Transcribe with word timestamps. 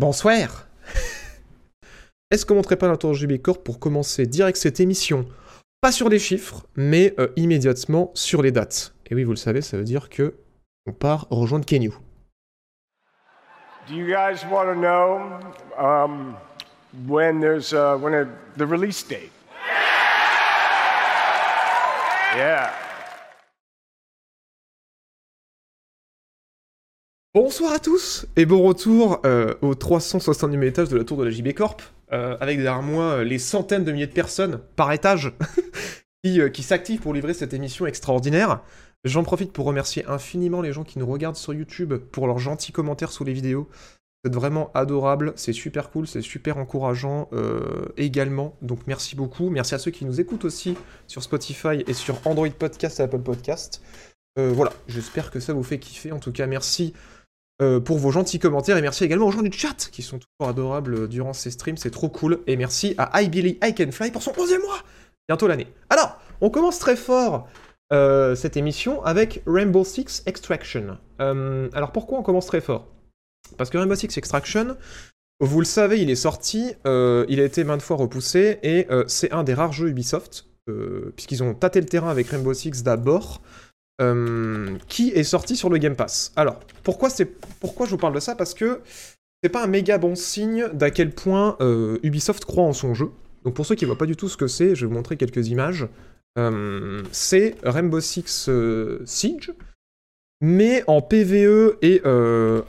Bonsoir 0.00 0.64
Est-ce 2.30 2.46
qu'on 2.46 2.54
montrait 2.54 2.76
pas 2.76 2.88
la 2.88 2.96
tour 2.96 3.12
JB 3.12 3.42
Corp 3.42 3.62
pour 3.62 3.78
commencer 3.78 4.24
direct 4.24 4.56
cette 4.56 4.80
émission? 4.80 5.26
Pas 5.82 5.92
sur 5.92 6.08
les 6.08 6.18
chiffres, 6.18 6.64
mais 6.74 7.12
euh, 7.18 7.28
immédiatement 7.36 8.10
sur 8.14 8.40
les 8.40 8.50
dates. 8.50 8.94
Et 9.10 9.14
oui, 9.14 9.24
vous 9.24 9.32
le 9.32 9.36
savez, 9.36 9.60
ça 9.60 9.76
veut 9.76 9.84
dire 9.84 10.08
que 10.08 10.36
on 10.86 10.92
part 10.92 11.26
rejoindre 11.28 11.66
Kenyu. 11.66 11.92
Do 13.88 13.94
you 13.94 14.06
guys 14.06 14.42
want 14.50 14.72
to 14.72 14.74
know 14.74 15.20
um, 15.78 16.34
when 17.06 17.38
there's 17.38 17.74
uh, 17.74 17.98
when 18.00 18.14
a, 18.14 18.24
the 18.56 18.64
release 18.66 19.02
date? 19.06 19.30
Yeah. 22.34 22.70
Bonsoir 27.32 27.72
à 27.72 27.78
tous 27.78 28.26
et 28.34 28.44
bon 28.44 28.60
retour 28.60 29.20
euh, 29.24 29.54
au 29.62 29.74
360e 29.74 30.64
étage 30.64 30.88
de 30.88 30.96
la 30.96 31.04
tour 31.04 31.16
de 31.16 31.22
la 31.22 31.30
JB 31.30 31.52
Corp, 31.52 31.80
euh, 32.12 32.36
avec 32.40 32.56
derrière 32.56 32.82
moi 32.82 33.04
euh, 33.04 33.24
les 33.24 33.38
centaines 33.38 33.84
de 33.84 33.92
milliers 33.92 34.08
de 34.08 34.12
personnes 34.12 34.58
par 34.74 34.90
étage 34.90 35.32
qui, 36.24 36.40
euh, 36.40 36.48
qui 36.48 36.64
s'activent 36.64 36.98
pour 36.98 37.14
livrer 37.14 37.32
cette 37.32 37.54
émission 37.54 37.86
extraordinaire. 37.86 38.64
J'en 39.04 39.22
profite 39.22 39.52
pour 39.52 39.64
remercier 39.66 40.04
infiniment 40.06 40.60
les 40.60 40.72
gens 40.72 40.82
qui 40.82 40.98
nous 40.98 41.06
regardent 41.06 41.36
sur 41.36 41.54
YouTube 41.54 41.94
pour 41.94 42.26
leurs 42.26 42.40
gentils 42.40 42.72
commentaires 42.72 43.12
sous 43.12 43.22
les 43.22 43.32
vidéos. 43.32 43.68
Vous 44.24 44.30
êtes 44.30 44.34
vraiment 44.34 44.72
adorables, 44.74 45.32
c'est 45.36 45.52
super 45.52 45.90
cool, 45.90 46.08
c'est 46.08 46.22
super 46.22 46.58
encourageant 46.58 47.30
également. 47.96 48.54
Donc 48.60 48.80
merci 48.86 49.16
beaucoup. 49.16 49.48
Merci 49.48 49.74
à 49.74 49.78
ceux 49.78 49.90
qui 49.90 50.04
nous 50.04 50.20
écoutent 50.20 50.44
aussi 50.44 50.76
sur 51.06 51.22
Spotify 51.22 51.84
et 51.86 51.94
sur 51.94 52.20
Android 52.26 52.50
Podcast 52.50 53.00
et 53.00 53.04
Apple 53.04 53.20
Podcast. 53.20 53.80
Voilà, 54.36 54.74
j'espère 54.88 55.30
que 55.30 55.40
ça 55.40 55.54
vous 55.54 55.62
fait 55.62 55.78
kiffer. 55.78 56.12
En 56.12 56.18
tout 56.18 56.32
cas, 56.32 56.46
merci 56.46 56.92
euh, 57.60 57.78
pour 57.78 57.98
vos 57.98 58.10
gentils 58.10 58.38
commentaires 58.38 58.78
et 58.78 58.82
merci 58.82 59.04
également 59.04 59.26
aux 59.26 59.30
gens 59.30 59.42
du 59.42 59.52
chat 59.52 59.90
qui 59.92 60.02
sont 60.02 60.18
toujours 60.18 60.48
adorables 60.48 61.08
durant 61.08 61.34
ces 61.34 61.50
streams, 61.50 61.76
c'est 61.76 61.90
trop 61.90 62.08
cool. 62.08 62.40
Et 62.46 62.56
merci 62.56 62.94
à 62.96 63.20
I 63.20 63.28
Billy 63.28 63.58
I 63.62 63.74
Can 63.74 63.92
Fly 63.92 64.10
pour 64.10 64.22
son 64.22 64.32
11e 64.32 64.62
mois, 64.62 64.78
bientôt 65.28 65.46
l'année. 65.46 65.66
Alors, 65.90 66.18
on 66.40 66.48
commence 66.48 66.78
très 66.78 66.96
fort 66.96 67.48
euh, 67.92 68.34
cette 68.34 68.56
émission 68.56 69.04
avec 69.04 69.42
Rainbow 69.46 69.84
Six 69.84 70.22
Extraction. 70.24 70.96
Euh, 71.20 71.68
alors 71.74 71.92
pourquoi 71.92 72.18
on 72.18 72.22
commence 72.22 72.46
très 72.46 72.62
fort? 72.62 72.86
Parce 73.58 73.68
que 73.68 73.76
Rainbow 73.76 73.94
Six 73.94 74.16
Extraction, 74.16 74.76
vous 75.40 75.60
le 75.60 75.66
savez, 75.66 76.00
il 76.00 76.08
est 76.08 76.16
sorti, 76.16 76.72
il 76.84 77.40
a 77.40 77.44
été 77.44 77.64
maintes 77.64 77.82
fois 77.82 77.96
repoussé 77.96 78.58
et 78.62 78.86
c'est 79.06 79.32
un 79.32 79.42
des 79.42 79.54
rares 79.54 79.72
jeux 79.72 79.88
Ubisoft, 79.88 80.46
puisqu'ils 81.16 81.42
ont 81.42 81.54
tâté 81.54 81.80
le 81.80 81.86
terrain 81.86 82.10
avec 82.10 82.28
Rainbow 82.28 82.54
Six 82.54 82.82
d'abord. 82.82 83.40
Euh, 84.00 84.76
qui 84.88 85.10
est 85.10 85.24
sorti 85.24 85.56
sur 85.56 85.68
le 85.68 85.76
Game 85.76 85.94
Pass. 85.94 86.32
Alors, 86.34 86.58
pourquoi, 86.84 87.10
je 87.10 87.90
vous 87.90 87.98
parle 87.98 88.14
de 88.14 88.20
ça? 88.20 88.34
Parce 88.34 88.54
que 88.54 88.80
c'est 89.42 89.50
pas 89.50 89.62
un 89.62 89.66
méga 89.66 89.98
bon 89.98 90.14
signe 90.14 90.68
d'à 90.72 90.90
quel 90.90 91.10
point 91.10 91.56
euh, 91.60 91.98
Ubisoft 92.02 92.46
croit 92.46 92.64
en 92.64 92.72
son 92.72 92.94
jeu. 92.94 93.10
Donc 93.44 93.54
pour 93.54 93.66
ceux 93.66 93.74
qui 93.74 93.84
voient 93.84 93.98
pas 93.98 94.06
du 94.06 94.16
tout 94.16 94.28
ce 94.28 94.38
que 94.38 94.46
c'est, 94.46 94.74
je 94.74 94.82
vais 94.82 94.86
vous 94.86 94.94
montrer 94.94 95.18
quelques 95.18 95.48
images. 95.48 95.86
Euh, 96.38 97.02
c'est 97.12 97.56
Rainbow 97.62 98.00
Six 98.00 98.48
Siege, 99.04 99.52
mais 100.40 100.82
en 100.86 101.02
PVE 101.02 101.76
et 101.82 102.00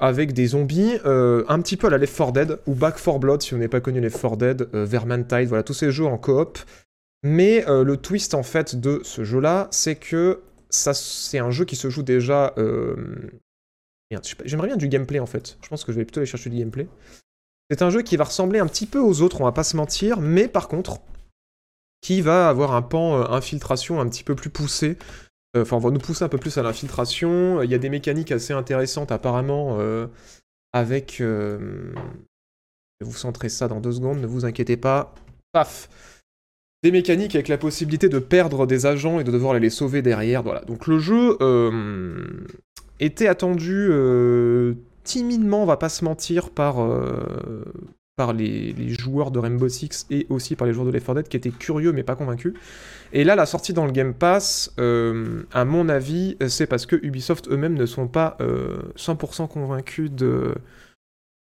avec 0.01 0.33
des 0.33 0.47
zombies, 0.47 0.97
un 1.05 1.61
petit 1.61 1.77
peu 1.77 1.87
à 1.87 1.91
la 1.91 1.97
Left 1.97 2.17
4 2.17 2.31
Dead, 2.33 2.59
ou 2.67 2.75
Back 2.75 3.01
4 3.01 3.19
Blood 3.19 3.41
si 3.41 3.51
vous 3.51 3.57
n'avez 3.57 3.69
pas 3.69 3.79
connu 3.79 4.01
Left 4.01 4.21
4 4.21 4.35
Dead, 4.35 4.69
Vermintide, 4.73 5.47
voilà, 5.47 5.63
tous 5.63 5.73
ces 5.73 5.91
jeux 5.91 6.05
en 6.05 6.17
coop. 6.17 6.57
Mais 7.23 7.63
le 7.67 7.95
twist 7.95 8.33
en 8.33 8.43
fait 8.43 8.75
de 8.75 8.99
ce 9.03 9.23
jeu-là, 9.23 9.69
c'est 9.71 9.95
que 9.95 10.41
ça, 10.71 10.93
c'est 10.93 11.39
un 11.39 11.51
jeu 11.51 11.65
qui 11.65 11.75
se 11.75 11.89
joue 11.89 12.03
déjà... 12.03 12.53
euh, 12.57 13.29
J'aimerais 14.43 14.67
bien 14.67 14.77
du 14.77 14.89
gameplay 14.89 15.19
en 15.19 15.25
fait. 15.25 15.57
Je 15.63 15.69
pense 15.69 15.85
que 15.85 15.91
je 15.91 15.97
vais 15.97 16.05
plutôt 16.05 16.19
aller 16.19 16.27
chercher 16.27 16.49
du 16.49 16.57
gameplay. 16.57 16.87
C'est 17.69 17.81
un 17.81 17.89
jeu 17.89 18.01
qui 18.01 18.17
va 18.17 18.25
ressembler 18.25 18.59
un 18.59 18.67
petit 18.67 18.85
peu 18.85 18.99
aux 18.99 19.21
autres, 19.21 19.39
on 19.39 19.45
va 19.45 19.53
pas 19.53 19.63
se 19.63 19.77
mentir, 19.77 20.19
mais 20.19 20.49
par 20.49 20.67
contre, 20.67 20.99
qui 22.01 22.21
va 22.21 22.49
avoir 22.49 22.73
un 22.73 22.81
pan 22.81 23.21
euh, 23.21 23.25
infiltration 23.29 24.01
un 24.01 24.09
petit 24.09 24.23
peu 24.23 24.35
plus 24.35 24.49
poussé. 24.49 24.97
Euh, 25.55 25.61
Enfin, 25.61 25.77
on 25.77 25.79
va 25.79 25.91
nous 25.91 25.99
pousser 25.99 26.23
un 26.23 26.29
peu 26.29 26.37
plus 26.37 26.57
à 26.57 26.63
l'infiltration. 26.63 27.61
Il 27.61 27.69
y 27.69 27.75
a 27.75 27.77
des 27.77 27.89
mécaniques 27.89 28.31
assez 28.31 28.53
intéressantes 28.53 29.11
apparemment 29.11 29.77
avec... 30.73 31.17
Je 31.19 33.05
vais 33.05 33.09
vous 33.09 33.17
centrer 33.17 33.49
ça 33.49 33.67
dans 33.67 33.81
deux 33.81 33.93
secondes, 33.93 34.19
ne 34.19 34.27
vous 34.27 34.45
inquiétez 34.45 34.77
pas. 34.77 35.13
Paf 35.51 35.89
des 36.83 36.91
mécaniques 36.91 37.35
avec 37.35 37.47
la 37.47 37.57
possibilité 37.57 38.09
de 38.09 38.19
perdre 38.19 38.65
des 38.65 38.85
agents 38.85 39.19
et 39.19 39.23
de 39.23 39.31
devoir 39.31 39.57
les 39.57 39.69
sauver 39.69 40.01
derrière. 40.01 40.41
Voilà. 40.41 40.61
Donc 40.61 40.87
le 40.87 40.99
jeu 40.99 41.37
euh, 41.41 42.25
était 42.99 43.27
attendu 43.27 43.87
euh, 43.91 44.73
timidement, 45.03 45.63
on 45.63 45.65
va 45.65 45.77
pas 45.77 45.89
se 45.89 46.03
mentir, 46.03 46.49
par, 46.49 46.81
euh, 46.81 47.63
par 48.15 48.33
les, 48.33 48.73
les 48.73 48.89
joueurs 48.89 49.29
de 49.29 49.37
Rainbow 49.37 49.69
Six 49.69 50.07
et 50.09 50.25
aussi 50.29 50.55
par 50.55 50.65
les 50.65 50.73
joueurs 50.73 50.87
de 50.87 50.91
Left 50.91 51.05
4 51.05 51.15
Dead 51.15 51.27
qui 51.27 51.37
étaient 51.37 51.51
curieux 51.51 51.91
mais 51.91 52.03
pas 52.03 52.15
convaincus. 52.15 52.53
Et 53.13 53.23
là, 53.23 53.35
la 53.35 53.45
sortie 53.45 53.73
dans 53.73 53.85
le 53.85 53.91
Game 53.91 54.13
Pass, 54.13 54.73
à 54.77 55.65
mon 55.65 55.89
avis, 55.89 56.37
c'est 56.47 56.65
parce 56.65 56.85
que 56.85 56.95
Ubisoft 56.95 57.49
eux-mêmes 57.49 57.75
ne 57.75 57.85
sont 57.85 58.07
pas 58.07 58.37
euh, 58.41 58.77
100% 58.95 59.49
convaincus 59.49 60.09
de, 60.09 60.55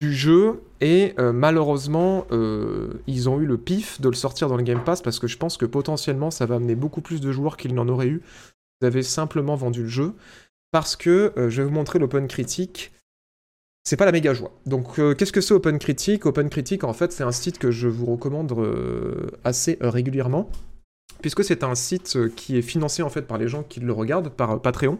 du 0.05 0.13
jeu 0.13 0.61
et 0.81 1.15
euh, 1.17 1.33
malheureusement 1.33 2.27
euh, 2.31 3.01
ils 3.07 3.27
ont 3.27 3.39
eu 3.39 3.45
le 3.45 3.57
pif 3.57 3.99
de 4.01 4.07
le 4.07 4.13
sortir 4.13 4.47
dans 4.47 4.57
le 4.57 4.61
Game 4.61 4.83
Pass 4.83 5.01
parce 5.01 5.19
que 5.19 5.25
je 5.25 5.37
pense 5.37 5.57
que 5.57 5.65
potentiellement 5.65 6.29
ça 6.29 6.45
va 6.45 6.55
amener 6.55 6.75
beaucoup 6.75 7.01
plus 7.01 7.21
de 7.21 7.31
joueurs 7.31 7.57
qu'ils 7.57 7.73
n'en 7.73 7.87
auraient 7.87 8.07
eu. 8.07 8.21
Vous 8.79 8.87
avez 8.87 9.01
simplement 9.01 9.55
vendu 9.55 9.81
le 9.81 9.87
jeu 9.87 10.13
parce 10.71 10.95
que 10.95 11.33
euh, 11.37 11.49
je 11.49 11.61
vais 11.61 11.67
vous 11.67 11.73
montrer 11.73 11.97
l'Open 11.97 12.27
Critique. 12.27 12.91
C'est 13.83 13.97
pas 13.97 14.05
la 14.05 14.11
méga 14.11 14.33
joie. 14.33 14.51
Donc 14.65 14.95
qu'est-ce 14.95 15.31
que 15.31 15.41
c'est 15.41 15.53
Open 15.53 15.79
Critique? 15.79 16.25
Open 16.25 16.49
Critique 16.49 16.83
en 16.83 16.93
fait 16.93 17.11
c'est 17.11 17.23
un 17.23 17.31
site 17.31 17.57
que 17.57 17.71
je 17.71 17.87
vous 17.87 18.05
recommande 18.05 18.53
assez 19.43 19.77
régulièrement 19.81 20.49
puisque 21.21 21.43
c'est 21.43 21.63
un 21.63 21.75
site 21.75 22.35
qui 22.35 22.57
est 22.57 22.63
financé 22.63 23.01
en 23.01 23.09
fait 23.09 23.23
par 23.23 23.37
les 23.37 23.47
gens 23.47 23.63
qui 23.63 23.79
le 23.79 23.93
regardent 23.93 24.29
par 24.29 24.61
Patreon 24.61 24.99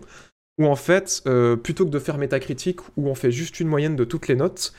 où 0.58 0.68
en 0.68 0.76
fait, 0.78 1.22
plutôt 1.64 1.84
que 1.84 1.90
de 1.90 2.00
faire 2.00 2.18
Metacritic, 2.18 2.80
où 2.96 3.10
on 3.10 3.16
fait 3.16 3.32
juste 3.32 3.60
une 3.60 3.68
moyenne 3.68 3.98
de 3.98 4.06
toutes 4.06 4.30
les 4.30 4.36
notes, 4.36 4.72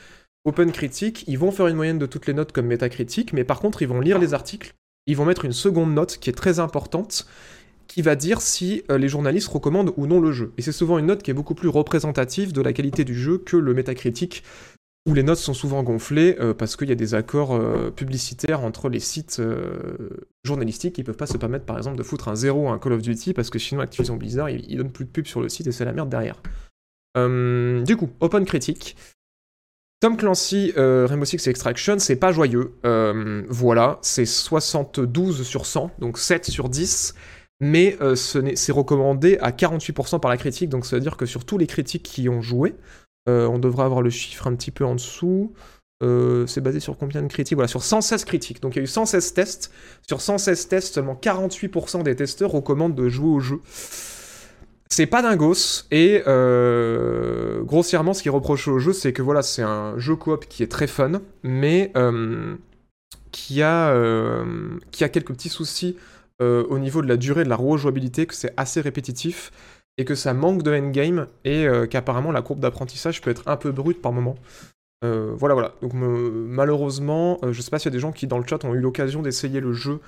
Open 0.47 0.71
Critique, 0.71 1.25
ils 1.27 1.37
vont 1.37 1.51
faire 1.51 1.67
une 1.67 1.75
moyenne 1.75 1.99
de 1.99 2.05
toutes 2.05 2.25
les 2.25 2.33
notes 2.33 2.53
comme 2.53 2.67
Metacritic, 2.67 3.33
mais 3.33 3.43
par 3.43 3.59
contre, 3.59 3.81
ils 3.81 3.87
vont 3.87 3.99
lire 3.99 4.17
les 4.17 4.33
articles, 4.33 4.71
ils 5.05 5.17
vont 5.17 5.25
mettre 5.25 5.43
une 5.43 5.51
seconde 5.51 5.93
note 5.93 6.19
qui 6.19 6.29
est 6.29 6.33
très 6.33 6.61
importante, 6.61 7.27
qui 7.87 8.01
va 8.01 8.15
dire 8.15 8.39
si 8.39 8.81
euh, 8.89 8.97
les 8.97 9.09
journalistes 9.09 9.49
recommandent 9.49 9.91
ou 9.97 10.07
non 10.07 10.21
le 10.21 10.31
jeu. 10.31 10.53
Et 10.57 10.61
c'est 10.61 10.71
souvent 10.71 10.99
une 10.99 11.07
note 11.07 11.21
qui 11.21 11.31
est 11.31 11.33
beaucoup 11.33 11.53
plus 11.53 11.67
représentative 11.67 12.53
de 12.53 12.61
la 12.61 12.71
qualité 12.71 13.03
du 13.03 13.13
jeu 13.13 13.39
que 13.39 13.57
le 13.57 13.73
Metacritic, 13.73 14.41
où 15.05 15.13
les 15.13 15.21
notes 15.21 15.37
sont 15.37 15.53
souvent 15.53 15.83
gonflées 15.83 16.37
euh, 16.39 16.53
parce 16.53 16.77
qu'il 16.77 16.87
y 16.87 16.93
a 16.93 16.95
des 16.95 17.13
accords 17.13 17.53
euh, 17.53 17.91
publicitaires 17.91 18.61
entre 18.61 18.87
les 18.87 19.01
sites 19.01 19.41
journalistiques 20.45 20.95
qui 20.95 21.03
peuvent 21.03 21.17
pas 21.17 21.27
se 21.27 21.37
permettre 21.37 21.65
par 21.65 21.75
exemple 21.75 21.97
de 21.97 22.03
foutre 22.03 22.29
un 22.29 22.35
zéro 22.35 22.69
à 22.69 22.71
un 22.71 22.79
Call 22.79 22.93
of 22.93 23.01
Duty 23.01 23.33
parce 23.33 23.49
que 23.49 23.59
sinon 23.59 23.81
Activision 23.81 24.15
Blizzard 24.15 24.49
ils, 24.49 24.63
ils 24.71 24.77
donnent 24.77 24.93
plus 24.93 25.03
de 25.03 25.09
pub 25.09 25.27
sur 25.27 25.41
le 25.41 25.49
site 25.49 25.67
et 25.67 25.73
c'est 25.73 25.83
la 25.83 25.91
merde 25.91 26.09
derrière. 26.09 26.41
Du 27.15 27.97
coup, 27.97 28.11
Open 28.21 28.45
Critique. 28.45 28.95
Tom 29.99 30.15
Clancy, 30.15 30.73
euh, 30.77 31.07
Rainbow 31.09 31.25
Six 31.25 31.47
Extraction, 31.47 31.97
c'est 31.97 32.17
pas 32.17 32.31
joyeux. 32.31 32.75
Euh, 32.85 33.43
voilà, 33.49 33.97
c'est 34.03 34.27
72 34.27 35.41
sur 35.41 35.65
100, 35.65 35.91
donc 35.97 36.19
7 36.19 36.45
sur 36.45 36.69
10. 36.69 37.15
Mais 37.59 37.97
euh, 38.01 38.13
c'est 38.13 38.71
recommandé 38.71 39.39
à 39.41 39.49
48% 39.49 40.19
par 40.19 40.29
la 40.29 40.37
critique, 40.37 40.69
donc 40.69 40.85
ça 40.85 40.95
veut 40.95 41.01
dire 41.01 41.17
que 41.17 41.25
sur 41.25 41.43
tous 41.43 41.57
les 41.57 41.65
critiques 41.65 42.03
qui 42.03 42.29
ont 42.29 42.41
joué, 42.41 42.75
on 43.25 43.59
devrait 43.59 43.83
avoir 43.83 44.01
le 44.01 44.09
chiffre 44.09 44.47
un 44.47 44.55
petit 44.55 44.71
peu 44.71 44.85
en 44.85 44.95
dessous. 44.95 45.51
C'est 46.01 46.61
basé 46.61 46.79
sur 46.79 46.97
combien 46.97 47.21
de 47.21 47.27
critiques? 47.27 47.55
Voilà, 47.55 47.67
sur 47.67 47.83
116 47.83 48.23
critiques. 48.23 48.61
Donc 48.61 48.75
il 48.75 48.77
y 48.77 48.81
a 48.81 48.83
eu 48.83 48.87
116 48.87 49.33
tests. 49.33 49.71
Sur 50.07 50.21
116 50.21 50.67
tests, 50.69 50.93
seulement 50.93 51.19
48% 51.21 52.03
des 52.03 52.15
testeurs 52.15 52.51
recommandent 52.51 52.95
de 52.95 53.09
jouer 53.09 53.27
au 53.27 53.39
jeu. 53.39 53.59
C'est 54.89 55.05
pas 55.05 55.21
dingos, 55.21 55.83
et 55.91 56.23
euh, 56.27 57.61
grossièrement, 57.63 58.13
ce 58.13 58.21
qui 58.21 58.29
est 58.29 58.31
reproché 58.31 58.71
au 58.71 58.79
jeu, 58.79 58.93
c'est 58.93 59.13
que 59.13 59.21
voilà, 59.21 59.41
c'est 59.41 59.61
un 59.61 59.97
jeu 59.97 60.15
coop 60.15 60.45
qui 60.47 60.63
est 60.63 60.71
très 60.71 60.87
fun, 60.87 61.21
mais 61.43 61.91
euh, 61.97 62.55
qui, 63.31 63.61
a, 63.61 63.89
euh, 63.91 64.45
qui 64.91 65.03
a 65.03 65.09
quelques 65.09 65.33
petits 65.33 65.49
soucis 65.49 65.97
au 66.39 66.77
niveau 66.77 67.01
de 67.01 67.07
la 67.07 67.17
durée 67.17 67.43
de 67.43 67.49
la 67.49 67.55
rejouabilité, 67.55 68.27
que 68.27 68.35
c'est 68.35 68.53
assez 68.57 68.79
répétitif, 68.79 69.51
et 69.97 70.05
que 70.05 70.13
ça 70.13 70.35
manque 70.35 70.61
de 70.61 70.71
endgame, 70.71 71.27
et 71.45 71.65
qu'apparemment 71.89 72.31
la 72.31 72.43
courbe 72.43 72.59
d'apprentissage 72.59 73.21
peut 73.21 73.31
être 73.31 73.41
un 73.47 73.57
peu 73.57 73.71
brute 73.71 74.01
par 74.03 74.11
moment. 74.13 74.35
Voilà, 75.01 75.55
voilà. 75.55 75.73
Donc 75.81 75.93
me- 75.93 76.45
malheureusement, 76.47 77.39
je 77.51 77.59
sais 77.59 77.71
pas 77.71 77.79
s'il 77.79 77.89
y 77.91 77.93
a 77.93 77.97
des 77.97 77.99
gens 77.99 78.11
qui 78.11 78.27
dans 78.27 78.37
le 78.37 78.45
chat 78.47 78.63
ont 78.65 78.73
eu 78.75 78.79
l'occasion 78.79 79.23
d'essayer 79.23 79.59
le 79.59 79.73
jeu, 79.73 79.99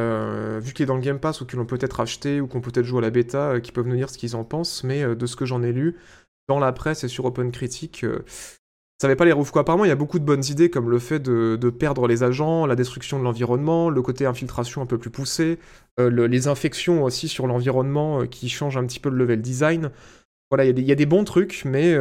euh, 0.00 0.60
vu 0.62 0.72
qu'il 0.72 0.82
est 0.84 0.86
dans 0.86 0.96
le 0.96 1.00
Game 1.00 1.18
Pass 1.18 1.40
ou 1.40 1.46
qui 1.46 1.56
l'ont 1.56 1.66
peut-être 1.66 2.00
acheté 2.00 2.40
ou 2.40 2.48
qui 2.48 2.56
ont 2.56 2.60
peut-être 2.60 2.84
joué 2.84 2.98
à 2.98 3.02
la 3.02 3.10
bêta, 3.10 3.52
euh, 3.52 3.60
qui 3.60 3.72
peuvent 3.72 3.86
nous 3.86 3.96
dire 3.96 4.10
ce 4.10 4.18
qu'ils 4.18 4.36
en 4.36 4.44
pensent, 4.44 4.84
mais 4.84 5.02
euh, 5.02 5.14
de 5.14 5.26
ce 5.26 5.36
que 5.36 5.46
j'en 5.46 5.62
ai 5.62 5.72
lu, 5.72 5.96
dans 6.48 6.58
la 6.58 6.72
presse 6.72 7.04
et 7.04 7.08
sur 7.08 7.24
Open 7.24 7.50
Critique, 7.50 8.04
euh, 8.04 8.24
ça 9.00 9.06
avait 9.06 9.16
pas 9.16 9.24
les 9.24 9.32
ouf 9.32 9.50
quoi. 9.50 9.62
Apparemment, 9.62 9.84
il 9.84 9.88
y 9.88 9.92
a 9.92 9.96
beaucoup 9.96 10.18
de 10.18 10.24
bonnes 10.24 10.44
idées 10.44 10.70
comme 10.70 10.90
le 10.90 10.98
fait 10.98 11.18
de, 11.18 11.70
perdre 11.70 12.06
les 12.06 12.22
agents, 12.22 12.66
la 12.66 12.76
destruction 12.76 13.18
de 13.18 13.24
l'environnement, 13.24 13.90
le 13.90 14.02
côté 14.02 14.26
infiltration 14.26 14.82
un 14.82 14.86
peu 14.86 14.98
plus 14.98 15.10
poussé, 15.10 15.58
le- 15.98 16.26
les 16.26 16.48
infections 16.48 17.04
aussi 17.04 17.28
sur 17.28 17.46
l'environnement 17.46 18.26
qui 18.26 18.48
changent 18.48 18.78
un 18.78 18.86
petit 18.86 19.00
peu 19.00 19.10
le 19.10 19.16
level 19.16 19.42
design. 19.42 19.90
voilà, 20.50 20.64
il 20.64 20.78
y, 20.80 20.92
a 20.92 20.94
des 20.94 21.06
bons 21.06 21.24
trucs, 21.24 21.64
mais, 21.66 21.94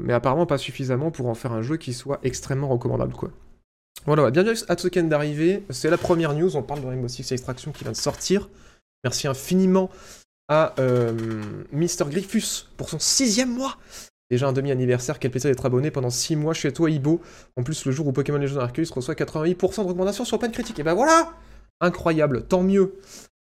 mais 0.00 0.12
apparemment 0.12 0.46
pas 0.46 0.58
suffisamment 0.58 1.10
pour 1.10 1.26
en 1.28 1.34
faire 1.34 1.52
un 1.52 1.62
jeu 1.62 1.76
qui 1.76 1.92
soit 1.92 2.20
extrêmement 2.22 2.68
recommandable, 2.68 3.14
quoi. 3.14 3.30
Voilà, 4.08 4.30
bienvenue 4.30 4.56
à 4.68 4.74
Token 4.74 5.10
d'arriver. 5.10 5.64
C'est 5.68 5.90
la 5.90 5.98
première 5.98 6.32
news, 6.32 6.56
on 6.56 6.62
parle 6.62 6.80
de 6.80 6.86
Rainbow 6.86 7.08
Six 7.08 7.30
Extraction 7.30 7.72
qui 7.72 7.84
vient 7.84 7.92
de 7.92 7.96
sortir. 7.98 8.48
Merci 9.04 9.28
infiniment 9.28 9.90
à 10.48 10.72
euh, 10.78 11.12
Mister 11.72 12.06
Griffus 12.08 12.70
pour 12.78 12.88
son 12.88 12.98
sixième 12.98 13.52
mois. 13.52 13.76
Déjà 14.30 14.48
un 14.48 14.54
demi-anniversaire, 14.54 15.18
quel 15.18 15.30
plaisir 15.30 15.50
d'être 15.50 15.66
abonné 15.66 15.90
pendant 15.90 16.08
6 16.08 16.36
mois 16.36 16.54
chez 16.54 16.72
toi, 16.72 16.88
Ibo. 16.90 17.20
En 17.58 17.62
plus, 17.62 17.84
le 17.84 17.92
jour 17.92 18.06
où 18.06 18.12
Pokémon 18.12 18.38
Legends 18.38 18.60
Arceus 18.60 18.90
reçoit 18.94 19.12
88% 19.12 19.82
de 19.82 19.88
recommandation 19.88 20.24
sur 20.24 20.38
de 20.38 20.46
Critique. 20.46 20.78
Et 20.78 20.82
ben 20.82 20.94
voilà 20.94 21.34
Incroyable, 21.82 22.46
tant 22.46 22.62
mieux. 22.62 22.94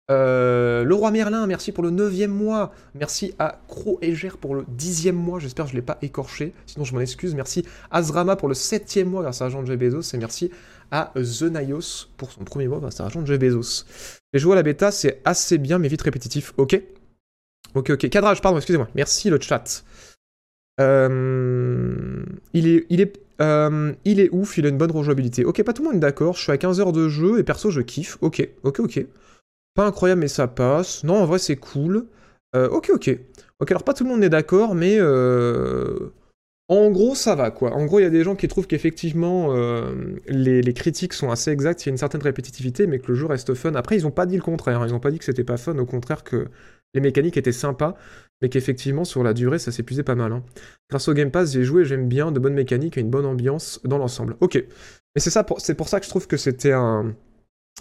Euh, 0.08 0.84
le 0.84 0.94
roi 0.94 1.10
Merlin, 1.10 1.46
merci 1.46 1.72
pour 1.72 1.82
le 1.82 1.90
9 1.90 2.28
mois. 2.28 2.72
Merci 2.94 3.34
à 3.38 3.60
Cro 3.66 4.00
pour 4.40 4.54
le 4.54 4.64
10 4.68 5.12
mois. 5.12 5.38
J'espère 5.38 5.64
que 5.64 5.70
je 5.70 5.76
ne 5.76 5.80
l'ai 5.80 5.86
pas 5.86 5.98
écorché. 6.02 6.52
Sinon, 6.66 6.84
je 6.84 6.94
m'en 6.94 7.00
excuse. 7.00 7.34
Merci 7.34 7.64
à 7.90 7.98
Azrama 7.98 8.36
pour 8.36 8.48
le 8.48 8.54
7 8.54 9.04
mois 9.04 9.22
grâce 9.22 9.42
à 9.42 9.48
de 9.48 9.76
Bezos. 9.76 10.14
Et 10.14 10.18
merci 10.18 10.50
à 10.90 11.12
Zenaios 11.20 12.08
pour 12.16 12.30
son 12.30 12.44
premier 12.44 12.68
mois 12.68 12.78
grâce 12.78 13.00
à 13.00 13.08
de 13.08 13.36
Bezos. 13.36 13.84
Les 14.32 14.38
jouer 14.38 14.52
à 14.52 14.56
la 14.56 14.62
bêta, 14.62 14.90
c'est 14.92 15.20
assez 15.24 15.58
bien, 15.58 15.78
mais 15.78 15.88
vite 15.88 16.02
répétitif. 16.02 16.52
Ok 16.56 16.80
Ok, 17.74 17.90
ok. 17.90 18.08
Cadrage, 18.08 18.40
pardon, 18.40 18.58
excusez-moi. 18.58 18.88
Merci 18.94 19.28
le 19.28 19.40
chat. 19.40 19.84
Euh, 20.80 22.24
il 22.52 22.68
est, 22.68 22.86
il 22.90 23.00
est, 23.00 23.20
euh, 23.40 23.92
il 24.04 24.20
est 24.20 24.28
ouf, 24.30 24.56
il 24.56 24.66
a 24.66 24.68
une 24.68 24.78
bonne 24.78 24.90
rejouabilité. 24.92 25.44
Ok, 25.44 25.62
pas 25.62 25.72
tout 25.72 25.82
le 25.82 25.90
monde 25.90 26.00
d'accord. 26.00 26.34
Je 26.34 26.42
suis 26.42 26.52
à 26.52 26.58
15 26.58 26.80
heures 26.80 26.92
de 26.92 27.08
jeu 27.08 27.38
et 27.38 27.42
perso, 27.42 27.70
je 27.70 27.80
kiffe. 27.80 28.18
Ok, 28.20 28.48
ok, 28.62 28.80
ok. 28.80 29.06
Pas 29.76 29.86
incroyable, 29.86 30.22
mais 30.22 30.28
ça 30.28 30.48
passe. 30.48 31.04
Non, 31.04 31.16
en 31.16 31.26
vrai, 31.26 31.38
c'est 31.38 31.56
cool. 31.56 32.06
Euh, 32.56 32.68
ok, 32.70 32.90
ok. 32.94 33.18
Ok, 33.60 33.70
alors 33.70 33.84
pas 33.84 33.92
tout 33.94 34.04
le 34.04 34.10
monde 34.10 34.24
est 34.24 34.30
d'accord, 34.30 34.74
mais 34.74 34.96
euh, 34.98 36.12
en 36.68 36.90
gros, 36.90 37.14
ça 37.14 37.34
va, 37.34 37.50
quoi. 37.50 37.72
En 37.72 37.84
gros, 37.84 38.00
il 38.00 38.02
y 38.02 38.06
a 38.06 38.10
des 38.10 38.24
gens 38.24 38.36
qui 38.36 38.48
trouvent 38.48 38.66
qu'effectivement, 38.66 39.54
euh, 39.54 40.16
les, 40.28 40.72
critiques 40.72 41.12
sont 41.12 41.30
assez 41.30 41.50
exactes, 41.50 41.84
il 41.84 41.88
y 41.88 41.90
a 41.90 41.92
une 41.92 41.98
certaine 41.98 42.22
répétitivité, 42.22 42.86
mais 42.86 42.98
que 43.00 43.08
le 43.08 43.14
jeu 43.14 43.26
reste 43.26 43.52
fun. 43.54 43.74
Après, 43.74 43.98
ils 43.98 44.04
n'ont 44.04 44.10
pas 44.10 44.24
dit 44.24 44.36
le 44.36 44.42
contraire. 44.42 44.80
Hein. 44.80 44.86
Ils 44.88 44.92
n'ont 44.92 45.00
pas 45.00 45.10
dit 45.10 45.18
que 45.18 45.26
c'était 45.26 45.44
pas 45.44 45.58
fun, 45.58 45.76
au 45.78 45.86
contraire 45.86 46.24
que 46.24 46.48
les 46.94 47.02
mécaniques 47.02 47.36
étaient 47.36 47.52
sympas, 47.52 47.96
mais 48.40 48.48
qu'effectivement, 48.48 49.04
sur 49.04 49.22
la 49.22 49.34
durée, 49.34 49.58
ça 49.58 49.72
s'épuisait 49.72 50.02
pas 50.02 50.14
mal. 50.14 50.32
Hein. 50.32 50.42
Grâce 50.88 51.08
au 51.08 51.12
Game 51.12 51.30
Pass, 51.30 51.52
j'ai 51.52 51.64
joué, 51.64 51.84
j'aime 51.84 52.08
bien, 52.08 52.32
de 52.32 52.40
bonnes 52.40 52.54
mécaniques 52.54 52.96
et 52.96 53.02
une 53.02 53.10
bonne 53.10 53.26
ambiance 53.26 53.80
dans 53.84 53.98
l'ensemble. 53.98 54.36
Ok. 54.40 54.54
Mais 55.14 55.20
c'est 55.20 55.30
ça, 55.30 55.44
c'est 55.58 55.74
pour 55.74 55.88
ça 55.88 56.00
que 56.00 56.06
je 56.06 56.10
trouve 56.10 56.26
que 56.26 56.38
c'était 56.38 56.72
un 56.72 57.14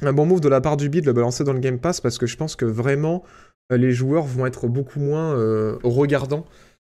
un 0.02 0.14
bon 0.14 0.26
move 0.26 0.42
de 0.42 0.50
la 0.50 0.62
part 0.62 0.78
du 0.78 0.90
bid 0.90 1.02
de 1.02 1.08
le 1.08 1.14
balancer 1.14 1.44
dans 1.44 1.54
le 1.54 1.60
Game 1.60 1.80
Pass 1.80 2.02
parce 2.02 2.18
que 2.18 2.26
je 2.26 2.36
pense 2.36 2.56
que 2.56 2.66
vraiment 2.66 3.24
euh, 3.72 3.78
les 3.78 3.92
joueurs 3.92 4.26
vont 4.26 4.46
être 4.46 4.68
beaucoup 4.68 5.00
moins 5.00 5.34
euh, 5.36 5.78
regardants 5.84 6.46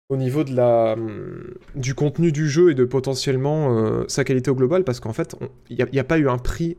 au 0.09 0.17
niveau 0.17 0.43
hum, 0.43 1.55
du 1.75 1.95
contenu 1.95 2.33
du 2.33 2.49
jeu 2.49 2.71
et 2.71 2.75
de 2.75 2.85
potentiellement 2.85 3.77
euh, 3.77 4.05
sa 4.09 4.25
qualité 4.25 4.51
au 4.51 4.55
global 4.55 4.85
parce 4.85 5.01
qu'en 5.01 5.13
fait 5.13 5.35
il 5.71 5.87
n'y 5.93 5.99
a, 5.99 6.05
pas 6.05 6.19
eu 6.19 6.29
un 6.29 6.39
prix 6.39 6.77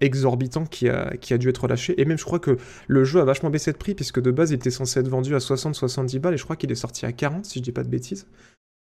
exorbitant 0.00 0.66
qui 0.66 0.88
a, 0.88 1.16
qui 1.16 1.32
a 1.32 1.38
dû 1.38 1.48
être 1.48 1.68
lâché 1.68 2.00
et 2.00 2.04
même 2.04 2.18
je 2.18 2.24
crois 2.24 2.40
que 2.40 2.56
le 2.88 3.04
jeu 3.04 3.20
a 3.20 3.24
vachement 3.24 3.50
baissé 3.50 3.72
de 3.72 3.78
prix 3.78 3.94
puisque 3.94 4.20
de 4.20 4.30
base 4.30 4.50
il 4.50 4.54
était 4.54 4.70
censé 4.70 5.00
être 5.00 5.08
vendu 5.08 5.34
à 5.34 5.38
60-70 5.38 6.18
balles 6.18 6.34
et 6.34 6.38
je 6.38 6.44
crois 6.44 6.56
qu'il 6.56 6.72
est 6.72 6.76
sorti 6.76 7.06
à 7.06 7.12
40 7.12 7.44
si 7.44 7.60
je 7.60 7.64
dis 7.64 7.72
pas 7.72 7.84
de 7.84 7.88
bêtises. 7.88 8.26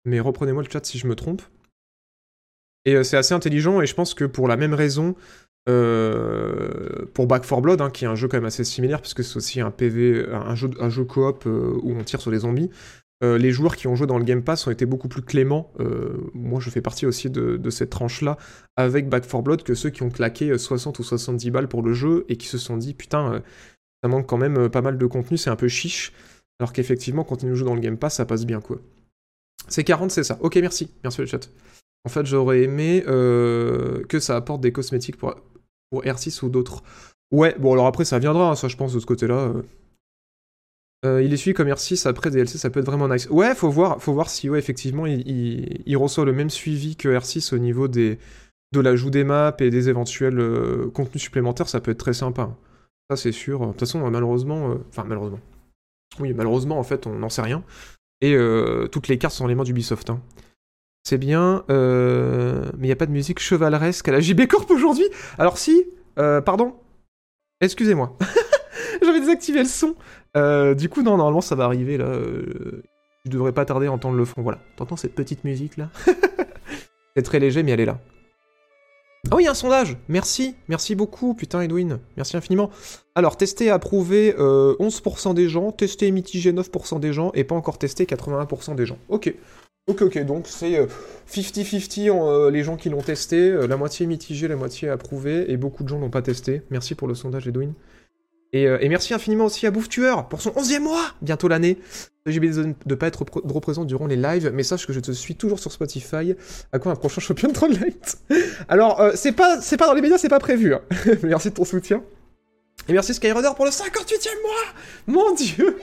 Mais 0.06 0.19
reprenez-moi 0.19 0.63
le 0.63 0.69
chat 0.69 0.86
si 0.86 0.98
je 0.98 1.07
me 1.07 1.16
trompe. 1.16 1.42
Et 2.86 3.04
c'est 3.04 3.18
assez 3.18 3.33
intelligent 3.33 3.81
et 3.81 3.86
je 3.86 3.94
pense 3.94 4.13
que 4.13 4.24
pour 4.24 4.48
la 4.48 4.56
même 4.56 4.74
raison 4.74 5.16
euh, 5.69 7.06
pour 7.13 7.27
Back 7.27 7.44
4 7.44 7.62
Blood, 7.62 7.81
hein, 7.81 7.89
qui 7.89 8.06
est 8.06 8.07
un 8.07 8.16
jeu 8.16 8.27
quand 8.27 8.38
même 8.38 8.45
assez 8.45 8.63
similaire, 8.63 9.01
puisque 9.01 9.24
c'est 9.24 9.38
aussi 9.38 9.62
un 9.62 9.69
PV, 9.69 10.25
un 10.31 10.56
jeu, 10.56 10.69
un 10.80 10.89
jeu 10.89 11.04
coop 11.04 11.44
euh, 11.45 11.77
où 11.83 11.94
on 11.94 12.04
tire 12.04 12.21
sur 12.21 12.31
des 12.31 12.39
zombies. 12.39 12.71
Euh, 13.24 13.38
les 13.38 13.51
joueurs 13.51 13.75
qui 13.75 13.88
ont 13.88 13.95
joué 13.95 14.07
dans 14.07 14.18
le 14.18 14.24
Game 14.24 14.42
Pass 14.42 14.66
ont 14.66 14.71
été 14.71 14.86
beaucoup 14.86 15.10
plus 15.10 15.21
cléments. 15.21 15.71
moi, 16.33 16.60
je 16.60 16.69
fais 16.69 16.81
partie 16.81 17.06
aussi 17.06 17.30
de, 17.30 17.69
cette 17.69 17.89
tranche-là 17.89 18.38
avec 18.77 19.10
Back 19.10 19.27
4 19.27 19.42
Blood 19.44 19.63
que 19.63 19.75
ceux 19.75 19.89
qui 19.89 20.04
ont 20.04 20.10
claqué 20.10 20.57
60 20.57 20.98
ou 21.00 21.04
70 21.04 21.51
balles 21.51 21.68
pour 21.68 21.83
le 21.83 21.94
jeu 21.94 22.25
et 22.30 22.38
qui 22.38 22.48
se 22.48 22.57
sont 22.57 22.77
dit 22.77 22.94
putain, 22.94 23.44
ça 24.04 24.10
manque 24.10 24.25
quand 24.25 24.38
même 24.38 24.69
pas 24.69 24.81
mal 24.81 24.98
de 24.98 25.06
contenu, 25.06 25.38
c'est 25.38 25.50
un 25.50 25.56
peu 25.57 25.68
chiche. 25.68 26.13
Alors 26.60 26.74
qu'effectivement, 26.74 27.24
quand 27.24 27.44
ils 27.44 27.50
nous 27.50 27.56
jouent 27.56 27.66
dans 27.66 27.75
le 27.75 27.81
Game 27.81 27.98
Pass, 27.98 28.16
ça 28.16 28.25
passe 28.25 28.45
bien 28.45 28.62
quoi. 28.62 28.80
C'est 29.68 29.83
40, 29.83 30.12
c'est 30.12 30.24
ça. 30.24 30.38
Ok, 30.42 30.56
merci. 30.56 30.89
Merci 31.04 31.19
le 31.19 31.27
chat. 31.27 31.51
En 32.06 32.10
fait, 32.10 32.25
j'aurais 32.25 32.62
aimé 32.62 33.04
que 33.06 34.19
ça 34.19 34.38
apporte 34.38 34.62
des 34.62 34.71
cosmétiques 34.71 35.18
pour 35.18 35.36
pour 35.90 36.04
R6 36.04 36.46
ou 36.46 36.50
d'autres. 36.50 36.84
Ouais, 37.32 37.56
bon 37.60 37.74
alors 37.74 37.88
après 37.88 38.06
ça 38.06 38.20
viendra, 38.20 38.52
hein, 38.52 38.56
ça 38.56 38.68
je 38.68 38.78
pense 38.78 38.94
de 38.94 39.00
ce 39.00 39.06
côté-là. 39.06 39.36
Euh. 39.36 39.62
Euh, 41.06 41.24
il 41.24 41.32
est 41.32 41.38
suivi 41.38 41.54
comme 41.54 41.68
R6, 41.68 42.08
après 42.08 42.30
DLC 42.30 42.58
ça 42.58 42.70
peut 42.70 42.80
être 42.80 42.86
vraiment 42.86 43.08
nice. 43.08 43.28
Ouais, 43.30 43.56
faut 43.56 43.70
voir, 43.70 44.02
faut 44.02 44.14
voir 44.14 44.30
si 44.30 44.50
ouais, 44.50 44.60
effectivement 44.60 45.06
il, 45.06 45.98
reçoit 45.98 46.26
le 46.26 46.34
même 46.34 46.50
suivi 46.50 46.96
que 46.96 47.08
R6 47.08 47.54
au 47.56 47.60
niveau 47.60 47.88
de 47.88 48.18
l'ajout 48.74 49.10
des 49.10 49.24
maps 49.24 49.56
et 49.60 49.70
des 49.70 49.90
éventuels 49.90 50.40
euh, 50.40 50.90
contenus 50.90 51.24
supplémentaires, 51.24 51.70
ça 51.70 51.80
peut 51.80 51.92
être 51.92 52.00
très 52.00 52.14
sympa. 52.14 52.44
Hein. 52.44 52.58
Ça 53.10 53.16
c'est 53.16 53.32
sûr. 53.32 53.62
De 53.62 53.66
toute 53.68 53.80
façon, 53.80 54.10
malheureusement, 54.10 54.76
enfin 54.90 55.06
malheureusement. 55.08 55.40
Oui, 56.20 56.34
malheureusement 56.34 56.80
en 56.80 56.84
fait 56.84 57.08
on 57.08 57.14
n'en 57.20 57.30
sait 57.30 57.44
rien. 57.44 57.64
Et 58.22 58.36
toutes 58.92 59.08
les 59.08 59.18
cartes 59.18 59.34
sont 59.34 59.46
dans 59.46 59.48
les 59.48 59.56
mains 59.56 59.64
d'Ubisoft. 59.64 60.10
Hein. 60.10 60.22
C'est 61.04 61.18
bien, 61.18 61.63
euh, 61.69 62.66
mais 62.78 62.88
il 62.88 62.90
n'y 62.90 62.92
a 62.92 62.96
pas 62.96 63.06
de 63.06 63.12
musique 63.12 63.40
chevaleresque 63.40 64.07
à 64.07 64.12
la 64.12 64.19
JB 64.19 64.48
Corp 64.48 64.69
aujourd'hui. 64.69 65.06
Alors 65.38 65.57
si, 65.57 65.86
euh, 66.19 66.42
pardon, 66.42 66.75
excusez-moi, 67.62 68.18
j'avais 69.01 69.19
désactivé 69.19 69.60
le 69.60 69.69
son. 69.69 69.96
Euh, 70.38 70.75
du 70.75 70.90
coup, 70.90 71.01
non, 71.01 71.18
normalement 71.18 71.42
ça 71.42 71.56
va 71.56 71.66
arriver 71.66 71.98
là. 71.98 72.12
je 73.25 73.31
devrais 73.31 73.54
pas 73.54 73.66
tarder 73.66 73.88
à 73.88 73.92
entendre 73.92 74.18
le 74.18 74.25
fond. 74.25 74.42
Voilà, 74.42 74.60
t'entends 74.75 74.98
cette 74.98 75.16
petite 75.16 75.44
musique 75.44 75.78
là? 75.78 75.90
C'est 77.16 77.24
très 77.24 77.40
léger, 77.40 77.63
mais 77.63 77.72
elle 77.72 77.80
est 77.81 77.86
là. 77.86 78.00
Ah 79.31 79.36
oui, 79.36 79.48
un 79.48 79.54
sondage 79.54 79.98
Merci, 80.07 80.56
merci 80.69 80.95
beaucoup, 80.95 81.34
putain 81.34 81.62
Edwin, 81.62 82.00
merci 82.16 82.38
infiniment. 82.38 82.69
Alors, 83.16 83.36
testé 83.36 83.66
et 83.66 83.69
approuvé 83.69 84.34
11% 84.38 85.34
des 85.34 85.50
gens, 85.50 85.72
testé 85.72 86.07
et 86.07 86.12
mitigé 86.12 86.54
9% 86.54 87.00
des 87.00 87.12
gens, 87.12 87.31
et 87.34 87.44
pas 87.44 87.56
encore 87.56 87.78
testé 87.78 88.06
81% 88.06 88.75
des 88.75 88.86
gens. 88.86 88.98
Ok, 89.10 89.34
Ok, 89.90 90.04
ok, 90.04 90.24
donc 90.24 90.46
c'est 90.48 90.88
50-50 91.34 92.10
euh, 92.12 92.14
euh, 92.14 92.52
les 92.52 92.64
gens 92.64 92.78
qui 92.78 92.90
l'ont 92.90 93.02
testé, 93.02 93.50
euh, 93.50 93.66
la 93.66 93.76
moitié 93.76 94.06
mitigée, 94.06 94.48
la 94.48 94.56
moitié 94.56 94.88
approuvée, 94.88 95.52
et 95.52 95.58
beaucoup 95.58 95.84
de 95.84 95.90
gens 95.90 95.98
l'ont 95.98 96.12
pas 96.12 96.22
testé. 96.22 96.62
Merci 96.70 96.94
pour 96.94 97.08
le 97.08 97.16
sondage, 97.16 97.48
Edwin. 97.48 97.74
Et, 98.54 98.68
merci 98.88 99.14
infiniment 99.16 99.46
aussi 99.46 99.68
à 99.68 99.72
Bouffe 99.72 99.90
Tueur 99.90 100.28
pour 100.28 100.42
son 100.42 100.52
11e 100.52 100.80
mois, 100.80 101.06
bientôt 101.24 101.48
l'année. 101.48 101.80
J'ai 102.28 102.38
oublié 102.38 102.54
de 102.54 102.74
ne 102.86 102.96
pas 102.96 103.08
être 103.08 103.24
trop 103.24 103.60
présent 103.60 103.84
durant 103.84 104.06
les 104.06 104.16
lives, 104.16 104.52
mais 104.54 104.62
sache 104.62 104.86
que 104.86 104.94
je 104.94 105.00
te 105.00 105.12
suis 105.12 105.36
toujours 105.36 105.60
sur 105.60 105.72
Spotify. 105.72 106.36
À 106.72 106.78
quoi 106.78 106.92
un 106.92 106.96
prochain 106.96 107.22
champion 107.22 107.48
de 107.48 107.54
Trolllight 107.54 108.18
Alors, 108.68 109.02
c'est 109.16 109.31
pas, 109.34 109.58
pas 109.58 109.88
dans 109.88 109.94
les 109.94 110.02
médias, 110.02 110.19
c'est 110.19 110.30
pas 110.30 110.40
prévu. 110.40 110.76
Hein. 110.76 110.81
merci 111.24 111.50
de 111.50 111.56
ton 111.56 111.66
soutien. 111.66 112.04
Et 112.88 112.94
merci 112.94 113.14
Skyrunner 113.16 113.50
pour 113.56 113.66
le 113.66 113.72
58e 113.72 114.42
mois 114.44 114.66
Mon 115.08 115.36
dieu 115.36 115.78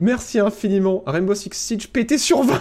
Merci 0.00 0.38
infiniment. 0.38 1.02
Rainbow 1.06 1.34
Six 1.34 1.50
Siege 1.52 1.88
pété 1.88 2.18
sur 2.18 2.42
20 2.42 2.60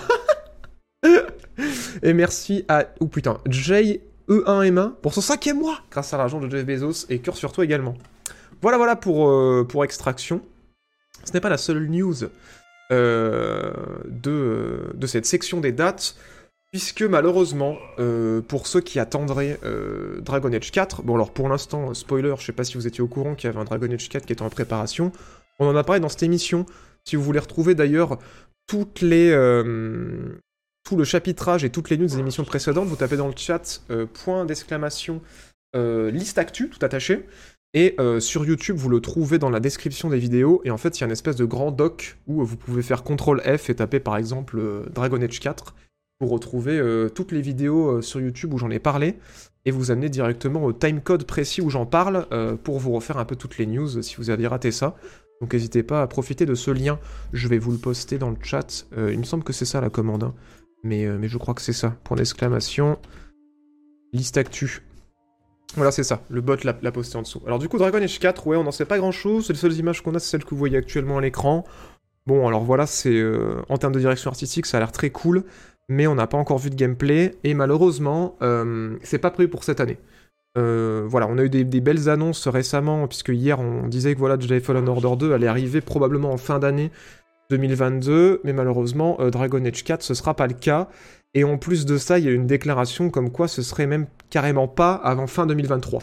et 2.03 2.13
merci 2.13 2.65
à. 2.67 2.85
Oh 2.99 3.07
putain, 3.07 3.39
JE1M1 3.47 4.93
pour 5.01 5.13
son 5.13 5.21
cinquième 5.21 5.59
mois, 5.59 5.79
grâce 5.91 6.13
à 6.13 6.17
l'argent 6.17 6.39
de 6.39 6.49
Jeff 6.49 6.65
Bezos 6.65 7.05
et 7.09 7.19
cœur 7.19 7.35
sur 7.35 7.51
toi 7.51 7.63
également. 7.63 7.95
Voilà, 8.61 8.77
voilà 8.77 8.95
pour, 8.95 9.29
euh, 9.29 9.83
Extraction. 9.83 10.41
Ce 11.23 11.33
n'est 11.33 11.41
pas 11.41 11.49
la 11.49 11.57
seule 11.57 11.87
news 11.87 12.15
euh, 12.91 13.71
de, 14.05 14.91
de 14.93 15.07
cette 15.07 15.25
section 15.25 15.59
des 15.59 15.71
dates, 15.71 16.15
puisque 16.71 17.01
malheureusement, 17.01 17.77
euh, 17.99 18.41
pour 18.41 18.67
ceux 18.67 18.81
qui 18.81 18.99
attendraient 18.99 19.59
Dragon 20.21 20.51
Age 20.53 20.71
4, 20.71 21.03
bon 21.03 21.15
alors 21.15 21.31
pour 21.31 21.49
l'instant, 21.49 21.93
spoiler, 21.93 22.33
je 22.39 22.45
sais 22.45 22.53
pas 22.53 22.63
si 22.63 22.75
vous 22.75 22.87
étiez 22.87 23.01
au 23.01 23.07
courant 23.07 23.35
qu'il 23.35 23.49
y 23.49 23.49
avait 23.49 23.59
un 23.59 23.65
Dragon 23.65 23.91
Age 23.91 24.09
4 24.09 24.25
qui 24.25 24.33
était 24.33 24.41
en 24.41 24.49
préparation, 24.49 25.11
on 25.59 25.67
en 25.67 25.75
a 25.75 25.83
parlé 25.83 25.99
dans 25.99 26.09
cette 26.09 26.23
émission. 26.23 26.65
Si 27.03 27.15
vous 27.15 27.23
voulez 27.23 27.39
retrouver 27.39 27.73
d'ailleurs 27.75 28.19
toutes 28.67 29.01
les, 29.01 29.31
tout 30.87 30.95
le 30.95 31.03
chapitrage 31.03 31.65
et 31.65 31.69
toutes 31.69 31.89
les 31.89 31.97
news 31.97 32.05
des 32.05 32.19
émissions 32.19 32.45
précédentes, 32.45 32.87
vous 32.87 32.95
tapez 32.95 33.17
dans 33.17 33.27
le 33.27 33.33
chat 33.35 33.81
euh, 33.91 34.05
point 34.05 34.45
d'exclamation 34.45 35.21
euh, 35.75 36.09
liste 36.11 36.37
actu, 36.37 36.69
tout 36.69 36.79
attaché. 36.81 37.25
Et 37.73 37.95
euh, 37.99 38.21
sur 38.21 38.45
YouTube, 38.45 38.77
vous 38.77 38.87
le 38.87 39.01
trouvez 39.01 39.37
dans 39.37 39.49
la 39.49 39.59
description 39.59 40.09
des 40.09 40.17
vidéos. 40.17 40.61
Et 40.63 40.71
en 40.71 40.77
fait, 40.77 40.97
il 40.97 41.01
y 41.01 41.03
a 41.03 41.07
une 41.07 41.11
espèce 41.11 41.35
de 41.35 41.43
grand 41.43 41.71
doc 41.71 42.17
où 42.25 42.41
vous 42.41 42.55
pouvez 42.55 42.81
faire 42.83 43.03
CTRL 43.03 43.57
F 43.57 43.69
et 43.69 43.75
taper 43.75 43.99
par 43.99 44.15
exemple 44.15 44.61
Dragon 44.93 45.21
Age 45.21 45.41
4 45.41 45.75
pour 46.19 46.29
retrouver 46.29 46.81
toutes 47.13 47.33
les 47.33 47.41
vidéos 47.41 48.01
sur 48.01 48.21
YouTube 48.21 48.53
où 48.53 48.57
j'en 48.57 48.71
ai 48.71 48.79
parlé 48.79 49.19
et 49.65 49.71
vous 49.71 49.91
amener 49.91 50.09
directement 50.09 50.63
au 50.63 50.73
timecode 50.73 51.25
précis 51.25 51.61
où 51.61 51.69
j'en 51.69 51.85
parle 51.85 52.25
pour 52.63 52.79
vous 52.79 52.93
refaire 52.93 53.17
un 53.17 53.25
peu 53.25 53.35
toutes 53.35 53.59
les 53.59 53.67
news 53.67 54.01
si 54.01 54.15
vous 54.15 54.31
aviez 54.31 54.47
raté 54.47 54.71
ça. 54.71 54.95
Donc 55.41 55.53
n'hésitez 55.53 55.83
pas 55.83 56.01
à 56.01 56.07
profiter 56.07 56.47
de 56.47 56.55
ce 56.55 56.71
lien. 56.71 56.97
Je 57.33 57.47
vais 57.47 57.59
vous 57.59 57.71
le 57.71 57.77
poster 57.77 58.17
dans 58.17 58.31
le 58.31 58.37
chat. 58.41 58.87
il 58.97 59.19
me 59.19 59.25
semble 59.25 59.43
que 59.43 59.53
c'est 59.53 59.65
ça 59.65 59.79
la 59.79 59.91
commande. 59.91 60.23
Hein. 60.23 60.33
Euh, 60.85 61.17
mais, 61.19 61.27
je 61.27 61.37
crois 61.37 61.53
que 61.53 61.61
c'est 61.61 61.73
ça. 61.73 61.95
Point 62.03 62.17
d'exclamation. 62.17 62.97
Liste 64.13 64.37
actu. 64.37 64.81
Voilà, 65.75 65.91
c'est 65.91 66.03
ça. 66.03 66.21
Le 66.29 66.41
bot 66.41 66.55
l'a 66.63 66.91
posté 66.91 67.17
en 67.17 67.21
dessous. 67.21 67.41
Alors 67.45 67.59
du 67.59 67.67
coup, 67.67 67.77
Dragon 67.77 68.01
Age 68.01 68.19
4, 68.19 68.47
ouais, 68.47 68.57
on 68.57 68.63
n'en 68.63 68.71
sait 68.71 68.85
pas 68.85 68.97
grand-chose. 68.97 69.49
Les 69.49 69.55
seules 69.55 69.73
images 69.73 70.01
qu'on 70.01 70.15
a, 70.15 70.19
c'est 70.19 70.29
celles 70.29 70.45
que 70.45 70.51
vous 70.51 70.57
voyez 70.57 70.77
actuellement 70.77 71.17
à 71.17 71.21
l'écran. 71.21 71.65
Bon, 72.25 72.47
alors 72.47 72.63
voilà, 72.63 72.87
c'est 72.87 73.21
en 73.69 73.77
termes 73.77 73.93
de 73.93 73.99
direction 73.99 74.29
artistique, 74.29 74.65
ça 74.65 74.77
a 74.77 74.79
l'air 74.81 74.91
très 74.91 75.11
cool, 75.11 75.43
mais 75.87 76.07
on 76.07 76.15
n'a 76.15 76.27
pas 76.27 76.37
encore 76.37 76.57
vu 76.57 76.69
de 76.69 76.75
gameplay, 76.75 77.35
et 77.45 77.53
malheureusement, 77.53 78.37
c'est 79.01 79.17
pas 79.17 79.31
prévu 79.31 79.49
pour 79.49 79.63
cette 79.63 79.79
année. 79.79 79.97
voilà, 80.55 81.27
on 81.29 81.37
a 81.37 81.43
eu 81.43 81.49
des, 81.49 81.63
des, 81.63 81.79
belles 81.79 82.09
annonces 82.09 82.49
récemment, 82.49 83.07
puisque 83.07 83.29
hier 83.29 83.61
on 83.61 83.87
disait 83.87 84.13
que 84.13 84.19
voilà, 84.19 84.37
Jedi 84.37 84.59
Fallen 84.59 84.89
Order 84.89 85.15
2 85.17 85.33
allait 85.33 85.47
arriver 85.47 85.79
probablement 85.79 86.33
en 86.33 86.37
fin 86.37 86.59
d'année 86.59 86.91
2022, 87.49 88.41
mais 88.43 88.53
malheureusement, 88.53 89.17
Dragon 89.31 89.63
Age 89.63 89.83
4, 89.83 90.03
ce 90.03 90.13
sera 90.13 90.35
pas 90.35 90.47
le 90.47 90.53
cas. 90.53 90.89
Et 91.33 91.43
en 91.43 91.57
plus 91.57 91.85
de 91.85 91.97
ça, 91.97 92.19
il 92.19 92.25
y 92.25 92.27
a 92.27 92.31
une 92.31 92.47
déclaration 92.47 93.09
comme 93.09 93.31
quoi 93.31 93.47
ce 93.47 93.61
serait 93.61 93.87
même 93.87 94.07
carrément 94.29 94.67
pas 94.67 94.93
avant 94.93 95.27
fin 95.27 95.45
2023. 95.45 96.01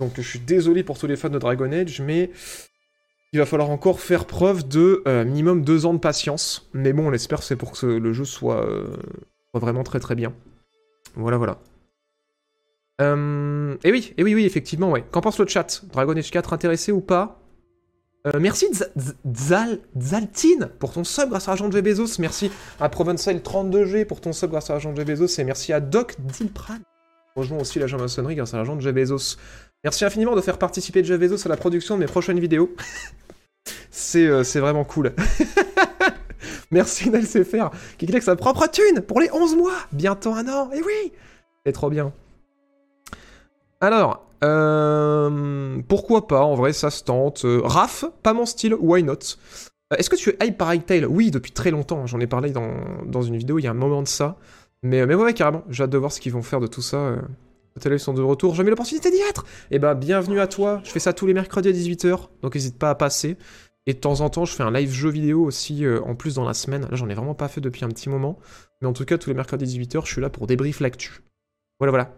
Donc 0.00 0.12
je 0.16 0.22
suis 0.22 0.38
désolé 0.38 0.84
pour 0.84 0.98
tous 0.98 1.06
les 1.06 1.16
fans 1.16 1.28
de 1.28 1.38
Dragon 1.38 1.72
Age, 1.72 2.00
mais 2.00 2.30
il 3.32 3.38
va 3.38 3.46
falloir 3.46 3.70
encore 3.70 4.00
faire 4.00 4.24
preuve 4.24 4.66
de 4.68 5.02
euh, 5.06 5.24
minimum 5.24 5.62
deux 5.62 5.86
ans 5.86 5.94
de 5.94 5.98
patience. 5.98 6.68
Mais 6.72 6.92
bon, 6.92 7.08
on 7.08 7.10
l'espère, 7.10 7.42
c'est 7.42 7.56
pour 7.56 7.72
que 7.72 7.86
le 7.86 8.12
jeu 8.12 8.24
soit, 8.24 8.64
euh, 8.64 8.96
soit, 9.50 9.60
vraiment 9.60 9.82
très 9.82 10.00
très 10.00 10.14
bien. 10.14 10.32
Voilà, 11.14 11.36
voilà. 11.36 11.58
Euh, 13.00 13.76
et 13.84 13.92
oui, 13.92 14.14
et 14.16 14.22
oui, 14.22 14.34
oui, 14.34 14.44
effectivement, 14.44 14.90
ouais. 14.90 15.04
Qu'en 15.10 15.20
pense 15.20 15.38
le 15.38 15.46
chat? 15.46 15.82
Dragon 15.92 16.16
Age 16.16 16.30
4 16.30 16.52
intéressé 16.52 16.92
ou 16.92 17.00
pas? 17.00 17.40
Euh, 18.34 18.38
merci 18.40 18.66
Zaltine 19.98 20.70
pour 20.78 20.92
ton 20.92 21.04
sub 21.04 21.30
grâce 21.30 21.48
à 21.48 21.52
Agent 21.52 21.68
de 21.68 21.80
Bezos. 21.80 22.18
Merci 22.18 22.50
à 22.80 22.88
Provençal 22.88 23.36
32G 23.36 24.04
pour 24.04 24.20
ton 24.20 24.32
sub 24.32 24.50
grâce 24.50 24.70
à 24.70 24.74
Agent 24.74 24.92
de 24.92 25.04
Bezos. 25.04 25.40
Et 25.40 25.44
merci 25.44 25.72
à 25.72 25.80
Doc 25.80 26.16
Dilpran. 26.18 26.78
Rejoins 27.36 27.58
aussi 27.58 27.78
l'agent 27.78 27.98
maçonnerie 27.98 28.34
grâce 28.34 28.54
à 28.54 28.58
l'agent 28.58 28.76
de 28.76 28.92
Bezos. 28.92 29.36
Merci 29.84 30.04
infiniment 30.04 30.34
de 30.34 30.40
faire 30.40 30.58
participer 30.58 31.04
Jeff 31.04 31.20
Bezos 31.20 31.46
à 31.46 31.48
la 31.48 31.56
production 31.56 31.94
de 31.94 32.00
mes 32.00 32.06
prochaines 32.06 32.40
vidéos. 32.40 32.74
Euh, 34.14 34.42
c'est 34.42 34.60
vraiment 34.60 34.84
cool. 34.84 35.12
merci 36.70 37.10
NLCFR 37.10 37.70
qui 37.98 38.06
clique 38.06 38.22
sa 38.22 38.36
propre 38.36 38.66
thune 38.68 39.02
pour 39.02 39.20
les 39.20 39.30
11 39.30 39.56
mois. 39.56 39.76
Bientôt 39.92 40.32
un 40.32 40.48
an. 40.48 40.70
Et 40.72 40.80
oui 40.80 41.12
C'est 41.66 41.72
trop 41.72 41.90
bien. 41.90 42.12
Alors, 43.80 44.27
euh, 44.44 45.80
pourquoi 45.88 46.26
pas, 46.26 46.42
en 46.42 46.54
vrai, 46.54 46.72
ça 46.72 46.90
se 46.90 47.04
tente. 47.04 47.44
Euh, 47.44 47.60
Raph, 47.64 48.04
pas 48.22 48.32
mon 48.32 48.46
style, 48.46 48.74
why 48.74 49.02
not? 49.02 49.14
Euh, 49.92 49.96
Est-ce 49.96 50.10
que 50.10 50.16
tu 50.16 50.30
es 50.30 50.46
hype 50.46 50.58
par 50.58 50.74
Hytale 50.74 51.06
Oui, 51.06 51.30
depuis 51.30 51.52
très 51.52 51.70
longtemps, 51.70 52.06
j'en 52.06 52.20
ai 52.20 52.26
parlé 52.26 52.50
dans, 52.50 52.72
dans, 53.06 53.22
une 53.22 53.36
vidéo 53.36 53.58
il 53.58 53.64
y 53.64 53.66
a 53.66 53.70
un 53.70 53.74
moment 53.74 54.02
de 54.02 54.08
ça. 54.08 54.36
Mais, 54.82 55.06
mais 55.06 55.14
ouais, 55.14 55.34
carrément, 55.34 55.64
j'ai 55.70 55.84
hâte 55.84 55.90
de 55.90 55.98
voir 55.98 56.12
ce 56.12 56.20
qu'ils 56.20 56.32
vont 56.32 56.42
faire 56.42 56.60
de 56.60 56.66
tout 56.66 56.82
ça. 56.82 57.16
Les 57.74 57.82
télé 57.82 57.98
sont 57.98 58.14
de 58.14 58.22
retour, 58.22 58.60
eu 58.60 58.64
l'opportunité 58.64 59.10
d'y 59.10 59.20
être 59.28 59.44
Eh 59.70 59.78
ben, 59.78 59.94
bienvenue 59.94 60.40
à 60.40 60.46
toi, 60.46 60.80
je 60.84 60.90
fais 60.90 61.00
ça 61.00 61.12
tous 61.12 61.26
les 61.26 61.34
mercredis 61.34 61.68
à 61.68 61.72
18h, 61.72 62.28
donc 62.42 62.54
n'hésite 62.54 62.78
pas 62.78 62.90
à 62.90 62.94
passer. 62.94 63.36
Et 63.86 63.94
de 63.94 63.98
temps 63.98 64.20
en 64.20 64.28
temps, 64.30 64.44
je 64.44 64.52
fais 64.52 64.62
un 64.62 64.70
live 64.70 64.90
jeu 64.90 65.08
vidéo 65.08 65.42
aussi, 65.44 65.84
en 66.04 66.14
plus 66.14 66.34
dans 66.34 66.44
la 66.44 66.54
semaine. 66.54 66.82
Là, 66.82 66.90
j'en 66.92 67.08
ai 67.08 67.14
vraiment 67.14 67.34
pas 67.34 67.48
fait 67.48 67.60
depuis 67.60 67.84
un 67.84 67.88
petit 67.88 68.10
moment. 68.10 68.38
Mais 68.82 68.86
en 68.88 68.92
tout 68.92 69.04
cas, 69.04 69.16
tous 69.16 69.30
les 69.30 69.34
mercredis 69.34 69.64
à 69.64 69.66
18h, 69.66 70.04
je 70.04 70.12
suis 70.12 70.20
là 70.20 70.28
pour 70.28 70.46
débrief 70.46 70.80
l'actu. 70.80 71.22
Voilà, 71.80 71.90
voilà. 71.90 72.12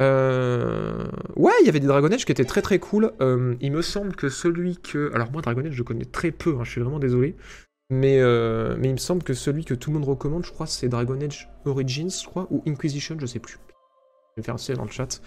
Euh... 0.00 1.06
Ouais, 1.36 1.52
il 1.60 1.66
y 1.66 1.68
avait 1.68 1.80
des 1.80 1.86
Dragon 1.86 2.10
Age 2.10 2.24
qui 2.24 2.32
étaient 2.32 2.44
très 2.44 2.62
très 2.62 2.78
cool. 2.78 3.12
Euh, 3.20 3.54
il 3.60 3.72
me 3.72 3.82
semble 3.82 4.14
que 4.16 4.28
celui 4.28 4.78
que. 4.78 5.10
Alors, 5.14 5.30
moi, 5.30 5.42
Dragon 5.42 5.64
Age, 5.64 5.72
je 5.72 5.82
connais 5.82 6.04
très 6.04 6.30
peu, 6.30 6.56
hein, 6.58 6.64
je 6.64 6.70
suis 6.70 6.80
vraiment 6.80 6.98
désolé. 6.98 7.36
Mais, 7.90 8.20
euh... 8.20 8.76
mais 8.78 8.88
il 8.88 8.92
me 8.92 8.98
semble 8.98 9.22
que 9.22 9.34
celui 9.34 9.64
que 9.64 9.74
tout 9.74 9.90
le 9.90 9.98
monde 9.98 10.08
recommande, 10.08 10.44
je 10.44 10.52
crois, 10.52 10.66
c'est 10.66 10.88
Dragon 10.88 11.20
Age 11.20 11.50
Origins, 11.64 12.10
je 12.10 12.26
crois, 12.26 12.46
ou 12.50 12.62
Inquisition, 12.66 13.16
je 13.18 13.26
sais 13.26 13.40
plus. 13.40 13.58
Je 14.36 14.42
vais 14.42 14.46
faire 14.46 14.54
un 14.54 14.74
dans 14.74 14.84
le 14.84 14.90
chat. 14.90 15.20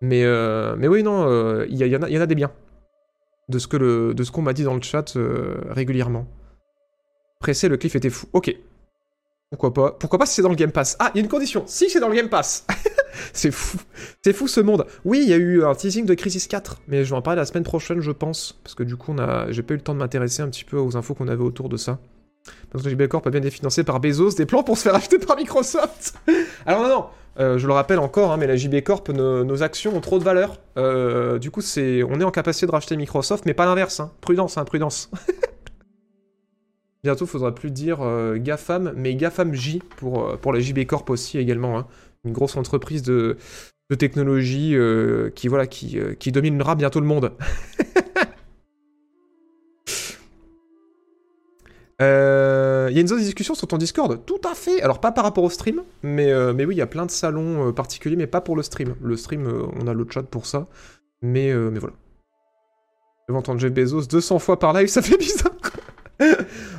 Mais, 0.00 0.24
euh... 0.24 0.76
mais 0.76 0.88
oui, 0.88 1.02
non, 1.02 1.62
il 1.64 1.76
y, 1.76 1.96
en 1.96 2.02
a, 2.02 2.10
y 2.10 2.18
en 2.18 2.20
a 2.20 2.26
des 2.26 2.34
biens. 2.34 2.52
De 3.48 3.58
ce 3.58 4.30
qu'on 4.30 4.42
m'a 4.42 4.52
dit 4.52 4.62
dans 4.62 4.74
le 4.74 4.82
chat 4.82 5.16
régulièrement. 5.70 6.28
Pressé, 7.40 7.68
le 7.68 7.76
cliff 7.76 7.96
était 7.96 8.10
fou. 8.10 8.28
Ok. 8.32 8.56
Pourquoi 9.52 9.74
pas? 9.74 9.92
Pourquoi 9.92 10.18
pas 10.18 10.24
si 10.24 10.36
c'est 10.36 10.42
dans 10.42 10.48
le 10.48 10.54
Game 10.54 10.72
Pass? 10.72 10.96
Ah, 10.98 11.10
il 11.14 11.18
y 11.18 11.20
a 11.20 11.24
une 11.24 11.28
condition. 11.28 11.64
Si 11.66 11.90
c'est 11.90 12.00
dans 12.00 12.08
le 12.08 12.14
Game 12.14 12.30
Pass 12.30 12.66
C'est 13.34 13.50
fou. 13.50 13.76
C'est 14.24 14.32
fou 14.32 14.48
ce 14.48 14.62
monde. 14.62 14.86
Oui, 15.04 15.20
il 15.22 15.28
y 15.28 15.34
a 15.34 15.36
eu 15.36 15.62
un 15.62 15.74
teasing 15.74 16.06
de 16.06 16.14
Crisis 16.14 16.46
4, 16.46 16.80
mais 16.88 17.04
je 17.04 17.10
vais 17.10 17.16
en 17.16 17.20
parler 17.20 17.38
la 17.38 17.44
semaine 17.44 17.62
prochaine, 17.62 18.00
je 18.00 18.12
pense. 18.12 18.58
Parce 18.64 18.74
que 18.74 18.82
du 18.82 18.96
coup, 18.96 19.14
a... 19.18 19.52
j'ai 19.52 19.62
pas 19.62 19.74
eu 19.74 19.76
le 19.76 19.82
temps 19.82 19.92
de 19.92 19.98
m'intéresser 19.98 20.40
un 20.40 20.48
petit 20.48 20.64
peu 20.64 20.78
aux 20.78 20.96
infos 20.96 21.12
qu'on 21.12 21.28
avait 21.28 21.42
autour 21.42 21.68
de 21.68 21.76
ça. 21.76 21.98
Parce 22.70 22.82
que 22.82 22.88
JB 22.88 23.08
Corp 23.08 23.26
a 23.26 23.30
bien 23.30 23.40
été 23.40 23.50
financé 23.50 23.84
par 23.84 24.00
Bezos, 24.00 24.30
des 24.30 24.46
plans 24.46 24.62
pour 24.62 24.78
se 24.78 24.84
faire 24.84 24.94
acheter 24.94 25.18
par 25.18 25.36
Microsoft. 25.36 26.14
Alors 26.66 26.80
non, 26.80 26.88
non, 26.88 27.04
euh, 27.38 27.58
je 27.58 27.66
le 27.66 27.74
rappelle 27.74 27.98
encore, 27.98 28.32
hein, 28.32 28.38
mais 28.38 28.46
la 28.46 28.56
JB 28.56 28.80
Corp, 28.82 29.10
nos, 29.10 29.62
actions 29.62 29.94
ont 29.94 30.00
trop 30.00 30.18
de 30.18 30.24
valeur. 30.24 30.56
Euh, 30.78 31.38
du 31.38 31.50
coup, 31.50 31.60
c'est, 31.60 32.02
on 32.02 32.20
est 32.20 32.24
en 32.24 32.30
capacité 32.30 32.64
de 32.64 32.72
racheter 32.72 32.96
Microsoft, 32.96 33.44
mais 33.44 33.52
pas 33.52 33.66
l'inverse. 33.66 34.00
Hein. 34.00 34.12
Prudence, 34.22 34.56
hein, 34.56 34.64
prudence. 34.64 35.10
Bientôt, 37.04 37.26
faudra 37.26 37.54
plus 37.54 37.70
dire 37.70 37.98
euh, 38.02 38.36
GAFAM, 38.38 38.92
mais 38.96 39.14
GAFAM 39.16 39.54
J 39.54 39.82
pour, 39.96 40.38
pour 40.38 40.52
la 40.52 40.60
JB 40.60 40.86
Corp 40.86 41.10
aussi 41.10 41.38
également. 41.38 41.78
Hein 41.78 41.86
une 42.24 42.32
grosse 42.32 42.56
entreprise 42.56 43.02
de, 43.02 43.36
technologie 43.98 44.74
euh, 44.74 45.28
qui, 45.34 45.48
voilà, 45.48 45.66
qui, 45.66 45.98
euh, 45.98 46.14
qui 46.14 46.32
dominera 46.32 46.74
bientôt 46.76 47.00
le 47.00 47.06
monde. 47.06 47.32
Euh, 52.00 52.88
il 52.90 52.96
y 52.96 52.98
a 52.98 53.00
une 53.00 53.06
zone 53.06 53.20
de 53.20 53.22
discussion 53.24 53.54
sur 53.54 53.68
ton 53.68 53.76
Discord 53.76 54.18
Tout 54.26 54.40
à 54.50 54.56
fait 54.56 54.82
Alors 54.82 55.00
pas 55.00 55.12
par 55.12 55.22
rapport 55.22 55.44
au 55.44 55.50
stream, 55.50 55.82
mais, 56.02 56.32
mais 56.52 56.64
oui, 56.64 56.74
il 56.74 56.78
y 56.78 56.82
a 56.82 56.86
plein 56.88 57.06
de 57.06 57.12
salons 57.12 57.72
particuliers, 57.72 58.16
mais 58.16 58.26
pas 58.26 58.40
pour 58.40 58.56
le 58.56 58.64
stream. 58.64 58.96
Le 59.00 59.16
stream, 59.16 59.46
on 59.46 59.86
a 59.86 59.94
le 59.94 60.04
chat 60.10 60.24
pour 60.24 60.46
ça. 60.46 60.66
Mais, 61.20 61.54
mais 61.54 61.78
voilà. 61.78 61.94
Je 63.28 63.32
vais 63.32 63.38
entendre 63.38 63.60
Jeff 63.60 63.72
Bezos 63.72 64.06
200 64.06 64.40
fois 64.40 64.58
par 64.58 64.72
live, 64.72 64.88
ça 64.88 65.00
fait 65.00 65.16
bizarre 65.16 65.52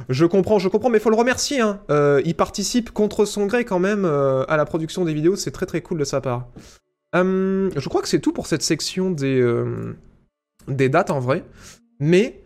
je 0.10 0.26
comprends, 0.26 0.60
je 0.60 0.68
comprends, 0.68 0.90
mais 0.90 1.00
faut 1.00 1.10
le 1.10 1.16
remercier. 1.16 1.62
Hein. 1.62 1.82
Euh, 1.90 2.22
il 2.26 2.36
participe 2.36 2.92
contre 2.92 3.26
son 3.26 3.46
gré 3.46 3.66
quand 3.66 3.80
même 3.80 4.06
euh, 4.06 4.44
à 4.48 4.58
la 4.58 4.66
production 4.66 5.06
des 5.06 5.14
vidéos, 5.14 5.36
c'est 5.36 5.52
très 5.52 5.66
très 5.66 5.82
cool 5.82 6.00
de 6.00 6.04
sa 6.04 6.22
part. 6.22 6.48
Hum, 7.14 7.70
je 7.76 7.90
crois 7.90 8.02
que 8.02 8.08
c'est 8.08 8.20
tout 8.20 8.34
pour 8.34 8.48
cette 8.48 8.64
section 8.64 9.12
des, 9.12 9.40
euh, 9.40 9.96
des 10.68 10.90
dates 10.90 11.12
en 11.12 11.20
vrai, 11.20 11.44
mais 12.00 12.42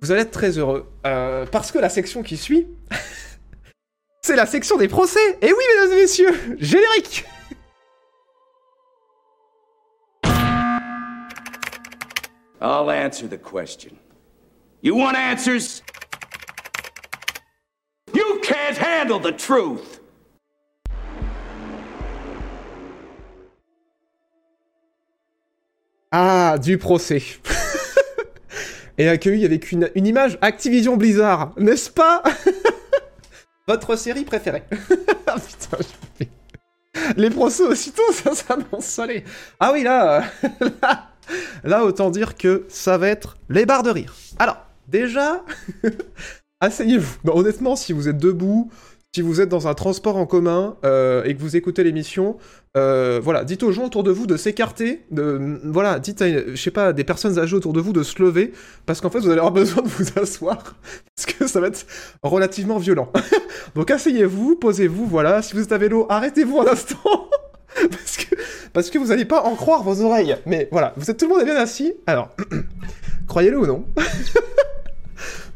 vous 0.00 0.12
allez 0.12 0.22
être 0.22 0.30
très 0.30 0.58
heureux 0.58 0.86
parce 1.02 1.72
que 1.72 1.78
la 1.78 1.88
section 1.88 2.22
qui 2.22 2.36
suit, 2.36 2.66
c'est 4.22 4.36
la 4.36 4.46
section 4.46 4.76
des 4.76 4.88
procès. 4.88 5.38
Et 5.40 5.52
oui, 5.52 5.64
mesdames 5.76 5.98
et 5.98 6.02
messieurs, 6.02 6.34
générique. 6.58 7.24
I'll 12.60 12.90
answer 12.90 13.26
the 13.26 13.38
question. 13.38 13.98
You 14.82 14.94
want 14.94 15.16
answers? 15.16 15.82
Handle 18.78 19.20
the 19.20 19.36
truth. 19.36 20.00
Ah, 26.10 26.58
du 26.58 26.76
procès. 26.76 27.22
Et 28.98 29.08
accueilli 29.08 29.46
avec 29.46 29.72
une, 29.72 29.90
image 29.94 30.38
Activision 30.42 30.98
Blizzard, 30.98 31.52
n'est-ce 31.56 31.90
pas? 31.90 32.22
Votre 33.66 33.96
série 33.96 34.24
préférée. 34.24 34.62
Ah. 35.24 35.36
Les 37.16 37.30
procès 37.30 37.62
aussitôt, 37.62 38.02
ça 38.12 38.34
s'annonce 38.34 38.84
salé. 38.84 39.24
Ah 39.58 39.72
oui, 39.72 39.82
là, 39.82 40.24
là, 40.82 41.08
là, 41.64 41.84
autant 41.86 42.10
dire 42.10 42.36
que 42.36 42.66
ça 42.68 42.98
va 42.98 43.08
être 43.08 43.38
les 43.48 43.64
barres 43.64 43.82
de 43.82 43.88
rire. 43.88 44.14
Alors, 44.38 44.58
déjà, 44.88 45.42
asseyez-vous. 46.62 47.18
honnêtement, 47.26 47.76
si 47.76 47.92
vous 47.92 48.08
êtes 48.08 48.18
debout, 48.18 48.70
si 49.14 49.20
vous 49.20 49.42
êtes 49.42 49.50
dans 49.50 49.68
un 49.68 49.74
transport 49.74 50.16
en 50.16 50.24
commun 50.24 50.76
euh, 50.86 51.22
et 51.24 51.34
que 51.34 51.40
vous 51.40 51.54
écoutez 51.54 51.84
l'émission, 51.84 52.38
euh, 52.78 53.20
voilà, 53.22 53.44
dites 53.44 53.62
aux 53.62 53.72
gens 53.72 53.84
autour 53.84 54.04
de 54.04 54.10
vous 54.10 54.26
de 54.26 54.38
s'écarter, 54.38 55.04
de 55.10 55.60
voilà, 55.64 55.98
dites 55.98 56.22
à, 56.22 56.26
je 56.30 56.90
des 56.92 57.04
personnes 57.04 57.38
âgées 57.38 57.56
autour 57.56 57.74
de 57.74 57.80
vous 57.80 57.92
de 57.92 58.02
se 58.02 58.22
lever, 58.22 58.52
parce 58.86 59.02
qu'en 59.02 59.10
fait 59.10 59.18
vous 59.18 59.28
allez 59.28 59.40
avoir 59.40 59.52
besoin 59.52 59.82
de 59.82 59.88
vous 59.88 60.04
asseoir, 60.18 60.76
parce 61.14 61.26
que 61.26 61.46
ça 61.46 61.60
va 61.60 61.66
être 61.66 61.84
relativement 62.22 62.78
violent. 62.78 63.12
Donc 63.74 63.90
asseyez-vous, 63.90 64.56
posez-vous, 64.56 65.04
voilà. 65.06 65.42
Si 65.42 65.52
vous 65.52 65.62
êtes 65.62 65.72
à 65.72 65.78
vélo, 65.78 66.06
arrêtez-vous 66.08 66.60
un 66.60 66.68
instant. 66.68 67.28
parce 68.72 68.88
que 68.88 68.98
vous 68.98 69.06
n'allez 69.06 69.24
pas 69.24 69.42
en 69.42 69.56
croire 69.56 69.82
vos 69.82 70.00
oreilles. 70.00 70.36
Mais 70.46 70.68
voilà, 70.72 70.94
vous 70.96 71.10
êtes 71.10 71.18
tout 71.18 71.28
le 71.28 71.34
monde 71.34 71.44
bien 71.44 71.56
assis. 71.56 71.92
Alors, 72.06 72.30
croyez-le 73.26 73.58
ou 73.58 73.66
non 73.66 73.84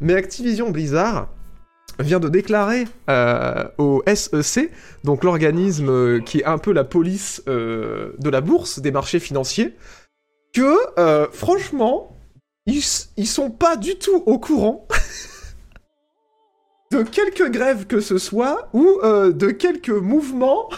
mais 0.01 0.13
Activision 0.15 0.69
Blizzard 0.69 1.29
vient 1.99 2.19
de 2.19 2.29
déclarer 2.29 2.85
euh, 3.09 3.67
au 3.77 4.03
SEC, 4.13 4.71
donc 5.03 5.23
l'organisme 5.23 5.89
euh, 5.89 6.19
qui 6.19 6.39
est 6.39 6.45
un 6.45 6.57
peu 6.57 6.71
la 6.71 6.83
police 6.83 7.41
euh, 7.47 8.13
de 8.19 8.29
la 8.29 8.41
bourse, 8.41 8.79
des 8.79 8.91
marchés 8.91 9.19
financiers, 9.19 9.75
que 10.53 10.75
franchement, 11.33 12.17
ils, 12.65 12.83
ils 13.15 13.27
sont 13.27 13.51
pas 13.51 13.75
du 13.75 13.95
tout 13.95 14.23
au 14.25 14.39
courant 14.39 14.87
de 16.91 17.03
quelques 17.03 17.51
grèves 17.51 17.85
que 17.85 17.99
ce 17.99 18.17
soit 18.17 18.69
ou 18.73 18.99
de 19.03 19.51
quelques 19.51 19.89
mouvements 19.89 20.69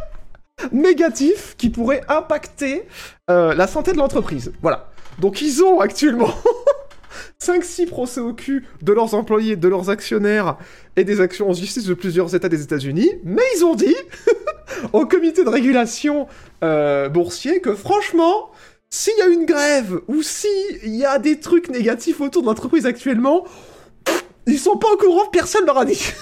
négatifs 0.72 1.54
qui 1.56 1.70
pourraient 1.70 2.02
impacter 2.08 2.86
la 3.28 3.66
santé 3.66 3.92
de 3.92 3.98
l'entreprise. 3.98 4.52
Voilà. 4.60 4.90
Donc 5.18 5.40
ils 5.40 5.62
ont 5.62 5.80
actuellement 5.80 6.34
5-6 7.42 7.86
procès 7.86 8.20
au 8.20 8.32
cul 8.32 8.66
de 8.82 8.92
leurs 8.92 9.14
employés, 9.14 9.56
de 9.56 9.68
leurs 9.68 9.90
actionnaires 9.90 10.56
et 10.96 11.04
des 11.04 11.20
actions 11.20 11.50
en 11.50 11.52
justice 11.52 11.84
de 11.84 11.94
plusieurs 11.94 12.34
États 12.34 12.48
des 12.48 12.62
États-Unis, 12.62 13.10
mais 13.24 13.42
ils 13.56 13.64
ont 13.64 13.74
dit 13.74 13.96
au 14.92 15.06
comité 15.06 15.44
de 15.44 15.48
régulation 15.48 16.26
euh, 16.62 17.08
boursier 17.08 17.60
que 17.60 17.74
franchement, 17.74 18.50
s'il 18.90 19.16
y 19.18 19.22
a 19.22 19.26
une 19.26 19.46
grève 19.46 20.00
ou 20.08 20.22
s'il 20.22 20.96
y 20.96 21.04
a 21.04 21.18
des 21.18 21.40
trucs 21.40 21.68
négatifs 21.68 22.20
autour 22.20 22.42
de 22.42 22.46
l'entreprise 22.46 22.86
actuellement, 22.86 23.44
ils 24.46 24.58
sont 24.58 24.76
pas 24.76 24.88
au 24.92 24.96
courant, 24.96 25.26
personne 25.26 25.66
leur 25.66 25.78
a 25.78 25.84
dit. 25.84 26.12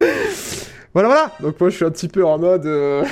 voilà, 0.94 1.08
voilà. 1.08 1.32
Donc 1.40 1.60
moi, 1.60 1.70
je 1.70 1.76
suis 1.76 1.84
un 1.84 1.90
petit 1.90 2.08
peu 2.08 2.24
en 2.24 2.38
mode. 2.38 2.66
Euh... 2.66 3.04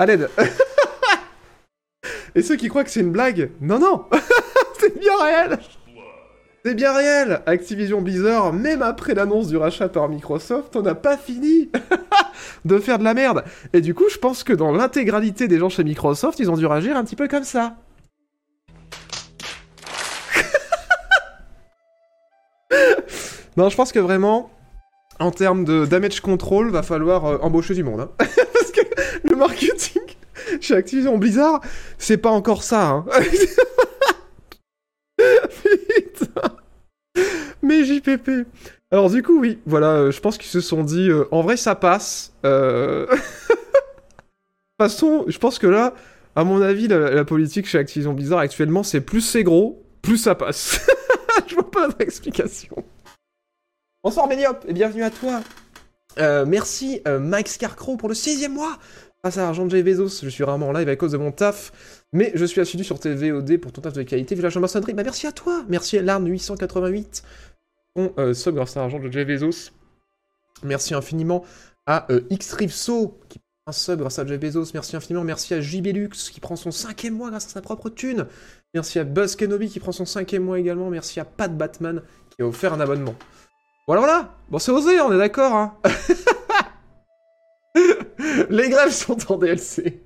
à 0.00 0.06
l'aide. 0.06 0.30
Et 2.34 2.42
ceux 2.42 2.56
qui 2.56 2.68
croient 2.68 2.84
que 2.84 2.90
c'est 2.90 3.00
une 3.00 3.12
blague, 3.12 3.50
non, 3.60 3.78
non, 3.78 4.06
c'est 4.80 4.98
bien 4.98 5.22
réel. 5.22 5.58
C'est 6.64 6.74
bien 6.74 6.94
réel 6.94 7.42
Activision 7.46 8.00
Blizzard, 8.00 8.52
même 8.52 8.82
après 8.82 9.14
l'annonce 9.14 9.48
du 9.48 9.56
rachat 9.56 9.88
par 9.88 10.08
Microsoft, 10.08 10.76
on 10.76 10.82
n'a 10.82 10.94
pas 10.94 11.18
fini 11.18 11.70
de 12.64 12.78
faire 12.78 12.98
de 12.98 13.04
la 13.04 13.14
merde. 13.14 13.44
Et 13.74 13.82
du 13.82 13.94
coup, 13.94 14.04
je 14.10 14.16
pense 14.16 14.42
que 14.42 14.54
dans 14.54 14.72
l'intégralité 14.72 15.48
des 15.48 15.58
gens 15.58 15.68
chez 15.68 15.84
Microsoft, 15.84 16.38
ils 16.38 16.50
ont 16.50 16.56
dû 16.56 16.66
réagir 16.66 16.96
un 16.96 17.04
petit 17.04 17.16
peu 17.16 17.28
comme 17.28 17.44
ça. 17.44 17.76
non, 23.56 23.68
je 23.68 23.76
pense 23.76 23.92
que 23.92 23.98
vraiment, 23.98 24.50
en 25.18 25.30
termes 25.30 25.64
de 25.64 25.84
damage 25.84 26.20
control, 26.20 26.70
va 26.70 26.82
falloir 26.82 27.26
euh, 27.26 27.38
embaucher 27.42 27.74
du 27.74 27.82
monde. 27.82 28.00
Hein. 28.00 28.10
Le 29.30 29.36
marketing 29.36 30.02
chez 30.60 30.74
Activision 30.74 31.18
Blizzard, 31.18 31.60
c'est 31.98 32.16
pas 32.16 32.30
encore 32.30 32.62
ça. 32.62 32.88
Hein. 32.88 33.04
Mais 37.62 37.84
JPP. 37.84 38.46
Alors 38.90 39.10
du 39.10 39.22
coup, 39.22 39.38
oui, 39.38 39.58
voilà, 39.66 39.92
euh, 39.92 40.10
je 40.10 40.20
pense 40.20 40.38
qu'ils 40.38 40.48
se 40.50 40.60
sont 40.60 40.82
dit, 40.82 41.08
euh, 41.10 41.24
en 41.30 41.42
vrai, 41.42 41.56
ça 41.56 41.74
passe. 41.74 42.32
Euh... 42.44 43.06
de 43.06 43.12
toute 43.16 43.20
façon, 44.78 45.24
je 45.28 45.38
pense 45.38 45.58
que 45.58 45.66
là, 45.66 45.94
à 46.34 46.42
mon 46.42 46.60
avis, 46.62 46.88
la, 46.88 47.24
politique 47.24 47.66
chez 47.66 47.78
Activision 47.78 48.14
Blizzard 48.14 48.38
actuellement, 48.38 48.82
c'est 48.82 49.00
plus 49.00 49.20
c'est 49.20 49.44
gros, 49.44 49.82
plus 50.02 50.16
ça 50.16 50.34
passe. 50.34 50.80
je 51.46 51.54
vois 51.54 51.70
pas 51.70 51.86
d'autre 51.86 52.00
explication. 52.00 52.74
Bonsoir 54.02 54.26
Méniop, 54.26 54.64
et 54.66 54.72
bienvenue 54.72 55.04
à 55.04 55.10
toi. 55.10 55.40
Euh, 56.18 56.44
merci 56.46 57.02
Mike 57.06 57.48
Scarcrow 57.48 57.96
pour 57.96 58.08
le 58.08 58.14
sixième 58.14 58.54
mois. 58.54 58.78
Grâce 59.22 59.36
à 59.36 59.42
l'argent 59.42 59.66
de 59.66 59.70
Jay 59.70 59.82
Bezos, 59.82 60.22
je 60.22 60.28
suis 60.30 60.44
rarement 60.44 60.68
en 60.68 60.72
live 60.72 60.88
à 60.88 60.96
cause 60.96 61.12
de 61.12 61.18
mon 61.18 61.30
taf, 61.30 61.72
mais 62.12 62.32
je 62.34 62.44
suis 62.46 62.60
assidu 62.60 62.84
sur 62.84 62.98
TVOD 62.98 63.58
pour 63.58 63.70
ton 63.70 63.82
taf 63.82 63.92
de 63.92 64.02
qualité. 64.02 64.34
Village 64.34 64.56
en 64.56 64.60
maçonnerie, 64.60 64.94
bah 64.94 65.02
merci 65.04 65.26
à 65.26 65.32
toi 65.32 65.62
Merci 65.68 65.98
à 65.98 66.02
l'Arne888, 66.02 67.22
ton 67.94 68.34
sub 68.34 68.54
grâce 68.54 68.78
à 68.78 68.80
l'argent 68.80 68.98
de 68.98 69.12
Jay 69.12 69.26
Bezos. 69.26 69.72
Merci 70.62 70.94
infiniment 70.94 71.44
à 71.84 72.10
euh, 72.10 72.22
Xrivso, 72.30 73.18
qui 73.28 73.38
prend 73.38 73.68
un 73.68 73.72
sub 73.72 74.00
grâce 74.00 74.18
à 74.18 74.26
Jay 74.26 74.38
Bezos. 74.38 74.70
Merci 74.72 74.96
infiniment, 74.96 75.22
merci 75.22 75.52
à 75.52 75.60
JBLux, 75.60 76.08
qui 76.32 76.40
prend 76.40 76.56
son 76.56 76.70
cinquième 76.70 77.14
mois 77.14 77.28
grâce 77.28 77.44
à 77.44 77.50
sa 77.50 77.60
propre 77.60 77.90
thune. 77.90 78.26
Merci 78.72 79.00
à 79.00 79.04
Buzz 79.04 79.36
Kenobi, 79.36 79.68
qui 79.68 79.80
prend 79.80 79.92
son 79.92 80.06
cinquième 80.06 80.44
mois 80.44 80.58
également. 80.58 80.88
Merci 80.88 81.20
à 81.20 81.26
Pat 81.26 81.54
Batman, 81.54 82.00
qui 82.30 82.40
a 82.40 82.46
offert 82.46 82.72
un 82.72 82.80
abonnement. 82.80 83.14
Voilà, 83.86 84.00
voilà 84.00 84.34
Bon, 84.48 84.58
c'est 84.58 84.72
osé, 84.72 84.98
on 85.00 85.12
est 85.12 85.18
d'accord, 85.18 85.52
hein 85.52 85.74
Les 88.50 88.68
grèves 88.68 88.92
sont 88.92 89.32
en 89.32 89.38
DLC. 89.38 90.00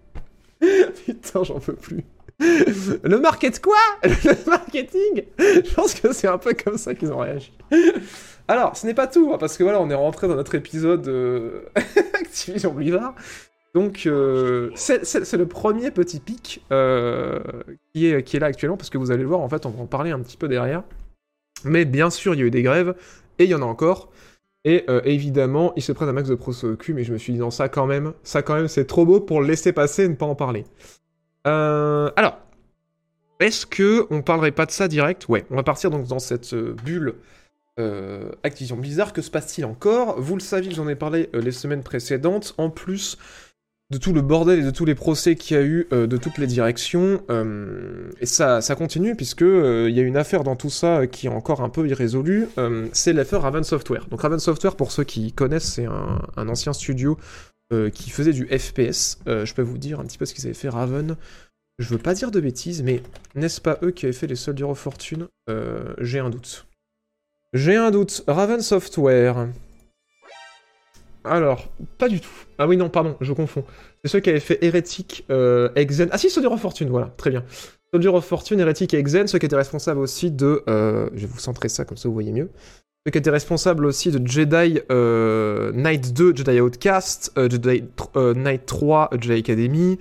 Putain, 1.05 1.43
j'en 1.43 1.61
peux 1.61 1.75
plus. 1.75 2.05
Le 2.41 3.17
market 3.19 3.61
quoi? 3.61 3.77
Le 4.03 4.51
marketing? 4.51 5.25
Je 5.39 5.75
pense 5.75 5.95
que 5.95 6.13
c'est 6.13 6.27
un 6.27 6.39
peu 6.39 6.55
comme 6.55 6.79
ça 6.79 6.95
qu'ils 6.95 7.13
ont 7.13 7.19
réagi. 7.19 7.53
Alors, 8.49 8.77
ce 8.77 8.87
n'est 8.87 8.95
pas 8.95 9.07
tout, 9.07 9.31
hein, 9.33 9.39
parce 9.39 9.57
que 9.57 9.63
voilà, 9.63 9.81
on 9.81 9.89
est 9.89 9.95
rentré 9.95 10.29
dans 10.29 10.35
notre 10.35 10.55
épisode 10.55 11.09
euh, 11.09 11.63
Activision 12.15 12.73
Blizzard. 12.73 13.15
Donc, 13.75 14.07
euh, 14.07 14.71
c'est 14.75 15.33
le 15.33 15.47
premier 15.47 15.91
petit 15.91 16.21
pic 16.21 16.65
euh, 16.71 17.41
qui, 17.93 18.07
est, 18.07 18.23
qui 18.23 18.37
est 18.37 18.41
là 18.41 18.47
actuellement, 18.47 18.77
parce 18.77 18.91
que 18.91 18.99
vous 18.99 19.11
allez 19.11 19.23
le 19.23 19.29
voir, 19.29 19.41
en 19.41 19.49
fait, 19.49 19.67
on 19.67 19.71
va 19.71 19.83
en 19.83 19.87
parler 19.87 20.11
un 20.11 20.21
petit 20.21 20.37
peu 20.37 20.47
derrière. 20.47 20.83
Mais 21.65 21.85
bien 21.85 22.11
sûr, 22.11 22.35
il 22.35 22.41
y 22.41 22.43
a 22.43 22.47
eu 22.47 22.51
des 22.51 22.63
grèves, 22.63 22.95
et 23.39 23.45
il 23.45 23.51
y 23.51 23.55
en 23.55 23.63
a 23.63 23.67
encore. 23.67 24.13
Et 24.65 24.85
euh, 24.89 25.03
évidemment, 25.05 25.73
il 25.77 25.83
se 25.83 25.93
prennent 25.93 26.09
un 26.09 26.15
max 26.15 26.29
de 26.29 26.35
procès 26.35 26.67
au 26.67 26.77
cul, 26.77 26.95
mais 26.95 27.05
je 27.05 27.13
me 27.13 27.19
suis 27.19 27.35
dit, 27.35 27.39
non, 27.39 27.51
ça 27.51 27.69
quand 27.69 27.87
même, 27.87 28.15
ça 28.23 28.43
quand 28.43 28.55
même, 28.55 28.69
c'est 28.69 28.87
trop 28.87 29.05
beau 29.05 29.21
pour 29.21 29.41
le 29.41 29.47
laisser 29.47 29.73
passer 29.73 30.05
et 30.05 30.09
ne 30.09 30.15
pas 30.15 30.27
en 30.27 30.35
parler. 30.35 30.65
Euh, 31.47 32.11
alors, 32.17 32.39
est-ce 33.41 33.67
que 33.67 34.07
on 34.11 34.23
parlerait 34.23 34.53
pas 34.53 34.65
de 34.65 34.71
ça 34.71 34.89
direct? 34.89 35.29
Ouais, 35.29 35.45
on 35.51 35.57
va 35.57 35.63
partir 35.63 35.91
donc 35.91 36.07
dans 36.07 36.19
cette 36.19 36.55
euh, 36.55 36.75
bulle 36.85 37.15
Activision 38.45 38.77
Blizzard. 38.77 39.13
Que 39.13 39.21
se 39.21 39.33
passe-t-il 39.33 39.65
encore? 39.65 40.21
Vous 40.21 40.37
le 40.37 40.41
saviez, 40.41 40.71
j'en 40.71 40.89
ai 40.89 40.95
parlé 40.95 41.29
les 41.33 41.51
semaines 41.51 41.83
précédentes. 41.83 42.55
En 42.57 42.71
plus, 42.71 43.19
de 43.95 43.99
tout 43.99 44.13
le 44.13 44.23
bordel 44.23 44.59
et 44.59 44.63
de 44.65 44.71
tous 44.73 44.85
les 44.85 44.97
procès 44.97 45.37
qu'il 45.37 45.57
y 45.57 45.61
a 45.61 45.63
eu 45.63 45.87
euh, 45.93 46.09
de 46.09 46.17
toutes 46.17 46.39
les 46.39 46.49
directions. 46.49 47.23
Euh, 47.31 48.11
et 48.21 48.27
ça, 48.27 48.61
continue 48.77 49.15
puisque 49.15 49.43
euh, 49.43 49.89
il 49.89 49.97
y 49.97 50.01
a 50.01 50.03
une 50.03 50.17
affaire 50.17 50.43
dans 50.43 50.57
tout 50.57 50.69
ça 50.69 51.07
qui 51.07 51.27
est 51.27 51.31
encore 51.31 51.61
un 51.61 51.69
peu 51.69 51.87
irrésolue. 51.89 52.49
c'est 52.93 53.13
l'affaire 53.13 53.43
Raven 53.43 53.63
Software. 53.63 54.07
Donc 54.11 54.21
Raven 54.21 54.41
Software, 54.41 54.75
pour 54.75 54.91
ceux 54.91 55.05
qui 55.05 55.33
connaissent, 55.33 55.75
c'est 55.75 55.87
un, 55.87 56.49
ancien 56.49 56.73
studio 56.73 57.17
qui 57.93 58.11
faisait 58.11 58.33
du 58.33 58.47
FPS. 58.47 59.19
je 59.27 59.55
peux 59.55 59.63
vous 59.63 59.79
dire 59.79 60.01
un 60.01 60.05
petit 60.05 60.19
peu 60.19 60.27
ce 60.27 60.35
qu'ils 60.35 60.45
avaient 60.45 60.55
fait 60.55 60.69
Raven. 60.69 61.17
Je 61.79 61.89
veux 61.89 61.99
pas 61.99 62.15
dire 62.15 62.31
de 62.31 62.41
bêtises, 62.41 62.83
mais 62.83 63.03
n'est-ce 63.35 63.61
pas 63.61 63.79
eux 63.83 63.91
qui 63.91 64.07
avaient 64.07 64.13
fait 64.13 64.27
les 64.27 64.37
Soldiers 64.37 64.65
of 64.65 64.79
Fortune? 64.79 65.29
J'ai 66.01 66.19
un 66.19 66.31
doute. 66.31 66.67
J'ai 67.53 67.77
un 67.77 67.91
doute. 67.91 68.25
Raven 68.27 68.61
Software. 68.61 69.47
Alors, 71.25 71.69
pas 71.99 72.09
du 72.09 72.21
tout. 72.21 72.31
Ah 72.59 72.67
oui, 72.67 72.77
non, 72.77 72.91
pardon, 72.91 73.17
je 73.21 73.33
confonds. 73.33 73.65
C'est 74.05 74.11
ceux 74.11 74.21
qui 74.21 74.31
avaient 74.31 74.41
fait 74.41 74.59
Hérétique, 74.63 75.25
euh, 75.31 75.71
Exen. 75.75 76.09
Ah 76.13 76.19
si, 76.19 76.29
Soldier 76.29 76.53
of 76.53 76.61
Fortune, 76.61 76.91
voilà, 76.91 77.13
très 77.17 77.31
bien. 77.31 77.45
Soldier 77.93 78.11
of 78.11 78.25
Fortune, 78.25 78.61
Hérétique 78.61 78.93
et 78.93 78.99
Exen, 78.99 79.27
ceux 79.27 79.39
qui 79.39 79.47
étaient 79.47 79.57
responsables 79.57 80.01
aussi 80.01 80.31
de. 80.31 80.63
Euh, 80.69 81.09
je 81.15 81.21
vais 81.23 81.33
vous 81.33 81.39
centrer 81.39 81.69
ça 81.69 81.85
comme 81.85 81.97
ça 81.97 82.09
vous 82.09 82.15
voyez 82.15 82.33
mieux. 82.33 82.51
Ceux 83.07 83.11
qui 83.11 83.19
étaient 83.19 83.31
responsables 83.31 83.87
aussi 83.87 84.11
de 84.11 84.27
Jedi 84.27 84.81
euh, 84.91 85.73
Knight 85.73 86.13
2, 86.13 86.37
Jedi 86.37 86.61
Outcast, 86.61 87.33
Jedi 87.37 87.85
Knight 88.15 88.67
3, 88.67 89.11
Jedi 89.21 89.39
Academy. 89.41 89.99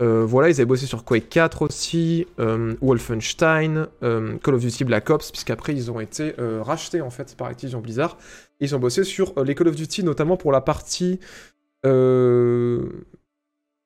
voilà, 0.00 0.48
ils 0.48 0.52
avaient 0.52 0.64
bossé 0.66 0.86
sur 0.86 1.04
Quake 1.04 1.28
4 1.30 1.62
aussi, 1.62 2.26
Wolfenstein, 2.38 3.86
Call 4.00 4.54
of 4.54 4.60
Duty 4.60 4.84
Black 4.84 5.08
Ops, 5.08 5.30
puisqu'après 5.30 5.72
ils 5.72 5.90
ont 5.90 5.98
été 5.98 6.34
rachetés 6.60 7.00
en 7.00 7.10
fait 7.10 7.34
par 7.36 7.46
Activision 7.48 7.80
Blizzard. 7.80 8.18
Ils 8.62 8.76
ont 8.76 8.78
bossé 8.78 9.02
sur 9.02 9.34
les 9.44 9.56
Call 9.56 9.66
of 9.66 9.74
Duty, 9.74 10.04
notamment 10.04 10.36
pour 10.36 10.52
la 10.52 10.60
partie 10.60 11.18
euh, 11.84 12.86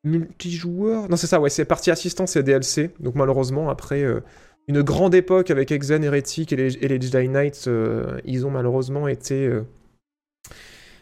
multijoueur. 0.04 1.08
Non, 1.08 1.16
c'est 1.16 1.26
ça, 1.26 1.40
ouais, 1.40 1.48
c'est 1.48 1.64
partie 1.64 1.90
assistance 1.90 2.36
et 2.36 2.42
DLC. 2.42 2.90
Donc 3.00 3.14
malheureusement, 3.14 3.70
après 3.70 4.02
euh, 4.02 4.20
une 4.68 4.82
grande 4.82 5.14
époque 5.14 5.50
avec 5.50 5.72
Exen, 5.72 6.04
Heretic 6.04 6.52
et 6.52 6.56
les, 6.56 7.00
Jedi 7.00 7.26
Knights, 7.26 7.64
euh, 7.68 8.20
ils 8.26 8.44
ont 8.44 8.50
malheureusement 8.50 9.08
été 9.08 9.50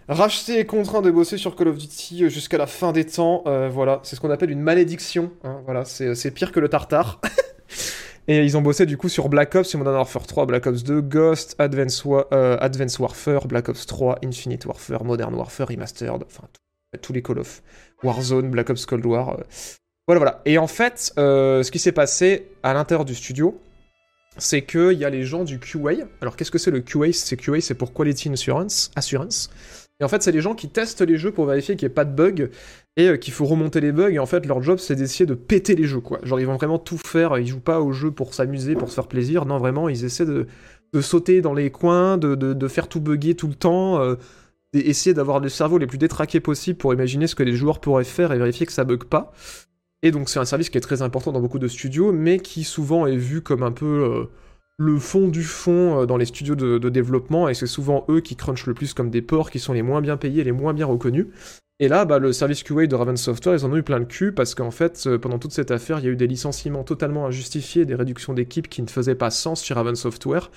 rachetés 0.07 0.61
et 0.61 0.67
contraints 0.67 1.03
de 1.03 1.11
bosser 1.11 1.37
sur 1.37 1.57
Call 1.57 1.67
of 1.67 1.77
Duty 1.77 2.31
jusqu'à 2.31 2.59
la 2.59 2.69
fin 2.69 2.93
des 2.93 3.05
temps. 3.05 3.43
voilà, 3.71 3.99
c'est 4.05 4.15
ce 4.15 4.21
qu'on 4.21 4.31
appelle 4.31 4.53
une 4.53 4.63
malédiction. 4.63 5.33
Hein, 5.43 5.63
voilà, 5.65 5.85
c'est 5.85 6.31
pire 6.31 6.53
que 6.53 6.61
le 6.61 6.69
tartare. 6.69 7.21
Et 8.27 8.43
ils 8.43 8.57
ont 8.57 8.63
bossé 8.63 8.87
du 8.87 8.97
coup 8.97 9.09
sur 9.09 9.29
Black 9.29 9.55
Ops, 9.55 9.75
Modern 9.75 9.97
Warfare 9.97 10.27
3, 10.27 10.47
Black 10.47 10.67
Ops 10.67 10.83
2, 10.83 11.03
Ghost, 11.03 11.57
Advance, 11.59 12.05
Warfare, 12.05 13.47
Black 13.47 13.69
Ops 13.69 13.87
3, 13.87 14.19
Infinite 14.25 14.65
Warfare, 14.65 15.05
Modern 15.05 15.35
Warfare 15.35 15.69
Remastered, 15.69 16.23
enfin 16.25 16.49
tous 17.03 17.13
les 17.13 17.23
Call 17.23 17.39
of 17.39 17.63
Warzone, 18.03 18.51
Black 18.51 18.71
Ops 18.71 18.87
Cold 18.87 19.05
War. 19.05 19.31
Euh. 19.31 19.43
Voilà, 20.07 20.19
voilà. 20.19 20.43
Et 20.45 20.59
en 20.59 20.67
fait, 20.67 21.13
euh, 21.19 21.63
ce 21.63 21.71
qui 21.71 21.79
s'est 21.79 21.93
passé 21.93 22.49
à 22.63 22.75
l'intérieur 22.75 23.05
du 23.05 23.15
studio, 23.15 23.61
c'est 24.37 24.63
qu'il 24.63 24.93
y 24.93 25.05
a 25.05 25.11
les 25.11 25.25
gens 25.25 25.45
du 25.45 25.59
QA. 25.59 26.07
Alors, 26.21 26.37
qu'est-ce 26.37 26.51
que 26.51 26.59
c'est 26.59 26.71
le 26.71 26.81
QA 26.81 27.13
C'est 27.13 27.37
QA, 27.37 27.61
c'est 27.61 27.75
pour 27.75 27.93
Quality 27.93 28.31
Assurance. 28.31 28.91
Assurance. 28.97 29.51
Et 30.01 30.05
en 30.05 30.09
fait, 30.09 30.23
c'est 30.23 30.33
les 30.33 30.41
gens 30.41 30.55
qui 30.55 30.69
testent 30.69 31.03
les 31.03 31.17
jeux 31.17 31.31
pour 31.31 31.47
vérifier 31.47 31.77
qu'il 31.77 31.87
n'y 31.87 31.93
ait 31.93 31.95
pas 31.95 32.05
de 32.05 32.13
bugs 32.13 32.49
et 32.97 33.09
euh, 33.09 33.17
qu'il 33.17 33.33
faut 33.33 33.45
remonter 33.45 33.81
les 33.81 33.93
bugs. 33.93 34.11
Et 34.11 34.19
en 34.19 34.27
fait, 34.27 34.47
leur 34.47 34.63
job, 34.63 34.79
c'est 34.79 34.97
d'essayer 34.97 35.27
de 35.27 35.35
péter 35.35 35.75
les 35.75 35.85
jeux, 35.85 36.01
quoi. 36.01 36.21
Genre, 36.23 36.41
ils 36.41 36.47
vont 36.47 36.57
vraiment 36.57 36.79
tout 36.79 36.99
faire. 36.99 37.39
Ils 37.39 37.47
jouent 37.47 37.61
pas 37.61 37.81
au 37.81 37.93
jeu 37.93 38.11
pour 38.11 38.35
s'amuser, 38.35 38.75
pour 38.75 38.89
se 38.89 38.95
faire 38.95 39.09
plaisir. 39.09 39.47
Non, 39.47 39.59
vraiment, 39.59 39.89
ils 39.89 40.05
essaient 40.05 40.27
de, 40.27 40.47
sauter 41.01 41.41
dans 41.41 41.55
les 41.55 41.71
coins, 41.71 42.19
de, 42.19 42.69
faire 42.69 42.89
tout 42.89 43.01
bugger 43.01 43.35
tout 43.35 43.49
le 43.49 43.55
temps 43.55 44.01
essayer 44.81 45.15
d'avoir 45.15 45.41
le 45.41 45.49
cerveau 45.49 45.79
les 45.79 45.87
plus 45.87 45.99
détraqués 45.99 46.41
possible 46.41 46.79
pour 46.79 46.93
imaginer 46.93 47.27
ce 47.27 47.35
que 47.35 47.43
les 47.43 47.55
joueurs 47.55 47.81
pourraient 47.81 48.05
faire 48.05 48.33
et 48.33 48.39
vérifier 48.39 48.67
que 48.67 48.73
ça 48.73 48.85
bug 48.85 49.05
pas. 49.05 49.33
Et 50.03 50.11
donc 50.11 50.29
c'est 50.29 50.39
un 50.39 50.45
service 50.45 50.71
qui 50.71 50.79
est 50.79 50.83
très 50.83 51.03
important 51.03 51.33
dans 51.33 51.41
beaucoup 51.41 51.59
de 51.59 51.69
studios, 51.69 52.13
mais 52.13 52.39
qui 52.39 52.65
souvent 52.65 53.07
est 53.07 53.17
vu 53.17 53.41
comme 53.41 53.63
un 53.63 53.73
peu 53.73 53.87
euh, 53.87 54.25
le 54.77 54.99
fond 54.99 55.29
du 55.29 55.43
fond 55.43 56.03
euh, 56.03 56.07
dans 56.07 56.17
les 56.17 56.27
studios 56.27 56.57
de, 56.57 56.89
développement, 56.89 57.49
et 57.49 57.55
c'est 57.55 57.67
souvent 57.67 58.05
eux 58.11 58.21
qui 58.21 58.37
crunchent 58.37 58.67
le 58.67 58.75
plus 58.75 58.93
comme 58.93 59.11
des 59.11 59.23
porcs, 59.23 59.51
qui 59.51 59.59
sont 59.59 59.73
les 59.73 59.83
moins 59.83 60.03
bien 60.03 60.17
payés, 60.17 60.45
les 60.45 60.53
moins 60.53 60.75
bien 60.75 60.87
reconnus. 60.87 61.27
Et 61.81 61.89
là, 61.89 62.05
bah, 62.05 62.21
le 62.21 62.33
service 62.33 62.63
QA 62.63 62.87
de 62.87 62.95
Raven 62.95 63.17
Software, 63.17 63.57
ils 63.57 63.65
en 63.65 63.73
ont 63.73 63.77
eu 63.77 63.83
plein 63.83 63.99
le 63.99 64.05
cul 64.05 64.33
parce 64.33 64.55
qu'en 64.55 64.71
fait, 64.71 65.05
euh, 65.07 65.19
pendant 65.19 65.41
toute 65.41 65.51
cette 65.51 65.73
affaire, 65.73 65.99
il 65.99 66.05
y 66.05 66.09
a 66.09 66.13
eu 66.13 66.17
des 66.17 66.29
licenciements 66.29 66.85
totalement 66.85 67.27
injustifiés, 67.27 67.85
des 67.85 67.97
réductions 67.97 68.33
d'équipes 68.33 68.69
qui 68.69 68.81
ne 68.81 68.87
faisaient 68.87 69.17
pas 69.17 69.31
sens 69.31 69.65
chez 69.65 69.75
Raven 69.75 69.97
Software. 69.97 70.53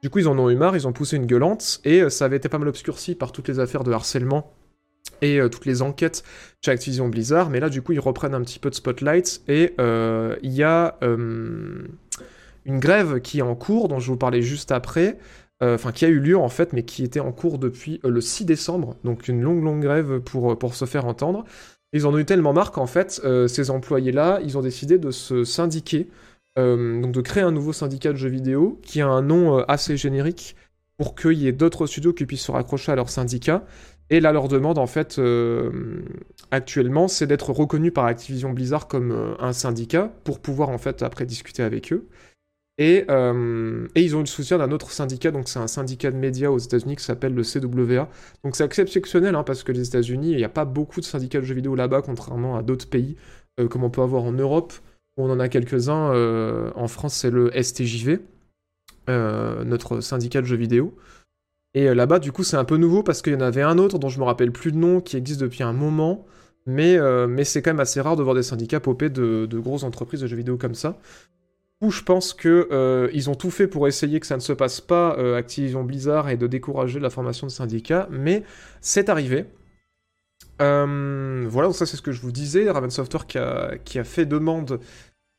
Du 0.00 0.10
coup, 0.10 0.20
ils 0.20 0.28
en 0.28 0.38
ont 0.38 0.48
eu 0.48 0.54
marre, 0.54 0.76
ils 0.76 0.86
ont 0.86 0.92
poussé 0.92 1.16
une 1.16 1.26
gueulante 1.26 1.80
et 1.84 2.02
euh, 2.02 2.08
ça 2.08 2.24
avait 2.24 2.36
été 2.36 2.48
pas 2.48 2.58
mal 2.58 2.68
obscurci 2.68 3.16
par 3.16 3.32
toutes 3.32 3.48
les 3.48 3.58
affaires 3.58 3.82
de 3.82 3.90
harcèlement 3.90 4.54
et 5.22 5.40
euh, 5.40 5.48
toutes 5.48 5.66
les 5.66 5.82
enquêtes 5.82 6.22
chez 6.64 6.70
Activision 6.70 7.08
Blizzard. 7.08 7.50
Mais 7.50 7.58
là, 7.58 7.68
du 7.68 7.82
coup, 7.82 7.90
ils 7.92 8.00
reprennent 8.00 8.34
un 8.34 8.42
petit 8.42 8.60
peu 8.60 8.70
de 8.70 8.76
spotlight 8.76 9.42
et 9.48 9.74
il 9.76 10.52
y 10.52 10.62
a 10.62 10.98
une 11.02 12.78
grève 12.78 13.20
qui 13.20 13.40
est 13.40 13.42
en 13.42 13.56
cours, 13.56 13.88
dont 13.88 13.98
je 13.98 14.06
vous 14.06 14.16
parlais 14.16 14.42
juste 14.42 14.70
après. 14.70 15.18
Euh, 15.62 15.74
enfin 15.74 15.92
qui 15.92 16.06
a 16.06 16.08
eu 16.08 16.20
lieu 16.20 16.38
en 16.38 16.48
fait, 16.48 16.72
mais 16.72 16.84
qui 16.84 17.04
était 17.04 17.20
en 17.20 17.32
cours 17.32 17.58
depuis 17.58 18.00
euh, 18.04 18.08
le 18.08 18.22
6 18.22 18.46
décembre, 18.46 18.96
donc 19.04 19.28
une 19.28 19.42
longue 19.42 19.62
longue 19.62 19.82
grève 19.82 20.20
pour, 20.20 20.52
euh, 20.52 20.56
pour 20.56 20.74
se 20.74 20.86
faire 20.86 21.04
entendre. 21.04 21.44
Ils 21.92 22.06
en 22.06 22.14
ont 22.14 22.18
eu 22.18 22.24
tellement 22.24 22.54
marre 22.54 22.70
qu'en 22.70 22.86
fait, 22.86 23.20
ces 23.48 23.70
employés-là, 23.70 24.38
ils 24.44 24.56
ont 24.56 24.60
décidé 24.60 24.96
de 24.96 25.10
se 25.10 25.42
syndiquer, 25.42 26.06
donc 26.56 27.10
de 27.10 27.20
créer 27.20 27.42
un 27.42 27.50
nouveau 27.50 27.72
syndicat 27.72 28.12
de 28.12 28.16
jeux 28.16 28.28
vidéo 28.28 28.78
qui 28.84 29.00
a 29.00 29.08
un 29.08 29.22
nom 29.22 29.58
assez 29.64 29.96
générique 29.96 30.54
pour 30.98 31.16
qu'il 31.16 31.32
y 31.32 31.48
ait 31.48 31.52
d'autres 31.52 31.86
studios 31.86 32.12
qui 32.12 32.26
puissent 32.26 32.44
se 32.44 32.52
raccrocher 32.52 32.92
à 32.92 32.94
leur 32.94 33.10
syndicat. 33.10 33.64
Et 34.08 34.20
là, 34.20 34.30
leur 34.30 34.46
demande, 34.46 34.78
en 34.78 34.86
fait, 34.86 35.20
actuellement, 36.52 37.08
c'est 37.08 37.26
d'être 37.26 37.50
reconnu 37.50 37.90
par 37.90 38.04
Activision 38.04 38.52
Blizzard 38.52 38.86
comme 38.86 39.34
un 39.40 39.52
syndicat 39.52 40.12
pour 40.22 40.38
pouvoir, 40.38 40.68
en 40.68 40.78
fait, 40.78 41.02
après 41.02 41.26
discuter 41.26 41.64
avec 41.64 41.92
eux. 41.92 42.06
Euh, 42.80 43.86
et, 43.94 44.02
ils 44.02 44.16
ont 44.16 44.20
le 44.20 44.26
soutien 44.26 44.58
d'un 44.58 44.70
autre 44.72 44.90
syndicat, 44.90 45.30
donc 45.30 45.48
c'est 45.48 45.58
un 45.58 45.66
syndicat 45.66 46.10
de 46.10 46.16
médias 46.16 46.48
aux 46.48 46.58
États-Unis 46.58 46.96
qui 46.96 47.04
s'appelle 47.04 47.34
le 47.34 47.42
CWA. 47.42 48.08
Donc 48.42 48.56
c'est 48.56 48.64
exceptionnel, 48.64 49.34
hein, 49.34 49.44
parce 49.44 49.62
que 49.62 49.72
les 49.72 49.86
États-Unis, 49.86 50.30
il 50.30 50.36
n'y 50.36 50.44
a 50.44 50.48
pas 50.48 50.64
beaucoup 50.64 51.00
de 51.00 51.04
syndicats 51.04 51.40
de 51.40 51.44
jeux 51.44 51.54
vidéo 51.54 51.74
là-bas, 51.74 52.00
contrairement 52.02 52.56
à 52.56 52.62
d'autres 52.62 52.88
pays, 52.88 53.16
euh, 53.58 53.68
comme 53.68 53.84
on 53.84 53.90
peut 53.90 54.00
avoir 54.00 54.24
en 54.24 54.32
Europe, 54.32 54.72
où 55.16 55.24
on 55.24 55.30
en 55.30 55.40
a 55.40 55.48
quelques-uns. 55.48 56.14
Euh, 56.14 56.70
en 56.74 56.88
France, 56.88 57.14
c'est 57.14 57.30
le 57.30 57.50
STJV, 57.60 58.20
notre 59.08 60.00
syndicat 60.00 60.40
de 60.40 60.46
jeux 60.46 60.56
vidéo. 60.56 60.94
Et 61.74 61.92
là-bas, 61.94 62.18
du 62.18 62.32
coup, 62.32 62.44
c'est 62.44 62.56
un 62.56 62.64
peu 62.64 62.76
nouveau 62.76 63.02
parce 63.02 63.22
qu'il 63.22 63.32
y 63.32 63.36
en 63.36 63.40
avait 63.40 63.62
un 63.62 63.78
autre 63.78 63.98
dont 63.98 64.08
je 64.08 64.18
me 64.18 64.24
rappelle 64.24 64.52
plus 64.52 64.72
de 64.72 64.76
nom, 64.76 65.00
qui 65.00 65.16
existe 65.16 65.40
depuis 65.40 65.64
un 65.64 65.72
moment. 65.72 66.26
Mais, 66.66 66.98
mais 67.26 67.42
c'est 67.44 67.60
quand 67.62 67.70
même 67.70 67.80
assez 67.80 68.00
rare 68.00 68.16
de 68.16 68.22
voir 68.22 68.36
des 68.36 68.42
syndicats 68.44 68.80
popés 68.80 69.10
de 69.10 69.58
grosses 69.58 69.82
entreprises 69.82 70.20
de 70.20 70.28
jeux 70.28 70.36
vidéo 70.36 70.56
comme 70.56 70.74
ça 70.74 70.98
où 71.80 71.90
je 71.90 72.02
pense 72.02 72.34
que 72.34 72.68
euh, 72.70 73.28
ont 73.28 73.34
tout 73.34 73.50
fait 73.50 73.66
pour 73.66 73.88
essayer 73.88 74.20
que 74.20 74.26
ça 74.26 74.36
ne 74.36 74.40
se 74.40 74.52
passe 74.52 74.80
pas 74.80 75.16
euh, 75.18 75.36
Activision 75.36 75.82
Blizzard 75.82 76.28
et 76.28 76.36
de 76.36 76.46
décourager 76.46 77.00
la 77.00 77.10
formation 77.10 77.46
de 77.46 77.52
syndicats, 77.52 78.06
mais 78.10 78.42
c'est 78.80 79.08
arrivé. 79.08 79.46
Euh, 80.60 81.46
voilà, 81.48 81.68
donc 81.68 81.76
ça 81.76 81.86
c'est 81.86 81.96
ce 81.96 82.02
que 82.02 82.12
je 82.12 82.20
vous 82.20 82.32
disais. 82.32 82.70
Raven 82.70 82.90
Software 82.90 83.26
qui 83.26 83.38
a, 83.38 84.04
fait 84.04 84.26
demande, 84.26 84.80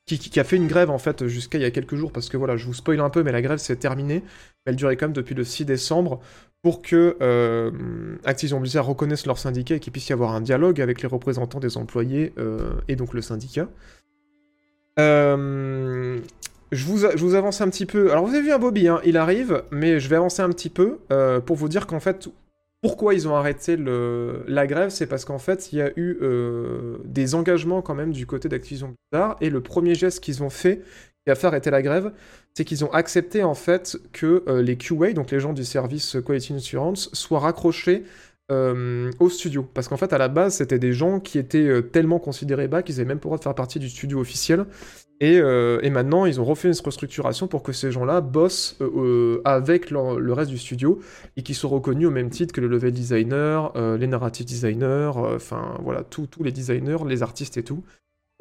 qui, 0.08 0.18
qui, 0.18 0.40
a 0.40 0.44
fait 0.44 0.56
une 0.56 0.68
grève 0.68 0.90
en 0.90 0.98
fait 0.98 1.28
jusqu'à 1.28 1.60
il 1.60 1.62
y 1.62 1.66
a 1.66 1.72
quelques 1.72 1.96
jours, 1.96 2.12
parce 2.12 2.28
que 2.28 2.38
voilà, 2.38 2.58
je 2.58 2.66
vous 2.66 2.74
spoil 2.74 3.00
un 3.02 3.12
peu, 3.12 3.22
mais 3.22 3.32
la 3.32 3.44
grève 3.44 3.60
s'est 3.60 3.76
terminée. 3.76 4.24
Elle 4.66 4.76
durait 4.76 4.98
quand 4.98 5.08
même 5.08 5.14
depuis 5.14 5.36
le 5.36 5.44
6 5.44 5.66
décembre 5.66 6.22
pour 6.64 6.82
que 6.82 7.18
Activision 8.24 8.60
Blizzard 8.60 8.86
reconnaisse 8.86 9.28
leur 9.28 9.38
syndicat 9.38 9.76
et 9.76 9.80
qu'il 9.80 9.92
puisse 9.92 10.10
y 10.10 10.14
avoir 10.14 10.32
un 10.34 10.42
dialogue 10.42 10.82
avec 10.82 11.04
les 11.04 11.08
représentants 11.08 11.60
des 11.60 11.78
employés 11.78 12.34
et 12.88 12.96
donc 12.96 13.14
le 13.14 13.22
syndicat. 13.22 13.68
Euh, 15.00 16.20
je, 16.72 16.86
vous, 16.86 17.36
avance 17.36 17.62
un 17.62 17.70
petit 17.70 17.86
peu. 17.86 18.12
Alors 18.12 18.26
vous 18.26 18.34
avez 18.34 18.44
vu 18.44 18.52
un 18.52 18.60
Bobby, 18.60 18.88
hein, 18.88 19.02
il 19.06 19.18
arrive, 19.18 19.64
mais 19.72 20.00
je 20.00 20.08
vais 20.10 20.16
avancer 20.16 20.42
un 20.42 20.50
petit 20.50 20.70
peu 20.70 21.00
euh, 21.12 21.40
pour 21.40 21.56
vous 21.56 21.68
dire 21.68 21.88
qu'en 21.88 22.00
fait, 22.00 22.30
pourquoi 22.82 23.14
ils 23.14 23.28
ont 23.28 23.36
arrêté 23.36 23.78
la 23.78 24.68
grève, 24.68 24.90
c'est 24.90 25.06
parce 25.06 25.26
qu'en 25.26 25.38
fait, 25.38 25.72
il 25.72 25.80
y 25.80 25.82
a 25.82 25.92
eu 25.96 26.18
euh, 26.22 26.98
des 27.06 27.36
engagements 27.36 27.82
quand 27.82 27.94
même 27.94 28.12
du 28.12 28.26
côté 28.26 28.50
d'Activision 28.50 28.96
Blizzard, 29.12 29.38
et 29.42 29.50
le 29.50 29.62
premier 29.62 29.96
geste 29.96 30.24
qu'ils 30.24 30.44
ont 30.44 30.50
fait, 30.50 30.82
qui 31.26 31.32
a 31.32 31.36
fait 31.36 31.48
arrêter 31.48 31.70
la 31.70 31.84
grève, 31.84 32.12
c'est 32.56 32.66
qu'ils 32.66 32.84
ont 32.84 32.92
accepté 32.92 33.44
en 33.44 33.54
fait 33.54 33.98
que 34.14 34.44
les 34.62 34.78
QA, 34.78 35.14
donc 35.14 35.30
les 35.30 35.40
gens 35.40 35.54
du 35.54 35.64
service 35.64 36.18
Quality 36.26 36.54
Insurance, 36.54 37.10
soient 37.14 37.40
raccrochés 37.40 38.04
euh, 38.52 39.12
au 39.20 39.30
studio. 39.30 39.66
Parce 39.74 39.88
qu'en 39.88 39.96
fait, 39.96 40.12
à 40.12 40.18
la 40.18 40.28
base, 40.28 40.56
c'était 40.56 40.78
des 40.78 40.92
gens 40.92 41.22
qui 41.22 41.40
étaient 41.40 41.58
euh, 41.60 41.82
tellement 41.82 42.20
considérés 42.20 42.68
bas 42.68 42.84
qu'ils 42.84 42.96
n'avaient 42.96 43.08
même 43.08 43.20
pas 43.20 43.28
le 43.28 43.30
droit 43.30 43.38
de 43.38 43.44
faire 43.44 43.56
partie 43.56 43.80
du 43.80 43.88
studio 43.88 44.20
officiel. 44.20 44.66
Et, 45.22 45.40
euh, 45.40 45.80
maintenant, 45.90 46.26
ils 46.26 46.42
ont 46.42 46.44
refait 46.44 46.68
une 46.68 46.76
restructuration 46.84 47.48
pour 47.48 47.64
que 47.64 47.72
ces 47.72 47.92
gens-là 47.92 48.20
bossent 48.22 48.78
avec 49.46 49.90
le 49.92 50.34
reste 50.34 50.52
du 50.52 50.58
studio 50.58 51.00
et 51.38 51.44
qu'ils 51.44 51.56
soient 51.56 51.70
reconnus 51.70 52.08
au 52.08 52.12
même 52.12 52.30
titre 52.30 52.54
que 52.54 52.60
le 52.60 52.68
level 52.68 52.92
designer, 52.92 53.72
les 53.98 54.08
narrative 54.08 54.48
designers, 54.48 55.12
enfin 55.16 55.78
voilà, 55.84 56.04
tous 56.04 56.28
les 56.44 56.52
designers, 56.52 56.98
les 57.08 57.22
artistes 57.24 57.58
et 57.58 57.64
tout. 57.64 57.84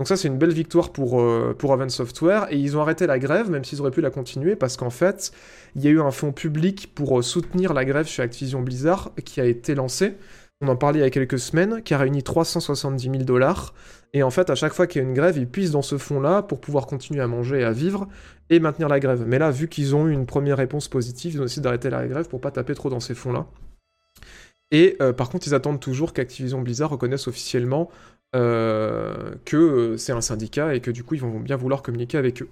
Donc 0.00 0.08
ça, 0.08 0.16
c'est 0.16 0.28
une 0.28 0.38
belle 0.38 0.54
victoire 0.54 0.92
pour, 0.92 1.20
euh, 1.20 1.54
Software. 1.88 2.46
Et 2.50 2.56
ils 2.56 2.74
ont 2.74 2.80
arrêté 2.80 3.06
la 3.06 3.18
grève, 3.18 3.50
même 3.50 3.64
s'ils 3.64 3.82
auraient 3.82 3.90
pu 3.90 4.00
la 4.00 4.08
continuer, 4.08 4.56
parce 4.56 4.78
qu'en 4.78 4.88
fait, 4.88 5.30
il 5.76 5.82
y 5.82 5.88
a 5.88 5.90
eu 5.90 6.00
un 6.00 6.10
fonds 6.10 6.32
public 6.32 6.94
pour 6.94 7.18
euh, 7.18 7.22
soutenir 7.22 7.74
la 7.74 7.84
grève 7.84 8.06
chez 8.06 8.22
Activision 8.22 8.62
Blizzard 8.62 9.12
qui 9.26 9.42
a 9.42 9.44
été 9.44 9.74
lancé. 9.74 10.14
On 10.62 10.68
en 10.68 10.76
parlait 10.76 11.00
il 11.00 11.02
y 11.02 11.04
a 11.04 11.10
quelques 11.10 11.38
semaines, 11.38 11.82
qui 11.82 11.92
a 11.92 11.98
réuni 11.98 12.22
370 12.22 13.10
000 13.10 13.24
dollars. 13.24 13.74
Et 14.14 14.22
en 14.22 14.30
fait, 14.30 14.48
à 14.48 14.54
chaque 14.54 14.72
fois 14.72 14.86
qu'il 14.86 15.02
y 15.02 15.04
a 15.04 15.06
une 15.06 15.12
grève, 15.12 15.36
ils 15.36 15.46
puissent 15.46 15.72
dans 15.72 15.82
ce 15.82 15.98
fonds-là 15.98 16.40
pour 16.40 16.62
pouvoir 16.62 16.86
continuer 16.86 17.20
à 17.20 17.26
manger 17.26 17.60
et 17.60 17.64
à 17.64 17.72
vivre 17.72 18.08
et 18.48 18.58
maintenir 18.58 18.88
la 18.88 19.00
grève. 19.00 19.24
Mais 19.26 19.38
là, 19.38 19.50
vu 19.50 19.68
qu'ils 19.68 19.94
ont 19.94 20.08
eu 20.08 20.12
une 20.14 20.24
première 20.24 20.56
réponse 20.56 20.88
positive, 20.88 21.34
ils 21.34 21.40
ont 21.42 21.44
décidé 21.44 21.64
d'arrêter 21.64 21.90
la 21.90 22.06
grève 22.06 22.26
pour 22.26 22.40
pas 22.40 22.50
taper 22.50 22.72
trop 22.72 22.88
dans 22.88 23.00
ces 23.00 23.14
fonds-là. 23.14 23.48
Et 24.70 24.96
euh, 25.00 25.12
par 25.12 25.30
contre, 25.30 25.46
ils 25.48 25.54
attendent 25.54 25.80
toujours 25.80 26.12
qu'Activision 26.12 26.62
Blizzard 26.62 26.90
reconnaisse 26.90 27.26
officiellement 27.26 27.90
euh, 28.36 29.34
que 29.44 29.56
euh, 29.56 29.96
c'est 29.96 30.12
un 30.12 30.20
syndicat 30.20 30.74
et 30.74 30.80
que 30.80 30.90
du 30.90 31.02
coup 31.02 31.14
ils 31.14 31.20
vont 31.20 31.40
bien 31.40 31.56
vouloir 31.56 31.82
communiquer 31.82 32.18
avec 32.18 32.42
eux. 32.42 32.48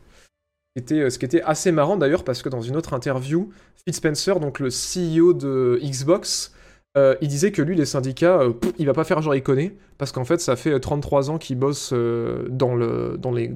C'était, 0.77 1.11
ce 1.11 1.19
qui 1.19 1.25
était 1.25 1.43
assez 1.43 1.73
marrant 1.73 1.97
d'ailleurs 1.97 2.25
parce 2.25 2.43
que 2.43 2.49
dans 2.49 2.61
une 2.61 2.77
autre 2.77 2.95
interview, 2.95 3.51
Phil 3.85 3.95
Spencer, 3.95 4.39
donc 4.41 4.61
le 4.61 4.69
CEO 4.69 5.33
de 5.33 5.81
Xbox, 5.83 6.55
euh, 6.97 7.17
il 7.21 7.29
disait 7.29 7.53
que 7.53 7.63
lui, 7.63 7.75
les 7.75 7.85
syndicats, 7.85 8.43
il 8.79 8.87
va 8.87 8.93
pas 8.93 9.05
faire 9.05 9.21
genre 9.23 9.35
il 9.35 9.43
connaît, 9.43 9.77
parce 9.99 10.13
qu'en 10.13 10.25
fait, 10.25 10.41
ça 10.41 10.57
fait 10.57 10.79
33 10.79 11.31
ans 11.31 11.39
qu'il 11.39 11.59
bosse 11.59 11.93
dans 11.93 12.75
le, 12.75 13.17
dans 13.19 13.33
les, 13.33 13.53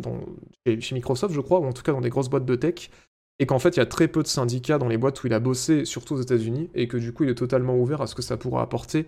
chez 0.80 0.94
Microsoft, 0.94 1.34
je 1.34 1.40
crois, 1.40 1.60
ou 1.60 1.64
en 1.64 1.72
tout 1.72 1.82
cas 1.82 1.92
dans 1.92 2.00
des 2.00 2.10
grosses 2.10 2.28
boîtes 2.28 2.44
de 2.44 2.56
tech, 2.56 2.90
et 3.38 3.46
qu'en 3.46 3.58
fait, 3.58 3.76
il 3.76 3.80
y 3.80 3.82
a 3.82 3.86
très 3.86 4.08
peu 4.08 4.22
de 4.22 4.28
syndicats 4.28 4.78
dans 4.78 4.88
les 4.88 4.98
boîtes 4.98 5.22
où 5.22 5.26
il 5.26 5.32
a 5.32 5.40
bossé, 5.40 5.84
surtout 5.84 6.14
aux 6.14 6.20
États-Unis, 6.20 6.70
et 6.74 6.86
que 6.86 6.96
du 6.96 7.12
coup, 7.12 7.24
il 7.24 7.30
est 7.30 7.34
totalement 7.34 7.76
ouvert 7.76 8.00
à 8.00 8.06
ce 8.06 8.14
que 8.14 8.22
ça 8.22 8.36
pourra 8.36 8.62
apporter 8.62 9.06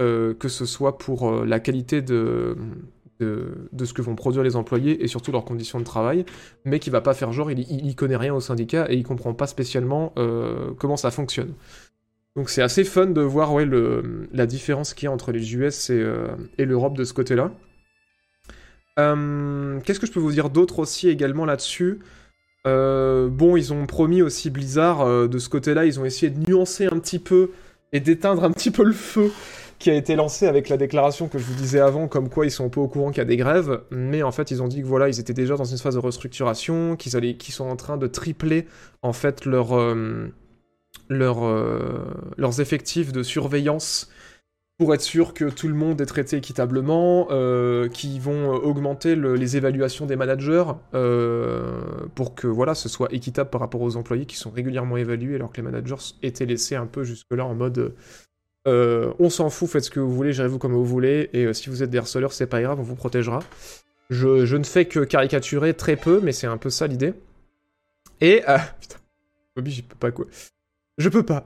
euh, 0.00 0.34
que 0.34 0.48
ce 0.48 0.66
soit 0.66 0.98
pour 0.98 1.28
euh, 1.28 1.44
la 1.46 1.60
qualité 1.60 2.02
de, 2.02 2.56
ce 3.20 3.92
que 3.92 4.02
vont 4.02 4.16
produire 4.16 4.42
les 4.42 4.56
employés 4.56 5.04
et 5.04 5.06
surtout 5.06 5.30
leurs 5.30 5.44
conditions 5.44 5.78
de 5.78 5.84
travail, 5.84 6.24
mais 6.64 6.80
qui 6.80 6.90
va 6.90 7.00
pas 7.00 7.14
faire 7.14 7.30
genre, 7.30 7.52
il, 7.52 7.60
il, 7.60 7.94
connaît 7.94 8.16
rien 8.16 8.34
au 8.34 8.40
syndicat 8.40 8.86
et 8.90 8.96
il 8.96 9.04
comprend 9.04 9.34
pas 9.34 9.46
spécialement 9.46 10.12
euh, 10.18 10.72
comment 10.78 10.96
ça 10.96 11.12
fonctionne. 11.12 11.54
Donc 12.34 12.50
c'est 12.50 12.60
assez 12.60 12.82
fun 12.82 13.06
de 13.06 13.20
voir 13.20 13.54
ouais, 13.54 13.64
le, 13.64 14.28
la 14.32 14.46
différence 14.46 14.94
qu'il 14.94 15.06
y 15.06 15.08
a 15.08 15.12
entre 15.12 15.30
les 15.30 15.54
US 15.54 15.90
et, 15.90 16.04
et 16.58 16.64
l'Europe 16.64 16.96
de 16.96 17.04
ce 17.04 17.14
côté-là. 17.14 17.52
Qu'est-ce 18.96 20.00
que 20.00 20.06
je 20.06 20.12
peux 20.12 20.20
vous 20.20 20.32
dire 20.32 20.50
d'autre 20.50 20.80
aussi 20.80 21.08
également 21.08 21.44
là-dessus? 21.44 22.00
Bon, 22.64 23.56
ils 23.56 23.72
ont 23.72 23.86
promis 23.86 24.22
aussi 24.22 24.50
Blizzard, 24.50 25.28
de 25.28 25.38
ce 25.38 25.48
côté-là, 25.48 25.84
ils 25.84 26.00
ont 26.00 26.04
essayé 26.04 26.30
de 26.30 26.50
nuancer 26.50 26.86
un 26.86 26.98
petit 26.98 27.20
peu 27.20 27.50
et 27.92 28.00
d'éteindre 28.00 28.42
un 28.42 28.50
petit 28.50 28.72
peu 28.72 28.82
le 28.82 28.92
feu 28.92 29.30
qui 29.84 29.90
a 29.90 29.94
été 29.94 30.16
lancé 30.16 30.46
avec 30.46 30.70
la 30.70 30.78
déclaration 30.78 31.28
que 31.28 31.36
je 31.36 31.44
vous 31.44 31.56
disais 31.56 31.78
avant, 31.78 32.08
comme 32.08 32.30
quoi 32.30 32.46
ils 32.46 32.50
sont 32.50 32.64
un 32.64 32.68
peu 32.70 32.80
au 32.80 32.88
courant 32.88 33.10
qu'il 33.10 33.18
y 33.18 33.20
a 33.20 33.26
des 33.26 33.36
grèves, 33.36 33.82
mais 33.90 34.22
en 34.22 34.32
fait 34.32 34.50
ils 34.50 34.62
ont 34.62 34.66
dit 34.66 34.80
que 34.80 34.86
voilà, 34.86 35.10
ils 35.10 35.20
étaient 35.20 35.34
déjà 35.34 35.56
dans 35.56 35.64
une 35.64 35.76
phase 35.76 35.92
de 35.92 36.00
restructuration, 36.00 36.96
qu'ils 36.96 37.18
allaient, 37.18 37.36
qu'ils 37.36 37.52
sont 37.52 37.66
en 37.66 37.76
train 37.76 37.98
de 37.98 38.06
tripler 38.06 38.66
en 39.02 39.12
fait 39.12 39.46
euh, 39.46 40.28
euh, 41.10 42.04
leurs 42.38 42.60
effectifs 42.62 43.12
de 43.12 43.22
surveillance 43.22 44.10
pour 44.78 44.94
être 44.94 45.02
sûr 45.02 45.34
que 45.34 45.50
tout 45.50 45.68
le 45.68 45.74
monde 45.74 46.00
est 46.00 46.06
traité 46.06 46.38
équitablement, 46.38 47.28
euh, 47.30 47.86
qui 47.90 48.18
vont 48.18 48.54
augmenter 48.54 49.14
les 49.14 49.56
évaluations 49.58 50.06
des 50.06 50.16
managers 50.16 50.64
pour 52.14 52.34
que 52.34 52.46
voilà, 52.46 52.74
ce 52.74 52.88
soit 52.88 53.12
équitable 53.12 53.50
par 53.50 53.60
rapport 53.60 53.82
aux 53.82 53.96
employés 53.96 54.24
qui 54.24 54.36
sont 54.36 54.50
régulièrement 54.50 54.96
évalués 54.96 55.34
alors 55.34 55.52
que 55.52 55.58
les 55.58 55.70
managers 55.70 56.14
étaient 56.22 56.46
laissés 56.46 56.74
un 56.74 56.86
peu 56.86 57.04
jusque-là 57.04 57.44
en 57.44 57.54
mode 57.54 57.94
euh, 58.66 59.12
on 59.18 59.28
s'en 59.28 59.50
fout, 59.50 59.68
faites 59.68 59.84
ce 59.84 59.90
que 59.90 60.00
vous 60.00 60.14
voulez, 60.14 60.32
gérez-vous 60.32 60.58
comme 60.58 60.72
vous 60.72 60.84
voulez, 60.84 61.28
et 61.32 61.44
euh, 61.44 61.52
si 61.52 61.68
vous 61.68 61.82
êtes 61.82 61.90
des 61.90 61.98
harceleurs, 61.98 62.32
c'est 62.32 62.46
pas 62.46 62.62
grave, 62.62 62.80
on 62.80 62.82
vous 62.82 62.94
protégera. 62.94 63.40
Je, 64.10 64.56
ne 64.56 64.64
fais 64.64 64.86
que 64.86 65.00
caricaturer 65.00 65.74
très 65.74 65.96
peu, 65.96 66.20
mais 66.22 66.32
c'est 66.32 66.46
un 66.46 66.56
peu 66.56 66.70
ça 66.70 66.86
l'idée. 66.86 67.14
Et... 68.20 68.42
Euh, 68.48 68.58
putain, 68.80 68.96
Bobby, 69.56 69.72
je 69.72 69.82
peux 69.82 69.96
pas 69.96 70.10
quoi. 70.10 70.26
Je 70.98 71.08
peux 71.08 71.22
pas. 71.22 71.44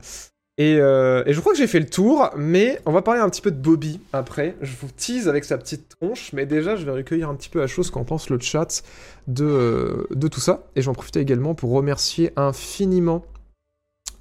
Et, 0.58 0.76
je 0.76 1.40
crois 1.40 1.52
que 1.52 1.58
j'ai 1.58 1.68
fait 1.68 1.78
le 1.78 1.88
tour, 1.88 2.30
mais 2.36 2.80
on 2.84 2.92
va 2.92 3.02
parler 3.02 3.20
un 3.20 3.30
petit 3.30 3.40
peu 3.40 3.52
de 3.52 3.56
Bobby 3.60 4.00
après. 4.12 4.56
Je 4.60 4.74
vous 4.80 4.88
tease 4.96 5.28
avec 5.28 5.44
sa 5.44 5.56
petite 5.56 5.88
tronche, 5.88 6.32
mais 6.32 6.46
déjà 6.46 6.74
je 6.74 6.84
vais 6.84 6.90
recueillir 6.90 7.28
un 7.28 7.36
petit 7.36 7.48
peu 7.48 7.62
à 7.62 7.68
chose 7.68 7.90
qu'en 7.90 8.04
pense 8.04 8.28
le 8.28 8.40
chat 8.40 8.82
de, 9.28 10.08
de 10.10 10.28
tout 10.28 10.40
ça. 10.40 10.66
Et 10.74 10.82
j'en 10.82 10.94
profite 10.94 11.16
également 11.16 11.54
pour 11.54 11.70
remercier 11.70 12.32
infiniment 12.34 13.24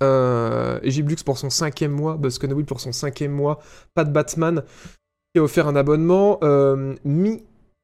euh, 0.01 0.79
pour 1.25 1.37
son 1.37 1.49
cinquième 1.49 1.91
mois, 1.91 2.19
Will 2.19 2.65
pour 2.65 2.79
son 2.79 2.91
cinquième 2.91 3.31
mois, 3.31 3.59
de 3.95 4.03
Batman. 4.03 4.63
qui 5.33 5.39
a 5.39 5.43
offert 5.43 5.67
un 5.67 5.75
abonnement. 5.75 6.39
Euh, 6.43 6.95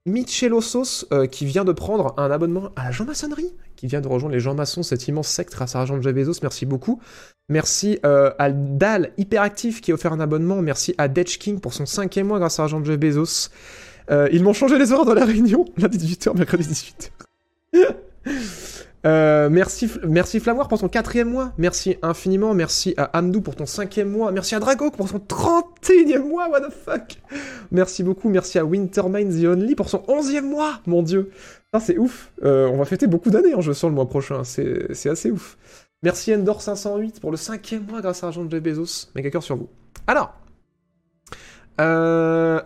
euh, 0.06 1.28
qui 1.28 1.46
vient 1.46 1.64
de 1.64 1.72
prendre 1.72 2.14
un 2.18 2.30
abonnement 2.30 2.72
à 2.76 2.86
la 2.86 2.92
Jean-Maçonnerie, 2.92 3.54
qui 3.78 3.88
vient 3.88 4.02
de 4.02 4.08
rejoindre 4.08 4.36
les 4.36 4.42
Jean 4.42 4.54
Maçons, 4.54 4.84
cette 4.84 5.08
immense 5.08 5.30
secte 5.30 5.54
grâce 5.54 5.76
à 5.76 5.80
l'argent 5.80 5.98
de 5.98 6.02
Jeff 6.02 6.14
Bezos. 6.14 6.40
Merci 6.42 6.66
beaucoup. 6.66 7.00
Merci 7.48 8.00
euh, 8.06 8.32
à 8.38 8.52
Dal 8.52 9.12
Hyperactif 9.18 9.80
qui 9.80 9.92
a 9.92 9.94
offert 9.94 10.12
un 10.12 10.20
abonnement. 10.20 10.62
Merci 10.62 10.94
à 10.98 11.08
Detch 11.08 11.38
King 11.38 11.60
pour 11.60 11.74
son 11.74 11.86
cinquième 11.86 12.28
mois 12.28 12.40
grâce 12.40 12.60
à 12.60 12.64
l'argent 12.64 12.82
de 12.82 12.86
Jeff 12.86 13.00
Bezos. 13.00 13.50
Euh, 14.12 14.28
ils 14.34 14.44
m'ont 14.44 14.54
changé 14.54 14.78
les 14.78 14.92
horaires 14.92 15.06
de 15.06 15.14
la 15.14 15.24
réunion, 15.26 15.66
lundi 15.78 15.98
18h, 15.98 16.38
mercredi 16.38 16.66
18h. 16.66 17.96
Euh, 19.06 19.50
merci, 19.50 19.92
merci 20.08 20.40
pour 20.40 20.80
ton 20.80 20.88
quatrième 20.88 21.30
mois. 21.30 21.52
Merci 21.58 21.98
infiniment. 22.02 22.54
Merci 22.54 22.94
à 22.98 23.18
Amdou 23.18 23.42
pour 23.42 23.56
ton 23.56 23.66
cinquième 23.66 24.10
mois. 24.10 24.32
Merci 24.32 24.56
à 24.56 24.60
Drago 24.60 24.92
pour 24.92 25.10
son 25.10 25.18
31e 25.18 26.28
mois. 26.28 26.50
What 26.50 26.62
the 26.62 26.72
fuck? 26.72 27.18
Merci 27.72 28.04
beaucoup. 28.04 28.30
Merci 28.30 28.60
à 28.60 28.66
Wintermine 28.66 29.30
The 29.30 29.46
Only 29.46 29.76
pour 29.76 29.90
son 29.90 30.04
onzième 30.08 30.50
mois. 30.50 30.80
Mon 30.86 31.04
dieu. 31.04 31.32
c'est 31.80 31.98
ouf. 31.98 32.32
Euh, 32.44 32.68
on 32.68 32.78
va 32.78 32.86
fêter 32.86 33.08
beaucoup 33.08 33.30
d'années 33.30 33.56
en 33.56 33.62
jeu 33.62 33.74
sur 33.74 33.90
le 33.90 33.96
mois 33.96 34.08
prochain. 34.08 34.44
C'est 34.44 35.10
assez 35.10 35.32
ouf. 35.32 35.58
Merci 36.02 36.32
Endor508 36.32 37.20
pour 37.20 37.32
le 37.32 37.38
cinquième 37.38 37.86
mois 37.86 38.02
grâce 38.02 38.24
à 38.24 38.28
l'argent 38.28 38.44
de 38.44 38.52
Jeff 38.52 38.64
Bezos. 38.64 39.10
Méga 39.16 39.30
cœur 39.30 39.44
sur 39.44 39.58
vous. 39.58 39.70
Alors. 40.08 40.34
Euh... 41.82 42.62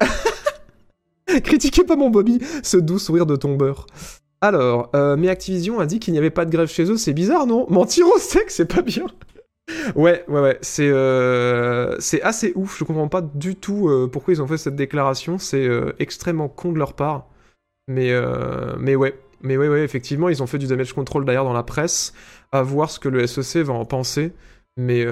Critiquez 1.43 1.83
pas 1.83 1.95
mon 1.95 2.09
Bobby, 2.09 2.39
ce 2.63 2.77
doux 2.77 2.99
sourire 2.99 3.25
de 3.25 3.35
tombeur. 3.35 3.85
Alors, 4.41 4.89
euh, 4.95 5.15
mais 5.17 5.29
Activision 5.29 5.79
a 5.79 5.85
dit 5.85 5.99
qu'il 5.99 6.13
n'y 6.13 6.19
avait 6.19 6.29
pas 6.29 6.45
de 6.45 6.51
grève 6.51 6.67
chez 6.67 6.89
eux, 6.91 6.97
c'est 6.97 7.13
bizarre, 7.13 7.47
non? 7.47 7.65
Mentir 7.69 8.07
au 8.07 8.19
sec, 8.19 8.51
c'est 8.51 8.71
pas 8.71 8.81
bien. 8.81 9.05
ouais, 9.95 10.23
ouais, 10.27 10.41
ouais, 10.41 10.57
c'est 10.61 10.89
euh, 10.89 11.95
c'est 11.99 12.21
assez 12.21 12.53
ouf. 12.55 12.77
Je 12.77 12.83
comprends 12.83 13.07
pas 13.07 13.21
du 13.21 13.55
tout 13.55 13.89
euh, 13.89 14.07
pourquoi 14.07 14.33
ils 14.33 14.41
ont 14.41 14.47
fait 14.47 14.57
cette 14.57 14.75
déclaration. 14.75 15.39
C'est 15.39 15.67
extrêmement 15.99 16.49
con 16.49 16.71
de 16.71 16.77
leur 16.77 16.93
part. 16.93 17.27
Mais 17.87 18.13
mais 18.79 18.95
ouais, 18.95 19.19
mais 19.41 19.57
ouais, 19.57 19.69
ouais, 19.69 19.83
effectivement, 19.83 20.29
ils 20.29 20.43
ont 20.43 20.47
fait 20.47 20.59
du 20.59 20.67
damage 20.67 20.93
control 20.93 21.25
d'ailleurs 21.25 21.45
dans 21.45 21.53
la 21.53 21.63
presse. 21.63 22.13
À 22.51 22.61
voir 22.61 22.91
ce 22.91 22.99
que 22.99 23.09
le 23.09 23.25
SEC 23.25 23.63
va 23.63 23.73
en 23.73 23.85
penser. 23.85 24.33
Mais 24.77 25.05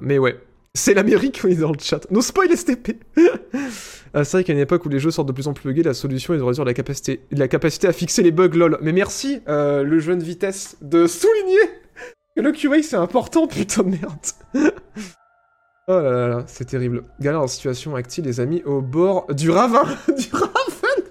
mais 0.00 0.18
ouais, 0.18 0.40
c'est 0.74 0.94
l'Amérique, 0.94 1.44
est 1.44 1.54
dans 1.56 1.72
le 1.72 1.78
chat. 1.78 2.10
No 2.10 2.22
spoil 2.22 2.56
STP 2.56 2.96
ah, 4.14 4.24
C'est 4.24 4.32
vrai 4.32 4.44
qu'à 4.44 4.54
une 4.54 4.58
époque 4.58 4.86
où 4.86 4.88
les 4.88 4.98
jeux 4.98 5.10
sortent 5.10 5.28
de 5.28 5.32
plus 5.32 5.46
en 5.46 5.52
plus 5.52 5.68
buggés, 5.68 5.82
la 5.82 5.92
solution 5.92 6.32
est 6.32 6.38
de 6.38 6.42
réduire 6.42 6.64
la 6.64 6.72
capacité, 6.72 7.20
la 7.30 7.46
capacité 7.46 7.88
à 7.88 7.92
fixer 7.92 8.22
les 8.22 8.30
bugs 8.30 8.48
lol. 8.48 8.78
Mais 8.80 8.92
merci, 8.92 9.42
euh, 9.48 9.82
le 9.82 9.98
jeu 9.98 10.16
de 10.16 10.24
vitesse, 10.24 10.76
de 10.80 11.06
souligner 11.06 11.60
que 12.34 12.40
le 12.40 12.52
QA 12.52 12.82
c'est 12.82 12.96
important, 12.96 13.46
putain 13.46 13.82
de 13.82 13.88
merde. 13.88 14.14
oh 15.88 15.92
là 15.92 16.02
là 16.02 16.28
là, 16.28 16.44
c'est 16.46 16.64
terrible. 16.64 17.04
Galère 17.20 17.42
en 17.42 17.48
situation 17.48 17.94
active, 17.94 18.24
les 18.24 18.40
amis, 18.40 18.62
au 18.64 18.80
bord 18.80 19.26
du 19.34 19.50
ravin. 19.50 19.84
du 20.08 20.28
ravin 20.32 21.02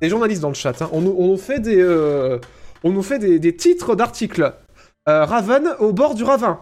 Des 0.00 0.08
journalistes 0.08 0.42
dans 0.42 0.48
le 0.48 0.54
chat, 0.54 0.82
hein. 0.82 0.88
on, 0.90 1.00
nous, 1.00 1.36
fait 1.36 1.60
des... 1.60 1.80
Euh, 1.80 2.40
on 2.82 2.90
nous 2.90 3.02
fait 3.02 3.20
des, 3.20 3.56
titres 3.56 3.94
d'articles. 3.94 4.52
Euh, 5.08 5.24
Raven 5.24 5.76
au 5.78 5.92
bord 5.92 6.16
du 6.16 6.24
ravin. 6.24 6.58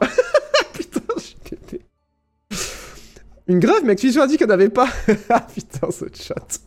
Une 3.46 3.58
grève, 3.58 3.82
mais 3.84 3.92
Activision 3.92 4.22
a 4.22 4.26
dit 4.26 4.36
qu'elle 4.38 4.48
n'avait 4.48 4.70
pas. 4.70 4.88
ah 5.28 5.46
putain, 5.52 5.90
ce 5.90 6.06
chat. 6.14 6.60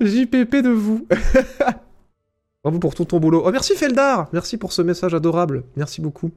JPP 0.00 0.56
de 0.62 0.70
vous. 0.70 1.06
Bravo 2.64 2.78
pour 2.78 2.94
tout 2.94 3.04
ton 3.04 3.20
boulot. 3.20 3.42
Oh, 3.44 3.52
merci 3.52 3.76
Feldar 3.76 4.28
Merci 4.32 4.56
pour 4.56 4.72
ce 4.72 4.82
message 4.82 5.14
adorable. 5.14 5.64
Merci 5.76 6.00
beaucoup. 6.00 6.30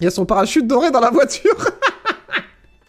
Il 0.00 0.04
y 0.04 0.06
a 0.06 0.10
son 0.10 0.24
parachute 0.24 0.66
doré 0.66 0.90
dans 0.90 1.00
la 1.00 1.10
voiture 1.10 1.70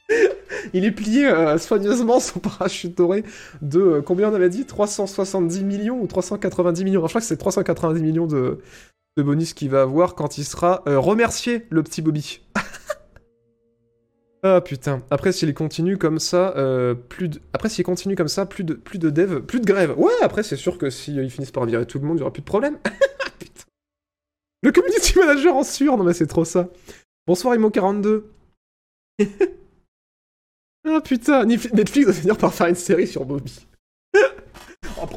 Il 0.73 0.85
est 0.85 0.91
plié 0.91 1.25
euh, 1.27 1.57
soigneusement, 1.57 2.19
son 2.19 2.39
parachute 2.39 2.95
doré, 2.95 3.23
de 3.61 3.79
euh, 3.79 4.01
combien 4.01 4.29
on 4.29 4.33
avait 4.33 4.49
dit? 4.49 4.65
370 4.65 5.63
millions 5.63 5.99
ou 5.99 6.07
390 6.07 6.83
millions? 6.83 7.01
Je 7.01 7.09
crois 7.09 7.21
que 7.21 7.27
c'est 7.27 7.37
390 7.37 8.01
millions 8.01 8.27
de, 8.27 8.59
bonus 9.17 9.53
qu'il 9.53 9.69
va 9.69 9.81
avoir 9.81 10.15
quand 10.15 10.37
il 10.37 10.45
sera 10.45 10.83
euh, 10.87 10.99
remercié, 10.99 11.65
le 11.69 11.83
petit 11.83 12.01
Bobby. 12.01 12.41
Ah 14.41 14.61
putain. 14.61 15.03
Après 15.11 15.31
s'il 15.33 15.53
continue 15.53 15.97
comme 15.97 16.19
ça, 16.19 16.55
euh, 16.55 16.93
plus 16.93 17.27
de... 17.27 17.41
après 17.51 17.67
s'il 17.67 17.83
continue 17.83 18.15
comme 18.15 18.29
ça, 18.29 18.45
plus 18.45 18.63
de 18.63 18.73
plus 18.73 18.97
de 18.97 19.09
dev, 19.09 19.41
plus 19.41 19.59
de 19.59 19.65
grève. 19.65 19.97
Ouais, 19.99 20.13
après 20.21 20.43
c'est 20.43 20.55
sûr 20.55 20.77
que 20.77 20.89
s'ils 20.89 21.17
ils 21.17 21.29
finissent 21.29 21.51
par 21.51 21.65
virer 21.65 21.85
tout 21.85 21.99
le 21.99 22.07
monde, 22.07 22.17
il 22.17 22.21
y 22.21 22.23
aura 22.23 22.31
plus 22.31 22.41
de 22.41 22.45
problème. 22.45 22.77
putain. 23.39 23.65
Le 24.63 24.71
community 24.71 25.17
manager 25.17 25.55
en 25.55 25.63
sueur, 25.63 25.97
non 25.97 26.05
mais 26.05 26.13
c'est 26.13 26.27
trop 26.27 26.45
ça. 26.45 26.69
Bonsoir 27.27 27.55
Imo42. 27.55 28.23
ah 30.87 31.01
putain, 31.01 31.45
Netflix 31.45 32.07
va 32.07 32.13
finir 32.13 32.37
par 32.37 32.53
faire 32.53 32.67
une 32.67 32.75
série 32.75 33.07
sur 33.07 33.25
Bobby. 33.25 33.67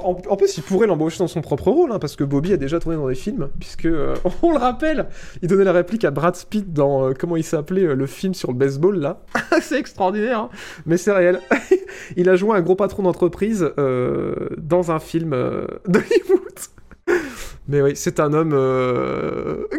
En, 0.05 0.37
plus, 0.37 0.57
il 0.57 0.63
pourrait 0.63 0.87
l'embaucher 0.87 1.19
dans 1.19 1.29
son 1.29 1.41
propre 1.41 1.71
rôle, 1.71 1.93
hein, 1.93 1.99
parce 1.99 2.17
que 2.17 2.25
Bobby 2.25 2.53
a 2.53 2.57
déjà 2.57 2.81
tourné 2.81 2.97
dans 2.97 3.09
des 3.09 3.15
films, 3.15 3.49
puisque, 3.59 3.87
euh, 3.87 4.15
on 4.43 4.53
le 4.53 4.59
rappelle, 4.59 5.09
il 5.43 5.49
donnait 5.49 5.65
la 5.65 5.73
réplique 5.73 6.05
à 6.05 6.11
Brad 6.11 6.37
Pitt 6.49 6.73
dans, 6.73 7.09
euh, 7.09 7.13
comment 7.19 7.37
il 7.37 7.45
s'appelait, 7.45 7.85
euh, 7.85 7.95
le 7.95 8.07
film 8.07 8.35
sur 8.35 8.53
le 8.53 8.57
baseball, 8.57 8.99
là. 8.99 9.23
c'est 9.63 9.79
extraordinaire, 9.79 10.39
hein, 10.39 10.51
mais 10.87 10.97
c'est 10.97 11.13
réel. 11.13 11.41
il 12.17 12.29
a 12.29 12.37
joué 12.37 12.57
un 12.57 12.61
gros 12.61 12.77
patron 12.77 13.03
d'entreprise 13.03 13.71
dans 14.59 14.91
un 14.91 14.99
film 14.99 15.31
d'Hollywood. 15.87 16.43
Mais 17.69 17.81
oui, 17.83 17.93
c'est 17.95 18.21
un 18.21 18.33
homme 18.33 18.51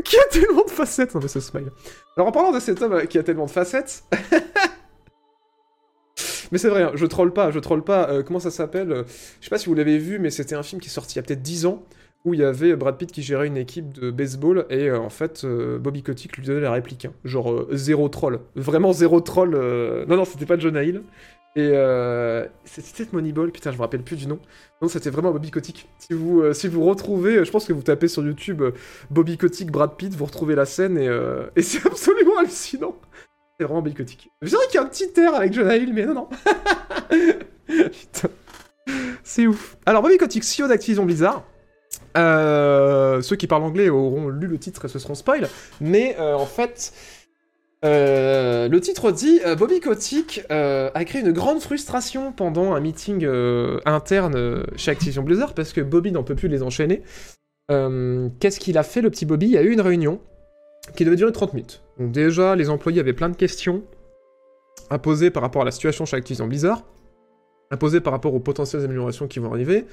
qui 0.03 0.17
a 0.17 0.25
tellement 0.31 0.63
de 0.65 0.69
facettes. 0.69 1.13
Non 1.15 1.21
mais 1.21 1.27
ce 1.27 1.39
smile. 1.39 1.71
Alors 2.15 2.27
en 2.27 2.31
parlant 2.31 2.51
de 2.51 2.59
cet 2.59 2.81
homme 2.81 3.05
qui 3.07 3.17
a 3.17 3.23
tellement 3.23 3.45
de 3.45 3.51
facettes... 3.51 4.03
Mais 6.53 6.59
c'est 6.59 6.69
vrai, 6.69 6.83
hein, 6.83 6.91
je 6.93 7.07
troll 7.07 7.33
pas, 7.33 7.49
je 7.49 7.57
troll 7.57 7.83
pas. 7.83 8.07
Euh, 8.11 8.21
comment 8.21 8.37
ça 8.37 8.51
s'appelle 8.51 8.91
euh, 8.91 9.03
Je 9.39 9.45
sais 9.45 9.49
pas 9.49 9.57
si 9.57 9.65
vous 9.65 9.73
l'avez 9.73 9.97
vu, 9.97 10.19
mais 10.19 10.29
c'était 10.29 10.53
un 10.53 10.61
film 10.61 10.79
qui 10.79 10.87
est 10.87 10.91
sorti 10.91 11.15
il 11.15 11.15
y 11.15 11.19
a 11.19 11.23
peut-être 11.23 11.41
10 11.41 11.65
ans, 11.65 11.83
où 12.25 12.35
il 12.35 12.41
y 12.41 12.43
avait 12.43 12.75
Brad 12.75 12.95
Pitt 12.95 13.11
qui 13.11 13.23
gérait 13.23 13.47
une 13.47 13.57
équipe 13.57 13.91
de 13.91 14.11
baseball, 14.11 14.67
et 14.69 14.87
euh, 14.87 14.99
en 14.99 15.09
fait, 15.09 15.47
Bobby 15.47 16.03
Kotick 16.03 16.37
lui 16.37 16.45
donnait 16.45 16.61
la 16.61 16.71
réplique. 16.71 17.05
Hein. 17.05 17.13
genre, 17.23 17.65
zéro 17.71 18.07
troll. 18.07 18.39
Vraiment 18.55 18.93
zéro 18.93 19.19
troll. 19.19 19.55
Non, 20.07 20.15
non, 20.15 20.25
c'était 20.25 20.45
pas 20.45 20.59
John 20.59 20.75
Hill. 20.75 21.01
Et 21.55 21.73
c'était 22.65 23.07
Moneyball, 23.11 23.51
putain, 23.51 23.71
je 23.71 23.77
me 23.77 23.81
rappelle 23.81 24.03
plus 24.03 24.15
du 24.15 24.27
nom. 24.27 24.37
Non, 24.79 24.89
c'était 24.89 25.09
vraiment 25.09 25.31
Bobby 25.31 25.49
Kotick. 25.49 25.89
Si 25.97 26.13
vous, 26.13 26.53
si 26.53 26.67
vous 26.67 26.83
retrouvez, 26.85 27.43
je 27.43 27.49
pense 27.49 27.65
que 27.65 27.73
vous 27.73 27.81
tapez 27.81 28.07
sur 28.07 28.23
YouTube 28.23 28.61
Bobby 29.09 29.37
Kotick, 29.37 29.71
Brad 29.71 29.95
Pitt, 29.97 30.13
vous 30.13 30.25
retrouvez 30.25 30.53
la 30.53 30.65
scène, 30.65 30.99
et 30.99 31.61
c'est 31.63 31.83
absolument 31.87 32.37
hallucinant. 32.37 32.95
C'est 33.63 33.67
vraiment 33.67 33.81
bicotique. 33.81 34.29
Je 34.41 34.49
dirais 34.49 34.65
qu'il 34.69 34.75
y 34.75 34.77
a 34.79 34.81
un 34.83 34.89
petit 34.89 35.09
air 35.17 35.35
avec 35.35 35.53
Jonah 35.53 35.77
Hill, 35.77 35.93
mais 35.93 36.05
non, 36.05 36.13
non. 36.13 36.27
Putain. 37.65 38.27
C'est 39.23 39.47
ouf. 39.47 39.77
Alors, 39.85 40.01
Bobby 40.01 40.17
Kotick, 40.17 40.43
CEO 40.43 40.67
d'Activision 40.67 41.05
Blizzard. 41.05 41.45
Euh, 42.17 43.21
ceux 43.21 43.37
qui 43.37 43.47
parlent 43.47 43.63
anglais 43.63 43.87
auront 43.87 44.27
lu 44.27 44.47
le 44.47 44.57
titre 44.57 44.83
et 44.83 44.87
ce 44.89 44.99
seront 44.99 45.15
spoil. 45.15 45.47
Mais 45.79 46.17
euh, 46.19 46.35
en 46.35 46.45
fait, 46.45 46.91
euh, 47.85 48.67
le 48.67 48.81
titre 48.81 49.11
dit 49.11 49.39
Bobby 49.57 49.79
Kotick 49.79 50.43
a 50.49 51.05
créé 51.05 51.21
une 51.21 51.31
grande 51.31 51.61
frustration 51.61 52.33
pendant 52.33 52.73
un 52.73 52.81
meeting 52.81 53.25
interne 53.85 54.65
chez 54.75 54.91
Activision 54.91 55.23
Blizzard 55.23 55.53
parce 55.53 55.71
que 55.71 55.79
Bobby 55.79 56.11
n'en 56.11 56.23
peut 56.23 56.35
plus 56.35 56.49
les 56.49 56.63
enchaîner. 56.63 57.01
Qu'est-ce 57.69 58.59
qu'il 58.59 58.77
a 58.77 58.83
fait, 58.83 58.99
le 58.99 59.09
petit 59.09 59.25
Bobby? 59.25 59.45
Il 59.45 59.53
y 59.53 59.57
a 59.57 59.61
eu 59.61 59.71
une 59.71 59.79
réunion 59.79 60.19
qui 60.95 61.05
devait 61.05 61.15
durer 61.15 61.31
30 61.31 61.53
minutes. 61.53 61.83
Donc 61.99 62.11
déjà, 62.11 62.55
les 62.55 62.69
employés 62.69 62.99
avaient 62.99 63.13
plein 63.13 63.29
de 63.29 63.35
questions 63.35 63.83
à 64.89 64.99
poser 64.99 65.31
par 65.31 65.41
rapport 65.41 65.61
à 65.61 65.65
la 65.65 65.71
situation 65.71 66.05
chez 66.05 66.17
Activision 66.17 66.47
Blizzard, 66.47 66.83
à 67.71 67.77
poser 67.77 68.01
par 68.01 68.13
rapport 68.13 68.33
aux 68.33 68.39
potentielles 68.39 68.83
améliorations 68.83 69.27
qui 69.27 69.39
vont 69.39 69.51
arriver, 69.51 69.85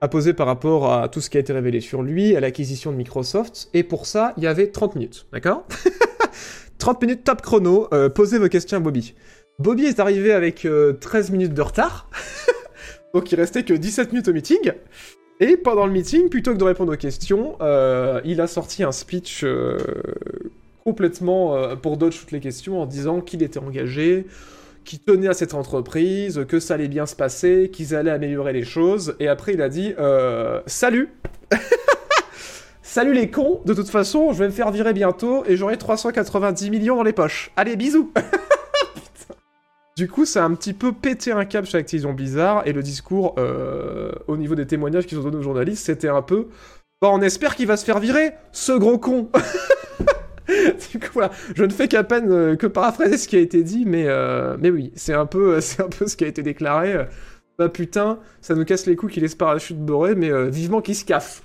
à 0.00 0.08
poser 0.08 0.32
par 0.32 0.46
rapport 0.46 0.92
à 0.92 1.08
tout 1.08 1.20
ce 1.20 1.28
qui 1.28 1.36
a 1.36 1.40
été 1.40 1.52
révélé 1.52 1.80
sur 1.80 2.02
lui, 2.02 2.34
à 2.36 2.40
l'acquisition 2.40 2.90
de 2.90 2.96
Microsoft, 2.96 3.68
et 3.74 3.84
pour 3.84 4.06
ça, 4.06 4.32
il 4.36 4.42
y 4.42 4.46
avait 4.46 4.68
30 4.68 4.94
minutes, 4.94 5.26
d'accord 5.32 5.66
30 6.78 7.02
minutes 7.02 7.24
top 7.24 7.42
chrono, 7.42 7.88
euh, 7.92 8.08
posez 8.08 8.38
vos 8.38 8.48
questions 8.48 8.78
à 8.78 8.80
Bobby. 8.80 9.14
Bobby 9.58 9.84
est 9.84 10.00
arrivé 10.00 10.32
avec 10.32 10.56
13 10.56 10.66
euh, 10.66 11.32
minutes 11.32 11.52
de 11.52 11.62
retard, 11.62 12.08
donc 13.14 13.30
il 13.30 13.36
restait 13.36 13.62
que 13.62 13.74
17 13.74 14.12
minutes 14.12 14.28
au 14.28 14.32
meeting, 14.32 14.72
et 15.40 15.56
pendant 15.56 15.86
le 15.86 15.92
meeting, 15.92 16.28
plutôt 16.28 16.52
que 16.52 16.58
de 16.58 16.64
répondre 16.64 16.92
aux 16.92 16.98
questions, 16.98 17.56
euh, 17.62 18.20
il 18.26 18.42
a 18.42 18.46
sorti 18.46 18.84
un 18.84 18.92
speech 18.92 19.42
euh, 19.42 19.78
complètement 20.84 21.56
euh, 21.56 21.76
pour 21.76 21.96
dodge 21.96 22.20
toutes 22.20 22.32
les 22.32 22.40
questions 22.40 22.82
en 22.82 22.84
disant 22.84 23.22
qu'il 23.22 23.42
était 23.42 23.58
engagé, 23.58 24.26
qu'il 24.84 24.98
tenait 24.98 25.28
à 25.28 25.32
cette 25.32 25.54
entreprise, 25.54 26.44
que 26.46 26.60
ça 26.60 26.74
allait 26.74 26.88
bien 26.88 27.06
se 27.06 27.16
passer, 27.16 27.70
qu'ils 27.72 27.94
allaient 27.94 28.10
améliorer 28.10 28.52
les 28.52 28.64
choses. 28.64 29.16
Et 29.18 29.28
après, 29.28 29.54
il 29.54 29.62
a 29.62 29.70
dit 29.70 29.94
Salut 30.66 31.08
Salut 32.82 33.14
les 33.14 33.30
cons, 33.30 33.60
de 33.64 33.72
toute 33.72 33.88
façon, 33.88 34.32
je 34.32 34.40
vais 34.40 34.46
me 34.46 34.52
faire 34.52 34.70
virer 34.72 34.92
bientôt 34.92 35.44
et 35.46 35.56
j'aurai 35.56 35.78
390 35.78 36.70
millions 36.70 36.96
dans 36.96 37.02
les 37.04 37.12
poches. 37.12 37.50
Allez, 37.56 37.76
bisous 37.76 38.12
Du 40.00 40.08
coup, 40.08 40.24
ça 40.24 40.42
a 40.42 40.46
un 40.46 40.54
petit 40.54 40.72
peu 40.72 40.92
pété 40.92 41.30
un 41.30 41.44
câble 41.44 41.66
chez 41.66 41.76
Activision 41.76 42.14
Blizzard, 42.14 42.62
et 42.64 42.72
le 42.72 42.82
discours, 42.82 43.34
euh, 43.36 44.10
au 44.28 44.38
niveau 44.38 44.54
des 44.54 44.66
témoignages 44.66 45.04
qu'ils 45.04 45.18
ont 45.18 45.22
donnés 45.22 45.36
aux 45.36 45.42
journalistes, 45.42 45.84
c'était 45.84 46.08
un 46.08 46.22
peu 46.22 46.48
bah, 47.02 47.10
on 47.12 47.20
espère 47.20 47.54
qu'il 47.54 47.66
va 47.66 47.76
se 47.76 47.84
faire 47.84 47.98
virer, 47.98 48.30
ce 48.50 48.72
gros 48.72 48.96
con 48.96 49.28
du 50.48 50.98
coup, 50.98 51.10
voilà, 51.12 51.30
je 51.54 51.64
ne 51.64 51.70
fais 51.70 51.86
qu'à 51.86 52.02
peine 52.02 52.32
euh, 52.32 52.56
que 52.56 52.66
paraphraser 52.66 53.18
ce 53.18 53.28
qui 53.28 53.36
a 53.36 53.40
été 53.40 53.62
dit, 53.62 53.84
mais, 53.84 54.06
euh, 54.06 54.56
mais 54.58 54.70
oui, 54.70 54.90
c'est 54.96 55.12
un, 55.12 55.26
peu, 55.26 55.58
un 55.78 55.88
peu 55.90 56.06
ce 56.06 56.16
qui 56.16 56.24
a 56.24 56.28
été 56.28 56.42
déclaré. 56.42 57.06
Bah 57.58 57.68
putain, 57.68 58.20
ça 58.40 58.54
nous 58.54 58.64
casse 58.64 58.86
les 58.86 58.96
couilles 58.96 59.12
qu'il 59.12 59.22
laisse 59.22 59.34
parachute 59.34 59.78
boré, 59.78 60.14
mais 60.14 60.48
vivement 60.48 60.80
qu'il 60.80 60.96
se 60.96 61.04
casse. 61.04 61.42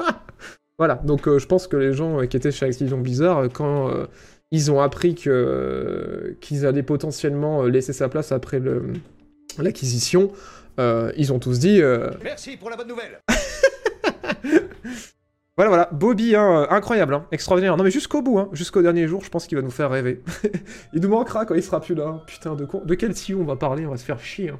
voilà, 0.78 0.94
donc 1.04 1.28
je 1.28 1.44
pense 1.44 1.66
que 1.66 1.76
les 1.76 1.92
gens 1.92 2.26
qui 2.26 2.38
étaient 2.38 2.52
chez 2.52 2.64
Activision 2.64 2.96
Blizzard, 2.96 3.50
quand 3.52 3.90
ils 4.52 4.70
ont 4.70 4.80
appris 4.80 5.16
que, 5.16 6.36
qu'ils 6.40 6.64
allaient 6.64 6.84
potentiellement 6.84 7.64
laisser 7.64 7.92
sa 7.92 8.08
place 8.08 8.30
après 8.30 8.60
le, 8.60 8.92
l'acquisition, 9.58 10.30
ils 10.78 11.32
ont 11.32 11.40
tous 11.40 11.58
dit... 11.58 11.80
Merci 12.22 12.56
pour 12.56 12.70
la 12.70 12.76
bonne 12.76 12.88
nouvelle 12.88 13.18
Voilà, 15.56 15.68
voilà. 15.68 15.88
Bobby, 15.92 16.34
hein, 16.34 16.66
incroyable, 16.70 17.12
hein, 17.14 17.26
extraordinaire. 17.30 17.76
Non, 17.76 17.84
mais 17.84 17.90
jusqu'au 17.90 18.22
bout, 18.22 18.38
hein, 18.38 18.48
jusqu'au 18.52 18.80
dernier 18.80 19.06
jour, 19.06 19.22
je 19.22 19.28
pense 19.28 19.46
qu'il 19.46 19.58
va 19.58 19.62
nous 19.62 19.70
faire 19.70 19.90
rêver. 19.90 20.22
il 20.94 21.00
nous 21.02 21.10
manquera 21.10 21.44
quand 21.44 21.54
il 21.54 21.62
sera 21.62 21.80
plus 21.80 21.94
là. 21.94 22.22
Putain, 22.26 22.54
de, 22.54 22.66
de 22.84 22.94
quel 22.94 23.12
CEO 23.12 23.40
on 23.40 23.44
va 23.44 23.56
parler? 23.56 23.86
On 23.86 23.90
va 23.90 23.98
se 23.98 24.04
faire 24.04 24.20
chier. 24.20 24.52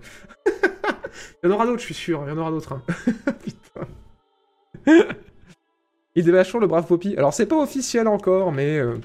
Il 1.43 1.49
y 1.49 1.53
en 1.53 1.55
aura 1.55 1.67
d'autres, 1.67 1.81
je 1.81 1.87
suis 1.87 1.95
sûr. 1.95 2.23
Il 2.27 2.31
y 2.31 2.33
en 2.33 2.39
aura 2.39 2.51
d'autres. 2.51 2.79
Putain. 3.45 3.87
il 6.15 6.29
est 6.29 6.33
vachement 6.33 6.61
le 6.61 6.67
brave 6.67 6.87
Poppy. 6.87 7.15
Alors, 7.17 7.35
c'est 7.35 7.47
pas 7.47 7.57
officiel 7.57 8.09
encore, 8.09 8.53
mais 8.53 8.79
euh, 8.79 8.97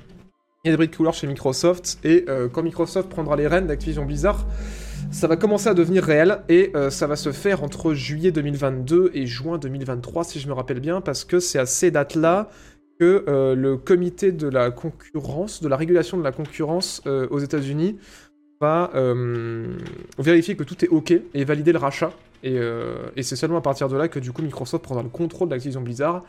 il 0.63 0.67
y 0.67 0.69
a 0.69 0.73
des 0.73 0.77
bruits 0.77 0.87
de 0.87 0.95
couleurs 0.95 1.13
chez 1.13 1.27
Microsoft. 1.27 1.99
Et 2.03 2.25
euh, 2.27 2.49
quand 2.49 2.63
Microsoft 2.63 3.09
prendra 3.09 3.35
les 3.35 3.47
rênes 3.47 3.67
d'Activision 3.67 4.05
Blizzard, 4.05 4.45
ça 5.11 5.27
va 5.27 5.37
commencer 5.37 5.69
à 5.69 5.73
devenir 5.73 6.03
réel 6.03 6.39
et 6.49 6.71
euh, 6.75 6.89
ça 6.89 7.07
va 7.07 7.15
se 7.15 7.31
faire 7.31 7.63
entre 7.63 7.93
juillet 7.93 8.31
2022 8.31 9.11
et 9.13 9.25
juin 9.25 9.57
2023, 9.57 10.23
si 10.23 10.39
je 10.39 10.47
me 10.47 10.53
rappelle 10.53 10.79
bien, 10.79 10.99
parce 10.99 11.23
que 11.23 11.39
c'est 11.39 11.59
à 11.59 11.65
ces 11.65 11.91
dates-là 11.91 12.49
que 12.99 13.23
euh, 13.27 13.55
le 13.55 13.77
comité 13.77 14.31
de 14.31 14.47
la 14.47 14.71
concurrence, 14.71 15.61
de 15.61 15.67
la 15.67 15.77
régulation 15.77 16.17
de 16.17 16.23
la 16.23 16.31
concurrence 16.31 17.01
aux 17.05 17.39
États-Unis 17.39 17.97
va 18.59 18.91
vérifier 20.17 20.55
que 20.55 20.63
tout 20.63 20.83
est 20.83 20.87
OK 20.87 21.11
et 21.11 21.45
valider 21.45 21.71
le 21.71 21.77
rachat. 21.77 22.11
Et, 22.43 22.57
et 23.15 23.23
c'est 23.23 23.35
seulement 23.35 23.57
à 23.57 23.61
partir 23.61 23.87
de 23.87 23.95
là 23.95 24.07
que 24.07 24.19
du 24.19 24.31
coup 24.31 24.41
Microsoft 24.41 24.83
prendra 24.83 25.03
le 25.03 25.09
contrôle 25.09 25.47
de 25.47 25.53
l'Activision 25.53 25.81
Blizzard 25.81 26.23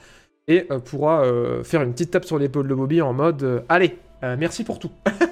et 0.46 0.66
pourra 0.84 1.24
faire 1.64 1.80
une 1.80 1.92
petite 1.92 2.10
tape 2.10 2.26
sur 2.26 2.38
l'épaule 2.38 2.68
de 2.68 2.74
Bobby 2.74 3.00
en 3.00 3.14
mode 3.14 3.64
Allez, 3.70 3.96
merci 4.22 4.64
pour 4.64 4.78
tout 4.78 4.90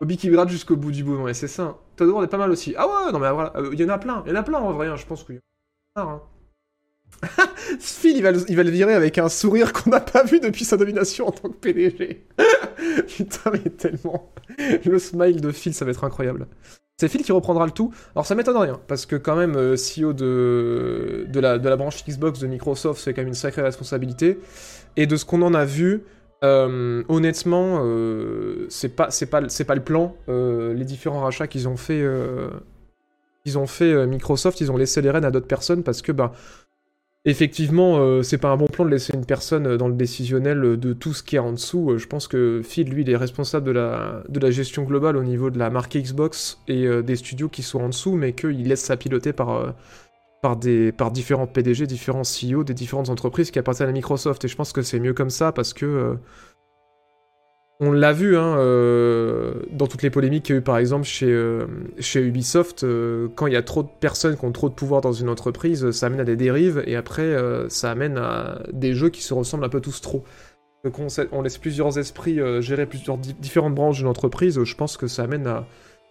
Bobby 0.00 0.16
qui 0.16 0.30
gratte 0.30 0.48
jusqu'au 0.48 0.76
bout 0.76 0.92
du 0.92 1.04
bout, 1.04 1.16
ouais, 1.16 1.34
c'est 1.34 1.48
ça. 1.48 1.76
Todd 1.96 2.10
on 2.10 2.22
est 2.22 2.26
pas 2.26 2.38
mal 2.38 2.50
aussi. 2.50 2.74
Ah 2.76 2.86
ouais, 2.86 3.12
non 3.12 3.18
mais 3.18 3.30
voilà, 3.30 3.52
euh, 3.56 3.70
il 3.72 3.80
y 3.80 3.84
en 3.84 3.90
a 3.90 3.98
plein, 3.98 4.22
il 4.26 4.30
y 4.30 4.32
en 4.32 4.36
a 4.36 4.42
plein 4.42 4.58
en 4.58 4.72
vrai, 4.72 4.88
hein, 4.88 4.96
je 4.96 5.04
pense 5.04 5.24
qu'il 5.24 5.34
y 5.34 5.38
en 5.38 6.00
a 6.00 6.04
plein. 6.04 6.12
Hein. 6.14 6.22
Phil, 7.80 8.16
il 8.16 8.22
va, 8.22 8.32
le, 8.32 8.44
il 8.48 8.56
va 8.56 8.62
le 8.62 8.70
virer 8.70 8.94
avec 8.94 9.18
un 9.18 9.28
sourire 9.28 9.72
qu'on 9.72 9.90
n'a 9.90 10.00
pas 10.00 10.24
vu 10.24 10.40
depuis 10.40 10.64
sa 10.64 10.76
domination 10.76 11.28
en 11.28 11.32
tant 11.32 11.48
que 11.50 11.56
PDG. 11.56 12.26
Putain, 13.08 13.50
mais 13.52 13.70
tellement. 13.70 14.32
Le 14.58 14.98
smile 14.98 15.40
de 15.40 15.50
Phil, 15.50 15.74
ça 15.74 15.84
va 15.84 15.90
être 15.90 16.04
incroyable. 16.04 16.46
C'est 17.00 17.08
Phil 17.08 17.22
qui 17.22 17.32
reprendra 17.32 17.64
le 17.64 17.72
tout. 17.72 17.94
Alors 18.14 18.26
ça 18.26 18.34
m'étonne 18.34 18.58
rien, 18.58 18.78
parce 18.86 19.06
que 19.06 19.16
quand 19.16 19.34
même, 19.34 19.56
euh, 19.56 19.74
CEO 19.74 20.12
de, 20.12 21.26
la, 21.40 21.76
branche 21.76 22.04
Xbox 22.04 22.40
de 22.40 22.46
Microsoft, 22.46 23.00
c'est 23.02 23.14
quand 23.14 23.22
même 23.22 23.28
une 23.28 23.34
sacrée 23.34 23.62
responsabilité. 23.62 24.38
Et 24.98 25.06
de 25.06 25.16
ce 25.16 25.24
qu'on 25.24 25.40
en 25.40 25.54
a 25.54 25.64
vu, 25.64 26.02
euh, 26.44 27.02
honnêtement, 27.08 27.80
euh, 27.84 28.66
c'est 28.68 28.90
pas 28.90 29.08
pas 29.30 29.40
le 29.40 29.82
plan. 29.82 30.14
Les 30.28 30.84
différents 30.84 31.20
rachats 31.20 31.46
qu'ils 31.46 31.68
ont 31.68 31.78
fait, 31.78 32.04
ils 33.46 33.56
ont 33.56 33.66
fait 33.66 34.06
Microsoft, 34.06 34.60
ils 34.60 34.70
ont 34.70 34.76
laissé 34.76 35.00
les 35.00 35.10
rênes 35.10 35.24
à 35.24 35.30
d'autres 35.30 35.46
personnes 35.46 35.82
parce 35.82 36.02
que 36.02 36.12
bah 36.12 36.32
effectivement 37.24 38.22
c'est 38.22 38.38
pas 38.38 38.50
un 38.50 38.56
bon 38.56 38.66
plan 38.66 38.84
de 38.84 38.90
laisser 38.90 39.12
une 39.14 39.26
personne 39.26 39.76
dans 39.76 39.88
le 39.88 39.94
décisionnel 39.94 40.78
de 40.78 40.92
tout 40.92 41.12
ce 41.12 41.22
qui 41.22 41.36
est 41.36 41.40
en 41.40 41.52
dessous. 41.52 41.98
je 41.98 42.06
pense 42.06 42.28
que 42.28 42.62
Phil 42.64 42.88
lui 42.88 43.02
il 43.02 43.10
est 43.10 43.16
responsable 43.16 43.66
de 43.66 44.40
la 44.40 44.50
gestion 44.50 44.84
globale 44.84 45.16
au 45.16 45.24
niveau 45.24 45.50
de 45.50 45.58
la 45.58 45.70
marque 45.70 45.96
Xbox 45.96 46.60
et 46.66 47.02
des 47.02 47.16
studios 47.16 47.48
qui 47.48 47.62
sont 47.62 47.80
en 47.80 47.88
dessous, 47.88 48.16
mais 48.16 48.32
qu'il 48.32 48.66
laisse 48.66 48.82
ça 48.82 48.96
piloter 48.96 49.32
par 49.32 49.74
par 50.40 50.56
différents 50.56 51.46
PDG, 51.46 51.86
différents 51.86 52.22
CEO 52.22 52.64
des 52.64 52.74
différentes 52.74 53.10
entreprises 53.10 53.50
qui 53.50 53.58
appartiennent 53.58 53.90
à 53.90 53.92
Microsoft. 53.92 54.44
Et 54.44 54.48
je 54.48 54.56
pense 54.56 54.72
que 54.72 54.82
c'est 54.82 54.98
mieux 55.00 55.14
comme 55.14 55.30
ça 55.30 55.52
parce 55.52 55.74
que. 55.74 56.16
Euh, 57.80 57.86
on 57.86 57.92
l'a 57.92 58.12
vu 58.12 58.36
hein, 58.36 58.56
euh, 58.58 59.54
dans 59.70 59.86
toutes 59.86 60.02
les 60.02 60.10
polémiques 60.10 60.44
qu'il 60.44 60.54
y 60.54 60.58
a 60.58 60.60
eu 60.60 60.62
par 60.62 60.78
exemple 60.78 61.04
chez, 61.04 61.30
euh, 61.30 61.66
Ubisoft, 62.14 62.84
quand 63.34 63.46
il 63.46 63.52
y 63.52 63.56
a 63.56 63.62
trop 63.62 63.82
de 63.82 63.88
personnes 64.00 64.36
qui 64.36 64.44
ont 64.44 64.52
trop 64.52 64.68
de 64.68 64.74
pouvoir 64.74 65.00
dans 65.00 65.12
une 65.12 65.28
entreprise, 65.28 65.90
ça 65.90 66.06
amène 66.06 66.20
à 66.20 66.24
des 66.24 66.36
dérives 66.36 66.82
et 66.86 66.96
après 66.96 67.34
ça 67.68 67.90
amène 67.90 68.18
à 68.18 68.62
des 68.72 68.94
jeux 68.94 69.10
qui 69.10 69.22
se 69.22 69.34
ressemblent 69.34 69.64
un 69.64 69.70
peu 69.70 69.80
tous 69.80 70.00
trop. 70.00 70.24
Donc 70.84 70.98
on, 71.32 71.42
laisse 71.42 71.58
plusieurs 71.58 71.98
esprits 71.98 72.38
gérer 72.62 72.86
plusieurs 72.86 73.18
différentes 73.18 73.74
branches 73.74 73.98
d'une 73.98 74.06
entreprise, 74.06 74.62
je 74.62 74.74
pense 74.74 74.96
que 74.96 75.06
ça 75.06 75.24
amène 75.24 75.46
à 75.46 75.66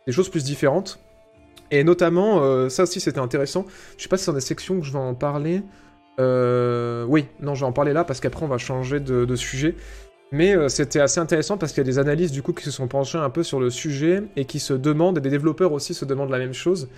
des 0.06 0.14
choses 0.14 0.30
plus 0.30 0.44
différentes. 0.44 1.00
Et 1.72 1.84
notamment, 1.84 2.42
euh, 2.42 2.70
ça 2.70 2.84
aussi 2.84 3.00
c'était 3.00 3.20
intéressant. 3.20 3.66
Je 3.98 4.04
sais 4.04 4.10
pas 4.10 4.18
si 4.18 4.26
c'est 4.26 4.32
dans 4.32 4.36
des 4.36 4.42
sections 4.42 4.80
que 4.80 4.86
je 4.86 4.92
vais 4.92 5.00
en 5.00 5.14
parler. 5.14 5.62
Euh, 6.20 7.06
oui, 7.08 7.28
non, 7.40 7.56
je 7.56 7.62
vais 7.62 7.68
en 7.68 7.72
parler 7.72 7.94
là 7.94 8.04
parce 8.04 8.20
qu'après 8.20 8.44
on 8.44 8.48
va 8.48 8.58
changer 8.58 9.00
de, 9.00 9.36
sujet. 9.36 9.76
Mais 10.32 10.56
euh, 10.56 10.70
c'était 10.70 11.00
assez 11.00 11.20
intéressant 11.20 11.58
parce 11.58 11.72
qu'il 11.72 11.82
y 11.82 11.88
a 11.88 11.92
des 11.92 12.00
analystes 12.00 12.34
du 12.34 12.44
coup 12.44 12.54
qui 12.54 12.64
se 12.64 12.72
sont 12.72 12.88
penchés 12.88 13.18
un 13.18 13.30
peu 13.30 13.44
sur 13.44 13.60
le 13.60 13.70
sujet 13.70 14.24
et 14.36 14.46
qui 14.46 14.60
se 14.60 14.74
demandent, 14.74 15.18
et 15.18 15.22
des 15.22 15.30
développeurs 15.30 15.72
aussi 15.72 15.94
se 15.94 16.06
demandent 16.06 16.30
la 16.30 16.38
même 16.38 16.54
chose, 16.54 16.90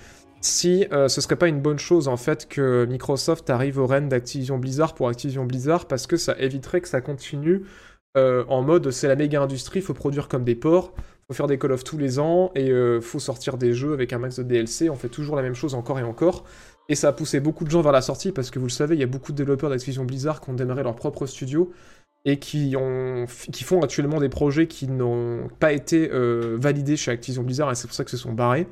si 0.42 0.88
ce 0.90 1.22
serait 1.22 1.36
pas 1.36 1.48
une 1.48 1.62
bonne 1.62 1.78
chose 1.78 2.08
en 2.08 2.18
fait 2.18 2.50
que 2.50 2.86
Microsoft 2.86 3.50
arrive 3.52 3.78
au 3.78 3.86
règne 3.86 4.10
d'Activision 4.10 4.58
Blizzard 4.58 4.96
pour 4.96 5.08
Activision 5.08 5.46
Blizzard 5.46 5.86
parce 5.86 6.08
que 6.08 6.18
ça 6.18 6.36
éviterait 6.40 6.82
que 6.82 6.88
ça 6.88 7.00
continue 7.00 7.62
en 8.16 8.64
mode 8.64 8.90
c'est 8.90 9.08
la 9.08 9.16
méga 9.16 9.40
industrie, 9.40 9.82
faut 9.82 9.94
produire 9.94 10.28
comme 10.28 10.44
des 10.44 10.56
porcs 10.56 10.94
faut 11.32 11.36
faire 11.36 11.48
des 11.48 11.58
Call 11.58 11.72
of 11.72 11.86
tous 11.86 11.98
les 11.98 12.20
ans 12.20 12.52
et 12.56 12.70
euh, 12.70 13.00
faut 13.00 13.20
sortir 13.20 13.58
des 13.58 13.74
jeux 13.74 13.94
avec 13.94 14.12
un 14.12 14.18
max 14.18 14.36
de 14.36 14.44
DLC. 14.44 14.90
On 14.90 14.96
fait 14.96 15.08
toujours 15.08 15.38
la 15.38 15.42
même 15.42 15.56
chose 15.56 15.76
encore 15.76 15.98
et 15.98 16.04
encore. 16.04 16.44
Et 16.90 16.96
ça 16.96 17.08
a 17.08 17.14
poussé 17.14 17.40
beaucoup 17.40 17.64
de 17.64 17.70
gens 17.70 17.82
vers 17.82 17.94
la 17.94 18.02
sortie 18.02 18.34
parce 18.34 18.52
que 18.52 18.60
vous 18.60 18.66
le 18.66 18.72
savez, 18.72 18.96
il 18.96 19.00
y 19.00 19.04
a 19.04 19.08
beaucoup 19.08 19.32
de 19.32 19.38
développeurs 19.38 19.70
d'Activision 19.70 20.04
Blizzard 20.04 20.42
qui 20.42 20.50
ont 20.50 20.54
démarré 20.54 20.84
leur 20.84 20.94
propre 20.94 21.26
studio 21.26 21.72
et 22.26 22.38
qui, 22.38 22.76
ont, 22.78 23.26
qui 23.52 23.64
font 23.64 23.82
actuellement 23.82 24.20
des 24.20 24.30
projets 24.30 24.68
qui 24.68 24.88
n'ont 24.88 25.48
pas 25.60 25.72
été 25.72 26.10
euh, 26.12 26.58
validés 26.60 26.96
chez 26.96 27.12
Activision 27.12 27.44
Blizzard 27.44 27.72
et 27.72 27.76
c'est 27.76 27.88
pour 27.88 27.96
ça 27.96 28.04
que 28.04 28.12
se 28.12 28.18
sont 28.18 28.34
barrés. 28.34 28.68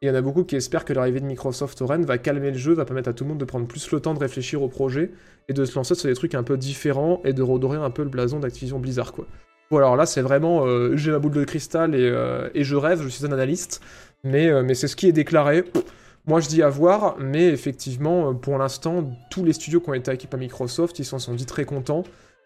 Il 0.00 0.08
y 0.08 0.10
en 0.10 0.14
a 0.14 0.20
beaucoup 0.20 0.44
qui 0.44 0.56
espèrent 0.56 0.84
que 0.84 0.92
l'arrivée 0.92 1.20
de 1.20 1.26
Microsoft 1.26 1.80
au 1.80 1.86
Rennes 1.86 2.04
va 2.04 2.18
calmer 2.18 2.50
le 2.50 2.58
jeu, 2.58 2.74
va 2.74 2.84
permettre 2.84 3.08
à 3.08 3.12
tout 3.12 3.24
le 3.24 3.30
monde 3.30 3.38
de 3.38 3.44
prendre 3.44 3.66
plus 3.66 3.90
le 3.90 4.00
temps 4.00 4.14
de 4.14 4.18
réfléchir 4.18 4.62
au 4.62 4.68
projet 4.68 5.10
et 5.48 5.52
de 5.52 5.64
se 5.64 5.74
lancer 5.74 5.94
sur 5.94 6.08
des 6.08 6.14
trucs 6.14 6.34
un 6.34 6.42
peu 6.42 6.56
différents 6.56 7.20
et 7.24 7.32
de 7.32 7.42
redorer 7.42 7.78
un 7.78 7.90
peu 7.90 8.02
le 8.02 8.08
blason 8.08 8.40
d'Activision 8.40 8.78
Blizzard 8.78 9.12
quoi. 9.12 9.26
Bon, 9.70 9.78
alors 9.78 9.96
là, 9.96 10.04
c'est 10.04 10.20
vraiment, 10.20 10.66
euh, 10.66 10.94
j'ai 10.94 11.10
ma 11.10 11.18
boule 11.18 11.32
de 11.32 11.44
cristal 11.44 11.92
euh, 11.94 12.50
et, 12.54 12.64
je 12.64 12.76
rêve, 12.76 13.00
je 13.02 13.08
suis 13.08 13.24
un 13.24 13.32
analyste, 13.32 13.82
mais, 14.22 14.62
mais 14.62 14.74
c'est 14.74 14.88
ce 14.88 14.96
qui 14.96 15.06
est 15.08 15.12
déclaré. 15.12 15.64
Moi, 16.26 16.40
je 16.40 16.48
dis 16.48 16.62
à 16.62 16.68
voir, 16.68 17.16
mais 17.18 17.48
effectivement, 17.48 18.34
pour 18.34 18.58
l'instant, 18.58 19.10
tous 19.30 19.44
les 19.44 19.52
studios 19.52 19.80
qui 19.80 19.90
ont 19.90 19.94
été 19.94 20.10
acquis 20.10 20.26
par 20.26 20.38
Microsoft, 20.38 20.98
ils 20.98 21.04
s'en 21.04 21.18
sont 21.18 21.34
dit 21.34 21.46
très 21.46 21.64
contents. 21.64 22.04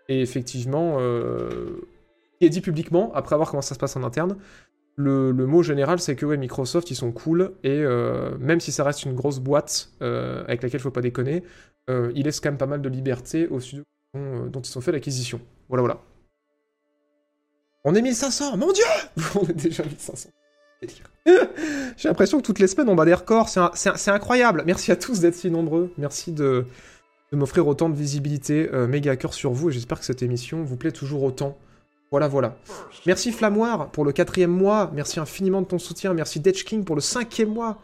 Et 0.09 0.23
effectivement, 0.23 0.99
qui 2.39 2.47
est 2.47 2.49
dit 2.49 2.61
publiquement, 2.61 3.13
après 3.15 3.37
voir 3.37 3.51
comment 3.51 3.63
ça 3.63 3.75
se 3.75 3.79
passe 3.79 3.97
en 3.97 4.03
interne, 4.03 4.37
le, 4.97 5.33
mot 5.33 5.63
général, 5.63 6.01
c'est 6.01 6.17
que 6.17 6.27
ouais, 6.27 6.37
Microsoft, 6.37 6.91
ils 6.91 6.97
sont 6.97 7.13
cool, 7.13 7.53
et 7.63 7.85
même 8.41 8.61
si 8.61 8.73
ça 8.73 8.85
reste 8.85 9.05
une 9.05 9.15
grosse 9.15 9.39
boîte 9.39 9.91
avec 10.01 10.63
laquelle 10.63 10.81
il 10.81 10.83
faut 10.83 10.91
pas 10.91 11.03
déconner, 11.03 11.43
ils 11.89 12.23
laissent 12.25 12.41
quand 12.41 12.51
même 12.51 12.59
pas 12.59 12.67
mal 12.67 12.81
de 12.81 12.89
liberté 12.89 13.47
aux 13.49 13.61
studios 13.61 13.85
dont 14.15 14.61
ils 14.61 14.79
ont 14.79 14.81
fait 14.81 14.93
l'acquisition. 14.93 15.41
Voilà, 15.69 15.83
voilà. 15.83 16.01
On 17.85 17.95
est 17.95 18.03
1500, 18.03 18.57
mon 18.57 18.73
dieu 18.73 18.85
On 19.35 19.47
est 19.47 19.55
déjà 19.55 19.83
1500. 19.83 20.31
J'ai 21.97 22.09
l'impression 22.09 22.39
que 22.39 22.47
toutes 22.47 22.59
les 22.59 22.69
semaines 22.69 22.89
on 22.89 22.95
bat 22.95 23.05
des 23.05 23.15
records, 23.15 23.49
c'est 23.49 24.11
incroyable. 24.11 24.63
Merci 24.67 24.93
à 24.93 24.97
tous 24.97 25.21
d'être 25.21 25.35
si 25.35 25.51
nombreux, 25.51 25.93
merci 25.99 26.33
de, 26.33 26.67
m'offrir 27.37 27.67
autant 27.67 27.89
de 27.89 27.95
visibilité, 27.95 28.71
euh, 28.73 28.87
méga 28.87 29.17
cœur 29.17 29.35
sur 29.35 29.53
vous, 29.53 29.71
et 29.71 29.73
j'espère 29.73 29.99
que 29.99 30.05
cette 30.05 30.23
émission 30.23 30.63
vous 30.63 30.77
plaît 30.77 30.93
toujours 30.93 31.23
autant. 31.23 31.59
Voilà, 32.11 32.27
voilà. 32.27 32.57
Merci 33.07 33.33
Flamoir 33.33 33.91
pour 33.91 34.05
le 34.05 34.13
quatrième 34.13 34.51
mois, 34.51 34.91
merci 34.95 35.21
infiniment 35.21 35.61
de 35.61 35.67
ton 35.67 35.79
soutien, 35.79 36.15
merci 36.15 36.41
Detch 36.41 36.65
King 36.65 36.85
pour 36.85 36.95
le 36.95 37.03
cinquième 37.03 37.51
mois. 37.51 37.79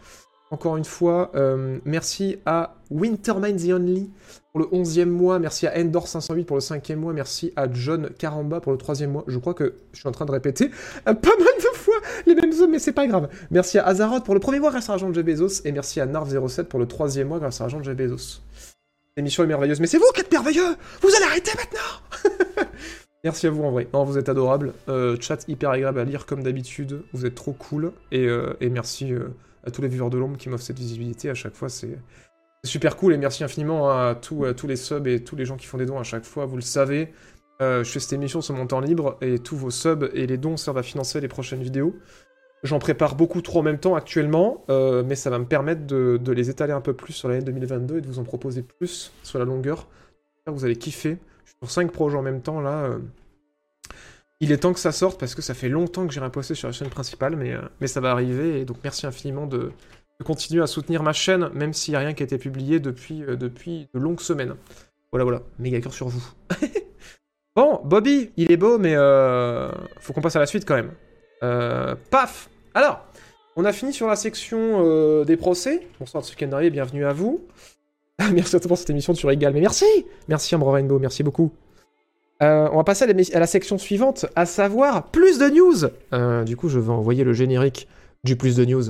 Encore 0.51 0.77
une 0.77 0.85
fois, 0.85 1.31
euh, 1.35 1.79
merci 1.85 2.37
à 2.47 2.77
Wintermind 2.91 3.59
the 3.59 3.73
Only 3.73 4.11
pour 4.53 4.61
le 4.61 4.67
11e 4.67 5.07
mois, 5.07 5.39
merci 5.39 5.67
à 5.67 5.77
Endor508 5.77 6.45
pour 6.45 6.57
le 6.57 6.61
5e 6.61 6.95
mois, 6.97 7.13
merci 7.13 7.53
à 7.57 7.67
John 7.73 8.11
Caramba 8.17 8.61
pour 8.61 8.71
le 8.71 8.79
3e 8.79 9.09
mois. 9.09 9.25
Je 9.27 9.39
crois 9.39 9.53
que 9.53 9.75
je 9.93 9.99
suis 9.99 10.09
en 10.09 10.13
train 10.13 10.27
de 10.27 10.31
répéter 10.31 10.71
euh, 11.09 11.15
pas 11.15 11.37
mal 11.37 11.49
de 11.59 11.77
fois 11.77 11.97
les 12.27 12.35
mêmes 12.35 12.53
hommes, 12.61 12.71
mais 12.71 12.79
c'est 12.79 12.93
pas 12.93 13.07
grave. 13.07 13.29
Merci 13.51 13.79
à 13.79 13.87
Azaroth 13.87 14.25
pour 14.25 14.35
le 14.35 14.41
premier 14.41 14.61
mois 14.61 14.71
grâce 14.71 14.89
à 14.89 14.93
l'argent 14.93 15.11
de 15.11 15.23
Bezos, 15.23 15.63
et 15.65 15.73
merci 15.73 16.01
à 16.01 16.07
Narv07 16.07 16.65
pour 16.65 16.79
le 16.79 16.87
3e 16.87 17.25
mois 17.25 17.41
grâce 17.41 17.61
à 17.61 17.65
l'argent 17.65 17.81
de 17.81 17.93
Bezos. 17.93 18.41
L'émission 19.17 19.45
est 19.45 19.47
merveilleuse, 19.47 19.81
mais 19.81 19.87
c'est 19.87 19.99
vous 19.99 20.11
qui 20.15 20.21
êtes 20.21 20.33
merveilleux 20.33 20.77
Vous 21.01 21.15
allez 21.15 21.25
arrêter 21.25 21.53
maintenant 21.57 22.65
Merci 23.25 23.47
à 23.47 23.51
vous 23.51 23.63
en 23.63 23.71
vrai. 23.71 23.87
Non, 23.95 24.05
vous 24.05 24.19
êtes 24.19 24.29
adorables. 24.29 24.75
Euh, 24.89 25.17
chat 25.21 25.49
hyper 25.49 25.71
agréable 25.71 26.01
à 26.01 26.05
lire 26.05 26.27
comme 26.27 26.43
d'habitude. 26.43 27.03
Vous 27.13 27.25
êtes 27.25 27.35
trop 27.35 27.53
cool. 27.53 27.93
Et, 28.13 28.27
et 28.61 28.69
merci 28.69 29.13
à 29.65 29.71
tous 29.71 29.81
les 29.81 29.89
viewers 29.89 30.11
de 30.11 30.19
l'ombre 30.19 30.37
qui 30.37 30.49
m'offrent 30.49 30.65
cette 30.65 30.79
visibilité. 30.79 31.31
À 31.31 31.35
chaque 31.35 31.55
fois, 31.55 31.69
c'est 31.69 31.97
super 32.65 32.97
cool 32.97 33.15
et 33.15 33.17
merci 33.17 33.45
infiniment 33.45 33.89
à, 33.89 34.15
tous 34.15 34.67
les 34.67 34.77
subs 34.77 35.07
et 35.07 35.23
tous 35.23 35.37
les 35.37 35.47
gens 35.47 35.57
qui 35.57 35.67
font 35.67 35.79
des 35.79 35.87
dons 35.87 35.99
à 35.99 36.03
chaque 36.03 36.25
fois, 36.25 36.45
vous 36.45 36.57
le 36.57 36.63
savez. 36.63 37.15
je 37.61 37.83
fais 37.85 38.01
cette 38.01 38.13
émission 38.13 38.43
sur 38.43 38.55
mon 38.55 38.67
temps 38.67 38.81
libre 38.81 39.17
et 39.23 39.39
tous 39.39 39.57
vos 39.57 39.71
subs 39.71 40.11
et 40.13 40.27
les 40.27 40.37
dons 40.37 40.57
servent 40.57 40.79
à 40.79 40.83
financer 40.83 41.21
les 41.21 41.29
prochaines 41.29 41.63
vidéos. 41.63 41.95
J'en 42.65 42.79
prépare 42.79 43.15
beaucoup 43.15 43.43
trop 43.43 43.61
en 43.61 43.63
même 43.63 43.79
temps 43.79 43.95
actuellement, 43.95 44.65
mais 44.69 45.15
ça 45.15 45.31
va 45.31 45.39
me 45.39 45.45
permettre 45.45 45.87
de, 45.87 46.33
les 46.33 46.51
étaler 46.51 46.73
un 46.73 46.81
peu 46.81 46.95
plus 46.95 47.13
sur 47.13 47.29
l'année 47.29 47.45
2022 47.45 47.99
et 47.99 48.01
de 48.01 48.07
vous 48.07 48.19
en 48.19 48.25
proposer 48.25 48.63
plus 48.63 49.13
sur 49.23 49.39
la 49.39 49.45
longueur. 49.45 49.87
Vous 50.47 50.65
allez 50.65 50.77
kiffer. 50.77 51.19
Je 51.45 51.51
suis 51.51 51.59
sur 51.61 51.71
5 51.71 51.93
projets 51.93 52.17
en 52.17 52.23
même 52.23 52.41
temps 52.41 52.61
là. 52.61 52.89
Il 54.41 54.53
est 54.53 54.59
temps 54.59 54.73
que 54.73 54.81
ça 54.81 54.93
sorte 54.93 55.19
parce 55.19 55.35
que 55.35 55.43
ça 55.43 55.55
fait 55.55 55.71
longtemps 55.71 56.07
que 56.07 56.13
j'ai 56.13 56.21
rien 56.21 56.29
posté 56.29 56.55
sur 56.55 56.69
la 56.69 56.73
chaîne 56.73 56.91
principale, 56.91 57.35
mais, 57.37 57.53
euh, 57.53 57.63
mais 57.81 57.87
ça 57.87 58.01
va 58.01 58.11
arriver. 58.11 58.61
Et 58.61 58.65
donc 58.65 58.79
merci 58.83 59.07
infiniment 59.07 59.47
de, 59.47 59.73
continuer 60.25 60.63
à 60.63 60.67
soutenir 60.67 61.03
ma 61.03 61.15
chaîne, 61.15 61.49
même 61.55 61.73
s'il 61.73 61.93
n'y 61.93 61.97
a 61.97 62.01
rien 62.01 62.15
qui 62.15 62.23
a 62.23 62.27
été 62.27 62.39
publié 62.39 62.81
depuis, 62.81 63.23
euh, 63.23 63.37
depuis 63.37 63.89
de 63.95 63.99
longues 63.99 64.21
semaines. 64.21 64.55
Voilà, 65.13 65.25
voilà. 65.25 65.41
Méga 65.59 65.81
cœur 65.81 65.95
sur 65.95 66.09
vous. 66.09 66.23
bon, 67.57 67.81
Bobby, 67.85 68.33
il 68.37 68.51
est 68.51 68.57
beau, 68.57 68.79
mais 68.79 68.95
euh, 68.95 69.71
faut 70.01 70.13
qu'on 70.13 70.21
passe 70.21 70.37
à 70.37 70.41
la 70.41 70.47
suite 70.47 70.67
quand 70.67 70.75
même. 70.75 70.91
paf 72.11 72.51
Alors, 72.75 73.05
on 73.57 73.65
a 73.65 73.73
fini 73.73 73.93
sur 73.93 74.09
la 74.09 74.17
section 74.17 75.25
des 75.25 75.37
procès. 75.37 75.87
Bonsoir 76.01 76.25
Tsukendari, 76.25 76.71
bienvenue 76.71 77.07
à 77.07 77.13
vous. 77.13 77.41
merci 78.33 78.57
à 78.57 78.61
pour 78.61 78.77
cette 78.77 78.91
émission, 78.91 79.13
tu 79.13 79.27
régales. 79.27 79.55
Mais 79.55 79.61
merci 79.61 79.87
Merci 80.29 80.55
Ambre 80.55 80.73
Rainbow, 80.73 80.99
merci 80.99 81.23
beaucoup. 81.23 81.53
Euh, 82.43 82.69
on 82.73 82.77
va 82.77 82.85
passer 82.85 83.05
à 83.05 83.39
la, 83.39 83.47
section 83.47 83.79
suivante, 83.79 84.27
à 84.35 84.45
savoir 84.45 85.11
plus 85.11 85.39
de 85.39 85.49
news. 85.49 85.91
Euh, 86.13 86.45
du 86.45 86.57
coup, 86.57 86.69
je 86.69 86.79
vais 86.79 86.91
envoyer 86.91 87.25
le 87.25 87.33
générique 87.33 87.89
du 88.25 88.37
plus 88.37 88.57
de 88.57 88.65
news. 88.65 88.83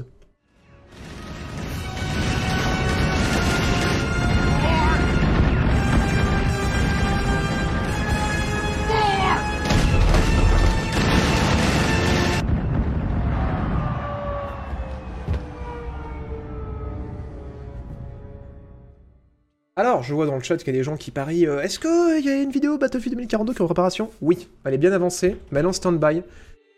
Alors, 19.77 20.05
je 20.05 20.15
vois 20.15 20.27
dans 20.27 20.37
le 20.37 20.43
chat 20.43 20.57
qu'il 20.57 20.69
y 20.69 20.71
a 20.71 20.79
des 20.79 20.85
gens 20.85 20.97
qui 20.97 21.11
parient 21.11 21.49
euh, 21.49 21.61
Est-ce 21.61 21.81
qu'il 21.81 22.25
y 22.25 22.29
a 22.29 22.41
une 22.41 22.53
vidéo 22.53 22.79
Battlefield 22.79 23.17
2042 23.17 23.55
qui 23.55 23.59
est 23.59 23.63
en 23.63 23.67
préparation? 23.67 24.11
Oui, 24.23 24.49
elle 24.65 24.75
est 24.75 24.79
bien 24.79 24.93
avancée, 24.93 25.37
mais 25.51 25.59
elle 25.59 25.67
est 25.67 25.69
en 25.69 25.73
stand-by, 25.73 26.23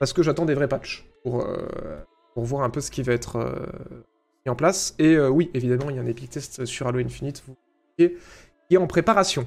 parce 0.01 0.15
que 0.15 0.23
j'attends 0.23 0.47
des 0.47 0.55
vrais 0.55 0.69
patchs 0.69 1.07
pour, 1.23 1.43
euh, 1.43 1.69
voir 2.37 2.63
un 2.63 2.71
peu 2.71 2.81
ce 2.81 2.91
qui 2.91 3.03
va 3.03 3.13
être 3.13 3.37
euh, 3.37 3.67
mis 4.47 4.51
en 4.51 4.57
place. 4.57 4.95
Et 4.99 5.19
oui, 5.19 5.51
évidemment, 5.53 5.91
il 5.91 5.97
y 5.97 5.99
a 5.99 6.03
un 6.03 6.07
epic 6.07 6.31
test 6.31 6.65
sur 6.65 6.87
Halo 6.87 6.99
Infinite 7.01 7.45
qui 7.99 8.15
est 8.71 8.77
en 8.79 8.87
préparation. 8.87 9.47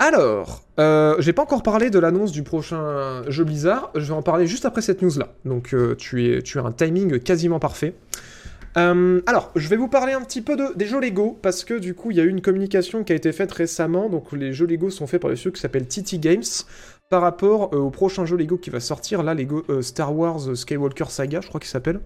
Alors, 0.00 0.62
j'ai 1.20 1.32
pas 1.32 1.42
encore 1.42 1.62
parlé 1.62 1.90
de 1.90 2.00
l'annonce 2.00 2.32
du 2.32 2.42
prochain 2.42 3.22
jeu 3.28 3.44
Blizzard, 3.44 3.90
je 3.94 4.00
vais 4.00 4.14
en 4.14 4.22
parler 4.22 4.48
juste 4.48 4.64
après 4.64 4.82
cette 4.82 5.02
news-là. 5.02 5.28
Donc 5.44 5.74
tu 5.98 6.42
as 6.56 6.60
un 6.60 6.72
timing 6.72 7.20
quasiment 7.20 7.60
parfait. 7.60 7.94
Euh, 8.76 9.20
alors, 9.26 9.50
je 9.54 9.68
vais 9.68 9.76
vous 9.76 9.88
parler 9.88 10.12
un 10.12 10.22
petit 10.22 10.40
peu 10.40 10.56
de, 10.56 10.74
des 10.76 10.86
jeux 10.86 11.00
Lego, 11.00 11.38
parce 11.42 11.64
que 11.64 11.74
du 11.74 11.94
coup, 11.94 12.10
il 12.10 12.16
y 12.16 12.20
a 12.20 12.24
eu 12.24 12.28
une 12.28 12.40
communication 12.40 13.04
qui 13.04 13.12
a 13.12 13.16
été 13.16 13.32
faite 13.32 13.52
récemment. 13.52 14.08
Donc, 14.08 14.32
les 14.32 14.52
jeux 14.52 14.66
Lego 14.66 14.90
sont 14.90 15.06
faits 15.06 15.20
par 15.20 15.30
le 15.30 15.36
studio 15.36 15.52
qui 15.52 15.60
s'appelle 15.60 15.86
TT 15.86 16.18
Games, 16.18 16.42
par 17.10 17.22
rapport 17.22 17.74
euh, 17.74 17.78
au 17.78 17.90
prochain 17.90 18.24
jeu 18.24 18.36
Lego 18.36 18.56
qui 18.56 18.70
va 18.70 18.80
sortir, 18.80 19.22
là, 19.22 19.34
Lego 19.34 19.64
euh, 19.68 19.82
Star 19.82 20.16
Wars 20.16 20.56
Skywalker 20.56 21.06
Saga, 21.08 21.40
je 21.40 21.48
crois 21.48 21.60
qu'il 21.60 21.70
s'appelle. 21.70 22.00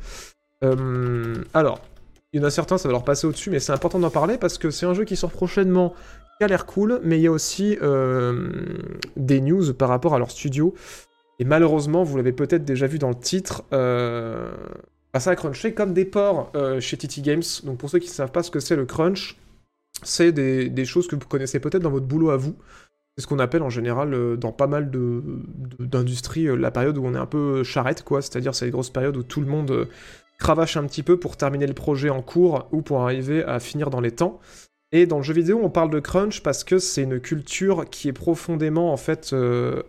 alors, 1.55 1.81
il 2.33 2.41
y 2.41 2.45
en 2.45 2.47
a 2.47 2.51
certains, 2.51 2.77
ça 2.77 2.89
va 2.89 2.93
leur 2.93 3.05
passer 3.05 3.27
au-dessus, 3.27 3.51
mais 3.51 3.61
c'est 3.61 3.73
important 3.73 4.01
d'en 4.01 4.11
parler 4.11 4.37
parce 4.37 4.59
que 4.59 4.71
c'est 4.71 4.85
un 4.85 4.95
jeu 4.95 5.05
qui 5.05 5.14
sort 5.14 5.31
prochainement, 5.31 5.95
qui 6.39 6.45
a 6.45 6.49
l'air 6.49 6.67
cool, 6.67 7.01
mais 7.05 7.19
il 7.19 7.23
y 7.23 7.29
a 7.29 7.31
aussi 7.31 7.79
des 9.17 9.41
news 9.41 9.73
par 9.75 9.89
rapport 9.89 10.14
à 10.14 10.19
leur 10.19 10.31
studio. 10.31 10.75
Et 11.39 11.45
malheureusement, 11.45 12.03
vous 12.03 12.17
l'avez 12.17 12.33
peut-être 12.33 12.64
déjà 12.64 12.89
vu 12.89 12.99
dans 12.99 13.11
le 13.11 13.14
titre, 13.14 13.62
ça 15.21 15.31
à 15.31 15.37
cruncher 15.37 15.75
comme 15.75 15.93
des 15.93 16.05
ports 16.05 16.51
euh, 16.55 16.81
chez 16.81 16.97
TT 16.97 17.21
Games. 17.23 17.43
Donc 17.64 17.79
pour 17.79 17.91
ceux 17.91 17.99
qui 17.99 18.09
ne 18.09 18.12
savent 18.12 18.33
pas 18.33 18.43
ce 18.43 18.51
que 18.51 18.61
c'est 18.61 18.77
le 18.77 18.87
crunch, 18.87 19.37
c'est 20.03 20.33
des, 20.33 20.85
choses 20.85 21.07
que 21.07 21.17
vous 21.17 21.27
connaissez 21.27 21.61
peut-être 21.61 21.83
dans 21.83 21.91
votre 21.91 22.07
boulot 22.07 22.31
à 22.31 22.37
vous. 22.37 22.57
C'est 23.17 23.23
ce 23.23 23.27
qu'on 23.27 23.39
appelle 23.39 23.62
en 23.62 23.71
général 23.71 24.12
euh, 24.14 24.37
dans 24.37 24.53
pas 24.53 24.67
mal 24.67 24.91
d'industries 25.79 26.49
euh, 26.49 26.57
la 26.57 26.71
période 26.71 26.99
où 26.99 27.05
on 27.05 27.14
est 27.14 27.19
un 27.19 27.27
peu 27.27 27.62
charrette, 27.62 28.03
quoi. 28.03 28.21
C'est-à-dire 28.21 28.55
c'est 28.55 28.67
les 28.67 28.71
grosses 28.71 28.91
périodes 28.91 29.17
où 29.17 29.23
tout 29.23 29.41
le 29.41 29.47
monde 29.47 29.89
cravache 30.39 30.77
un 30.77 30.85
petit 30.85 31.03
peu 31.03 31.19
pour 31.19 31.37
terminer 31.37 31.67
le 31.67 31.75
projet 31.75 32.11
en 32.11 32.21
cours 32.21 32.69
ou 32.73 32.83
pour 32.83 33.01
arriver 33.03 33.43
à 33.45 33.59
finir 33.59 33.89
dans 33.89 34.01
les 34.01 34.11
temps. 34.11 34.41
Et 34.93 35.07
dans 35.07 35.17
le 35.17 35.23
jeu 35.23 35.33
vidéo, 35.33 35.61
on 35.62 35.71
parle 35.71 35.91
de 35.91 35.99
crunch 35.99 36.43
parce 36.43 36.62
que 36.62 36.79
c'est 36.79 37.03
une 37.03 37.21
culture 37.21 37.89
qui 37.89 38.09
est 38.09 38.12
profondément 38.12 38.93
en 38.93 38.97
fait 38.97 39.35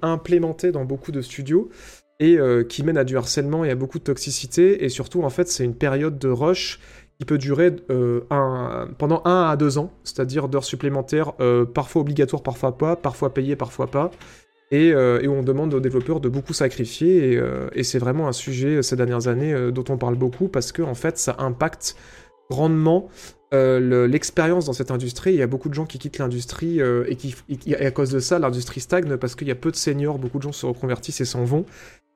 implémentée 0.02 0.72
dans 0.72 0.86
beaucoup 0.86 1.12
de 1.12 1.22
studios 1.22 1.70
et 2.20 2.38
euh, 2.38 2.64
qui 2.64 2.84
mène 2.84 2.98
à 2.98 3.04
du 3.04 3.18
harcèlement 3.18 3.64
et 3.64 3.70
à 3.70 3.76
beaucoup 3.76 4.00
de 4.00 4.04
toxicité. 4.04 4.84
Et 4.84 4.90
surtout, 4.90 5.24
en 5.24 5.30
fait, 5.30 5.48
c'est 5.48 5.64
une 5.64 5.76
période 5.76 6.18
de 6.18 6.30
rush 6.30 6.80
qui 7.20 7.26
peut 7.26 7.38
durer 7.38 7.76
euh, 7.90 8.22
un, 8.30 8.90
pendant 8.98 9.22
un 9.26 9.50
à 9.50 9.56
deux 9.56 9.78
ans, 9.78 9.92
c'est-à-dire 10.04 10.48
d'heures 10.48 10.64
supplémentaires, 10.64 11.34
euh, 11.40 11.66
parfois 11.66 12.02
obligatoires, 12.02 12.44
parfois 12.44 12.78
pas, 12.78 12.96
parfois 12.96 13.34
payées, 13.34 13.56
parfois 13.56 13.88
pas, 13.88 14.12
et, 14.70 14.94
où 14.94 15.32
on 15.32 15.44
demande 15.44 15.74
aux 15.74 15.80
développeurs 15.80 16.20
de 16.20 16.30
beaucoup 16.30 16.54
sacrifier. 16.54 17.34
Et, 17.34 17.42
et 17.74 17.84
c'est 17.84 18.00
vraiment 18.00 18.28
un 18.28 18.34
sujet 18.34 18.84
ces 18.84 18.96
dernières 18.96 19.28
années 19.28 19.72
dont 19.72 19.86
on 19.90 19.98
parle 19.98 20.16
beaucoup 20.16 20.50
parce 20.50 20.74
que 20.74 20.82
en 20.82 20.94
fait, 20.94 21.18
ça 21.18 21.38
impacte 21.40 21.96
grandement 22.50 23.08
l'expérience 23.54 24.66
dans 24.66 24.74
cette 24.74 24.92
industrie. 24.92 25.32
Il 25.32 25.38
y 25.38 25.42
a 25.42 25.48
beaucoup 25.48 25.70
de 25.70 25.74
gens 25.74 25.86
qui 25.86 26.00
quittent 26.00 26.18
l'industrie 26.18 26.82
et 26.82 27.16
qui, 27.16 27.34
et 27.66 27.78
à 27.78 27.92
cause 27.92 28.10
de 28.10 28.20
ça, 28.20 28.40
l'industrie 28.40 28.82
stagne 28.82 29.16
parce 29.16 29.36
qu'il 29.36 29.48
y 29.48 29.52
a 29.52 29.56
peu 29.56 29.72
de 29.72 29.78
seniors, 29.78 30.20
beaucoup 30.20 30.38
de 30.38 30.44
gens 30.44 30.52
se 30.52 30.66
reconvertissent 30.66 31.22
et 31.22 31.26
s'en 31.26 31.46
vont. 31.46 31.66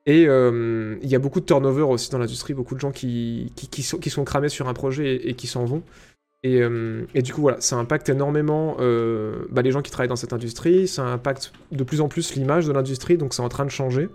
Et 0.06 0.26
euh, 0.28 0.98
il 1.04 1.10
y 1.10 1.16
a 1.16 1.20
beaucoup 1.20 1.40
de 1.40 1.46
turnover 1.46 1.84
aussi 1.84 2.10
dans 2.10 2.18
l'industrie, 2.18 2.54
beaucoup 2.54 2.76
de 2.76 2.80
gens 2.80 2.92
qui, 2.92 3.52
qui, 3.56 3.84
sont, 3.84 3.98
qui, 3.98 4.10
sont, 4.10 4.24
cramés 4.24 4.50
sur 4.50 4.68
un 4.68 4.74
projet 4.74 5.16
et, 5.28 5.36
qui 5.36 5.48
s'en 5.48 5.66
vont. 5.66 5.84
Et, 6.44 6.62
euh, 6.62 7.06
et, 7.14 7.22
du 7.22 7.34
coup, 7.34 7.42
voilà, 7.42 7.62
ça 7.62 7.76
impacte 7.76 8.10
énormément 8.10 8.78
euh, 8.80 9.46
bah, 9.52 9.62
les 9.62 9.72
gens 9.72 9.84
qui 9.84 9.92
travaillent 9.92 10.10
dans 10.10 10.16
cette 10.16 10.34
industrie, 10.34 10.88
ça 10.88 11.06
impacte 11.06 11.54
de 11.72 11.84
plus 11.84 12.02
en 12.02 12.08
plus 12.08 12.34
l'image 12.34 12.66
de 12.66 12.72
l'industrie, 12.72 13.18
donc 13.18 13.36
c'est 13.36 13.44
en 13.44 13.50
train 13.50 13.66
de 13.66 13.70
changer. 13.70 14.10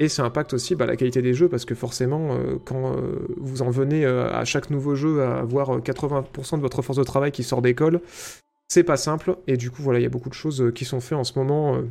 Et 0.00 0.08
ça 0.08 0.24
impacte 0.24 0.54
aussi 0.54 0.74
bah, 0.74 0.86
la 0.86 0.96
qualité 0.96 1.20
des 1.20 1.34
jeux, 1.34 1.48
parce 1.48 1.66
que 1.66 1.74
forcément, 1.74 2.38
quand 2.64 2.96
vous 3.38 3.62
en 3.62 3.70
venez 3.70 4.04
à 4.04 4.44
chaque 4.44 4.68
nouveau 4.68 4.94
jeu 4.94 5.22
à 5.22 5.38
avoir 5.38 5.80
80% 5.80 6.56
de 6.56 6.60
votre 6.60 6.82
force 6.82 6.98
de 6.98 7.04
travail 7.04 7.32
qui 7.32 7.42
sort 7.42 7.62
d'école, 7.62 8.00
c'est 8.68 8.84
pas 8.84 8.98
simple. 8.98 9.36
Et 9.46 9.56
du 9.56 9.70
coup, 9.70 9.82
voilà, 9.82 9.98
il 9.98 10.02
y 10.02 10.06
a 10.06 10.10
beaucoup 10.10 10.28
de 10.28 10.34
choses 10.34 10.70
qui 10.74 10.84
sont 10.84 11.00
faites 11.00 11.16
en 11.16 11.24
ce 11.24 11.38
moment 11.38 11.82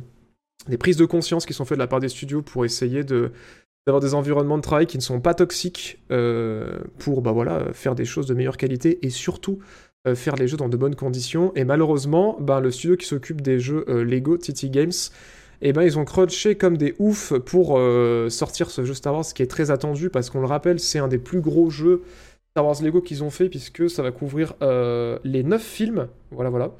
des 0.68 0.78
prises 0.78 0.96
de 0.96 1.04
conscience 1.04 1.46
qui 1.46 1.54
sont 1.54 1.64
faites 1.64 1.78
de 1.78 1.82
la 1.82 1.86
part 1.86 2.00
des 2.00 2.08
studios 2.08 2.42
pour 2.42 2.64
essayer 2.64 3.04
d'avoir 3.04 4.00
des 4.00 4.14
environnements 4.14 4.56
de 4.56 4.62
travail 4.62 4.86
qui 4.86 4.96
ne 4.96 5.02
sont 5.02 5.20
pas 5.20 5.34
toxiques 5.34 6.02
euh, 6.10 6.78
pour 6.98 7.22
bah 7.22 7.34
faire 7.72 7.94
des 7.94 8.04
choses 8.04 8.26
de 8.26 8.34
meilleure 8.34 8.56
qualité 8.56 8.98
et 9.06 9.10
surtout 9.10 9.60
euh, 10.06 10.14
faire 10.14 10.36
les 10.36 10.48
jeux 10.48 10.56
dans 10.56 10.68
de 10.68 10.76
bonnes 10.76 10.96
conditions. 10.96 11.52
Et 11.54 11.64
malheureusement, 11.64 12.36
bah, 12.40 12.60
le 12.60 12.70
studio 12.70 12.96
qui 12.96 13.06
s'occupe 13.06 13.40
des 13.40 13.60
jeux 13.60 13.84
euh, 13.88 14.04
Lego, 14.04 14.36
TT 14.36 14.70
Games, 14.70 14.92
et 15.62 15.70
eh 15.70 15.72
ben, 15.72 15.82
ils 15.82 15.98
ont 15.98 16.04
crunché 16.04 16.56
comme 16.56 16.76
des 16.76 16.94
oufs 16.98 17.32
pour 17.38 17.80
sortir 18.28 18.68
ce 18.68 18.84
jeu 18.84 18.92
Star 18.92 19.14
Wars 19.14 19.24
qui 19.24 19.42
est 19.42 19.46
très 19.46 19.70
attendu 19.70 20.10
parce 20.10 20.28
qu'on 20.28 20.40
le 20.40 20.46
rappelle, 20.46 20.78
c'est 20.78 20.98
un 20.98 21.08
des 21.08 21.16
plus 21.16 21.40
gros 21.40 21.70
jeux 21.70 22.02
Star 22.50 22.66
Wars 22.66 22.76
Lego 22.82 23.00
qu'ils 23.00 23.24
ont 23.24 23.30
fait 23.30 23.48
puisque 23.48 23.88
ça 23.88 24.02
va 24.02 24.12
couvrir 24.12 24.52
les 24.60 25.42
9 25.42 25.62
films. 25.62 26.08
Voilà, 26.30 26.50
voilà. 26.50 26.72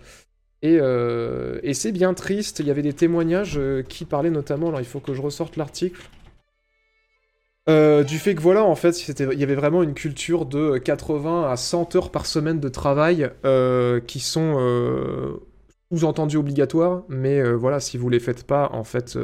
Euh, 0.64 1.60
et, 1.62 1.74
c'est 1.74 1.92
bien 1.92 2.14
triste, 2.14 2.60
il 2.60 2.66
y 2.66 2.70
avait 2.70 2.82
des 2.82 2.92
témoignages 2.92 3.58
euh, 3.58 3.82
qui 3.82 4.04
parlaient 4.04 4.30
notamment, 4.30 4.68
alors 4.68 4.80
il 4.80 4.86
faut 4.86 5.00
que 5.00 5.14
je 5.14 5.22
ressorte 5.22 5.56
l'article, 5.56 6.00
euh, 7.68 8.04
du 8.04 8.18
fait 8.18 8.34
que 8.36 8.40
voilà, 8.40 8.64
en 8.64 8.76
fait, 8.76 9.08
il 9.08 9.38
y 9.38 9.42
avait 9.42 9.56
vraiment 9.56 9.82
une 9.82 9.94
culture 9.94 10.46
de 10.46 10.78
80 10.78 11.50
à 11.50 11.56
100 11.56 11.96
heures 11.96 12.10
par 12.10 12.26
semaine 12.26 12.60
de 12.60 12.68
travail 12.68 13.30
qui 14.06 14.20
sont 14.20 15.40
sous-entendues 15.90 16.36
obligatoires, 16.36 17.02
mais 17.08 17.42
voilà, 17.54 17.80
si 17.80 17.98
vous 17.98 18.08
les 18.08 18.20
faites 18.20 18.44
pas, 18.44 18.70
en 18.72 18.84
fait, 18.84 19.18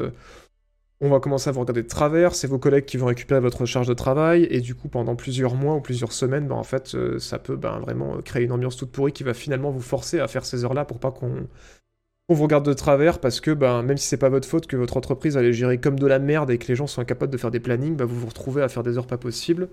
on 1.05 1.09
va 1.09 1.19
commencer 1.19 1.49
à 1.49 1.53
vous 1.53 1.61
regarder 1.61 1.83
de 1.83 1.89
travers, 1.89 2.33
c'est 2.33 2.47
vos 2.47 2.61
collègues 2.61 2.85
qui 2.85 2.97
vont 2.97 3.07
récupérer 3.07 3.41
votre 3.41 3.67
charge 3.67 3.89
de 3.89 3.95
travail, 3.95 4.47
et 4.51 4.61
du 4.61 4.77
coup, 4.77 4.89
pendant 4.89 5.17
plusieurs 5.17 5.57
mois 5.57 5.75
ou 5.75 5.81
plusieurs 5.81 6.13
semaines, 6.13 6.47
ben, 6.47 6.55
en 6.55 6.63
fait, 6.63 6.95
euh, 6.95 7.19
ça 7.19 7.41
peut 7.41 7.57
ben, 7.57 7.81
vraiment 7.81 8.23
créer 8.23 8.45
une 8.45 8.53
ambiance 8.53 8.77
toute 8.77 8.93
pourrie 8.93 9.11
qui 9.11 9.25
va 9.25 9.35
finalement 9.35 9.73
vous 9.73 9.81
forcer 9.81 10.21
à 10.21 10.29
faire 10.29 10.45
ces 10.45 10.65
heures-là 10.65 10.85
pour 10.85 11.01
pas 11.01 11.11
qu'on 11.11 11.49
vous 12.29 12.43
regarde 12.45 12.65
de 12.65 12.73
travers, 12.73 13.19
parce 13.19 13.41
que 13.41 13.51
ben, 13.51 13.83
même 13.83 13.97
si 13.97 14.07
c'est 14.07 14.17
pas 14.17 14.29
votre 14.29 14.47
faute 14.47 14.69
que 14.69 14.77
votre 14.77 14.97
entreprise 14.97 15.37
allait 15.37 15.53
gérer 15.53 15.79
comme 15.79 15.99
de 15.99 16.07
la 16.07 16.21
merde 16.21 16.53
et 16.53 16.59
que 16.59 16.69
les 16.69 16.77
gens 16.77 16.87
sont 16.87 17.01
incapables 17.01 17.33
de 17.33 17.39
faire 17.39 17.51
des 17.51 17.61
plannings, 17.61 17.97
ben, 17.97 18.05
vous 18.05 18.21
vous 18.21 18.29
retrouvez 18.29 18.63
à 18.63 18.69
faire 18.69 18.85
des 18.85 18.97
heures 18.97 19.09
pas 19.09 19.19
possibles. 19.19 19.71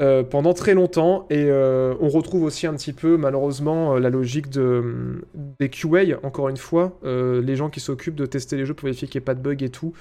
Euh, 0.00 0.22
pendant 0.22 0.54
très 0.54 0.74
longtemps, 0.74 1.26
et 1.28 1.44
euh, 1.50 1.92
on 2.00 2.08
retrouve 2.08 2.44
aussi 2.44 2.66
un 2.66 2.72
petit 2.72 2.94
peu, 2.94 3.18
malheureusement, 3.18 3.98
la 3.98 4.08
logique 4.08 4.48
de, 4.48 5.20
des 5.58 5.68
QA, 5.68 6.18
encore 6.22 6.48
une 6.48 6.56
fois, 6.56 6.98
les 7.04 7.56
gens 7.56 7.68
qui 7.68 7.80
s'occupent 7.80 8.14
de 8.14 8.24
tester 8.24 8.56
les 8.56 8.64
jeux 8.64 8.74
pour 8.74 8.86
vérifier 8.86 9.08
qu'il 9.08 9.18
n'y 9.18 9.24
ait 9.24 9.26
pas 9.26 9.34
de 9.34 9.42
bugs 9.42 9.62
et 9.62 9.68
tout, 9.68 9.92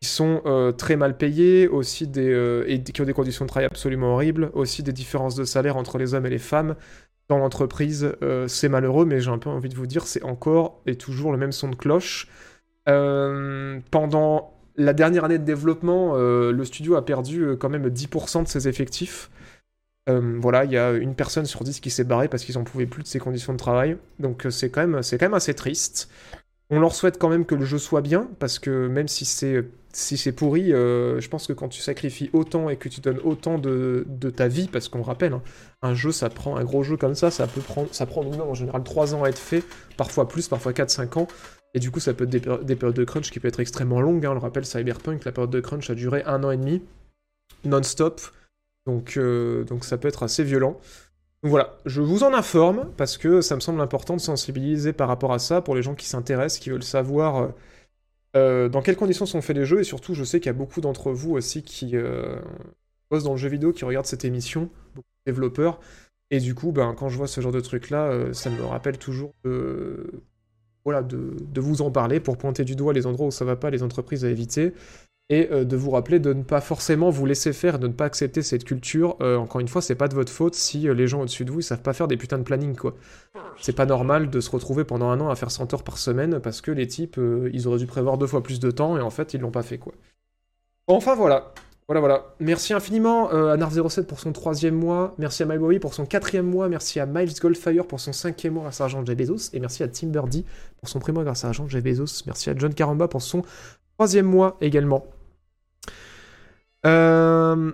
qui 0.00 0.08
sont 0.08 0.40
euh, 0.46 0.72
très 0.72 0.96
mal 0.96 1.16
payés, 1.16 1.68
aussi 1.68 2.06
des, 2.06 2.30
euh, 2.30 2.64
et 2.66 2.82
qui 2.82 3.00
ont 3.02 3.04
des 3.04 3.12
conditions 3.12 3.44
de 3.44 3.50
travail 3.50 3.66
absolument 3.66 4.14
horribles, 4.14 4.50
aussi 4.54 4.82
des 4.82 4.92
différences 4.92 5.34
de 5.34 5.44
salaire 5.44 5.76
entre 5.76 5.98
les 5.98 6.14
hommes 6.14 6.26
et 6.26 6.30
les 6.30 6.38
femmes. 6.38 6.74
dans 7.28 7.38
l'entreprise. 7.38 8.12
c'est 8.48 8.68
malheureux, 8.68 9.04
mais 9.04 9.20
j'ai 9.20 9.30
un 9.30 9.38
peu 9.38 9.50
envie 9.50 9.68
de 9.68 9.76
vous 9.76 9.86
dire, 9.86 10.04
c'est 10.04 10.24
encore 10.24 10.80
et 10.86 10.96
toujours 10.96 11.30
le 11.30 11.38
même 11.38 11.52
son 11.52 11.68
de 11.68 11.76
cloche. 11.76 12.26
pendant 12.86 14.54
la 14.76 14.92
dernière 14.94 15.24
année 15.24 15.38
de 15.38 15.44
développement, 15.44 16.16
le 16.16 16.64
studio 16.64 16.96
a 16.96 17.04
perdu 17.04 17.56
quand 17.60 17.68
même 17.68 17.88
10% 17.88 18.42
de 18.42 18.48
ses 18.48 18.66
effectifs. 18.66 19.30
voilà, 20.08 20.64
il 20.64 20.72
y 20.72 20.76
a 20.78 20.90
une 20.90 21.14
personne 21.14 21.46
sur 21.46 21.62
10 21.62 21.78
qui 21.78 21.90
s'est 21.90 22.02
barrée 22.02 22.26
parce 22.26 22.44
qu'ils 22.44 22.56
n'en 22.56 22.64
pouvaient 22.64 22.86
plus 22.86 23.04
de 23.04 23.08
ses 23.08 23.20
conditions 23.20 23.52
de 23.52 23.58
travail. 23.58 23.96
Donc 24.18 24.48
c'est 24.50 24.70
quand, 24.70 24.84
même, 24.84 25.00
quand 25.00 25.22
même 25.22 25.34
assez 25.34 25.54
triste. 25.54 26.10
On 26.68 26.80
leur 26.80 26.94
souhaite 26.96 27.18
quand 27.18 27.28
même 27.28 27.46
que 27.46 27.54
le 27.54 27.64
jeu 27.64 27.78
soit 27.78 28.00
bien, 28.00 28.28
parce 28.40 28.58
que 28.58 28.88
même 28.88 29.06
si 29.06 29.24
c'est 29.24 29.64
si 29.92 30.16
c'est 30.16 30.32
pourri, 30.32 30.72
euh, 30.72 31.20
je 31.20 31.28
pense 31.28 31.46
que 31.46 31.52
quand 31.52 31.68
tu 31.68 31.80
sacrifies 31.80 32.30
autant 32.32 32.70
et 32.70 32.76
que 32.76 32.88
tu 32.88 33.00
donnes 33.00 33.18
autant 33.24 33.58
de, 33.58 34.06
ta 34.34 34.48
vie, 34.48 34.68
parce 34.68 34.88
qu'on 34.88 35.02
rappelle, 35.02 35.32
hein, 35.32 35.42
un 35.82 35.94
jeu, 35.94 36.12
ça 36.12 36.30
prend 36.30 36.56
un 36.56 36.64
gros 36.64 36.82
jeu 36.82 36.96
comme 36.96 37.14
ça, 37.14 37.30
ça 37.30 37.46
peut 37.46 37.60
prendre, 37.60 37.88
ça 37.92 38.06
prend 38.06 38.22
en 38.24 38.54
général 38.54 38.84
3 38.84 39.14
ans 39.14 39.24
à 39.24 39.28
être 39.28 39.38
fait, 39.38 39.64
parfois 39.96 40.28
plus, 40.28 40.48
parfois 40.48 40.72
4-5 40.72 41.18
ans, 41.18 41.28
et 41.74 41.80
du 41.80 41.90
coup 41.90 42.00
ça 42.00 42.14
peut 42.14 42.24
être 42.24 42.30
des, 42.30 42.76
périodes 42.76 42.96
de 42.96 43.04
crunch 43.04 43.30
qui 43.30 43.40
peuvent 43.40 43.48
être 43.48 43.60
extrêmement 43.60 44.00
longues. 44.00 44.24
Hein. 44.26 44.30
on 44.30 44.34
le 44.34 44.40
rappelle, 44.40 44.64
Cyberpunk, 44.64 45.24
la 45.24 45.32
période 45.32 45.50
de 45.50 45.60
crunch 45.60 45.90
a 45.90 45.94
duré 45.94 46.22
un 46.24 46.44
an 46.44 46.50
et 46.50 46.56
demi, 46.56 46.82
non-stop, 47.64 48.20
donc, 48.86 49.16
euh, 49.16 49.64
donc 49.64 49.84
ça 49.84 49.98
peut 49.98 50.08
être 50.08 50.22
assez 50.22 50.44
violent. 50.44 50.80
Donc 51.42 51.50
voilà, 51.50 51.78
je 51.86 52.02
vous 52.02 52.22
en 52.22 52.34
informe 52.34 52.90
parce 52.96 53.16
que 53.16 53.40
ça 53.40 53.54
me 53.54 53.60
semble 53.60 53.80
important 53.80 54.14
de 54.14 54.20
sensibiliser 54.20 54.92
par 54.92 55.08
rapport 55.08 55.32
à 55.32 55.38
ça 55.38 55.62
pour 55.62 55.74
les 55.74 55.82
gens 55.82 55.94
qui 55.94 56.06
s'intéressent, 56.06 56.60
qui 56.60 56.70
veulent 56.70 56.82
savoir 56.82 57.36
euh, 57.36 57.48
euh, 58.36 58.68
dans 58.68 58.82
quelles 58.82 58.96
conditions 58.96 59.26
sont 59.26 59.42
faits 59.42 59.56
les 59.56 59.64
jeux 59.64 59.80
et 59.80 59.84
surtout 59.84 60.14
je 60.14 60.24
sais 60.24 60.40
qu'il 60.40 60.46
y 60.46 60.50
a 60.50 60.58
beaucoup 60.58 60.80
d'entre 60.80 61.12
vous 61.12 61.32
aussi 61.32 61.62
qui 61.62 61.96
euh, 61.96 62.36
bossent 63.10 63.24
dans 63.24 63.32
le 63.32 63.38
jeu 63.38 63.48
vidéo, 63.48 63.72
qui 63.72 63.84
regardent 63.84 64.06
cette 64.06 64.24
émission, 64.24 64.70
beaucoup 64.94 65.08
de 65.26 65.32
développeurs, 65.32 65.80
et 66.30 66.38
du 66.38 66.54
coup 66.54 66.72
ben, 66.72 66.94
quand 66.94 67.08
je 67.08 67.16
vois 67.16 67.26
ce 67.26 67.40
genre 67.40 67.52
de 67.52 67.60
truc 67.60 67.90
là, 67.90 68.32
ça 68.32 68.50
me 68.50 68.62
rappelle 68.62 68.98
toujours 68.98 69.34
de... 69.44 70.22
Voilà, 70.86 71.02
de, 71.02 71.60
vous 71.60 71.82
en 71.82 71.90
parler 71.90 72.20
pour 72.20 72.38
pointer 72.38 72.64
du 72.64 72.74
doigt 72.74 72.94
les 72.94 73.06
endroits 73.06 73.26
où 73.26 73.30
ça 73.30 73.44
va 73.44 73.54
pas, 73.54 73.68
les 73.68 73.82
entreprises 73.82 74.24
à 74.24 74.30
éviter 74.30 74.72
et 75.30 75.48
euh, 75.52 75.64
de 75.64 75.76
vous 75.76 75.92
rappeler 75.92 76.18
de 76.18 76.32
ne 76.34 76.42
pas 76.42 76.60
forcément 76.60 77.08
vous 77.08 77.24
laisser 77.24 77.52
faire, 77.52 77.78
de 77.78 77.86
ne 77.86 77.92
pas 77.92 78.04
accepter 78.04 78.42
cette 78.42 78.64
culture. 78.64 79.16
Euh, 79.22 79.36
encore 79.36 79.60
une 79.60 79.68
fois, 79.68 79.80
c'est 79.80 79.94
pas 79.94 80.08
de 80.08 80.14
votre 80.14 80.32
faute 80.32 80.56
si 80.56 80.88
euh, 80.88 80.92
les 80.92 81.06
gens 81.06 81.22
au-dessus 81.22 81.44
de 81.44 81.52
vous 81.52 81.60
ils 81.60 81.64
savent 81.64 81.82
pas 81.82 81.92
faire 81.92 82.08
des 82.08 82.16
putains 82.16 82.38
de 82.38 82.42
planning 82.42 82.76
quoi. 82.76 82.94
C'est 83.60 83.74
pas 83.74 83.86
normal 83.86 84.28
de 84.28 84.40
se 84.40 84.50
retrouver 84.50 84.84
pendant 84.84 85.08
un 85.08 85.20
an 85.20 85.30
à 85.30 85.36
faire 85.36 85.52
100 85.52 85.72
heures 85.72 85.84
par 85.84 85.98
semaine 85.98 86.40
parce 86.40 86.60
que 86.60 86.72
les 86.72 86.88
types 86.88 87.18
ils 87.52 87.68
auraient 87.68 87.78
dû 87.78 87.86
prévoir 87.86 88.18
deux 88.18 88.26
fois 88.26 88.42
plus 88.42 88.58
de 88.58 88.70
temps 88.70 88.98
et 88.98 89.00
en 89.00 89.10
fait 89.10 89.32
ils 89.32 89.40
l'ont 89.40 89.52
pas 89.52 89.62
fait 89.62 89.78
quoi. 89.78 89.94
Enfin 90.88 91.14
voilà. 91.14 91.54
Voilà, 91.86 92.00
voilà. 92.00 92.34
Merci 92.38 92.72
infiniment 92.72 93.30
à 93.30 93.56
Nar07 93.56 94.04
pour 94.04 94.20
son 94.20 94.32
troisième 94.32 94.74
mois. 94.74 95.14
Merci 95.18 95.42
à 95.42 95.46
MyBoy 95.46 95.80
pour 95.80 95.92
son 95.92 96.06
quatrième 96.06 96.46
mois. 96.46 96.68
Merci 96.68 97.00
à 97.00 97.06
Miles 97.06 97.34
Goldfire 97.40 97.84
pour 97.84 97.98
son 97.98 98.12
cinquième 98.12 98.54
mois 98.54 98.62
grâce 98.62 98.80
à 98.80 98.84
Argent 98.84 99.04
Jeff 99.04 99.16
Bezos. 99.16 99.50
Et 99.52 99.60
merci 99.60 99.82
à 99.82 99.88
Tim 99.88 100.08
Birdie 100.08 100.44
pour 100.78 100.88
son 100.88 101.00
premier 101.00 101.14
mois 101.14 101.24
grâce 101.24 101.44
à 101.44 101.48
Argent 101.48 101.68
Jeff 101.68 101.82
Bezos. 101.82 102.22
Merci 102.26 102.50
à 102.50 102.54
John 102.56 102.74
Caramba 102.74 103.08
pour 103.08 103.22
son 103.22 103.42
troisième 103.96 104.26
mois 104.26 104.56
également. 104.60 105.04
Euh... 106.86 107.72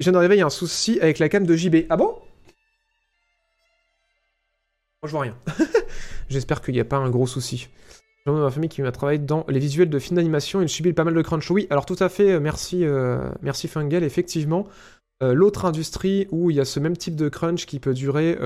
Je 0.00 0.04
viens 0.04 0.12
d'arriver, 0.12 0.36
il 0.36 0.40
y 0.40 0.42
a 0.42 0.46
un 0.46 0.50
souci 0.50 0.98
avec 1.00 1.18
la 1.18 1.28
cam 1.28 1.46
de 1.46 1.54
JB. 1.54 1.86
Ah 1.88 1.96
bon? 1.96 2.16
Moi, 5.02 5.06
je 5.06 5.10
vois 5.10 5.22
rien. 5.22 5.36
J'espère 6.28 6.60
qu'il 6.60 6.74
n'y 6.74 6.80
a 6.80 6.84
pas 6.84 6.96
un 6.96 7.10
gros 7.10 7.26
souci. 7.26 7.68
J'ai 8.24 8.32
ma 8.32 8.50
famille 8.50 8.68
qui 8.68 8.82
m'a 8.82 8.92
travaillé 8.92 9.18
dans 9.18 9.44
les 9.48 9.58
visuels 9.58 9.90
de 9.90 9.98
film 9.98 10.16
d'animation. 10.16 10.62
Il 10.62 10.68
subit 10.68 10.92
pas 10.92 11.04
mal 11.04 11.14
de 11.14 11.22
crunch. 11.22 11.50
Oui, 11.50 11.66
alors 11.70 11.86
tout 11.86 11.96
à 11.98 12.08
fait, 12.08 12.32
euh, 12.32 12.40
merci, 12.40 12.84
euh, 12.84 13.30
merci 13.42 13.66
Fungal. 13.66 14.04
Effectivement, 14.04 14.66
euh, 15.22 15.34
l'autre 15.34 15.64
industrie 15.64 16.28
où 16.30 16.50
il 16.50 16.56
y 16.56 16.60
a 16.60 16.64
ce 16.64 16.78
même 16.78 16.96
type 16.96 17.16
de 17.16 17.28
crunch 17.28 17.66
qui 17.66 17.80
peut 17.80 17.94
durer 17.94 18.38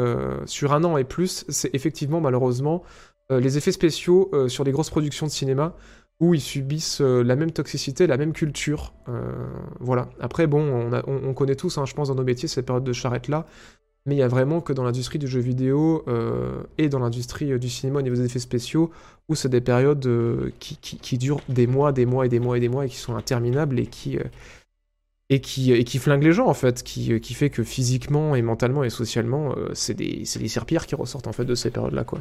sur 0.46 0.72
un 0.72 0.82
an 0.84 0.96
et 0.96 1.04
plus, 1.04 1.44
c'est 1.48 1.74
effectivement 1.74 2.20
malheureusement 2.20 2.82
les 3.28 3.58
effets 3.58 3.72
spéciaux 3.72 4.30
sur 4.48 4.62
des 4.62 4.70
grosses 4.70 4.90
productions 4.90 5.26
de 5.26 5.32
cinéma 5.32 5.74
où 6.20 6.34
ils 6.34 6.40
subissent 6.40 7.00
euh, 7.00 7.22
la 7.22 7.36
même 7.36 7.50
toxicité, 7.50 8.06
la 8.06 8.16
même 8.16 8.32
culture. 8.32 8.94
Euh, 9.08 9.32
voilà. 9.80 10.08
Après, 10.20 10.46
bon, 10.46 10.90
on, 11.06 11.34
connaît 11.34 11.56
tous, 11.56 11.76
hein, 11.78 11.84
je 11.84 11.94
pense, 11.94 12.08
dans 12.08 12.14
nos 12.14 12.24
métiers, 12.24 12.48
cette 12.48 12.66
période 12.66 12.84
de 12.84 12.92
charrette-là. 12.92 13.46
Mais 14.06 14.14
il 14.14 14.18
y 14.18 14.22
a 14.22 14.28
vraiment 14.28 14.60
que 14.60 14.72
dans 14.72 14.84
l'industrie 14.84 15.18
du 15.18 15.26
jeu 15.26 15.40
vidéo 15.40 16.04
euh, 16.06 16.62
et 16.78 16.88
dans 16.88 17.00
l'industrie 17.00 17.58
du 17.58 17.68
cinéma 17.68 17.98
au 17.98 18.02
niveau 18.02 18.14
des 18.14 18.24
effets 18.24 18.38
spéciaux, 18.38 18.90
où 19.28 19.34
c'est 19.34 19.48
des 19.48 19.60
périodes 19.60 20.08
qui, 20.60 21.18
durent 21.18 21.40
des 21.48 21.66
mois, 21.66 21.92
des 21.92 22.06
mois 22.06 22.24
et 22.24 22.28
des 22.28 22.38
mois 22.38 22.56
et 22.56 22.60
des 22.60 22.68
mois 22.68 22.86
et 22.86 22.88
qui 22.88 22.96
sont 22.96 23.16
interminables 23.16 23.80
et 23.80 23.86
qui, 23.88 24.18
flinguent 25.98 26.22
les 26.22 26.32
gens, 26.32 26.46
en 26.46 26.54
fait. 26.54 26.84
Qui, 26.84 27.20
qui 27.20 27.34
fait 27.34 27.50
que 27.50 27.64
physiquement 27.64 28.36
et 28.36 28.42
mentalement 28.42 28.84
et 28.84 28.90
socialement, 28.90 29.56
c'est 29.74 29.94
des, 29.94 30.22
des 30.38 30.48
serpillères 30.48 30.86
qui 30.86 30.94
ressortent, 30.94 31.26
en 31.26 31.32
fait, 31.32 31.44
de 31.44 31.56
ces 31.56 31.70
périodes-là, 31.70 32.04
quoi. 32.04 32.20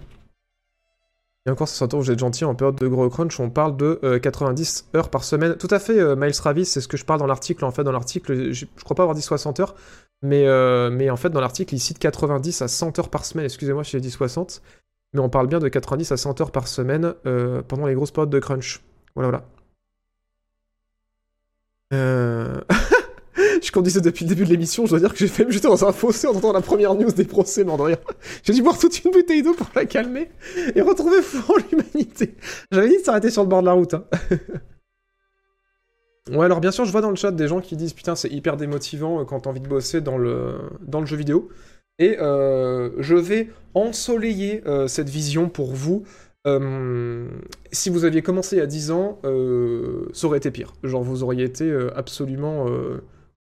Et 1.47 1.51
encore, 1.51 1.67
ça 1.67 1.75
s'entend, 1.75 1.99
vous 1.99 2.09
êtes 2.09 2.17
gentil, 2.17 2.43
en 2.43 2.55
période 2.55 2.75
de 2.75 2.87
gros 2.87 3.07
crunch, 3.07 3.39
on 3.39 3.51
parle 3.51 3.77
de 3.77 4.17
90 4.17 4.89
euh, 4.93 4.97
heures 4.97 5.09
par 5.09 5.23
semaine. 5.23 5.55
Tout 5.57 5.67
à 5.69 5.77
fait, 5.77 5.99
euh, 5.99 6.15
Miles 6.15 6.33
Ravis, 6.41 6.65
c'est 6.65 6.81
ce 6.81 6.87
que 6.87 6.97
je 6.97 7.05
parle 7.05 7.19
dans 7.19 7.27
l'article. 7.27 7.65
En 7.65 7.71
fait, 7.71 7.83
dans 7.83 7.91
l'article, 7.91 8.51
je, 8.51 8.65
crois 8.83 8.95
pas 8.95 9.03
avoir 9.03 9.15
dit 9.15 9.21
60 9.21 9.59
heures, 9.59 9.75
mais, 10.23 10.47
euh, 10.47 10.89
mais 10.89 11.11
en 11.11 11.17
fait, 11.17 11.29
dans 11.29 11.41
l'article, 11.41 11.75
il 11.75 11.79
cite 11.79 11.99
90 11.99 12.63
à 12.63 12.67
100 12.67 12.97
heures 12.97 13.09
par 13.09 13.25
semaine. 13.25 13.45
Excusez-moi 13.45 13.83
si 13.83 13.91
j'ai 13.91 14.01
dit 14.01 14.09
60, 14.09 14.63
mais 15.13 15.19
on 15.19 15.29
parle 15.29 15.45
bien 15.45 15.59
de 15.59 15.67
90 15.67 16.11
à 16.11 16.17
100 16.17 16.41
heures 16.41 16.51
par 16.51 16.67
semaine 16.67 17.13
pendant 17.67 17.85
les 17.85 17.93
grosses 17.93 18.11
périodes 18.11 18.31
de 18.31 18.39
crunch. 18.39 18.81
Voilà, 19.15 19.29
voilà. 19.29 19.45
Euh... 21.93 22.61
je 23.65 23.71
conduisais 23.71 24.01
depuis 24.01 24.25
le 24.25 24.29
début 24.29 24.45
de 24.45 24.49
l'émission, 24.49 24.85
je 24.85 24.91
dois 24.91 24.99
dire 24.99 25.11
que 25.11 25.17
j'ai 25.17 25.27
fait 25.27 25.45
me 25.45 25.51
jeter 25.51 25.67
dans 25.67 25.85
un 25.85 25.91
fossé 25.91 26.27
en 26.27 26.31
entendant 26.31 26.53
la 26.53 26.61
première 26.61 26.93
news 26.95 27.11
des 27.11 27.25
procès, 27.25 27.63
mais 27.63 27.73
rien. 27.75 27.97
J'ai 28.43 28.53
dû 28.53 28.61
boire 28.61 28.77
toute 28.77 29.03
une 29.03 29.11
bouteille 29.11 29.43
d'eau 29.43 29.53
pour 29.53 29.67
la 29.75 29.85
calmer 29.85 30.29
et 30.75 30.81
retrouver 30.81 31.21
foi 31.21 31.55
en 31.55 31.59
l'humanité. 31.59 32.35
J'avais 32.71 32.89
dit 32.89 32.97
de 32.97 33.03
s'arrêter 33.03 33.29
sur 33.29 33.43
le 33.43 33.49
bord 33.49 33.61
de 33.61 33.65
la 33.65 33.73
route. 33.73 33.95
Hein. 33.95 34.05
ouais, 36.31 36.45
alors 36.45 36.61
bien 36.61 36.71
sûr, 36.71 36.85
je 36.85 36.91
vois 36.91 37.01
dans 37.01 37.09
le 37.09 37.15
chat 37.15 37.31
des 37.31 37.47
gens 37.47 37.61
qui 37.61 37.75
disent 37.75 37.93
putain, 37.93 38.15
c'est 38.15 38.29
hyper 38.29 38.57
démotivant 38.57 39.21
euh, 39.21 39.25
quand 39.25 39.41
t'as 39.41 39.49
envie 39.49 39.61
de 39.61 39.67
bosser 39.67 40.01
dans 40.01 40.17
le, 40.17 40.55
dans 40.81 40.99
le 40.99 41.05
jeu 41.05 41.17
vidéo. 41.17 41.49
Et 41.97 42.17
euh, 42.19 42.91
je 42.99 43.15
vais 43.15 43.49
ensoleiller 43.73 44.61
euh, 44.67 44.87
cette 44.87 45.09
vision 45.09 45.49
pour 45.49 45.73
vous. 45.73 46.03
si 47.71 47.89
vous 47.89 48.05
aviez 48.05 48.21
commencé 48.21 48.61
a 48.61 48.67
10 48.67 48.91
ans, 48.91 49.19
ça 50.13 50.27
aurait 50.27 50.37
été 50.37 50.51
pire. 50.51 50.73
Genre, 50.83 51.01
vous 51.01 51.23
auriez 51.23 51.45
été 51.45 51.75
absolument 51.95 52.67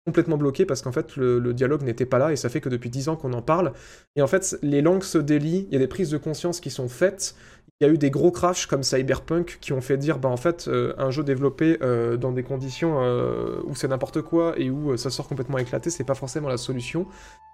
complètement 0.05 0.37
bloqué 0.37 0.65
parce 0.65 0.81
qu'en 0.81 0.91
fait 0.91 1.15
le, 1.15 1.53
dialogue 1.53 1.83
n'était 1.83 2.05
pas 2.05 2.17
là 2.17 2.31
et 2.31 2.35
ça 2.35 2.49
fait 2.49 2.61
que 2.61 2.69
depuis 2.69 2.89
10 2.89 3.09
ans 3.09 3.15
qu'on 3.15 3.33
en 3.33 3.41
parle. 3.41 3.73
Et 4.15 4.21
en 4.21 4.27
fait 4.27 4.57
les 4.61 4.81
langues 4.81 5.03
se 5.03 5.17
délient, 5.17 5.67
il 5.69 5.73
y 5.73 5.75
a 5.75 5.79
des 5.79 5.87
prises 5.87 6.09
de 6.09 6.17
conscience 6.17 6.59
qui 6.59 6.69
sont 6.69 6.89
faites. 6.89 7.35
Il 7.79 7.87
y 7.87 7.89
a 7.89 7.93
eu 7.93 7.97
des 7.97 8.11
gros 8.11 8.31
crashs 8.31 8.67
comme 8.67 8.83
Cyberpunk 8.83 9.57
qui 9.59 9.73
ont 9.73 9.81
fait 9.81 9.97
dire 9.97 10.19
bah 10.19 10.29
en 10.29 10.37
fait 10.37 10.67
euh, 10.67 10.93
un 10.97 11.09
jeu 11.11 11.23
développé 11.23 11.77
euh, 11.81 12.15
dans 12.15 12.31
des 12.31 12.43
conditions 12.43 12.99
euh, 13.01 13.59
où 13.65 13.75
c'est 13.75 13.87
n'importe 13.87 14.21
quoi 14.21 14.53
et 14.57 14.69
où 14.69 14.95
ça 14.97 15.09
sort 15.09 15.27
complètement 15.27 15.57
éclaté, 15.57 15.89
c'est 15.89 16.03
pas 16.03 16.15
forcément 16.15 16.47
la 16.47 16.57
solution. 16.57 17.07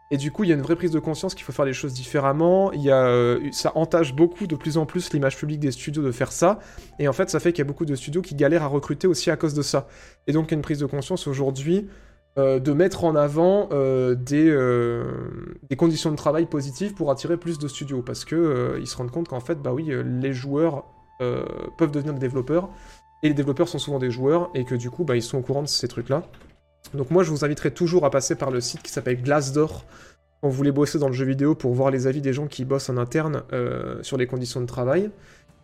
Et 0.09 0.15
du 0.15 0.31
coup, 0.31 0.45
il 0.45 0.49
y 0.49 0.53
a 0.53 0.55
une 0.55 0.61
vraie 0.61 0.77
prise 0.77 0.91
de 0.91 0.99
conscience 0.99 1.35
qu'il 1.35 1.43
faut 1.43 1.51
faire 1.51 1.65
les 1.65 1.73
choses 1.73 1.93
différemment. 1.93 2.71
Il 2.71 3.51
ça 3.51 3.73
entache 3.75 4.13
beaucoup 4.13 4.47
de 4.47 4.55
plus 4.55 4.77
en 4.77 4.85
plus 4.85 5.11
l'image 5.11 5.35
publique 5.35 5.59
des 5.59 5.71
studios 5.71 6.01
de 6.01 6.13
faire 6.13 6.31
ça. 6.31 6.59
Et 6.97 7.09
en 7.09 7.13
fait, 7.13 7.29
ça 7.29 7.41
fait 7.41 7.51
qu'il 7.51 7.59
y 7.59 7.67
a 7.67 7.67
beaucoup 7.67 7.83
de 7.83 7.93
studios 7.93 8.21
qui 8.21 8.33
galèrent 8.33 8.63
à 8.63 8.67
recruter 8.67 9.05
aussi 9.05 9.31
à 9.31 9.35
cause 9.35 9.53
de 9.53 9.61
ça. 9.61 9.89
Et 10.25 10.31
donc, 10.31 10.47
il 10.47 10.51
y 10.51 10.53
a 10.53 10.55
une 10.55 10.61
prise 10.61 10.79
de 10.79 10.85
conscience 10.85 11.27
aujourd'hui 11.27 11.89
euh, 12.37 12.59
de 12.59 12.71
mettre 12.71 13.03
en 13.03 13.15
avant 13.15 13.67
euh, 13.71 14.13
des, 14.13 14.47
euh, 14.47 15.05
des, 15.71 15.75
conditions 15.75 16.11
de 16.11 16.15
travail 16.15 16.45
positives 16.45 16.93
pour 16.93 17.09
attirer 17.09 17.35
plus 17.35 17.57
de 17.57 17.67
studios, 17.67 18.03
parce 18.03 18.25
que 18.25 18.77
ils 18.79 18.85
se 18.85 18.95
rendent 18.95 19.09
compte 19.09 19.27
qu'en 19.27 19.39
fait, 19.39 19.55
bah 19.55 19.73
oui, 19.73 19.91
les 20.05 20.33
joueurs 20.33 20.85
peuvent 21.19 21.89
devenir 21.89 22.13
des 22.13 22.19
développeurs, 22.19 22.69
et 23.23 23.29
les 23.29 23.33
développeurs 23.33 23.67
sont 23.67 23.79
souvent 23.79 23.97
des 23.97 24.11
joueurs, 24.11 24.51
et 24.53 24.65
que 24.65 24.75
du 24.75 24.91
coup, 24.91 25.03
bah, 25.03 25.15
ils 25.15 25.23
sont 25.23 25.39
au 25.39 25.41
courant 25.41 25.63
de 25.63 25.67
ces 25.67 25.87
trucs-là. 25.87 26.21
Donc 26.93 27.09
moi, 27.09 27.23
je 27.23 27.31
vous 27.31 27.43
inviterai 27.43 27.71
toujours 27.71 28.05
à 28.05 28.11
passer 28.11 28.35
par 28.35 28.51
le 28.51 28.61
site 28.61 28.83
qui 28.83 28.91
s'appelle 28.91 29.19
Glassdoor, 29.19 29.83
quand 30.39 30.47
vous 30.49 30.55
voulez 30.55 30.71
bosser 30.71 30.99
dans 30.99 31.07
le 31.07 31.15
jeu 31.15 31.25
vidéo, 31.25 31.55
pour 31.55 31.73
voir 31.73 31.89
les 31.89 32.05
avis 32.05 32.21
des 32.21 32.33
gens 32.33 32.45
qui 32.45 32.65
bossent 32.65 32.91
en 32.91 32.97
interne 32.97 33.41
sur 34.03 34.17
les 34.17 34.27
conditions 34.27 34.61
de 34.61 34.67
travail. 34.67 35.09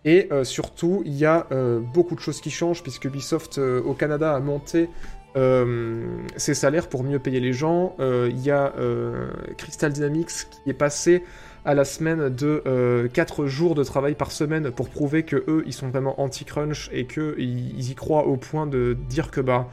Et 0.06 0.28
surtout, 0.42 1.04
il 1.06 1.14
y 1.14 1.26
a 1.26 1.46
beaucoup 1.94 2.16
de 2.16 2.20
choses 2.20 2.42
qui 2.42 2.50
changent, 2.50 2.82
puisque 2.82 3.06
Ubisoft 3.06 3.60
au 3.60 3.94
Canada 3.94 4.34
a 4.34 4.40
monté 4.40 4.90
ses 5.36 6.54
salaires 6.54 6.88
pour 6.90 7.04
mieux 7.04 7.20
payer 7.20 7.40
les 7.40 7.54
gens. 7.54 7.96
Euh, 8.00 8.30
il 8.32 8.42
y 8.42 8.52
a 8.52 8.74
euh, 8.78 9.32
Crystal 9.58 9.92
Dynamics 9.92 10.48
qui 10.52 10.70
est 10.70 10.74
passé 10.74 11.24
à 11.66 11.74
la 11.74 11.86
semaine 11.86 12.30
de 12.30 13.10
4 13.14 13.46
jours 13.46 13.74
de 13.74 13.84
travail 13.84 14.16
par 14.16 14.32
semaine 14.32 14.70
pour 14.72 14.90
prouver 14.90 15.24
que 15.24 15.38
eux 15.48 15.64
ils 15.66 15.74
sont 15.74 15.88
vraiment 15.88 16.20
anti-crunch 16.20 16.90
et 16.92 17.06
qu'ils 17.06 17.34
ils 17.40 17.92
y 17.92 17.96
croient 17.96 18.28
au 18.28 18.36
point 18.36 18.68
de 18.68 18.98
dire 19.08 19.32
que 19.32 19.40
bah 19.40 19.70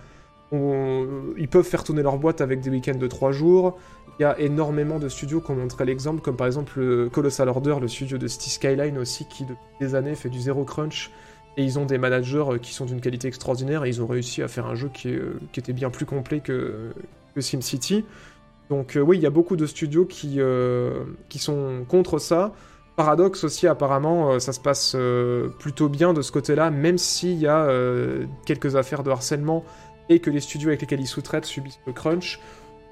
ils 0.53 1.49
peuvent 1.49 1.67
faire 1.67 1.83
tourner 1.85 2.03
leur 2.03 2.17
boîte 2.17 2.41
avec 2.41 2.61
des 2.61 2.71
week-ends 2.71 2.99
de 2.99 3.07
3 3.07 3.33
jours. 3.33 3.77
Il 4.19 4.23
y 4.23 4.25
a 4.25 4.39
énormément 4.39 4.99
de 4.99 5.09
studios 5.09 5.41
qui 5.41 5.51
ont 5.51 5.57
montré 5.57 5.85
l'exemple, 5.85 6.21
comme 6.21 6.37
par 6.37 6.47
exemple 6.47 7.09
Colossal 7.11 7.49
Order, 7.49 7.77
le 7.81 7.89
studio 7.89 8.19
de 8.19 8.29
City 8.29 8.51
Skyline 8.51 8.99
aussi, 8.99 9.27
qui 9.27 9.45
depuis 9.45 9.61
des 9.81 9.95
années 9.95 10.15
fait 10.15 10.29
du 10.29 10.39
zéro 10.39 10.65
crunch 10.65 11.11
et 11.61 11.63
ils 11.63 11.79
ont 11.79 11.85
des 11.85 11.99
managers 11.99 12.45
euh, 12.49 12.59
qui 12.59 12.73
sont 12.73 12.87
d'une 12.87 13.03
qualité 13.03 13.29
extraordinaire 13.29 13.85
et 13.85 13.91
ils 13.91 14.01
ont 14.01 14.07
réussi 14.07 14.43
à 14.43 14.49
faire 14.49 14.67
un 14.67 14.75
jeu 14.75 14.91
qui, 14.93 15.09
euh, 15.09 15.35
était 15.55 15.75
bien 15.75 15.91
plus 15.91 16.07
complet 16.07 16.41
que, 16.41 16.93
SimCity. 17.39 18.05
Donc 18.71 18.99
oui, 19.01 19.19
il 19.19 19.23
y 19.23 19.27
a 19.27 19.31
beaucoup 19.31 19.57
de 19.57 19.67
studios 19.67 20.05
qui 20.05 20.39
sont 21.39 21.85
contre 21.89 22.19
ça. 22.19 22.53
Paradoxe 22.97 23.45
aussi, 23.45 23.67
apparemment, 23.67 24.39
ça 24.41 24.53
se 24.53 24.61
passe 24.61 24.95
plutôt 25.59 25.89
bien 25.89 26.13
de 26.13 26.23
ce 26.23 26.31
côté-là, 26.33 26.71
même 26.71 26.99
s'il 26.99 27.39
y 27.39 27.47
a 27.47 27.69
quelques 28.45 28.77
affaires 28.77 29.03
de 29.03 29.11
harcèlement 29.11 29.65
et 30.11 30.19
que 30.19 30.29
les 30.29 30.41
studios 30.41 30.69
avec 30.69 30.83
lesquels 30.83 31.01
ils 31.01 31.07
sous-traitent 31.07 31.47
subissent 31.47 31.81
le 31.87 31.93
crunch. 31.93 32.41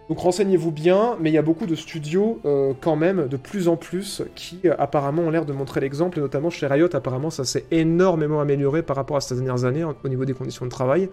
Donc 0.09 0.21
renseignez-vous 0.21 0.71
bien, 0.71 1.17
mais 1.21 1.31
il 1.31 1.35
y 1.35 1.39
a 1.39 1.43
beaucoup 1.43 1.67
de 1.67 1.75
studios 1.75 2.41
euh, 2.47 2.73
quand 2.81 2.97
même, 2.97 3.29
de 3.29 3.37
plus 3.37 3.69
en 3.69 3.77
plus, 3.77 4.23
qui 4.35 4.61
euh, 4.65 4.75
apparemment 4.79 5.23
ont 5.23 5.31
l'air 5.31 5.45
de 5.45 5.53
montrer 5.53 5.81
l'exemple, 5.81 6.19
et 6.19 6.23
notamment 6.23 6.49
chez 6.49 6.67
Riot, 6.67 6.89
apparemment 6.95 7.29
ça 7.29 7.45
s'est 7.45 7.67
énormément 7.71 8.41
amélioré 8.41 8.83
par 8.83 8.97
rapport 8.97 9.19
à 9.19 9.21
ces 9.21 9.35
dernières 9.35 9.65
années 9.67 9.85
au 9.85 10.09
niveau 10.09 10.25
des 10.25 10.33
conditions 10.33 10.65
de 10.65 10.71
travail. 10.71 11.11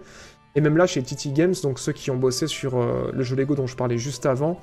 Et 0.54 0.62
même 0.62 0.78
là, 0.78 0.86
chez 0.86 1.02
TT 1.02 1.32
Games, 1.32 1.54
donc 1.62 1.78
ceux 1.78 1.92
qui 1.92 2.10
ont 2.10 2.16
bossé 2.16 2.46
sur 2.46 2.78
euh, 2.78 3.10
le 3.12 3.22
jeu 3.22 3.36
Lego 3.36 3.54
dont 3.54 3.66
je 3.66 3.76
parlais 3.76 3.98
juste 3.98 4.26
avant, 4.26 4.58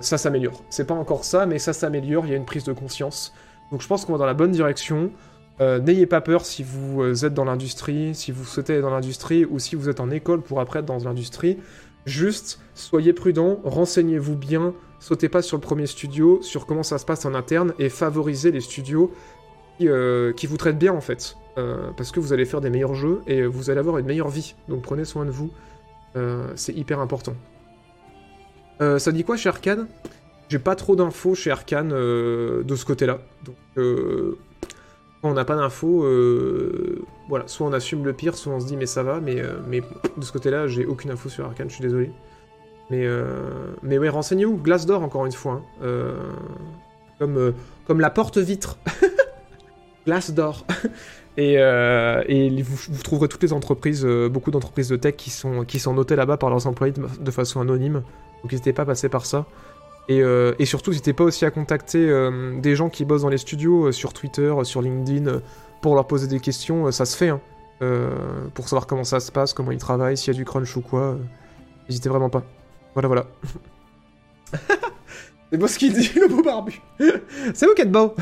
ça 0.00 0.16
s'améliore. 0.16 0.62
C'est 0.70 0.86
pas 0.86 0.94
encore 0.94 1.24
ça, 1.24 1.44
mais 1.44 1.58
ça 1.58 1.72
s'améliore, 1.72 2.24
il 2.24 2.30
y 2.30 2.34
a 2.34 2.36
une 2.36 2.44
prise 2.44 2.62
de 2.62 2.72
conscience. 2.72 3.32
Donc 3.72 3.82
je 3.82 3.88
pense 3.88 4.04
qu'on 4.04 4.12
va 4.12 4.18
dans 4.18 4.24
la 4.24 4.32
bonne 4.32 4.52
direction. 4.52 5.10
N'ayez 5.58 6.06
pas 6.06 6.20
peur 6.20 6.46
si 6.46 6.62
vous 6.62 7.24
êtes 7.24 7.34
dans 7.34 7.44
l'industrie, 7.44 8.14
si 8.14 8.30
vous 8.30 8.44
souhaitez 8.44 8.74
être 8.74 8.82
dans 8.82 8.90
l'industrie, 8.90 9.44
ou 9.44 9.58
si 9.58 9.74
vous 9.74 9.88
êtes 9.88 9.98
en 9.98 10.12
école 10.12 10.40
pour 10.40 10.60
après 10.60 10.78
être 10.78 10.84
dans 10.84 11.00
l'industrie. 11.00 11.58
Juste, 12.06 12.60
soyez 12.74 13.12
prudents, 13.12 13.60
renseignez-vous 13.64 14.36
bien, 14.36 14.74
sautez 15.00 15.28
pas 15.28 15.42
sur 15.42 15.56
le 15.56 15.60
premier 15.60 15.86
studio, 15.86 16.40
sur 16.40 16.64
comment 16.64 16.84
ça 16.84 16.98
se 16.98 17.04
passe 17.04 17.24
en 17.24 17.34
interne, 17.34 17.74
et 17.80 17.88
favorisez 17.88 18.52
les 18.52 18.60
studios 18.60 19.12
qui, 19.78 19.88
euh, 19.88 20.32
vous 20.44 20.56
traitent 20.56 20.78
bien 20.78 20.92
en 20.92 21.00
fait. 21.00 21.36
Euh, 21.58 21.90
parce 21.96 22.12
que 22.12 22.20
vous 22.20 22.32
allez 22.32 22.44
faire 22.44 22.60
des 22.60 22.70
meilleurs 22.70 22.94
jeux 22.94 23.22
et 23.26 23.44
vous 23.46 23.70
allez 23.70 23.80
avoir 23.80 23.98
une 23.98 24.06
meilleure 24.06 24.28
vie. 24.28 24.54
Donc 24.68 24.82
prenez 24.82 25.04
soin 25.04 25.24
de 25.24 25.30
vous, 25.30 25.50
euh, 26.14 26.46
c'est 26.54 26.74
hyper 26.74 27.00
important. 27.00 27.34
ça 28.78 29.10
dit 29.10 29.24
quoi 29.24 29.36
chez 29.36 29.48
Arkane? 29.48 29.88
J'ai 30.48 30.60
pas 30.60 30.76
trop 30.76 30.94
d'infos 30.94 31.34
chez 31.34 31.50
Arkane 31.50 31.88
de 31.90 32.76
ce 32.76 32.84
côté-là. 32.84 33.18
Donc 33.44 33.56
on 35.22 35.34
n'a 35.34 35.44
pas 35.44 35.56
d'infos, 35.56 36.04
euh, 36.04 37.04
voilà, 37.28 37.46
soit 37.48 37.66
on 37.66 37.72
assume 37.72 38.04
le 38.04 38.12
pire, 38.12 38.36
soit 38.36 38.52
on 38.52 38.60
se 38.60 38.66
dit 38.66 38.76
mais 38.76 38.86
ça 38.86 39.02
va, 39.02 39.20
mais, 39.20 39.40
euh, 39.40 39.58
mais 39.66 39.80
de 39.80 40.24
ce 40.24 40.32
côté-là, 40.32 40.66
j'ai 40.66 40.86
aucune 40.86 41.10
info 41.10 41.28
sur 41.28 41.44
Arkane, 41.44 41.68
je 41.68 41.74
suis 41.74 41.82
désolé. 41.82 42.10
Mais, 42.90 43.04
euh, 43.04 43.74
mais 43.82 43.96
renseignez-vous, 44.08 44.56
glace 44.58 44.86
d'or 44.86 45.02
encore 45.02 45.26
une 45.26 45.32
fois, 45.32 45.62
hein. 45.82 46.14
comme, 47.18 47.52
comme 47.86 48.00
la 48.00 48.10
porte-vitre, 48.10 48.78
glace 50.06 50.32
d'or. 50.32 50.64
et, 51.36 51.54
et 51.54 52.62
vous, 52.62 53.02
trouverez 53.02 53.28
toutes 53.28 53.42
les 53.42 53.52
entreprises, 53.52 54.06
beaucoup 54.30 54.52
d'entreprises 54.52 54.88
de 54.88 54.96
tech 54.96 55.16
qui 55.16 55.30
sont, 55.30 55.64
qui 55.64 55.80
sont 55.80 55.94
notées 55.94 56.16
là-bas 56.16 56.36
par 56.36 56.50
leurs 56.50 56.68
employés 56.68 56.94
de 56.94 57.30
façon 57.32 57.60
anonyme, 57.60 58.02
donc 58.42 58.52
n'hésitez 58.52 58.72
pas 58.72 58.82
à 58.82 58.86
passer 58.86 59.08
par 59.08 59.26
ça. 59.26 59.46
Euh, 60.10 60.54
et, 60.58 60.66
surtout, 60.66 60.90
n'hésitez 60.90 61.12
pas 61.12 61.24
aussi 61.24 61.44
à 61.44 61.50
contacter 61.50 62.08
euh, 62.08 62.58
des 62.60 62.76
gens 62.76 62.88
qui 62.88 63.04
bossent 63.04 63.22
dans 63.22 63.28
les 63.28 63.38
studios 63.38 63.86
euh, 63.86 63.92
sur 63.92 64.12
Twitter, 64.12 64.54
sur 64.62 64.82
LinkedIn, 64.82 65.40
pour 65.82 65.94
leur 65.94 66.06
poser 66.06 66.26
des 66.26 66.40
questions. 66.40 66.90
ça 66.92 67.04
se 67.04 67.16
fait, 67.16 67.28
hein, 67.28 67.40
pour 68.54 68.68
savoir 68.68 68.86
comment 68.86 69.04
ça 69.04 69.20
se 69.20 69.32
passe, 69.32 69.52
comment 69.52 69.72
ils 69.72 69.78
travaillent, 69.78 70.16
s'il 70.16 70.32
y 70.32 70.36
a 70.36 70.38
du 70.38 70.44
crunch 70.44 70.76
ou 70.76 70.80
quoi. 70.80 71.16
N'hésitez 71.88 72.08
vraiment 72.08 72.30
pas. 72.30 72.42
Voilà, 72.94 73.08
voilà. 73.08 73.26
C'est 75.50 75.58
beau 75.58 75.68
ce 75.68 75.78
qu'il 75.78 75.92
dit, 75.92 76.10
le 76.16 76.26
beau 76.26 76.42
barbu. 76.42 76.80
c'est 77.54 77.66
vous 77.66 77.74
qui 77.74 77.82
êtes 77.82 77.92
beau. 77.92 78.16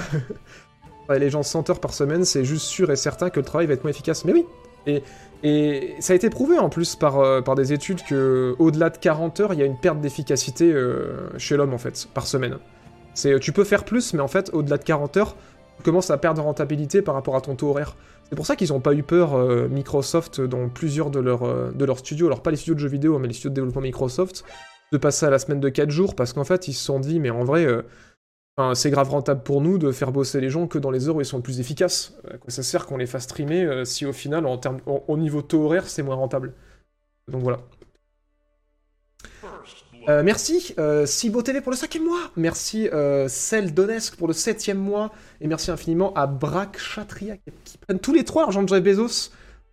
les 1.08 1.30
gens 1.30 1.42
100 1.42 1.70
heures 1.70 1.80
par 1.80 1.94
semaine, 1.94 2.26
c'est 2.26 2.44
juste 2.44 2.66
sûr 2.66 2.90
et 2.90 2.96
certain 2.96 3.30
que 3.30 3.40
le 3.40 3.46
travail 3.46 3.66
va 3.66 3.72
être 3.72 3.82
moins 3.82 3.90
efficace. 3.90 4.26
Mais 4.26 4.34
oui. 4.34 4.44
Et 4.86 5.02
et 5.46 5.94
ça 5.98 6.14
a 6.14 6.16
été 6.16 6.30
prouvé 6.30 6.58
en 6.58 6.70
plus 6.70 6.96
par, 6.96 7.20
euh, 7.20 7.42
des 7.54 7.74
études 7.74 8.02
que 8.02 8.56
au-delà 8.58 8.88
de 8.88 8.96
40 8.96 9.40
heures, 9.40 9.52
il 9.52 9.60
y 9.60 9.62
a 9.62 9.66
une 9.66 9.78
perte 9.78 10.00
d'efficacité 10.00 10.72
euh, 10.72 11.28
chez 11.36 11.58
l'homme 11.58 11.74
en 11.74 11.78
fait, 11.78 12.08
par 12.14 12.26
semaine. 12.26 12.56
C'est, 13.12 13.38
tu 13.40 13.52
peux 13.52 13.62
faire 13.62 13.84
plus, 13.84 14.14
mais 14.14 14.22
en 14.22 14.28
fait, 14.28 14.50
au-delà 14.54 14.78
de 14.78 14.84
40 14.84 15.18
heures, 15.18 15.36
tu 15.76 15.82
commences 15.82 16.10
à 16.10 16.16
perdre 16.16 16.40
en 16.40 16.46
rentabilité 16.46 17.02
par 17.02 17.14
rapport 17.14 17.36
à 17.36 17.42
ton 17.42 17.56
taux 17.56 17.68
horaire. 17.68 17.94
C'est 18.30 18.36
pour 18.36 18.46
ça 18.46 18.56
qu'ils 18.56 18.70
n'ont 18.70 18.80
pas 18.80 18.94
eu 18.94 19.02
peur, 19.02 19.34
euh, 19.34 19.68
Microsoft, 19.68 20.40
dans 20.40 20.70
plusieurs 20.70 21.10
de, 21.10 21.20
leurs 21.20 21.74
de 21.74 21.84
leurs 21.84 21.98
studios, 21.98 22.26
alors 22.26 22.42
pas 22.42 22.50
les 22.50 22.56
studios 22.56 22.74
de 22.74 22.80
jeux 22.80 22.88
vidéo, 22.88 23.18
mais 23.18 23.28
les 23.28 23.34
studios 23.34 23.50
de 23.50 23.54
développement 23.56 23.82
Microsoft, 23.82 24.44
de 24.92 24.98
passer 24.98 25.26
à 25.26 25.30
la 25.30 25.38
semaine 25.38 25.60
de 25.60 25.68
4 25.68 25.90
jours, 25.90 26.14
parce 26.14 26.32
qu'en 26.32 26.44
fait, 26.44 26.68
ils 26.68 26.72
se 26.72 26.82
sont 26.82 27.00
dit, 27.00 27.20
mais 27.20 27.28
en 27.28 27.44
vrai, 27.44 27.66
c'est 28.74 28.90
grave 28.90 29.10
rentable 29.10 29.42
pour 29.42 29.60
nous 29.60 29.78
de 29.78 29.90
faire 29.90 30.12
bosser 30.12 30.40
les 30.40 30.48
gens 30.48 30.68
que 30.68 30.78
dans 30.78 30.92
les 30.92 31.08
heures 31.08 31.16
où 31.16 31.20
ils 31.20 31.26
sont 31.26 31.38
le 31.38 31.42
plus 31.42 31.60
efficaces. 31.60 32.16
Quoi 32.40 32.50
ça 32.50 32.62
sert 32.62 32.86
qu'on 32.86 32.96
les 32.96 33.06
fasse 33.06 33.24
streamer 33.24 33.64
euh, 33.64 33.84
si 33.84 34.06
au 34.06 34.12
final, 34.12 34.46
en 34.46 34.58
termes, 34.58 34.78
au 34.86 35.16
niveau 35.16 35.42
taux 35.42 35.64
horaire, 35.64 35.88
c'est 35.88 36.02
moins 36.02 36.14
rentable 36.14 36.54
Donc 37.28 37.42
voilà. 37.42 37.58
Euh, 40.08 40.22
merci 40.22 40.74
euh, 40.78 41.06
Sibo 41.06 41.40
TV 41.42 41.60
pour 41.60 41.72
le 41.72 41.76
cinquième 41.76 42.04
mois. 42.04 42.30
Merci 42.36 42.88
euh, 42.92 43.26
Cell 43.28 43.72
Donesk 43.72 44.16
pour 44.16 44.28
le 44.28 44.34
septième 44.34 44.78
mois. 44.78 45.12
Et 45.40 45.48
merci 45.48 45.70
infiniment 45.70 46.12
à 46.14 46.26
Brack 46.26 46.78
Chatria 46.78 47.36
qui, 47.64 47.78
prennent 47.78 48.00
tous 48.00 48.12
les 48.12 48.24
trois 48.24 48.42
l'argent 48.42 48.62
de 48.62 48.68
Jeff 48.68 48.82
Bezos 48.82 49.30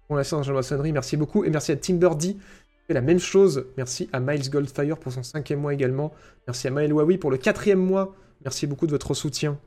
pour 0.07 0.15
la 0.15 0.23
séance 0.23 0.47
de 0.47 0.53
maçonnerie. 0.53 0.93
Merci 0.93 1.17
beaucoup. 1.17 1.43
Et 1.43 1.49
merci 1.49 1.73
à 1.73 1.75
Timberdy 1.75 2.35
qui 2.35 2.85
fait 2.87 2.93
la 2.93 3.01
même 3.01 3.19
chose. 3.19 3.65
Merci 3.75 4.09
à 4.13 4.21
Miles 4.21 4.49
Goldfire 4.49 4.97
pour 4.97 5.11
son 5.11 5.23
cinquième 5.23 5.59
mois 5.59 5.73
également. 5.73 6.13
Merci 6.47 6.67
à 6.67 6.71
Maël 6.71 6.93
Wawi 6.93 7.17
pour 7.17 7.31
le 7.31 7.37
quatrième 7.37 7.79
mois. 7.79 8.15
Merci 8.43 8.67
beaucoup 8.67 8.87
de 8.87 8.91
votre 8.91 9.13
soutien. 9.13 9.57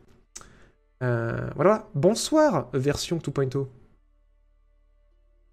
Euh, 1.02 1.48
voilà, 1.54 1.88
bonsoir, 1.94 2.68
version 2.72 3.18
2.0. 3.18 3.66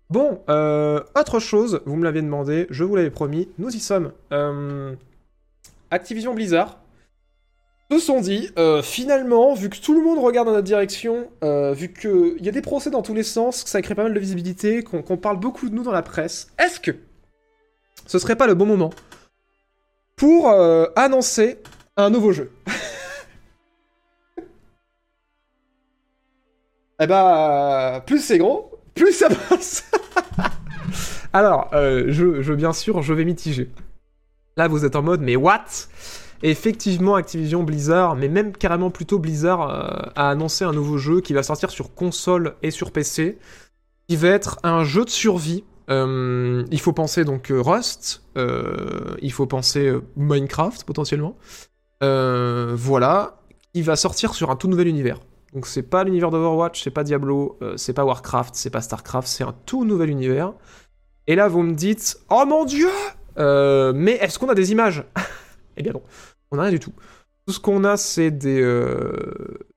Bon, 0.10 0.42
euh, 0.50 1.02
autre 1.18 1.40
chose, 1.40 1.82
vous 1.86 1.96
me 1.96 2.04
l'avez 2.04 2.22
demandé, 2.22 2.68
je 2.70 2.84
vous 2.84 2.96
l'avais 2.96 3.12
promis, 3.12 3.50
nous 3.58 3.70
y 3.70 3.80
sommes. 3.80 4.12
Euh, 4.32 4.96
Activision 5.90 6.34
Blizzard 6.34 6.80
se 7.90 8.00
sont 8.00 8.22
dit, 8.22 8.50
finalement, 8.84 9.54
vu 9.54 9.70
que 9.70 9.78
tout 9.78 9.94
le 9.94 10.02
monde 10.02 10.20
regarde 10.20 10.48
dans 10.48 10.54
notre 10.54 10.64
direction, 10.64 11.30
vu 11.42 11.92
qu'il 11.92 12.38
y 12.40 12.48
a 12.48 12.52
des 12.54 12.62
procès 12.62 12.90
dans 12.90 13.02
tous 13.02 13.14
les 13.14 13.24
sens, 13.24 13.66
que 13.66 13.70
ça 13.70 13.82
crée 13.82 13.96
pas 13.96 14.04
mal 14.04 14.14
de 14.14 14.20
visibilité, 14.20 14.82
qu'on 14.82 15.18
parle 15.18 15.38
beaucoup 15.38 15.68
de 15.68 15.76
nous 15.76 15.84
dans 15.84 15.92
la 15.92 16.02
presse, 16.02 16.54
est-ce 16.58 16.80
que 16.80 16.92
ce 18.08 18.18
serait 18.18 18.38
pas 18.38 18.48
le 18.48 18.54
bon 18.54 18.66
moment 18.66 18.92
pour 20.16 20.50
annoncer 20.96 21.58
un 21.98 22.10
nouveau 22.10 22.32
jeu? 22.32 22.50
eh 27.04 27.08
bah, 27.08 28.04
plus 28.06 28.20
c'est 28.24 28.38
gros, 28.38 28.80
plus 28.94 29.12
ça 29.12 29.28
passe. 29.30 29.90
Alors, 31.34 31.70
euh, 31.74 32.06
je, 32.10 32.54
bien 32.54 32.74
sûr, 32.74 33.02
je 33.02 33.14
vais 33.14 33.26
mitiger. 33.26 33.72
Là, 34.56 34.68
vous 34.68 34.86
êtes 34.86 34.96
en 34.96 35.02
mode, 35.02 35.22
mais 35.22 35.36
what? 35.36 35.66
Effectivement, 36.44 37.16
Activision 37.16 37.64
Blizzard, 37.64 38.16
mais 38.16 38.28
même 38.28 38.52
carrément 38.52 38.92
plutôt 38.92 39.18
Blizzard, 39.18 39.62
euh, 39.62 40.12
a 40.16 40.30
annoncé 40.30 40.64
un 40.64 40.74
nouveau 40.74 40.98
jeu 40.98 41.22
qui 41.22 41.34
va 41.34 41.42
sortir 41.42 41.72
sur 41.72 41.96
console 41.96 42.56
et 42.62 42.70
sur 42.70 42.92
PC, 42.92 43.40
qui 44.08 44.16
va 44.16 44.30
être 44.30 44.60
un 44.62 44.84
jeu 44.84 45.04
de 45.04 45.10
survie. 45.10 45.64
Euh, 45.90 46.64
il 46.70 46.80
faut 46.80 46.94
penser 46.94 47.26
donc 47.26 47.52
Rust, 47.52 48.22
il 48.36 49.32
faut 49.32 49.48
penser 49.48 49.92
Minecraft 50.18 50.84
potentiellement. 50.84 51.36
voilà, 52.02 53.42
il 53.74 53.84
va 53.84 53.96
sortir 53.96 54.36
sur 54.36 54.52
un 54.52 54.56
tout 54.56 54.68
nouvel 54.68 54.88
univers. 54.88 55.20
Donc 55.54 55.68
c'est 55.68 55.84
pas 55.84 56.04
l'univers 56.04 56.30
d'Overwatch, 56.30 56.84
c'est 56.84 56.92
pas 56.92 57.04
Diablo, 57.04 57.58
euh, 57.62 57.76
c'est 57.76 57.94
pas 57.94 58.06
Warcraft, 58.06 58.56
c'est 58.56 58.70
pas 58.70 58.82
Starcraft, 58.82 59.28
c'est 59.28 59.44
un 59.44 59.54
tout 59.66 59.84
nouvel 59.84 60.10
univers. 60.10 60.54
Et 61.28 61.36
là 61.36 61.48
vous 61.48 61.62
me 61.62 61.74
dites, 61.74 62.18
oh 62.30 62.46
mon 62.48 62.66
dieu 62.66 62.90
euh, 63.38 63.92
Mais 63.94 64.14
est-ce 64.14 64.40
qu'on 64.40 64.50
a 64.50 64.56
des 64.56 64.72
images? 64.72 65.04
Eh 65.78 65.84
bien 65.84 65.94
non, 65.94 66.04
on 66.52 66.58
n'a 66.58 66.64
rien 66.64 66.72
du 66.72 66.80
tout. 66.80 66.92
Tout 67.48 67.54
ce 67.54 67.60
qu'on 67.60 67.86
a 67.86 67.96
c'est 67.96 68.30
des, 68.30 68.62
euh, 68.62 69.14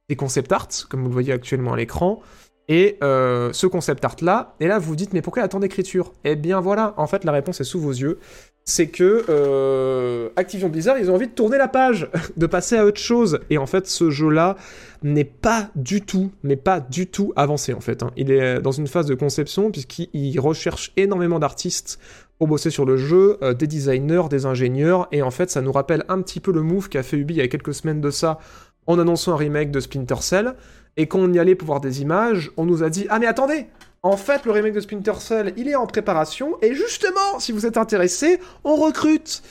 des 0.09 0.17
concept 0.17 0.51
art, 0.51 0.69
comme 0.89 1.03
vous 1.03 1.09
le 1.09 1.13
voyez 1.13 1.33
actuellement 1.33 1.73
à 1.73 1.77
l'écran. 1.77 2.21
Et 2.67 2.99
ce 3.01 3.67
concept 3.67 4.05
art 4.05 4.17
là, 4.23 4.57
et 4.59 4.67
là 4.67 4.79
vous 4.79 4.89
vous 4.89 4.97
dites 4.97 5.13
mais 5.13 5.23
pourquoi 5.23 5.41
il 5.41 5.45
y 5.45 5.47
a 5.47 5.49
tant 5.49 5.61
d'écriture? 5.61 6.13
Eh 6.25 6.35
bien 6.35 6.61
voilà, 6.61 6.95
en 6.97 7.07
fait 7.07 7.25
la 7.25 7.31
réponse 7.31 7.61
est 7.61 7.65
sous 7.65 7.79
vos 7.79 7.93
yeux 7.93 8.19
c'est 8.65 8.87
que 8.87 9.25
euh, 9.29 10.31
Activision 10.37 10.71
Blizzard, 10.71 10.99
ils 10.99 11.11
ont 11.11 11.15
envie 11.15 11.27
de 11.27 11.33
tourner 11.33 11.59
la 11.59 11.69
page, 11.69 12.09
de 12.37 12.47
passer 12.47 12.77
à 12.77 12.87
autre 12.87 13.01
chose. 13.01 13.41
Et 13.51 13.59
en 13.59 13.67
fait, 13.67 13.87
ce 13.87 14.11
jeu-là 14.11 14.57
n'est 15.03 15.25
pas 15.25 15.69
du 15.77 16.01
tout, 16.01 16.33
mais 16.43 16.57
pas 16.57 16.81
du 16.81 17.07
tout 17.07 17.33
avancé 17.37 17.75
en 17.75 17.81
fait. 17.81 18.03
Hein. 18.03 18.11
Il 18.17 18.31
est 18.31 18.61
dans 18.61 18.73
une 18.73 18.87
phase 18.87 19.07
de 19.07 19.15
conception 19.15 19.71
puisqu'il 19.71 20.41
recherche 20.41 20.93
énormément 20.97 21.39
d'artistes 21.39 21.99
pour 22.39 22.49
bosser 22.49 22.71
sur 22.71 22.85
le 22.85 22.97
jeu, 22.97 23.37
euh, 23.43 23.53
des 23.53 23.67
designers, 23.67 24.29
des 24.31 24.47
ingénieurs. 24.47 25.09
Et 25.13 25.23
en 25.23 25.31
fait, 25.31 25.51
ça 25.51 25.61
nous 25.61 25.73
rappelle 25.73 26.05
un 26.09 26.23
petit 26.23 26.41
peu 26.41 26.53
le 26.53 26.63
move 26.63 26.89
qu'a 26.89 27.03
fait 27.03 27.19
Ubi 27.19 27.35
il 27.35 27.37
y 27.39 27.43
a 27.43 27.49
quelques 27.49 27.75
semaines 27.75 28.01
de 28.01 28.11
ça 28.11 28.39
en 28.87 28.99
annonçant 28.99 29.33
un 29.33 29.37
remake 29.37 29.71
de 29.71 29.81
Splinter 29.81 30.21
Cell. 30.21 30.55
Et 30.97 31.07
quand 31.07 31.19
on 31.19 31.33
y 31.33 31.39
allait 31.39 31.55
pour 31.55 31.67
voir 31.67 31.81
des 31.81 32.03
images, 32.03 32.51
on 32.57 32.65
nous 32.65 32.83
a 32.83 32.89
dit 32.89 33.07
Ah 33.11 33.19
mais 33.19 33.27
attendez, 33.27 33.67
en 34.05 34.19
fait, 34.19 34.45
le 34.45 34.53
remake 34.53 34.75
de 34.75 34.81
Splinter 34.81 35.15
Cell, 35.19 35.55
il 35.57 35.67
est 35.67 35.75
en 35.75 35.87
préparation, 35.87 36.59
et 36.61 36.75
justement, 36.75 37.41
si 37.41 37.53
vous 37.53 37.65
êtes 37.65 37.79
intéressé, 37.79 38.39
on 38.63 38.77
recrute 38.77 39.43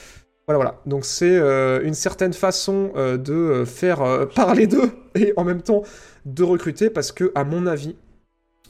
voilà, 0.45 0.57
voilà. 0.57 0.81
Donc 0.85 1.05
c'est 1.05 1.37
euh, 1.37 1.81
une 1.83 1.93
certaine 1.93 2.33
façon 2.33 2.91
euh, 2.97 3.17
de 3.17 3.33
euh, 3.33 3.65
faire 3.65 4.27
parler 4.35 4.67
d'eux 4.67 4.91
et 5.15 5.31
en 5.37 5.45
même 5.45 5.61
temps 5.61 5.83
de 6.25 6.43
recruter 6.43 6.89
parce 6.89 7.13
que, 7.13 7.31
à 7.33 7.45
mon 7.45 7.65
avis, 7.65 7.95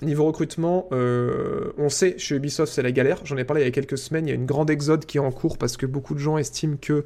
niveau 0.03 0.25
recrutement, 0.25 0.87
on 0.91 1.89
sait 1.89 2.15
chez 2.17 2.35
Ubisoft 2.35 2.71
c'est 2.71 2.81
la 2.81 2.91
galère. 2.91 3.21
J'en 3.23 3.37
ai 3.37 3.43
parlé 3.43 3.61
il 3.61 3.65
y 3.65 3.67
a 3.67 3.71
quelques 3.71 3.97
semaines. 3.97 4.27
Il 4.27 4.29
y 4.29 4.33
a 4.33 4.35
une 4.35 4.45
grande 4.45 4.69
exode 4.69 5.05
qui 5.05 5.17
est 5.17 5.21
en 5.21 5.31
cours 5.31 5.57
parce 5.57 5.77
que 5.77 5.85
beaucoup 5.85 6.13
de 6.13 6.19
gens 6.19 6.37
estiment 6.37 6.75
que 6.75 7.05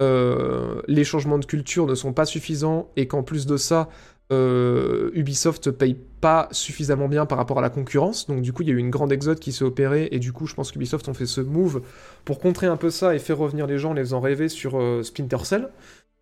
les 0.00 1.04
changements 1.04 1.38
de 1.38 1.46
culture 1.46 1.86
ne 1.86 1.96
sont 1.96 2.12
pas 2.12 2.26
suffisants 2.26 2.92
et 2.96 3.08
qu'en 3.08 3.24
plus 3.24 3.44
de 3.44 3.56
ça, 3.56 3.88
euh, 4.30 5.10
Ubisoft 5.14 5.70
paye 5.70 5.96
pas 6.20 6.48
suffisamment 6.50 7.08
bien 7.08 7.26
par 7.26 7.38
rapport 7.38 7.58
à 7.58 7.62
la 7.62 7.70
concurrence, 7.70 8.26
donc 8.26 8.42
du 8.42 8.52
coup 8.52 8.62
il 8.62 8.68
y 8.68 8.70
a 8.70 8.74
eu 8.74 8.78
une 8.78 8.90
grande 8.90 9.12
exode 9.12 9.38
qui 9.38 9.52
s'est 9.52 9.64
opérée, 9.64 10.08
et 10.12 10.18
du 10.18 10.32
coup 10.32 10.46
je 10.46 10.54
pense 10.54 10.72
qu'Ubisoft 10.72 11.08
ont 11.08 11.14
fait 11.14 11.26
ce 11.26 11.40
move 11.40 11.82
pour 12.24 12.38
contrer 12.38 12.66
un 12.66 12.76
peu 12.76 12.90
ça 12.90 13.14
et 13.14 13.18
faire 13.18 13.38
revenir 13.38 13.66
les 13.66 13.78
gens 13.78 13.90
en 13.90 13.94
les 13.94 14.02
faisant 14.02 14.20
rêver 14.20 14.48
sur 14.48 14.78
euh, 14.78 15.02
Splinter 15.02 15.44
Cell. 15.44 15.68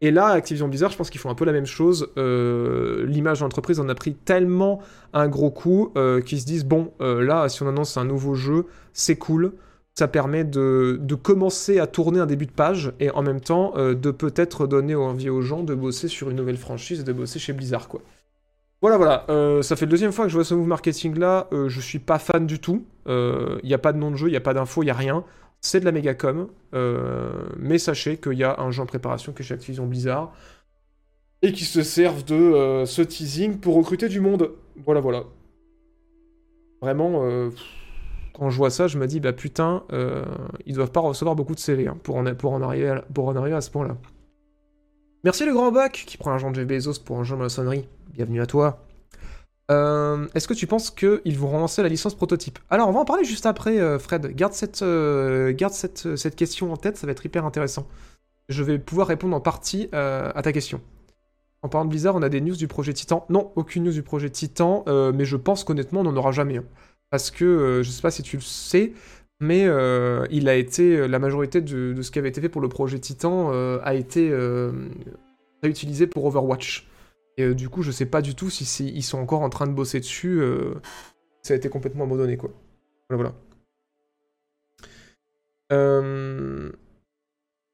Et 0.02 0.10
là, 0.10 0.26
Activision 0.26 0.68
Blizzard, 0.68 0.90
je 0.90 0.98
pense 0.98 1.08
qu'ils 1.08 1.22
font 1.22 1.30
un 1.30 1.34
peu 1.34 1.46
la 1.46 1.52
même 1.52 1.64
chose. 1.64 2.10
Euh, 2.18 3.06
l'image 3.06 3.38
de 3.38 3.44
l'entreprise 3.44 3.80
en 3.80 3.88
a 3.88 3.94
pris 3.94 4.12
tellement 4.12 4.82
un 5.14 5.26
gros 5.26 5.50
coup 5.50 5.90
qu'ils 6.26 6.38
se 6.38 6.44
disent 6.44 6.66
bon, 6.66 6.92
là, 7.00 7.48
si 7.48 7.62
on 7.62 7.68
annonce 7.68 7.96
un 7.96 8.04
nouveau 8.04 8.34
jeu, 8.34 8.66
c'est 8.92 9.16
cool 9.16 9.52
ça 9.98 10.08
permet 10.08 10.44
de, 10.44 11.00
commencer 11.22 11.78
à 11.78 11.86
tourner 11.86 12.20
un 12.20 12.26
début 12.26 12.46
de 12.46 12.52
page 12.52 12.92
et 13.00 13.10
en 13.10 13.22
même 13.22 13.40
temps 13.40 13.72
euh, 13.76 13.94
de 13.94 14.10
peut-être 14.10 14.66
donner 14.66 14.94
envie 14.94 15.30
aux 15.30 15.40
gens 15.40 15.62
de 15.62 15.74
bosser 15.74 16.08
sur 16.08 16.30
une 16.30 16.36
nouvelle 16.36 16.58
franchise 16.58 17.00
et 17.00 17.04
de 17.04 17.12
bosser 17.12 17.38
chez 17.38 17.52
Blizzard 17.52 17.88
quoi. 17.88 18.02
Voilà 18.82 18.98
voilà, 18.98 19.24
euh, 19.30 19.62
ça 19.62 19.74
fait 19.74 19.86
le 19.86 19.90
deuxième 19.90 20.12
fois 20.12 20.26
que 20.26 20.28
je 20.28 20.34
vois 20.34 20.44
ce 20.44 20.54
move 20.54 20.66
marketing 20.66 21.18
là, 21.18 21.48
euh, 21.52 21.70
je 21.70 21.80
suis 21.80 21.98
pas 21.98 22.18
fan 22.18 22.46
du 22.46 22.58
tout, 22.58 22.84
il 23.06 23.60
n'y 23.64 23.72
a 23.72 23.78
pas 23.78 23.94
de 23.94 23.98
nom 23.98 24.10
de 24.10 24.16
jeu, 24.16 24.28
il 24.28 24.32
n'y 24.32 24.36
a 24.36 24.42
pas 24.42 24.52
d'infos, 24.52 24.82
il 24.82 24.86
n'y 24.86 24.90
a 24.90 24.94
rien, 24.94 25.24
c'est 25.62 25.80
de 25.80 25.86
la 25.86 25.92
méga 25.92 26.14
com, 26.14 26.48
mais 27.56 27.78
sachez 27.78 28.18
qu'il 28.18 28.34
y 28.34 28.44
a 28.44 28.60
un 28.60 28.70
jeu 28.70 28.82
en 28.82 28.86
préparation 28.86 29.32
que 29.32 29.42
chez 29.42 29.54
Activision 29.54 29.86
Blizzard 29.86 30.34
et 31.40 31.52
qui 31.52 31.64
se 31.64 31.82
servent 31.82 32.24
de 32.24 32.84
ce 32.84 33.00
teasing 33.00 33.58
pour 33.58 33.76
recruter 33.76 34.08
du 34.08 34.20
monde. 34.20 34.50
Voilà 34.84 35.00
voilà. 35.00 35.24
Vraiment 36.82 37.50
quand 38.36 38.50
je 38.50 38.56
vois 38.56 38.70
ça, 38.70 38.86
je 38.86 38.98
me 38.98 39.06
dis, 39.06 39.18
bah 39.18 39.32
putain, 39.32 39.84
euh, 39.92 40.24
ils 40.66 40.74
doivent 40.74 40.92
pas 40.92 41.00
recevoir 41.00 41.34
beaucoup 41.34 41.54
de 41.54 41.58
CV 41.58 41.88
hein, 41.88 41.96
pour, 42.02 42.16
en, 42.16 42.34
pour, 42.34 42.54
arriver 42.62 42.90
à, 42.90 43.02
pour 43.14 43.28
en 43.28 43.36
arriver 43.36 43.56
à 43.56 43.62
ce 43.62 43.70
point-là. 43.70 43.96
Merci 45.24 45.46
le 45.46 45.54
grand 45.54 45.72
bac 45.72 46.04
qui 46.06 46.18
prend 46.18 46.32
un 46.32 46.50
de 46.50 46.54
Jeff 46.54 46.66
Bezos 46.66 47.00
pour 47.02 47.18
un 47.18 47.24
jeu 47.24 47.34
de 47.34 47.40
maçonnerie. 47.40 47.88
Bienvenue 48.12 48.42
à 48.42 48.46
toi. 48.46 48.84
Euh, 49.70 50.28
est-ce 50.34 50.46
que 50.46 50.54
tu 50.54 50.66
penses 50.66 50.90
qu'ils 50.90 51.38
vont 51.38 51.48
relancer 51.48 51.82
la 51.82 51.88
licence 51.88 52.14
prototype? 52.14 52.58
Alors, 52.68 52.88
on 52.88 52.92
va 52.92 53.00
en 53.00 53.04
parler 53.06 53.24
juste 53.24 53.46
après, 53.46 53.80
euh, 53.80 53.98
Fred. 53.98 54.26
Garde, 54.36 54.52
cette, 54.52 56.36
question 56.36 56.72
en 56.72 56.76
tête, 56.76 56.98
ça 56.98 57.06
va 57.06 57.12
être 57.12 57.24
hyper 57.24 57.46
intéressant. 57.46 57.88
Je 58.50 58.62
vais 58.62 58.78
pouvoir 58.78 59.08
répondre 59.08 59.34
en 59.34 59.40
partie 59.40 59.88
à 59.92 60.40
ta 60.42 60.52
question. 60.52 60.82
En 61.62 61.68
parlant 61.68 61.86
de 61.86 61.90
Blizzard, 61.90 62.14
on 62.14 62.22
a 62.22 62.28
des 62.28 62.42
news 62.42 62.54
du 62.54 62.68
projet 62.68 62.92
Titan. 62.92 63.24
Non, 63.30 63.50
aucune 63.56 63.84
news 63.84 63.92
du 63.92 64.02
projet 64.02 64.28
Titan, 64.30 64.84
mais 64.86 65.24
je 65.24 65.36
pense 65.36 65.64
qu'honnêtement, 65.64 66.00
on 66.00 66.04
n'en 66.04 66.16
aura 66.16 66.30
jamais. 66.30 66.60
Parce 67.10 67.30
que 67.30 67.44
euh, 67.44 67.82
je 67.82 67.90
sais 67.90 68.02
pas 68.02 68.10
si 68.10 68.22
tu 68.22 68.36
le 68.36 68.42
sais, 68.42 68.92
mais 69.40 69.66
euh, 69.66 70.26
il 70.30 70.48
a 70.48 70.54
été 70.54 70.96
euh, 70.96 71.06
la 71.06 71.18
majorité 71.18 71.60
de, 71.60 72.00
ce 72.00 72.10
qui 72.10 72.18
avait 72.18 72.28
été 72.28 72.40
fait 72.40 72.48
pour 72.48 72.62
le 72.62 72.68
projet 72.68 72.98
Titan 72.98 73.50
a 73.50 73.94
été 73.94 74.32
réutilisé 75.62 76.06
pour 76.06 76.24
Overwatch. 76.26 76.88
Et 77.38 77.54
du 77.54 77.68
coup, 77.68 77.82
je 77.82 77.90
sais 77.90 78.06
pas 78.06 78.22
du 78.22 78.34
tout 78.34 78.48
si 78.48 78.86
ils 78.88 79.02
sont 79.02 79.18
encore 79.18 79.42
en 79.42 79.50
train 79.50 79.66
de 79.66 79.72
bosser 79.72 80.00
dessus. 80.00 80.40
ça 81.42 81.54
a 81.54 81.56
été 81.56 81.68
complètement 81.68 82.04
abandonné, 82.04 82.36
quoi. 82.36 82.50
Voilà, 83.10 83.32
voilà. 85.68 86.72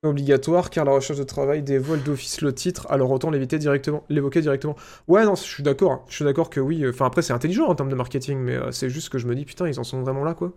Obligatoire, 0.04 0.70
car 0.70 0.84
la 0.84 0.90
recherche 0.90 1.20
de 1.20 1.24
travail 1.24 1.62
dévoile 1.62 2.02
d'office 2.02 2.40
le 2.40 2.52
titre, 2.52 2.88
alors 2.90 3.12
autant 3.12 3.30
l'éviter 3.30 3.60
directement, 3.60 4.02
l'évoquer 4.08 4.40
directement. 4.40 4.74
Ouais, 5.06 5.24
non, 5.24 5.36
je 5.36 5.44
suis 5.44 5.62
d'accord, 5.62 5.92
hein. 5.92 6.02
je 6.08 6.16
suis 6.16 6.24
d'accord 6.24 6.50
que 6.50 6.58
oui, 6.58 6.84
enfin 6.88 7.06
après 7.06 7.22
c'est 7.22 7.32
intelligent 7.32 7.66
en 7.66 7.76
termes 7.76 7.88
de 7.88 7.94
marketing, 7.94 8.38
mais 8.38 8.56
euh, 8.56 8.72
c'est 8.72 8.90
juste 8.90 9.10
que 9.10 9.18
je 9.18 9.28
me 9.28 9.36
dis, 9.36 9.44
putain, 9.44 9.68
ils 9.68 9.78
en 9.78 9.84
sont 9.84 10.02
vraiment 10.02 10.24
là, 10.24 10.34
quoi. 10.34 10.54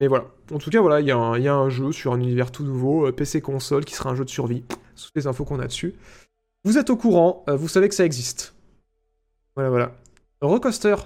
Mais 0.00 0.06
voilà, 0.06 0.28
en 0.50 0.56
tout 0.56 0.70
cas, 0.70 0.80
voilà, 0.80 1.00
il 1.00 1.06
y, 1.06 1.10
a 1.10 1.18
un 1.54 1.68
jeu 1.68 1.92
sur 1.92 2.14
un 2.14 2.20
univers 2.20 2.50
tout 2.50 2.64
nouveau, 2.64 3.06
euh, 3.06 3.12
PC-console, 3.12 3.84
qui 3.84 3.94
sera 3.94 4.08
un 4.08 4.14
jeu 4.14 4.24
de 4.24 4.30
survie, 4.30 4.64
toutes 4.96 5.12
les 5.14 5.26
infos 5.26 5.44
qu'on 5.44 5.60
a 5.60 5.66
dessus. 5.66 5.94
Vous 6.64 6.78
êtes 6.78 6.88
au 6.88 6.96
courant, 6.96 7.44
euh, 7.50 7.56
vous 7.56 7.68
savez 7.68 7.86
que 7.86 7.94
ça 7.94 8.06
existe. 8.06 8.54
Voilà, 9.56 9.68
voilà. 9.68 9.92
Recoaster. 10.40 10.96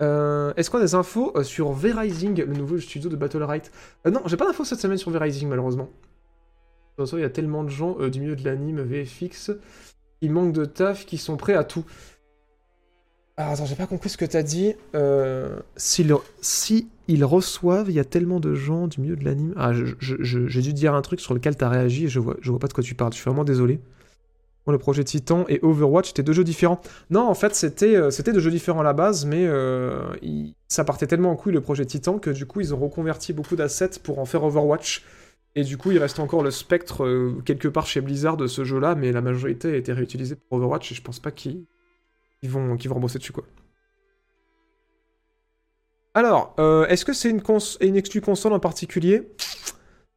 Est-ce 0.00 0.70
qu'on 0.70 0.78
a 0.78 0.82
des 0.82 0.94
infos 0.94 1.34
sur 1.42 1.72
V-Rising, 1.72 2.44
le 2.44 2.54
nouveau 2.54 2.78
studio 2.78 3.10
de 3.10 3.16
Battle 3.16 3.42
Right? 3.42 3.70
Non, 4.10 4.22
j'ai 4.24 4.38
pas 4.38 4.46
d'infos 4.46 4.64
cette 4.64 4.80
semaine 4.80 4.96
sur 4.96 5.10
V-Rising, 5.10 5.48
malheureusement 5.48 5.90
il 6.98 7.20
y 7.20 7.24
a 7.24 7.30
tellement 7.30 7.64
de 7.64 7.68
gens 7.68 7.96
euh, 8.00 8.10
du 8.10 8.20
milieu 8.20 8.36
de 8.36 8.44
l'anime, 8.44 8.80
VFX, 8.80 9.52
qui 10.20 10.28
manquent 10.28 10.52
de 10.52 10.64
taf, 10.64 11.06
qui 11.06 11.18
sont 11.18 11.36
prêts 11.36 11.54
à 11.54 11.64
tout. 11.64 11.84
Alors 13.36 13.52
attends, 13.52 13.66
j'ai 13.66 13.74
pas 13.74 13.86
compris 13.86 14.08
ce 14.08 14.16
que 14.16 14.24
t'as 14.24 14.42
dit. 14.42 14.74
Euh, 14.94 15.58
si, 15.76 16.06
si, 16.40 16.88
ils 17.06 17.24
reçoivent, 17.24 17.90
il 17.90 17.94
y 17.94 18.00
a 18.00 18.04
tellement 18.04 18.40
de 18.40 18.54
gens 18.54 18.88
du 18.88 19.00
milieu 19.00 19.16
de 19.16 19.24
l'anime. 19.24 19.52
Ah, 19.58 19.72
j'ai 20.00 20.62
dû 20.62 20.72
dire 20.72 20.94
un 20.94 21.02
truc 21.02 21.20
sur 21.20 21.34
lequel 21.34 21.54
t'as 21.54 21.68
réagi 21.68 22.06
et 22.06 22.08
je 22.08 22.18
vois, 22.18 22.36
je 22.40 22.50
vois 22.50 22.58
pas 22.58 22.68
de 22.68 22.72
quoi 22.72 22.82
tu 22.82 22.94
parles. 22.94 23.12
Je 23.12 23.18
suis 23.18 23.28
vraiment 23.28 23.44
désolé. 23.44 23.78
Bon, 24.64 24.72
le 24.72 24.78
projet 24.78 25.04
Titan 25.04 25.44
et 25.48 25.60
Overwatch 25.62 26.10
étaient 26.10 26.22
deux 26.22 26.32
jeux 26.32 26.44
différents. 26.44 26.80
Non, 27.10 27.28
en 27.28 27.34
fait, 27.34 27.54
c'était 27.54 27.94
euh, 27.94 28.10
c'était 28.10 28.32
deux 28.32 28.40
jeux 28.40 28.50
différents 28.50 28.80
à 28.80 28.84
la 28.84 28.94
base, 28.94 29.26
mais 29.26 29.46
ça 30.66 30.84
partait 30.84 31.06
tellement 31.06 31.30
en 31.30 31.36
couille 31.36 31.52
le 31.52 31.60
projet 31.60 31.84
Titan 31.84 32.18
que 32.18 32.30
du 32.30 32.46
coup, 32.46 32.62
ils 32.62 32.74
ont 32.74 32.78
reconverti 32.78 33.34
beaucoup 33.34 33.54
d'assets 33.54 34.00
pour 34.02 34.18
en 34.18 34.24
faire 34.24 34.44
Overwatch. 34.44 35.04
Et 35.56 35.64
du 35.64 35.78
coup, 35.78 35.90
il 35.90 35.98
reste 35.98 36.20
encore 36.20 36.42
le 36.42 36.50
spectre 36.50 37.04
euh, 37.04 37.42
quelque 37.46 37.66
part 37.66 37.86
chez 37.86 38.02
Blizzard 38.02 38.36
de 38.36 38.46
ce 38.46 38.62
jeu-là, 38.62 38.94
mais 38.94 39.10
la 39.10 39.22
majorité 39.22 39.72
a 39.72 39.76
été 39.76 39.90
réutilisée 39.94 40.36
pour 40.36 40.58
Overwatch 40.58 40.92
et 40.92 40.94
je 40.94 41.00
pense 41.00 41.18
pas 41.18 41.30
qu'ils 41.30 41.64
vont, 42.42 42.76
vont 42.76 42.94
rembourser 42.94 43.18
dessus 43.18 43.32
quoi. 43.32 43.44
Alors, 46.12 46.54
euh, 46.58 46.86
est-ce 46.88 47.06
que 47.06 47.14
c'est 47.14 47.30
une, 47.30 47.96
exclu 47.96 48.20
console 48.20 48.52
en 48.52 48.60
particulier? 48.60 49.22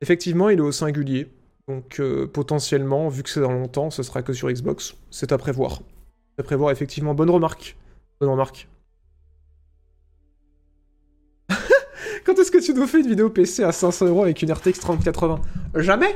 Effectivement, 0.02 0.50
il 0.50 0.60
est 0.60 0.62
au 0.62 0.74
singulier. 0.74 1.32
Donc 1.70 2.00
euh, 2.02 2.28
potentiellement, 2.28 3.08
vu 3.08 3.24
que 3.24 3.30
c'est 3.30 3.42
dans 3.42 3.52
longtemps, 3.52 3.90
ce 3.92 4.04
sera 4.04 4.22
que 4.22 4.34
sur 4.34 4.50
Xbox. 4.50 4.96
C'est 5.10 5.32
à 5.32 5.38
prévoir. 5.38 5.82
C'est 6.36 6.42
à 6.42 6.44
prévoir, 6.44 6.72
effectivement. 6.72 7.14
Bonne 7.14 7.30
remarque. 7.30 7.78
Bonne 8.20 8.30
remarque. 8.30 8.68
Quand 12.26 12.38
est-ce 12.40 12.52
que 12.52 12.64
tu 12.64 12.74
nous 12.74 12.88
fais 12.88 13.00
une 13.00 13.08
vidéo 13.08 13.30
PC 13.30 13.64
à 13.64 13.72
500 13.72 14.08
euros 14.08 14.24
avec 14.24 14.42
une 14.42 14.52
RTX 14.52 14.80
3080 14.80 15.42
Jamais 15.76 16.16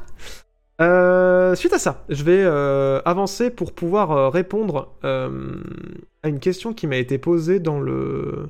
euh, 0.80 1.54
Suite 1.54 1.72
à 1.72 1.78
ça, 1.78 2.04
je 2.08 2.22
vais 2.24 2.42
euh, 2.42 3.00
avancer 3.04 3.50
pour 3.50 3.72
pouvoir 3.72 4.10
euh, 4.12 4.28
répondre 4.28 4.92
à 5.02 6.28
une 6.28 6.40
question 6.40 6.72
qui 6.72 6.86
m'a 6.86 6.96
été 6.96 7.18
posée 7.18 7.60
dans 7.60 7.80
le, 7.80 8.48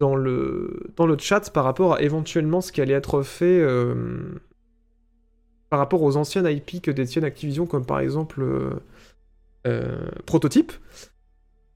dans, 0.00 0.16
le, 0.16 0.90
dans 0.96 1.06
le 1.06 1.16
chat 1.18 1.50
par 1.50 1.64
rapport 1.64 1.94
à 1.94 2.02
éventuellement 2.02 2.60
ce 2.60 2.72
qui 2.72 2.80
allait 2.80 2.94
être 2.94 3.22
fait 3.22 3.64
par 5.70 5.78
rapport 5.78 6.02
aux 6.02 6.16
anciennes 6.16 6.46
IP 6.46 6.82
que 6.82 6.90
détiennent 6.90 7.24
Activision, 7.24 7.66
comme 7.66 7.86
par 7.86 8.00
exemple 8.00 8.44
Prototype. 10.26 10.72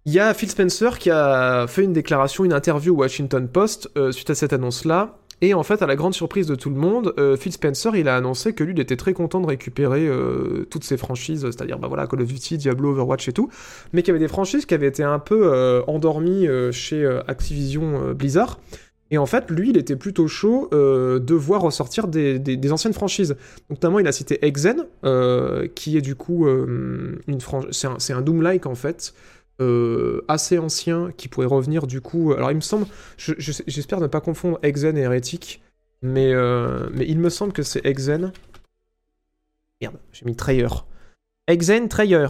Il 0.06 0.14
y 0.14 0.18
a 0.18 0.32
Phil 0.32 0.48
Spencer 0.48 0.98
qui 0.98 1.10
a 1.10 1.66
fait 1.66 1.84
une 1.84 1.92
déclaration, 1.92 2.44
une 2.44 2.54
interview 2.54 2.94
au 2.94 3.00
Washington 3.00 3.46
Post 3.46 3.90
euh, 3.98 4.12
suite 4.12 4.30
à 4.30 4.34
cette 4.34 4.54
annonce-là. 4.54 5.18
Et 5.42 5.52
en 5.52 5.62
fait, 5.62 5.82
à 5.82 5.86
la 5.86 5.96
grande 5.96 6.14
surprise 6.14 6.46
de 6.46 6.54
tout 6.54 6.70
le 6.70 6.76
monde, 6.76 7.14
euh, 7.18 7.36
Phil 7.36 7.52
Spencer, 7.52 7.94
il 7.96 8.08
a 8.08 8.16
annoncé 8.16 8.54
que 8.54 8.64
lui, 8.64 8.72
il 8.72 8.80
était 8.80 8.96
très 8.96 9.12
content 9.12 9.40
de 9.40 9.46
récupérer 9.46 10.06
euh, 10.06 10.66
toutes 10.70 10.84
ses 10.84 10.96
franchises, 10.96 11.42
c'est-à-dire 11.42 11.78
bah 11.78 11.88
voilà, 11.88 12.06
Call 12.06 12.22
of 12.22 12.28
Duty, 12.28 12.56
Diablo, 12.58 12.90
Overwatch 12.90 13.28
et 13.28 13.32
tout, 13.32 13.50
mais 13.92 14.02
qu'il 14.02 14.08
y 14.08 14.10
avait 14.12 14.24
des 14.24 14.28
franchises 14.28 14.64
qui 14.64 14.72
avaient 14.72 14.86
été 14.86 15.02
un 15.02 15.18
peu 15.18 15.82
endormies 15.86 16.46
chez 16.72 17.06
Activision 17.26 18.12
Blizzard. 18.12 18.58
Et 19.10 19.18
en 19.18 19.26
fait, 19.26 19.50
lui, 19.50 19.70
il 19.70 19.76
était 19.76 19.96
plutôt 19.96 20.28
chaud 20.28 20.68
de 20.72 21.34
voir 21.34 21.62
ressortir 21.62 22.06
des, 22.06 22.72
anciennes 22.72 22.92
franchises. 22.92 23.30
Donc, 23.68 23.78
notamment, 23.78 23.98
il 23.98 24.06
a 24.06 24.12
cité 24.12 24.44
Exen, 24.44 24.86
qui 25.74 25.96
est 25.96 26.02
du 26.02 26.16
coup 26.16 26.46
une 26.48 27.40
franchise. 27.40 27.86
C'est 27.98 28.12
un 28.12 28.20
Doom-like 28.20 28.66
en 28.66 28.74
fait. 28.74 29.14
Euh, 29.60 30.24
assez 30.26 30.58
ancien 30.58 31.12
qui 31.18 31.28
pourrait 31.28 31.46
revenir 31.46 31.86
du 31.86 32.00
coup. 32.00 32.32
Alors 32.32 32.50
il 32.50 32.54
me 32.54 32.62
semble, 32.62 32.86
j'espère 33.18 34.00
ne 34.00 34.06
pas 34.06 34.22
confondre 34.22 34.58
Exen 34.62 34.96
et 34.96 35.02
Hérétique, 35.02 35.62
mais, 36.00 36.32
euh, 36.32 36.88
mais 36.94 37.06
il 37.06 37.18
me 37.18 37.28
semble 37.28 37.52
que 37.52 37.62
c'est 37.62 37.84
Exen. 37.84 38.32
Merde, 39.82 39.98
j'ai 40.12 40.24
mis 40.24 40.34
Trayer. 40.34 40.68
Exen 41.46 41.88
Trayer. 41.88 42.28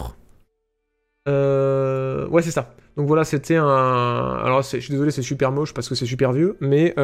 Euh, 1.29 2.27
ouais, 2.29 2.43
c'est 2.43 2.51
ça. 2.51 2.75
Donc 2.97 3.07
voilà, 3.07 3.23
c'était 3.23 3.57
un. 3.57 4.41
Alors 4.45 4.63
je 4.63 4.79
suis 4.79 4.91
désolé, 4.91 5.13
c'est 5.13 5.23
super 5.23 5.53
moche 5.53 5.73
parce 5.73 5.89
que 5.89 5.95
c'est 5.95 6.07
super 6.07 6.33
vieux, 6.33 6.57
mais 6.61 6.95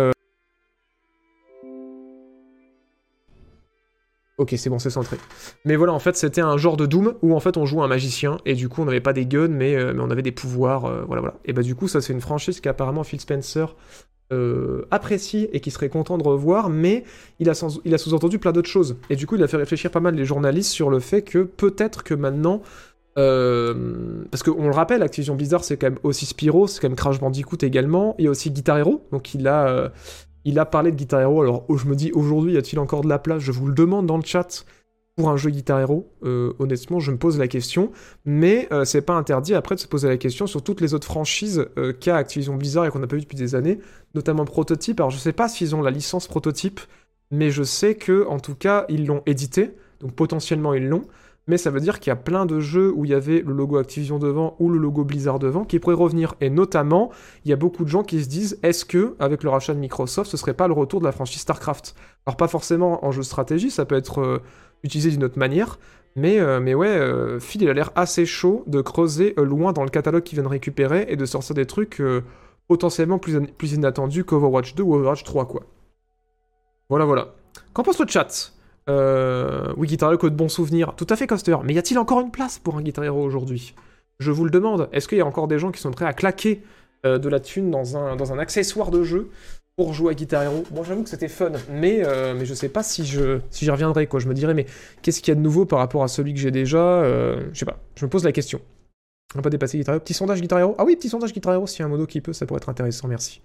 Ok, 4.38 4.52
c'est 4.58 4.68
bon, 4.68 4.78
c'est 4.78 4.90
centré. 4.90 5.16
Mais 5.64 5.76
voilà, 5.76 5.94
en 5.94 5.98
fait, 5.98 6.14
c'était 6.14 6.42
un 6.42 6.58
genre 6.58 6.76
de 6.76 6.84
Doom 6.84 7.14
où 7.22 7.34
en 7.34 7.40
fait 7.40 7.56
on 7.56 7.64
jouait 7.64 7.82
un 7.82 7.88
magicien 7.88 8.36
et 8.44 8.54
du 8.54 8.68
coup 8.68 8.82
on 8.82 8.84
n'avait 8.84 9.00
pas 9.00 9.14
des 9.14 9.24
guns, 9.24 9.48
mais, 9.48 9.74
euh, 9.74 9.94
mais 9.94 10.02
on 10.02 10.10
avait 10.10 10.22
des 10.22 10.32
pouvoirs. 10.32 10.84
Euh, 10.84 11.04
voilà, 11.06 11.22
voilà. 11.22 11.36
Et 11.46 11.54
bah 11.54 11.62
du 11.62 11.74
coup, 11.74 11.88
ça 11.88 12.02
c'est 12.02 12.12
une 12.12 12.20
franchise 12.20 12.60
qu'apparemment 12.60 13.02
Phil 13.02 13.18
Spencer 13.18 13.74
euh, 14.32 14.84
apprécie 14.90 15.48
et 15.54 15.60
qui 15.60 15.70
serait 15.70 15.88
content 15.88 16.18
de 16.18 16.22
revoir, 16.22 16.68
mais 16.68 17.04
il 17.40 17.48
a, 17.48 17.78
il 17.86 17.94
a 17.94 17.98
sous-entendu 17.98 18.38
plein 18.38 18.52
d'autres 18.52 18.68
choses. 18.68 18.98
Et 19.08 19.16
du 19.16 19.26
coup, 19.26 19.36
il 19.36 19.42
a 19.42 19.48
fait 19.48 19.56
réfléchir 19.56 19.90
pas 19.90 20.00
mal 20.00 20.14
les 20.14 20.26
journalistes 20.26 20.70
sur 20.70 20.90
le 20.90 21.00
fait 21.00 21.22
que 21.22 21.38
peut-être 21.38 22.04
que 22.04 22.12
maintenant. 22.12 22.60
parce 23.14 24.42
qu'on 24.42 24.66
le 24.68 24.74
rappelle, 24.74 25.02
Activision 25.02 25.34
Blizzard 25.34 25.64
c'est 25.64 25.78
quand 25.78 25.86
même 25.86 25.98
aussi 26.02 26.26
Spyro, 26.26 26.66
c'est 26.66 26.82
quand 26.82 26.90
même 26.90 26.96
Crash 26.96 27.20
Bandicoot 27.20 27.62
également, 27.62 28.14
a 28.20 28.28
aussi 28.28 28.50
Guitar 28.50 28.76
Hero, 28.76 29.02
donc 29.12 29.32
il 29.32 29.48
a, 29.48 29.92
il 30.46 30.58
a 30.58 30.64
parlé 30.64 30.92
de 30.92 30.96
Guitar 30.96 31.20
Hero, 31.20 31.42
alors 31.42 31.66
oh, 31.68 31.76
je 31.76 31.86
me 31.86 31.94
dis 31.94 32.12
aujourd'hui, 32.12 32.54
y 32.54 32.56
a-t-il 32.56 32.78
encore 32.78 33.02
de 33.02 33.08
la 33.08 33.18
place? 33.18 33.42
Je 33.42 33.52
vous 33.52 33.66
le 33.66 33.74
demande 33.74 34.06
dans 34.06 34.16
le 34.16 34.24
chat. 34.24 34.64
pour 35.16 35.30
un 35.30 35.36
jeu 35.36 35.50
Guitar 35.50 35.80
Hero 35.80 36.08
Honnêtement, 36.22 37.00
je 37.00 37.10
me 37.10 37.16
pose 37.16 37.38
la 37.38 37.48
question, 37.48 37.90
mais 38.24 38.68
c'est 38.84 39.02
pas 39.02 39.14
interdit 39.14 39.54
après 39.54 39.74
de 39.74 39.80
se 39.80 39.88
poser 39.88 40.08
la 40.08 40.18
question 40.18 40.46
sur 40.46 40.62
toutes 40.62 40.80
les 40.80 40.94
autres 40.94 41.06
franchises 41.06 41.66
qu'a 42.00 42.16
Activision 42.16 42.54
Blizzard 42.54 42.86
et 42.86 42.90
qu'on 42.90 42.98
n'a 43.00 43.06
pas 43.06 43.16
vu 43.16 43.22
depuis 43.22 43.36
des 43.36 43.54
années, 43.54 43.78
notamment 44.14 44.44
Prototype. 44.44 45.00
Alors 45.00 45.10
je 45.10 45.18
sais 45.18 45.32
pas 45.32 45.48
s'ils 45.48 45.74
ont 45.74 45.82
la 45.82 45.90
licence 45.90 46.28
Prototype, 46.28 46.80
mais 47.30 47.50
je 47.50 47.62
sais 47.62 47.96
que 47.96 48.26
en 48.28 48.38
tout 48.38 48.54
cas 48.54 48.84
ils 48.88 49.06
l'ont 49.06 49.22
édité, 49.26 49.72
donc 50.00 50.12
potentiellement 50.12 50.74
ils 50.74 50.86
l'ont 50.86 51.06
mais 51.46 51.58
ça 51.58 51.70
veut 51.70 51.80
dire 51.80 52.00
qu'il 52.00 52.10
y 52.10 52.12
a 52.12 52.16
plein 52.16 52.44
de 52.44 52.58
jeux 52.58 52.92
où 52.94 53.04
il 53.04 53.10
y 53.12 53.14
avait 53.14 53.40
le 53.40 53.52
logo 53.52 53.76
Activision 53.76 54.18
devant 54.18 54.56
ou 54.58 54.68
le 54.68 54.78
logo 54.78 55.04
Blizzard 55.04 55.38
devant 55.38 55.64
qui 55.64 55.78
pourraient 55.78 55.94
revenir. 55.94 56.34
Et 56.40 56.50
notamment, 56.50 57.10
il 57.44 57.50
y 57.50 57.52
a 57.52 57.56
beaucoup 57.56 57.84
de 57.84 57.88
gens 57.88 58.02
qui 58.02 58.22
se 58.22 58.28
disent 58.28 58.58
est-ce 58.64 58.84
que, 58.84 59.14
avec 59.20 59.44
le 59.44 59.50
rachat 59.50 59.72
de 59.72 59.78
Microsoft, 59.78 60.30
ce 60.30 60.36
serait 60.36 60.54
pas 60.54 60.66
le 60.66 60.74
retour 60.74 61.00
de 61.00 61.04
la 61.04 61.12
franchise 61.12 61.42
StarCraft? 61.42 61.94
Alors, 62.26 62.36
pas 62.36 62.48
forcément 62.48 63.04
en 63.04 63.12
jeu 63.12 63.20
de 63.20 63.26
stratégie, 63.26 63.70
ça 63.70 63.84
peut 63.84 63.94
être 63.94 64.20
euh, 64.20 64.42
utilisé 64.82 65.10
d'une 65.10 65.22
autre 65.22 65.38
manière. 65.38 65.78
Mais, 66.16 66.40
euh, 66.40 66.58
mais 66.60 66.74
ouais, 66.74 66.88
euh, 66.88 67.38
Phil, 67.38 67.62
il 67.62 67.68
a 67.68 67.74
l'air 67.74 67.92
assez 67.94 68.26
chaud 68.26 68.64
de 68.66 68.80
creuser 68.80 69.34
loin 69.36 69.72
dans 69.72 69.84
le 69.84 69.90
catalogue 69.90 70.24
qu'il 70.24 70.36
vient 70.36 70.44
de 70.44 70.48
récupérer 70.48 71.06
et 71.08 71.16
de 71.16 71.26
sortir 71.26 71.54
des 71.54 71.66
trucs 71.66 72.02
potentiellement 72.66 73.18
plus, 73.20 73.40
plus 73.52 73.74
inattendus 73.74 74.24
qu'Overwatch 74.24 74.74
2 74.74 74.82
ou 74.82 74.94
Overwatch 74.94 75.22
3, 75.22 75.46
quoi. 75.46 75.62
Voilà, 76.88 77.04
voilà. 77.04 77.34
Qu'en 77.72 77.82
pense 77.82 78.00
le 78.00 78.06
chat? 78.08 78.55
Euh, 78.88 79.72
oui, 79.76 79.88
Guitar 79.88 80.10
Hero, 80.10 80.18
que 80.18 80.26
de 80.26 80.34
bons 80.34 80.48
souvenirs. 80.48 80.94
Tout 80.96 81.06
à 81.10 81.16
fait, 81.16 81.26
Coster. 81.26 81.56
Mais 81.64 81.74
y 81.74 81.78
a-t-il 81.78 81.98
encore 81.98 82.20
une 82.20 82.30
place 82.30 82.58
pour 82.58 82.76
un 82.76 82.82
Guitar 82.82 83.04
Hero 83.04 83.22
aujourd'hui? 83.22 83.74
Je 84.18 84.30
vous 84.30 84.44
le 84.44 84.50
demande. 84.50 84.88
Est-ce 84.92 85.08
qu'il 85.08 85.18
y 85.18 85.20
a 85.20 85.26
encore 85.26 85.48
des 85.48 85.58
gens 85.58 85.70
qui 85.72 85.80
sont 85.80 85.90
prêts 85.90 86.06
à 86.06 86.12
claquer 86.12 86.62
euh, 87.04 87.18
de 87.18 87.28
la 87.28 87.40
thune 87.40 87.70
dans 87.70 87.96
un, 87.96 88.16
dans 88.16 88.32
un 88.32 88.38
accessoire 88.38 88.90
de 88.90 89.02
jeu 89.02 89.30
pour 89.76 89.92
jouer 89.92 90.12
à 90.12 90.14
Guitar 90.14 90.42
Hero? 90.42 90.64
Moi, 90.72 90.84
j'avoue 90.86 91.02
que 91.02 91.10
c'était 91.10 91.28
fun, 91.28 91.52
mais, 91.70 92.02
euh, 92.04 92.34
mais 92.36 92.46
je 92.46 92.54
sais 92.54 92.68
pas 92.68 92.82
si 92.82 93.04
je 93.04 93.40
si 93.50 93.64
j'y 93.64 93.70
reviendrai. 93.70 94.06
Quoi. 94.06 94.20
Je 94.20 94.28
me 94.28 94.34
dirais, 94.34 94.54
mais 94.54 94.66
qu'est-ce 95.02 95.20
qu'il 95.20 95.32
y 95.32 95.32
a 95.32 95.34
de 95.34 95.42
nouveau 95.42 95.66
par 95.66 95.80
rapport 95.80 96.02
à 96.02 96.08
celui 96.08 96.32
que 96.32 96.40
j'ai 96.40 96.52
déjà 96.52 96.78
euh, 96.78 97.48
Je 97.52 97.58
sais 97.58 97.66
pas. 97.66 97.78
Je 97.96 98.04
me 98.04 98.10
pose 98.10 98.24
la 98.24 98.32
question. 98.32 98.60
On 99.34 99.38
va 99.38 99.42
pas 99.42 99.50
dépasser 99.50 99.76
Guitar 99.76 99.94
Hero. 99.96 100.00
Petit 100.00 100.14
sondage 100.14 100.40
Guitar 100.40 100.60
Hero? 100.60 100.74
Ah 100.78 100.84
oui, 100.84 100.96
petit 100.96 101.08
sondage 101.08 101.32
Guitar 101.32 101.52
Hero. 101.52 101.66
S'il 101.66 101.80
y 101.80 101.82
a 101.82 101.86
un 101.86 101.88
modo 101.88 102.06
qui 102.06 102.20
peut, 102.20 102.32
ça 102.32 102.46
pourrait 102.46 102.58
être 102.58 102.68
intéressant. 102.68 103.08
Merci. 103.08 103.42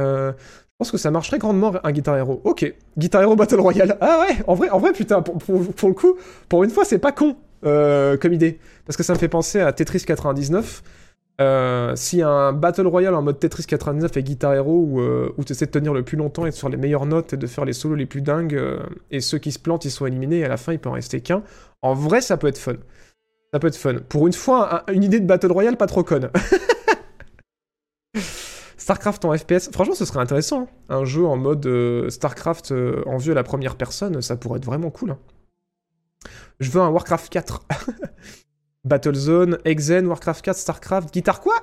Euh, 0.00 0.32
je 0.32 0.78
pense 0.78 0.90
que 0.90 0.98
ça 0.98 1.10
marcherait 1.10 1.38
grandement 1.38 1.72
un 1.82 1.92
Guitar 1.92 2.16
Hero. 2.16 2.40
Ok, 2.44 2.72
Guitar 2.98 3.22
Hero 3.22 3.34
Battle 3.34 3.60
Royale. 3.60 3.96
Ah 4.00 4.20
ouais, 4.20 4.36
en 4.46 4.54
vrai, 4.54 4.68
en 4.70 4.78
vrai 4.78 4.92
putain, 4.92 5.22
pour, 5.22 5.58
le 5.58 5.94
coup, 5.94 6.16
pour 6.48 6.64
une 6.64 6.70
fois, 6.70 6.84
c'est 6.84 6.98
pas 6.98 7.12
con 7.12 7.36
euh, 7.64 8.16
comme 8.18 8.32
idée. 8.32 8.58
Parce 8.84 8.96
que 8.96 9.02
ça 9.02 9.14
me 9.14 9.18
fait 9.18 9.28
penser 9.28 9.60
à 9.60 9.72
Tetris 9.72 10.04
99. 10.04 10.82
Euh, 11.38 11.92
si 11.96 12.22
un 12.22 12.52
Battle 12.52 12.86
Royale 12.86 13.14
en 13.14 13.20
mode 13.20 13.38
Tetris 13.38 13.64
99 13.66 14.16
et 14.16 14.22
Guitar 14.22 14.54
Hero 14.54 14.72
où, 14.72 15.00
où 15.00 15.44
tu 15.44 15.52
essaies 15.52 15.66
de 15.66 15.70
tenir 15.70 15.92
le 15.92 16.02
plus 16.02 16.16
longtemps 16.16 16.46
et 16.46 16.50
sur 16.50 16.68
les 16.68 16.78
meilleures 16.78 17.04
notes 17.04 17.34
et 17.34 17.36
de 17.36 17.46
faire 17.46 17.66
les 17.66 17.74
solos 17.74 17.94
les 17.94 18.06
plus 18.06 18.22
dingues, 18.22 18.58
et 19.10 19.20
ceux 19.20 19.38
qui 19.38 19.52
se 19.52 19.58
plantent, 19.58 19.84
ils 19.84 19.90
sont 19.90 20.06
éliminés 20.06 20.38
et 20.38 20.44
à 20.44 20.48
la 20.48 20.56
fin, 20.56 20.72
il 20.72 20.78
peut 20.78 20.88
en 20.88 20.92
rester 20.92 21.20
qu'un. 21.20 21.42
En 21.82 21.94
vrai, 21.94 22.20
ça 22.20 22.36
peut 22.36 22.48
être 22.48 22.58
fun. 22.58 22.76
Ça 23.52 23.60
peut 23.60 23.68
être 23.68 23.76
fun. 23.76 23.94
Pour 24.08 24.26
une 24.26 24.32
fois, 24.34 24.84
une 24.92 25.04
idée 25.04 25.20
de 25.20 25.26
Battle 25.26 25.52
Royale 25.52 25.76
pas 25.76 25.86
trop 25.86 26.02
conne. 26.02 26.30
StarCraft 28.86 29.24
en 29.24 29.36
FPS, 29.36 29.68
franchement, 29.72 29.96
ce 29.96 30.04
serait 30.04 30.20
intéressant. 30.20 30.60
Hein. 30.60 30.68
Un 31.00 31.04
jeu 31.04 31.26
en 31.26 31.36
mode 31.36 31.66
euh, 31.66 32.08
StarCraft 32.08 32.70
euh, 32.70 33.02
en 33.06 33.16
vue 33.16 33.32
à 33.32 33.34
la 33.34 33.42
première 33.42 33.74
personne, 33.74 34.22
ça 34.22 34.36
pourrait 34.36 34.58
être 34.58 34.64
vraiment 34.64 34.92
cool. 34.92 35.10
Hein. 35.10 35.18
Je 36.60 36.70
veux 36.70 36.80
un 36.80 36.88
Warcraft 36.90 37.28
4. 37.28 37.66
Battlezone, 38.84 39.58
Exen, 39.64 40.06
Warcraft 40.06 40.44
4, 40.44 40.56
StarCraft, 40.56 41.12
guitare 41.12 41.40
quoi 41.40 41.56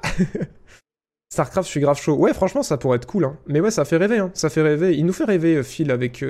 StarCraft, 1.31 1.65
je 1.65 1.71
suis 1.71 1.79
grave 1.79 1.97
chaud. 1.97 2.15
Ouais, 2.17 2.33
franchement, 2.33 2.61
ça 2.61 2.75
pourrait 2.75 2.97
être 2.97 3.07
cool. 3.07 3.23
Hein. 3.23 3.37
Mais 3.47 3.61
ouais, 3.61 3.71
ça 3.71 3.85
fait 3.85 3.95
rêver. 3.95 4.21
Ça 4.33 4.49
fait 4.49 4.61
rêver. 4.61 4.97
Il 4.97 5.05
nous 5.05 5.13
fait 5.13 5.23
rêver, 5.23 5.55
euh, 5.55 5.63
Phil, 5.63 5.91
avec, 5.91 6.25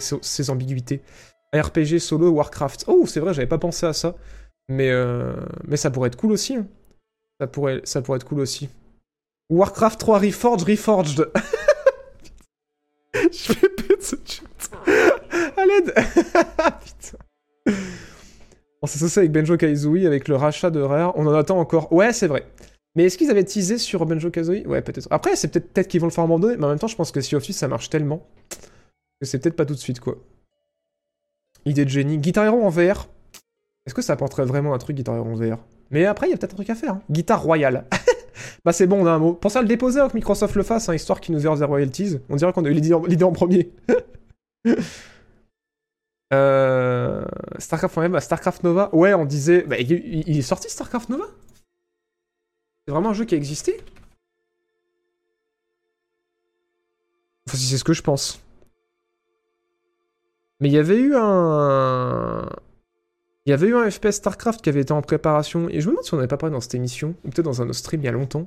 ses, 0.00 0.48
ambiguïtés. 0.48 1.02
RPG 1.54 1.98
solo, 1.98 2.30
Warcraft. 2.30 2.84
Oh, 2.86 3.04
c'est 3.04 3.20
vrai, 3.20 3.34
j'avais 3.34 3.46
pas 3.46 3.58
pensé 3.58 3.84
à 3.84 3.92
ça. 3.92 4.14
Mais, 4.70 4.90
ça 5.74 5.90
pourrait 5.90 6.06
être 6.06 6.16
cool 6.16 6.32
aussi. 6.32 6.56
Ça 7.38 7.46
pourrait 7.48 7.82
être 7.84 8.24
cool 8.24 8.40
aussi. 8.40 8.70
Warcraft 9.50 9.98
3 10.00 10.18
Reforged, 10.18 10.68
Reforged. 10.68 11.30
Je 13.14 13.52
vais 13.52 13.68
péter 13.68 13.94
ce 14.00 14.16
chat. 14.24 14.44
À 15.56 15.64
l'aide. 15.66 15.94
On 18.82 18.86
s'est 18.86 18.96
associé 18.96 19.20
avec 19.20 19.32
Benjo 19.32 19.56
Kazooie 19.56 20.06
avec 20.06 20.28
le 20.28 20.36
rachat 20.36 20.70
de 20.70 20.80
Rare. 20.80 21.12
On 21.16 21.26
en 21.26 21.34
attend 21.34 21.58
encore. 21.58 21.92
Ouais, 21.92 22.12
c'est 22.12 22.26
vrai. 22.26 22.46
Mais 22.94 23.04
est-ce 23.04 23.16
qu'ils 23.18 23.30
avaient 23.30 23.44
teasé 23.44 23.78
sur 23.78 24.04
Benjo 24.06 24.30
Kazooie? 24.30 24.66
Ouais, 24.66 24.82
peut-être. 24.82 25.08
Après, 25.10 25.34
c'est 25.36 25.48
peut-être 25.48 25.72
peut 25.72 25.82
qu'ils 25.82 26.00
vont 26.00 26.06
le 26.06 26.12
faire 26.12 26.24
abandonner, 26.24 26.56
mais 26.56 26.66
en 26.66 26.68
même 26.68 26.78
temps, 26.78 26.86
je 26.86 26.96
pense 26.96 27.10
que 27.10 27.20
si 27.20 27.34
Office 27.34 27.56
ça 27.56 27.68
marche 27.68 27.90
tellement 27.90 28.26
que 29.20 29.26
c'est 29.26 29.38
peut-être 29.38 29.56
pas 29.56 29.66
tout 29.66 29.74
de 29.74 29.78
suite, 29.78 30.00
quoi. 30.00 30.16
Idée 31.64 31.84
de 31.84 31.90
génie. 31.90 32.18
Guitar 32.18 32.44
Hero 32.44 32.62
en 32.62 32.70
VR. 32.70 33.08
Est-ce 33.86 33.94
que 33.94 34.02
ça 34.02 34.12
apporterait 34.12 34.44
vraiment 34.44 34.74
un 34.74 34.78
truc 34.78 34.96
Guitar 34.96 35.16
Hero 35.16 35.28
en 35.28 35.34
VR 35.34 35.58
Mais 35.90 36.04
après, 36.04 36.28
il 36.28 36.30
y 36.30 36.34
a 36.34 36.36
peut-être 36.36 36.52
un 36.52 36.56
truc 36.56 36.70
à 36.70 36.74
faire. 36.74 36.94
Hein. 36.94 37.02
Guitare 37.10 37.42
royale. 37.42 37.86
Bah 38.64 38.72
c'est 38.72 38.86
bon, 38.86 39.02
on 39.02 39.06
a 39.06 39.10
un 39.10 39.18
mot. 39.18 39.34
Pensez 39.34 39.58
à 39.58 39.62
le 39.62 39.68
déposer 39.68 40.00
avant 40.00 40.08
que 40.08 40.14
Microsoft 40.14 40.54
le 40.54 40.62
fasse, 40.62 40.88
hein, 40.88 40.94
histoire 40.94 41.20
qu'il 41.20 41.34
nous 41.34 41.40
verse 41.40 41.58
des 41.58 41.64
royalties. 41.64 42.18
On 42.28 42.36
dirait 42.36 42.52
qu'on 42.52 42.64
a 42.64 42.68
eu 42.68 42.74
l'idée 42.74 43.24
en, 43.24 43.32
premier. 43.32 43.70
euh... 46.32 47.24
Starcraft 47.58 47.96
même, 47.98 48.12
bah, 48.12 48.20
Starcraft 48.20 48.64
Nova. 48.64 48.94
Ouais, 48.94 49.14
on 49.14 49.24
disait... 49.24 49.62
Bah, 49.62 49.78
il, 49.78 50.38
est 50.38 50.42
sorti 50.42 50.68
Starcraft 50.70 51.08
Nova? 51.08 51.26
C'est 52.86 52.92
vraiment 52.92 53.10
un 53.10 53.14
jeu 53.14 53.24
qui 53.24 53.34
a 53.34 53.38
existé? 53.38 53.80
Enfin, 57.48 57.56
si 57.56 57.66
c'est 57.66 57.78
ce 57.78 57.84
que 57.84 57.92
je 57.94 58.02
pense. 58.02 58.42
Mais 60.60 60.68
il 60.68 60.72
y 60.72 60.78
avait 60.78 60.98
eu 60.98 61.14
un... 61.16 62.48
Il 63.48 63.52
y 63.52 63.54
avait 63.54 63.68
eu 63.68 63.76
un 63.76 63.90
FPS 63.90 64.16
StarCraft 64.16 64.60
qui 64.60 64.68
avait 64.68 64.82
été 64.82 64.92
en 64.92 65.00
préparation, 65.00 65.70
et 65.70 65.80
je 65.80 65.86
me 65.86 65.92
demande 65.92 66.04
si 66.04 66.12
on 66.12 66.18
n'avait 66.18 66.28
pas 66.28 66.36
parlé 66.36 66.52
dans 66.52 66.60
cette 66.60 66.74
émission, 66.74 67.14
ou 67.24 67.30
peut-être 67.30 67.46
dans 67.46 67.62
un 67.62 67.64
autre 67.64 67.78
stream 67.78 68.02
il 68.02 68.04
y 68.04 68.08
a 68.08 68.12
longtemps. 68.12 68.44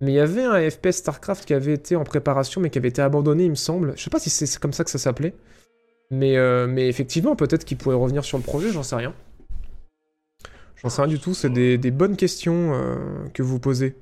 Mais 0.00 0.12
il 0.12 0.14
y 0.14 0.18
avait 0.18 0.44
un 0.44 0.70
FPS 0.70 0.92
StarCraft 0.92 1.44
qui 1.44 1.52
avait 1.52 1.74
été 1.74 1.94
en 1.94 2.04
préparation, 2.04 2.62
mais 2.62 2.70
qui 2.70 2.78
avait 2.78 2.88
été 2.88 3.02
abandonné, 3.02 3.44
il 3.44 3.50
me 3.50 3.54
semble. 3.54 3.92
Je 3.98 4.02
sais 4.02 4.08
pas 4.08 4.18
si 4.18 4.30
c'est 4.30 4.58
comme 4.58 4.72
ça 4.72 4.82
que 4.82 4.88
ça 4.88 4.96
s'appelait. 4.96 5.34
Mais, 6.10 6.38
euh, 6.38 6.74
effectivement, 6.76 7.36
peut-être 7.36 7.66
qu'il 7.66 7.76
pourrait 7.76 7.96
revenir 7.96 8.24
sur 8.24 8.38
le 8.38 8.42
projet, 8.42 8.70
j'en 8.70 8.82
sais 8.82 8.96
rien. 8.96 9.12
J'en 10.76 10.88
sais 10.88 11.02
rien 11.02 11.10
du 11.10 11.20
tout, 11.20 11.34
c'est 11.34 11.50
des, 11.50 11.90
bonnes 11.90 12.16
questions 12.16 12.72
euh, 12.72 12.96
que 13.34 13.42
vous 13.42 13.58
posez. 13.58 13.94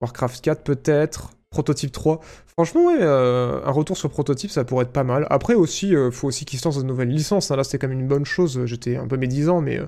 Warcraft 0.00 0.42
4 0.42 0.64
peut-être, 0.64 1.30
Prototype 1.54 1.92
3. 1.92 2.20
Franchement, 2.48 2.86
ouais, 2.86 2.98
euh, 3.00 3.60
un 3.64 3.70
retour 3.70 3.96
sur 3.96 4.10
Prototype, 4.10 4.50
ça 4.50 4.64
pourrait 4.64 4.86
être 4.86 4.92
pas 4.92 5.04
mal. 5.04 5.24
Après 5.30 5.54
aussi, 5.54 5.94
euh, 5.94 6.10
faut 6.10 6.26
aussi 6.26 6.44
qu'il 6.44 6.58
se 6.58 6.64
lance 6.64 6.74
dans 6.74 6.80
une 6.80 6.88
nouvelle 6.88 7.10
licence. 7.10 7.52
Hein. 7.52 7.56
Là, 7.56 7.62
c'était 7.62 7.78
quand 7.78 7.86
même 7.86 8.00
une 8.00 8.08
bonne 8.08 8.24
chose. 8.24 8.64
J'étais 8.64 8.96
un 8.96 9.06
peu 9.06 9.16
médisant, 9.16 9.60
mais 9.60 9.78
euh, 9.78 9.86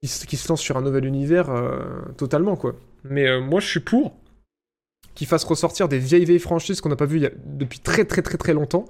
qu'il 0.00 0.38
se 0.38 0.48
lance 0.48 0.62
sur 0.62 0.78
un 0.78 0.80
nouvel 0.80 1.04
univers 1.04 1.50
totalement, 2.16 2.56
quoi. 2.56 2.74
Mais 3.04 3.40
moi, 3.40 3.60
je 3.60 3.68
suis 3.68 3.80
pour 3.80 4.16
qu'ils 5.14 5.26
fassent 5.26 5.44
ressortir 5.44 5.88
des 5.88 5.98
vieilles 5.98 6.24
vieilles 6.24 6.38
franchises 6.38 6.80
qu'on 6.80 6.88
n'a 6.88 6.96
pas 6.96 7.06
vues 7.06 7.28
depuis 7.44 7.78
très 7.78 8.04
très 8.04 8.22
très 8.22 8.36
très 8.38 8.54
longtemps. 8.54 8.86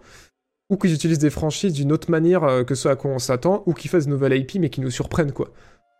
Ou 0.70 0.76
qu'ils 0.76 0.94
utilisent 0.94 1.18
des 1.18 1.30
franchises 1.30 1.72
d'une 1.72 1.92
autre 1.92 2.10
manière 2.10 2.64
que 2.64 2.74
ce 2.74 2.88
à 2.88 2.96
quoi 2.96 3.10
on 3.10 3.18
s'attend, 3.18 3.64
ou 3.66 3.74
qu'ils 3.74 3.90
fassent 3.90 4.06
de 4.06 4.10
nouvelles 4.10 4.36
IP 4.36 4.54
mais 4.60 4.70
qui 4.70 4.80
nous 4.80 4.90
surprennent, 4.90 5.32
quoi. 5.32 5.50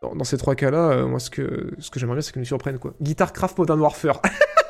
Dans, 0.02 0.24
ces 0.24 0.36
trois 0.36 0.54
cas-là, 0.54 1.06
moi, 1.06 1.20
ce 1.20 1.30
que, 1.30 1.70
ce 1.78 1.90
que 1.90 2.00
j'aimerais 2.00 2.16
bien, 2.16 2.22
c'est 2.22 2.32
qu'ils 2.32 2.40
nous 2.40 2.46
surprennent, 2.46 2.78
quoi. 2.78 2.94
Guitar 3.00 3.32
Craft 3.32 3.58
Modern 3.58 3.80
Warfare. 3.80 4.20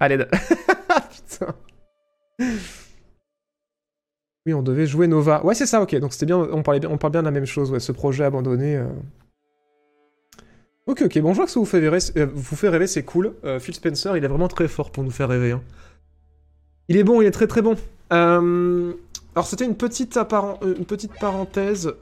à 0.00 0.08
l'aide. 0.08 0.28
Putain. 1.28 1.54
Oui, 4.46 4.52
on 4.52 4.62
devait 4.62 4.86
jouer 4.86 5.06
Nova. 5.06 5.44
Ouais, 5.44 5.54
c'est 5.54 5.66
ça, 5.66 5.80
ok. 5.80 5.94
Donc 5.96 6.12
c'était 6.12 6.26
bien, 6.26 6.36
on, 6.36 6.62
parlait 6.62 6.80
bien, 6.80 6.90
on 6.90 6.98
parle 6.98 7.12
bien 7.12 7.22
de 7.22 7.26
la 7.26 7.30
même 7.30 7.46
chose, 7.46 7.70
ouais, 7.70 7.80
ce 7.80 7.92
projet 7.92 8.24
abandonné. 8.24 8.76
Euh. 8.76 8.86
Ok, 10.86 11.02
ok. 11.02 11.18
Bon, 11.20 11.32
je 11.32 11.36
vois 11.36 11.46
que 11.46 11.50
ça 11.50 11.60
vous 11.60 11.66
fait 11.66 11.78
rêver, 11.78 11.98
euh, 12.18 12.28
rêver 12.62 12.86
c'est 12.86 13.04
cool. 13.04 13.32
Euh, 13.44 13.58
Phil 13.58 13.74
Spencer, 13.74 14.16
il 14.18 14.24
est 14.24 14.28
vraiment 14.28 14.48
très 14.48 14.68
fort 14.68 14.90
pour 14.90 15.02
nous 15.02 15.10
faire 15.10 15.30
rêver. 15.30 15.52
Hein. 15.52 15.62
Il 16.88 16.98
est 16.98 17.04
bon, 17.04 17.22
il 17.22 17.26
est 17.26 17.30
très 17.30 17.46
très 17.46 17.62
bon. 17.62 17.76
Alors 18.10 19.46
c'était 19.48 19.64
une 19.64 19.76
petite, 19.76 20.16
une 20.16 20.84
petite 20.84 21.18
parenthèse 21.18 21.92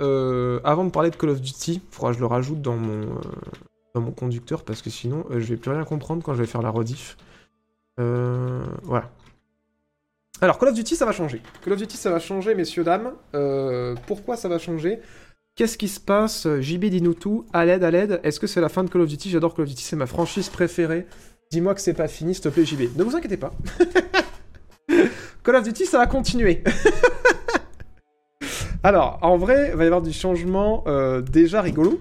avant 0.64 0.84
de 0.84 0.90
parler 0.90 1.10
de 1.10 1.16
Call 1.16 1.30
of 1.30 1.40
Duty. 1.40 1.80
Faudra 1.90 2.10
que 2.10 2.16
je 2.16 2.20
le 2.20 2.26
rajoute 2.26 2.60
dans 2.60 2.76
mon, 2.76 3.06
dans 3.94 4.00
mon 4.00 4.10
conducteur 4.10 4.64
parce 4.64 4.82
que 4.82 4.90
sinon 4.90 5.24
je 5.30 5.38
vais 5.38 5.56
plus 5.56 5.70
rien 5.70 5.84
comprendre 5.84 6.22
quand 6.24 6.34
je 6.34 6.40
vais 6.40 6.46
faire 6.46 6.60
la 6.60 6.70
rediff. 6.70 7.16
Euh, 8.00 8.64
voilà. 8.82 9.10
Alors, 10.40 10.58
Call 10.58 10.70
of 10.70 10.74
Duty, 10.74 10.96
ça 10.96 11.04
va 11.04 11.12
changer. 11.12 11.40
Call 11.62 11.74
of 11.74 11.78
Duty, 11.78 11.96
ça 11.96 12.10
va 12.10 12.18
changer, 12.18 12.54
messieurs, 12.54 12.84
dames. 12.84 13.12
Euh, 13.34 13.94
pourquoi 14.06 14.36
ça 14.36 14.48
va 14.48 14.58
changer? 14.58 15.00
Qu'est-ce 15.54 15.78
qui 15.78 15.88
se 15.88 16.00
passe? 16.00 16.48
JB, 16.60 16.86
dis-nous 16.86 17.14
tout. 17.14 17.46
À 17.52 17.64
l'aide, 17.64 17.84
à 17.84 17.90
l'aide. 17.90 18.20
Est-ce 18.24 18.40
que 18.40 18.46
c'est 18.46 18.60
la 18.60 18.68
fin 18.68 18.82
de 18.82 18.90
Call 18.90 19.02
of 19.02 19.08
Duty? 19.08 19.30
J'adore 19.30 19.54
Call 19.54 19.64
of 19.64 19.68
Duty, 19.68 19.82
c'est 19.82 19.96
ma 19.96 20.06
franchise 20.06 20.48
préférée. 20.48 21.06
Dis-moi 21.50 21.74
que 21.74 21.80
c'est 21.80 21.94
pas 21.94 22.08
fini, 22.08 22.34
s'il 22.34 22.42
te 22.42 22.48
plaît, 22.48 22.64
JB. 22.64 22.96
Ne 22.96 23.04
vous 23.04 23.14
inquiétez 23.14 23.36
pas. 23.36 23.52
Call 25.44 25.56
of 25.56 25.62
Duty, 25.62 25.86
ça 25.86 25.98
va 25.98 26.06
continuer. 26.06 26.64
Alors, 28.82 29.18
en 29.22 29.36
vrai, 29.36 29.68
il 29.70 29.76
va 29.76 29.84
y 29.84 29.86
avoir 29.86 30.02
du 30.02 30.12
changement 30.12 30.82
euh, 30.88 31.20
déjà 31.20 31.60
rigolo. 31.60 32.00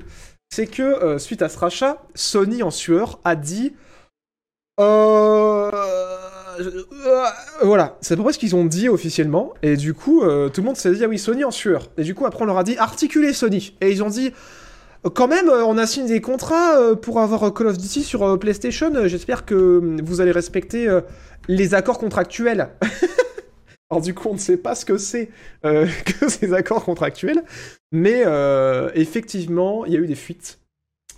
C'est 0.50 0.68
que, 0.68 1.18
suite 1.18 1.44
à 1.44 1.50
ce 1.50 1.60
rachat, 1.60 2.02
Sony 2.16 2.64
en 2.64 2.72
sueur 2.72 3.20
a 3.24 3.36
dit 3.36 3.74
voilà, 7.63 7.97
c'est 8.01 8.13
à 8.13 8.17
peu 8.17 8.24
près 8.24 8.34
ce 8.34 8.39
qu'ils 8.39 8.55
ont 8.55 8.65
dit 8.65 8.89
officiellement. 8.89 9.53
Et 9.61 9.78
du 9.78 9.93
coup, 9.93 10.22
tout 10.22 10.61
le 10.61 10.63
monde 10.63 10.78
s'est 10.78 10.91
dit, 10.91 11.03
ah 11.03 11.07
oui, 11.07 11.19
Sony 11.19 11.43
en 11.43 11.51
sueur. 11.51 11.89
Et 11.97 12.03
du 12.03 12.15
coup, 12.15 12.26
après, 12.26 12.43
on 12.43 12.45
leur 12.45 12.57
a 12.57 12.63
dit, 12.63 12.78
articulez 12.78 13.34
Sony. 13.34 13.76
Et 13.82 13.91
ils 13.91 14.03
ont 14.03 14.09
dit, 14.09 14.32
quand 15.13 15.28
même, 15.28 15.49
on 15.49 15.78
a 15.78 15.88
signé 15.88 16.09
des 16.09 16.22
contrats 16.22 16.95
pour 17.01 17.19
avoir 17.19 17.53
Call 17.53 17.67
of 17.67 17.78
Duty 17.78 18.03
sur 18.03 18.39
PlayStation. 18.39 18.91
J'espère 19.07 19.45
que 19.45 19.99
vous 20.03 20.22
allez 20.22 20.32
respecter 20.32 20.88
les 21.47 21.74
accords 21.74 21.99
contractuels. 21.99 22.69
Alors 23.89 24.01
du 24.01 24.13
coup, 24.13 24.30
on 24.30 24.36
ne 24.36 24.39
sait 24.39 24.57
pas 24.57 24.74
ce 24.74 24.86
que 24.86 24.97
c'est 24.97 25.30
que 25.63 26.30
ces 26.30 26.53
accords 26.53 26.86
contractuels, 26.86 27.43
mais 27.91 28.24
effectivement, 28.95 29.86
il 29.86 29.93
y 29.93 29.95
a 29.95 29.99
eu 29.99 30.07
des 30.07 30.15
fuites. 30.15 30.59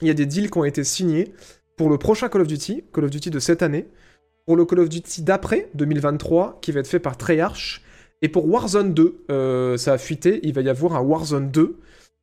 Il 0.02 0.08
y 0.08 0.12
a 0.12 0.16
des 0.16 0.26
deals 0.26 0.50
qui 0.50 0.58
ont 0.58 0.66
été 0.66 0.84
signés 0.84 1.34
pour 1.78 1.90
le 1.90 1.98
prochain 1.98 2.30
Call 2.30 2.42
of 2.42 2.48
Duty, 2.48 2.84
Call 2.94 3.06
of 3.06 3.10
Duty 3.10 3.30
de 3.30 3.40
cette 3.40 3.62
année, 3.62 3.88
pour 4.46 4.56
le 4.56 4.66
Call 4.66 4.80
of 4.80 4.90
Duty 4.90 5.22
d'après, 5.22 5.70
2023, 5.74 6.60
qui 6.62 6.72
va 6.72 6.82
être 6.82 6.88
fait 6.88 7.00
par 7.00 7.18
Treyarch, 7.18 7.82
et 8.22 8.30
pour 8.30 8.50
Warzone 8.50 8.94
2, 8.94 9.26
euh, 9.30 9.78
ça 9.78 9.94
a 9.94 9.98
fuité, 9.98 10.40
il 10.44 10.54
va 10.54 10.62
y 10.62 10.70
avoir 10.70 10.96
un 10.96 11.02
Warzone 11.02 11.52
2. 11.52 11.80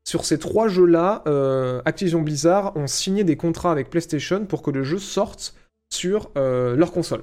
Sur 0.09 0.24
ces 0.24 0.38
trois 0.38 0.66
jeux-là, 0.66 1.22
euh, 1.26 1.82
Activision 1.84 2.22
Blizzard 2.22 2.74
ont 2.76 2.86
signé 2.86 3.22
des 3.22 3.36
contrats 3.36 3.70
avec 3.70 3.90
PlayStation 3.90 4.46
pour 4.46 4.62
que 4.62 4.70
le 4.70 4.82
jeu 4.82 4.98
sorte 4.98 5.55
sur 5.92 6.30
euh, 6.38 6.74
leur 6.74 6.90
console. 6.92 7.22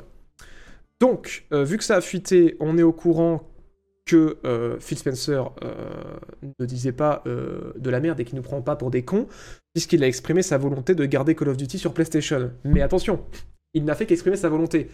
Donc, 0.99 1.45
vu 1.51 1.78
que 1.78 1.84
ça 1.84 1.95
a 1.95 2.01
fuité, 2.01 2.57
on 2.59 2.75
est 2.80 2.84
au 2.84 2.91
courant 2.91 3.43
que 4.07 4.37
Phil 4.79 4.97
Spencer 4.97 5.51
ne 6.59 6.65
disait 6.65 6.91
pas 6.91 7.23
de 7.25 7.89
la 7.89 7.99
merde 7.99 8.19
et 8.19 8.25
qu'il 8.25 8.35
ne 8.35 8.39
nous 8.39 8.47
prend 8.47 8.61
pas 8.61 8.75
pour 8.75 8.89
des 8.89 9.03
cons, 9.03 9.27
puisqu'il 9.73 10.03
a 10.03 10.07
exprimé 10.07 10.41
sa 10.41 10.57
volonté 10.57 10.95
de 10.95 11.05
garder 11.05 11.35
Call 11.35 11.49
of 11.49 11.57
Duty 11.57 11.77
sur 11.77 11.93
PlayStation. 11.93 12.51
Mais 12.63 12.81
attention, 12.81 13.23
il 13.73 13.85
n'a 13.85 13.95
fait 13.95 14.05
qu'exprimer 14.05 14.37
sa 14.37 14.49
volonté. 14.49 14.89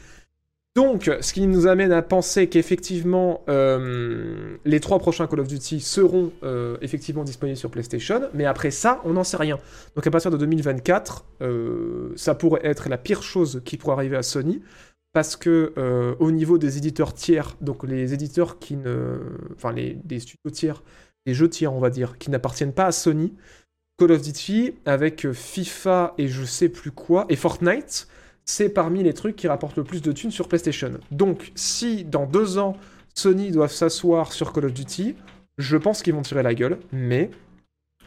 Donc, 0.76 1.12
ce 1.22 1.34
qui 1.34 1.46
nous 1.46 1.68
amène 1.68 1.92
à 1.92 2.02
penser 2.02 2.48
qu'effectivement, 2.48 3.42
euh, 3.48 4.58
les 4.66 4.80
trois 4.80 4.98
prochains 4.98 5.28
Call 5.28 5.42
of 5.42 5.48
Duty 5.48 5.80
seront 5.80 6.32
euh, 6.42 6.78
effectivement 6.82 7.24
disponibles 7.24 7.58
sur 7.58 7.70
PlayStation, 7.70 8.22
mais 8.34 8.46
après 8.46 8.72
ça, 8.72 9.00
on 9.06 9.14
n'en 9.14 9.24
sait 9.24 9.38
rien. 9.38 9.60
Donc 9.96 10.08
à 10.08 10.10
partir 10.10 10.32
de 10.32 10.38
2024, 10.38 11.26
euh, 11.42 12.12
ça 12.16 12.34
pourrait 12.34 12.62
être 12.64 12.90
la 12.90 12.98
pire 12.98 13.22
chose 13.22 13.62
qui 13.64 13.78
pourrait 13.78 13.94
arriver 13.94 14.18
à 14.18 14.24
Sony, 14.24 14.64
parce 15.14 15.36
que 15.36 15.74
au 16.20 16.32
niveau 16.32 16.58
des 16.58 16.78
éditeurs 16.78 17.14
tiers, 17.14 17.56
donc 17.62 17.84
les 17.84 18.14
éditeurs 18.14 18.60
qui 18.60 18.76
ne... 18.76 19.20
Enfin, 19.56 19.72
les, 19.72 20.20
studios 20.20 20.52
tiers, 20.52 20.84
les 21.26 21.34
jeux 21.34 21.50
tiers, 21.50 21.74
on 21.74 21.80
va 21.80 21.90
dire, 21.90 22.18
qui 22.18 22.30
n'appartiennent 22.30 22.74
pas 22.74 22.88
à 22.88 22.92
Sony, 22.92 23.34
Call 23.98 24.12
of 24.12 24.22
Duty, 24.22 24.74
avec 24.86 25.32
FIFA 25.32 26.16
et 26.18 26.28
je 26.28 26.44
sais 26.44 26.68
plus 26.68 26.92
quoi, 26.92 27.26
et 27.30 27.36
Fortnite, 27.36 28.08
c'est 28.46 28.70
parmi 28.70 29.04
les 29.04 29.14
trucs 29.14 29.36
qui 29.36 29.48
rapportent 29.48 29.78
le 29.78 29.84
plus 29.84 30.02
de 30.02 30.12
thunes 30.12 30.32
sur 30.32 30.48
PlayStation. 30.48 30.92
Donc, 31.12 31.52
si 31.56 32.04
dans 32.04 32.26
deux 32.26 32.58
ans, 32.58 32.76
Sony 33.14 33.52
doivent 33.52 33.72
s'asseoir 33.72 34.34
sur 34.34 34.52
Call 34.52 34.66
of 34.66 34.74
Duty, 34.74 35.16
je 35.58 35.78
pense 35.78 36.02
qu'ils 36.02 36.14
vont 36.14 36.24
tirer 36.24 36.44
la 36.44 36.54
gueule, 36.54 36.80
mais 36.92 37.30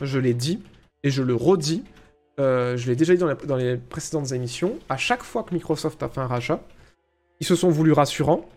je 0.01 0.19
l'ai 0.19 0.35
dit 0.35 0.61
et 1.03 1.11
je 1.11 1.23
le 1.23 1.35
redis, 1.35 1.85
euh, 2.39 2.77
je 2.77 2.89
l'ai 2.89 2.97
déjà 2.97 3.15
dit 3.15 3.23
dans 3.47 3.57
les, 3.57 3.77
précédentes 3.77 4.33
émissions, 4.33 4.79
à 4.89 4.97
chaque 4.97 5.23
fois 5.23 5.45
que 5.45 5.55
Microsoft 5.55 6.03
a 6.03 6.09
fait 6.09 6.21
un 6.21 6.27
rachat, 6.27 6.61
ils 7.41 7.47
se 7.47 7.55
sont 7.55 7.69
voulus 7.69 7.93
rassurants, 7.93 8.49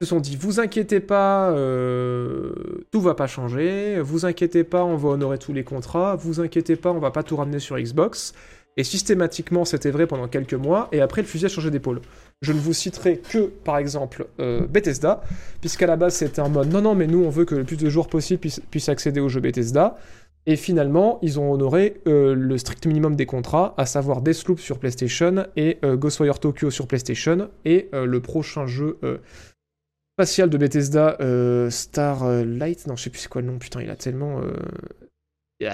ils 0.00 0.06
se 0.06 0.10
sont 0.10 0.20
dit 0.20 0.36
vous 0.36 0.60
inquiétez 0.60 1.00
pas, 1.00 1.50
euh, 1.50 2.52
tout 2.90 3.00
va 3.00 3.14
pas 3.14 3.26
changer, 3.26 4.00
vous 4.00 4.24
inquiétez 4.24 4.64
pas, 4.64 4.84
on 4.84 4.96
va 4.96 5.10
honorer 5.10 5.38
tous 5.38 5.52
les 5.52 5.64
contrats, 5.64 6.16
vous 6.16 6.40
inquiétez 6.40 6.76
pas, 6.76 6.90
on 6.90 6.98
va 6.98 7.10
pas 7.10 7.22
tout 7.22 7.36
ramener 7.36 7.58
sur 7.58 7.78
Xbox. 7.78 8.34
Et 8.76 8.84
systématiquement, 8.84 9.64
c'était 9.64 9.90
vrai 9.90 10.06
pendant 10.06 10.28
quelques 10.28 10.54
mois, 10.54 10.88
et 10.92 11.00
après, 11.00 11.22
le 11.22 11.26
fusil 11.26 11.46
a 11.46 11.48
changé 11.48 11.70
d'épaule. 11.70 12.00
Je 12.40 12.52
ne 12.52 12.58
vous 12.58 12.72
citerai 12.72 13.18
que, 13.18 13.46
par 13.46 13.78
exemple, 13.78 14.26
euh, 14.38 14.66
Bethesda, 14.66 15.22
puisqu'à 15.60 15.86
la 15.86 15.96
base, 15.96 16.14
c'était 16.14 16.40
un 16.40 16.48
mode 16.48 16.72
non, 16.72 16.80
non, 16.80 16.94
mais 16.94 17.06
nous, 17.06 17.24
on 17.24 17.30
veut 17.30 17.44
que 17.44 17.56
le 17.56 17.64
plus 17.64 17.76
de 17.76 17.90
joueurs 17.90 18.08
possible 18.08 18.40
puissent, 18.40 18.88
accéder 18.88 19.20
au 19.20 19.28
jeu 19.28 19.40
Bethesda. 19.40 19.98
Et 20.46 20.56
finalement, 20.56 21.18
ils 21.22 21.38
ont 21.38 21.52
honoré 21.52 22.00
euh, 22.06 22.34
le 22.34 22.58
strict 22.58 22.86
minimum 22.86 23.14
des 23.14 23.26
contrats, 23.26 23.74
à 23.76 23.86
savoir 23.86 24.22
Deathloop 24.22 24.58
sur 24.58 24.78
PlayStation 24.78 25.46
et 25.56 25.78
euh, 25.84 25.96
Ghostwire 25.96 26.38
Tokyo 26.38 26.70
sur 26.70 26.86
PlayStation, 26.86 27.50
et 27.64 27.88
le 27.92 28.20
prochain 28.20 28.66
jeu 28.66 28.98
spatial 30.14 30.50
de 30.50 30.58
Bethesda, 30.58 31.18
Starlight, 31.70 32.86
non, 32.86 32.96
je 32.96 33.04
sais 33.04 33.10
plus 33.10 33.20
c'est 33.20 33.28
quoi 33.28 33.42
le 33.42 33.48
nom, 33.48 33.58
putain, 33.58 33.82
il 33.82 33.90
a 33.90 33.96
tellement 33.96 34.40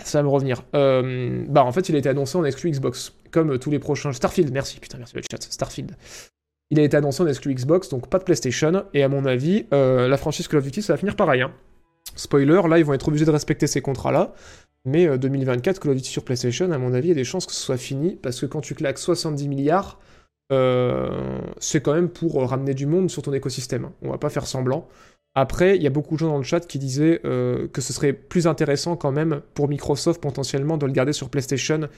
ça 0.04 0.18
va 0.18 0.22
me 0.24 0.28
revenir. 0.28 0.62
Euh, 0.74 1.44
bah 1.48 1.64
en 1.64 1.72
fait, 1.72 1.88
il 1.88 1.94
a 1.94 1.98
été 1.98 2.08
annoncé 2.08 2.36
en 2.36 2.44
exclu 2.44 2.70
Xbox, 2.70 3.14
comme 3.30 3.52
euh, 3.52 3.58
tous 3.58 3.70
les 3.70 3.78
prochains. 3.78 4.12
Starfield, 4.12 4.52
merci, 4.52 4.80
putain, 4.80 4.98
merci 4.98 5.14
le 5.14 5.22
chat. 5.30 5.42
Starfield. 5.42 5.92
Il 6.70 6.80
a 6.80 6.82
été 6.82 6.96
annoncé 6.96 7.22
en 7.22 7.26
exclu 7.28 7.54
Xbox, 7.54 7.88
donc 7.88 8.08
pas 8.08 8.18
de 8.18 8.24
PlayStation. 8.24 8.84
Et 8.92 9.02
à 9.04 9.08
mon 9.08 9.24
avis, 9.24 9.66
euh, 9.72 10.08
la 10.08 10.16
franchise 10.16 10.48
Call 10.48 10.58
of 10.58 10.64
Duty, 10.64 10.82
ça 10.82 10.94
va 10.94 10.96
finir 10.96 11.14
pareil. 11.14 11.42
Hein. 11.42 11.52
Spoiler, 12.16 12.60
là, 12.68 12.78
ils 12.78 12.84
vont 12.84 12.94
être 12.94 13.08
obligés 13.08 13.24
de 13.24 13.30
respecter 13.30 13.66
ces 13.66 13.80
contrats-là. 13.80 14.34
Mais 14.84 15.18
2024, 15.18 15.80
Call 15.80 15.90
of 15.92 15.96
Duty 15.96 16.10
sur 16.10 16.24
PlayStation, 16.24 16.70
à 16.70 16.78
mon 16.78 16.92
avis, 16.92 17.08
il 17.08 17.10
y 17.10 17.12
a 17.12 17.16
des 17.16 17.24
chances 17.24 17.46
que 17.46 17.52
ce 17.52 17.60
soit 17.60 17.76
fini, 17.76 18.16
parce 18.22 18.40
que 18.40 18.46
quand 18.46 18.60
tu 18.60 18.74
claques 18.74 18.98
70 18.98 19.48
milliards, 19.48 19.98
c'est 21.58 21.80
quand 21.80 21.92
même 21.92 22.08
pour 22.08 22.40
ramener 22.48 22.72
du 22.72 22.86
monde 22.86 23.10
sur 23.10 23.22
ton 23.22 23.32
écosystème. 23.32 23.90
On 24.02 24.10
va 24.10 24.18
pas 24.18 24.30
faire 24.30 24.46
semblant. 24.46 24.88
Après, 25.36 25.76
il 25.76 25.82
y 25.82 25.86
a 25.86 25.90
beaucoup 25.90 26.14
de 26.14 26.20
gens 26.20 26.28
dans 26.28 26.38
le 26.38 26.42
chat 26.42 26.60
qui 26.60 26.78
disaient 26.78 27.20
euh, 27.26 27.68
que 27.68 27.82
ce 27.82 27.92
serait 27.92 28.14
plus 28.14 28.46
intéressant 28.46 28.96
quand 28.96 29.12
même 29.12 29.42
pour 29.52 29.68
Microsoft 29.68 30.18
potentiellement 30.22 30.78
de 30.78 30.86
le 30.86 30.92
garder 30.92 31.12
sur 31.12 31.28
PlayStation 31.28 31.90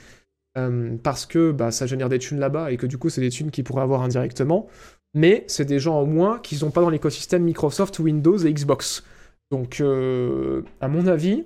euh, 0.58 0.96
parce 1.04 1.24
que 1.24 1.52
bah, 1.52 1.70
ça 1.70 1.86
génère 1.86 2.08
des 2.08 2.18
thunes 2.18 2.40
là-bas 2.40 2.72
et 2.72 2.76
que 2.76 2.86
du 2.86 2.98
coup 2.98 3.10
c'est 3.10 3.20
des 3.20 3.30
thunes 3.30 3.52
qu'ils 3.52 3.62
pourraient 3.62 3.84
avoir 3.84 4.02
indirectement. 4.02 4.66
Mais 5.14 5.44
c'est 5.46 5.64
des 5.64 5.78
gens 5.78 6.00
au 6.00 6.06
moins 6.06 6.40
qui 6.40 6.56
sont 6.56 6.72
pas 6.72 6.80
dans 6.80 6.90
l'écosystème 6.90 7.44
Microsoft, 7.44 8.00
Windows 8.00 8.38
et 8.38 8.52
Xbox. 8.52 9.04
Donc, 9.50 9.80
euh, 9.80 10.62
à 10.80 10.88
mon 10.88 11.06
avis, 11.06 11.44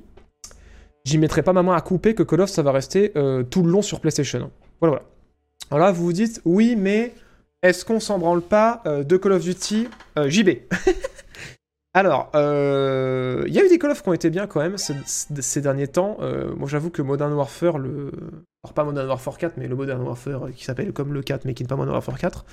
j'y 1.04 1.18
mettrai 1.18 1.42
pas 1.42 1.52
ma 1.52 1.62
main 1.62 1.74
à 1.74 1.80
couper 1.80 2.14
que 2.14 2.22
Call 2.22 2.40
of 2.40 2.50
ça 2.50 2.62
va 2.62 2.72
rester 2.72 3.12
tout 3.50 3.62
le 3.62 3.70
long 3.70 3.82
sur 3.82 4.00
PlayStation. 4.00 4.50
Voilà, 4.80 4.96
voilà. 4.96 5.02
Alors 5.70 5.86
là, 5.86 5.92
vous 5.92 6.04
vous 6.04 6.12
dites, 6.12 6.40
oui, 6.44 6.76
mais 6.76 7.14
est-ce 7.62 7.84
qu'on 7.84 8.00
s'en 8.00 8.18
branle 8.18 8.42
pas 8.42 8.82
de 8.86 9.16
Call 9.16 9.32
of 9.32 9.42
Duty 9.42 9.88
JB 10.16 10.50
Alors, 11.94 12.30
euh, 12.34 13.44
il 13.46 13.52
y 13.52 13.60
a 13.60 13.64
eu 13.64 13.68
des 13.68 13.78
Call 13.78 13.90
of 13.90 14.02
qui 14.02 14.08
ont 14.08 14.14
été 14.14 14.30
bien 14.30 14.46
quand 14.46 14.60
même 14.60 14.76
ces, 14.78 15.60
derniers 15.60 15.88
temps. 15.88 16.16
Euh, 16.20 16.54
moi, 16.56 16.66
j'avoue 16.66 16.88
que 16.88 17.02
Modern 17.02 17.32
Warfare, 17.34 17.78
le... 17.78 18.10
alors 18.64 18.72
pas 18.72 18.84
Modern 18.84 19.06
Warfare 19.06 19.36
4, 19.36 19.58
mais 19.58 19.68
le 19.68 19.76
Modern 19.76 20.00
Warfare 20.00 20.52
qui 20.54 20.64
s'appelle 20.64 20.92
comme 20.92 21.12
le 21.12 21.22
4, 21.22 21.44
mais 21.44 21.52
qui 21.52 21.62
n'est 21.62 21.68
pas 21.68 21.76
Modern 21.76 21.92
Warfare 21.94 22.18
4, 22.18 22.46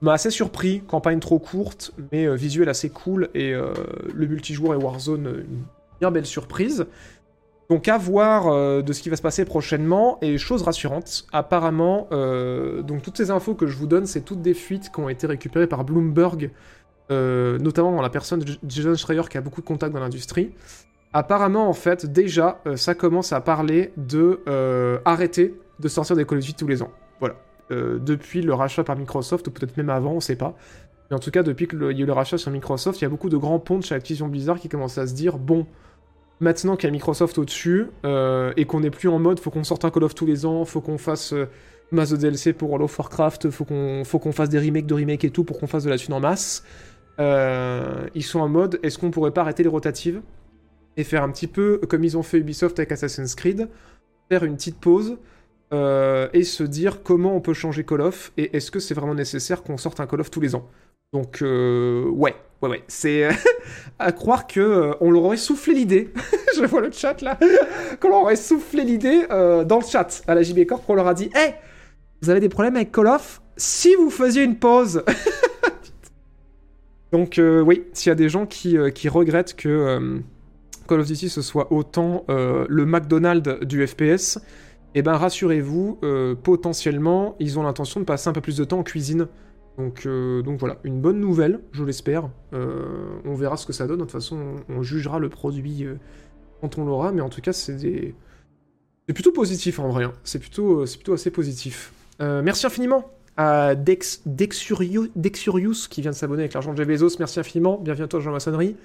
m'a 0.00 0.12
assez 0.12 0.30
surpris. 0.30 0.82
Campagne 0.86 1.20
trop 1.20 1.38
courte, 1.38 1.92
mais 2.12 2.26
euh, 2.26 2.34
visuel 2.34 2.68
assez 2.68 2.90
cool, 2.90 3.28
et 3.34 3.52
le 3.52 4.26
multijoueur 4.26 4.74
et 4.74 4.76
Warzone, 4.76 5.26
une 5.26 5.62
bien 6.00 6.10
belle 6.10 6.26
surprise. 6.26 6.86
Donc 7.68 7.88
à 7.88 7.98
voir 7.98 8.82
de 8.82 8.92
ce 8.92 9.02
qui 9.02 9.08
va 9.08 9.16
se 9.16 9.22
passer 9.22 9.44
prochainement, 9.44 10.18
et 10.22 10.38
chose 10.38 10.62
rassurante, 10.62 11.26
apparemment, 11.32 12.08
donc 12.84 13.02
toutes 13.02 13.16
ces 13.16 13.30
infos 13.30 13.54
que 13.54 13.66
je 13.66 13.76
vous 13.76 13.86
donne, 13.86 14.06
c'est 14.06 14.20
toutes 14.20 14.42
des 14.42 14.54
fuites 14.54 14.92
qui 14.92 15.00
ont 15.00 15.08
été 15.08 15.26
récupérées 15.26 15.66
par 15.66 15.82
Bloomberg 15.84 16.52
euh, 17.12 17.58
notamment 17.58 17.92
dans 17.92 18.02
la 18.02 18.10
personne 18.10 18.40
de 18.40 18.52
Jason 18.66 18.94
Schreier 18.96 19.22
qui 19.30 19.38
a 19.38 19.40
beaucoup 19.40 19.60
de 19.60 19.66
contacts 19.66 19.92
dans 19.92 20.00
l'industrie. 20.00 20.52
Apparemment, 21.12 21.68
en 21.68 21.72
fait, 21.72 22.04
déjà, 22.04 22.60
euh, 22.66 22.76
ça 22.76 22.94
commence 22.94 23.32
à 23.32 23.40
parler 23.40 23.92
de 23.96 24.40
euh, 24.48 24.98
arrêter 25.04 25.54
de 25.78 25.88
sortir 25.88 26.16
des 26.16 26.24
Call 26.24 26.38
of 26.38 26.44
Duty 26.44 26.54
tous 26.54 26.66
les 26.66 26.82
ans. 26.82 26.90
Voilà. 27.20 27.36
Depuis 27.70 28.42
le 28.42 28.54
rachat 28.54 28.84
par 28.84 28.96
Microsoft, 28.96 29.48
ou 29.48 29.50
peut-être 29.50 29.76
même 29.76 29.90
avant, 29.90 30.12
on 30.12 30.20
sait 30.20 30.36
pas. 30.36 30.56
Mais 31.10 31.16
en 31.16 31.18
tout 31.18 31.30
cas, 31.30 31.42
depuis 31.42 31.68
qu'il 31.68 31.80
y 31.80 31.84
a 31.84 31.90
eu 31.90 32.04
le 32.04 32.12
rachat 32.12 32.38
sur 32.38 32.50
Microsoft, 32.50 33.00
il 33.00 33.04
y 33.04 33.06
a 33.06 33.08
beaucoup 33.08 33.28
de 33.28 33.36
grands 33.36 33.58
ponts 33.58 33.80
chez 33.80 33.94
Activision 33.94 34.28
Blizzard 34.28 34.58
qui 34.58 34.68
commencent 34.68 34.98
à 34.98 35.06
se 35.06 35.14
dire 35.14 35.38
bon, 35.38 35.66
maintenant 36.40 36.76
qu'il 36.76 36.88
y 36.88 36.90
a 36.90 36.92
Microsoft 36.92 37.38
au-dessus, 37.38 37.86
et 38.04 38.64
qu'on 38.66 38.80
n'est 38.80 38.90
plus 38.90 39.08
en 39.08 39.18
mode 39.18 39.40
faut 39.40 39.50
qu'on 39.50 39.64
sorte 39.64 39.84
un 39.84 39.90
Call 39.90 40.04
of 40.04 40.14
tous 40.14 40.26
les 40.26 40.46
ans, 40.46 40.64
faut 40.64 40.80
qu'on 40.80 40.98
fasse 40.98 41.34
masse 41.92 42.10
de 42.10 42.16
DLC 42.16 42.52
pour 42.52 42.70
World 42.70 42.84
of 42.84 42.98
Warcraft, 42.98 43.50
faut 43.50 43.64
qu'on 43.64 44.32
fasse 44.32 44.48
des 44.48 44.58
remakes 44.58 44.86
de 44.86 44.94
remakes 44.94 45.24
et 45.24 45.30
tout 45.30 45.44
pour 45.44 45.58
qu'on 45.58 45.66
fasse 45.66 45.84
de 45.84 45.90
la 45.90 45.98
thune 45.98 46.14
en 46.14 46.20
masse. 46.20 46.64
Euh, 47.18 48.08
ils 48.14 48.24
sont 48.24 48.40
en 48.40 48.48
mode 48.48 48.78
est-ce 48.82 48.98
qu'on 48.98 49.10
pourrait 49.10 49.30
pas 49.30 49.40
arrêter 49.40 49.62
les 49.62 49.68
rotatives 49.68 50.20
et 50.96 51.04
faire 51.04 51.22
un 51.22 51.30
petit 51.30 51.46
peu 51.46 51.80
comme 51.88 52.04
ils 52.04 52.16
ont 52.16 52.22
fait 52.22 52.38
Ubisoft 52.38 52.78
avec 52.78 52.92
Assassin's 52.92 53.34
Creed, 53.34 53.68
faire 54.28 54.44
une 54.44 54.56
petite 54.56 54.78
pause 54.78 55.18
euh, 55.72 56.28
et 56.32 56.44
se 56.44 56.62
dire 56.62 57.02
comment 57.02 57.34
on 57.34 57.40
peut 57.40 57.54
changer 57.54 57.84
Call 57.84 58.00
of 58.00 58.32
et 58.36 58.56
est-ce 58.56 58.70
que 58.70 58.78
c'est 58.78 58.94
vraiment 58.94 59.14
nécessaire 59.14 59.62
qu'on 59.62 59.76
sorte 59.76 60.00
un 60.00 60.06
Call 60.06 60.20
of 60.20 60.30
tous 60.30 60.40
les 60.40 60.54
ans. 60.54 60.68
Donc 61.12 61.42
euh, 61.42 62.04
ouais, 62.10 62.34
ouais, 62.62 62.68
ouais, 62.68 62.82
c'est 62.88 63.28
à 63.98 64.12
croire 64.12 64.46
que 64.46 64.92
on 65.00 65.10
leur 65.10 65.24
aurait 65.24 65.36
soufflé 65.36 65.74
l'idée. 65.74 66.12
Je 66.56 66.64
vois 66.64 66.80
le 66.80 66.90
chat 66.90 67.20
là, 67.22 67.38
qu'on 68.00 68.08
leur 68.08 68.22
aurait 68.22 68.36
soufflé 68.36 68.84
l'idée 68.84 69.26
dans 69.28 69.78
le 69.78 69.86
chat 69.86 70.22
à 70.26 70.34
la 70.34 70.42
JB 70.42 70.66
Corp, 70.66 70.86
qu'on 70.86 70.94
leur 70.94 71.06
a 71.06 71.14
dit, 71.14 71.30
hé, 71.34 71.54
vous 72.22 72.30
avez 72.30 72.40
des 72.40 72.48
problèmes 72.48 72.76
avec 72.76 72.92
Call 72.92 73.08
of? 73.08 73.42
Si 73.56 73.94
vous 73.94 74.10
faisiez 74.10 74.42
une 74.42 74.56
pause. 74.56 75.02
Donc 77.12 77.38
euh, 77.38 77.60
oui, 77.60 77.84
s'il 77.92 78.10
y 78.10 78.12
a 78.12 78.16
des 78.16 78.28
gens 78.28 78.46
qui, 78.46 78.76
euh, 78.76 78.90
regrettent 79.06 79.54
que 79.54 79.68
euh, 79.68 80.18
Call 80.88 81.00
of 81.00 81.06
Duty 81.06 81.28
ce 81.28 81.42
soit 81.42 81.72
autant 81.72 82.24
le 82.28 82.84
McDonald's 82.84 83.60
du 83.60 83.86
FPS, 83.86 84.38
eh 84.94 85.02
ben 85.02 85.14
rassurez-vous, 85.14 85.98
potentiellement, 86.42 87.36
ils 87.38 87.58
ont 87.58 87.62
l'intention 87.62 88.00
de 88.00 88.04
passer 88.04 88.28
un 88.28 88.32
peu 88.32 88.40
plus 88.40 88.56
de 88.56 88.64
temps 88.64 88.78
en 88.78 88.82
cuisine 88.82 89.26
Donc, 89.78 90.06
euh, 90.06 90.42
donc 90.42 90.58
voilà, 90.58 90.78
une 90.84 91.00
bonne 91.00 91.20
nouvelle, 91.20 91.60
je 91.72 91.84
l'espère. 91.84 92.30
Euh, 92.54 93.20
on 93.24 93.34
verra 93.34 93.56
ce 93.56 93.66
que 93.66 93.72
ça 93.72 93.86
donne. 93.86 93.98
De 93.98 94.02
toute 94.04 94.12
façon, 94.12 94.56
on, 94.68 94.82
jugera 94.82 95.18
le 95.18 95.28
produit 95.28 95.84
euh, 95.84 95.96
quand 96.60 96.78
on 96.78 96.84
l'aura. 96.84 97.12
Mais 97.12 97.20
en 97.20 97.28
tout 97.28 97.40
cas, 97.42 97.52
c'est 97.52 97.76
des... 97.76 98.14
plutôt 99.12 99.32
positif 99.32 99.78
en 99.78 99.88
vrai. 99.88 100.04
hein. 100.04 100.12
C'est 100.24 100.38
plutôt, 100.38 100.80
euh, 100.80 100.86
c'est 100.86 100.96
plutôt 100.96 101.12
assez 101.12 101.30
positif. 101.30 101.92
Euh, 102.22 102.40
merci 102.42 102.64
infiniment 102.66 103.10
à 103.36 103.74
Dex, 103.74 104.22
Dexurius, 104.24 105.88
qui 105.88 106.00
vient 106.00 106.10
de 106.12 106.16
s'abonner 106.16 106.42
avec 106.42 106.54
l'argent 106.54 106.72
de 106.72 106.78
Jeff 106.78 106.88
Bezos. 106.88 107.18
Merci 107.18 107.38
infiniment. 107.38 107.78
Bienvenue 107.78 108.04
à 108.04 108.08
toi, 108.08 108.20
Jean-Maçonnerie. 108.20 108.76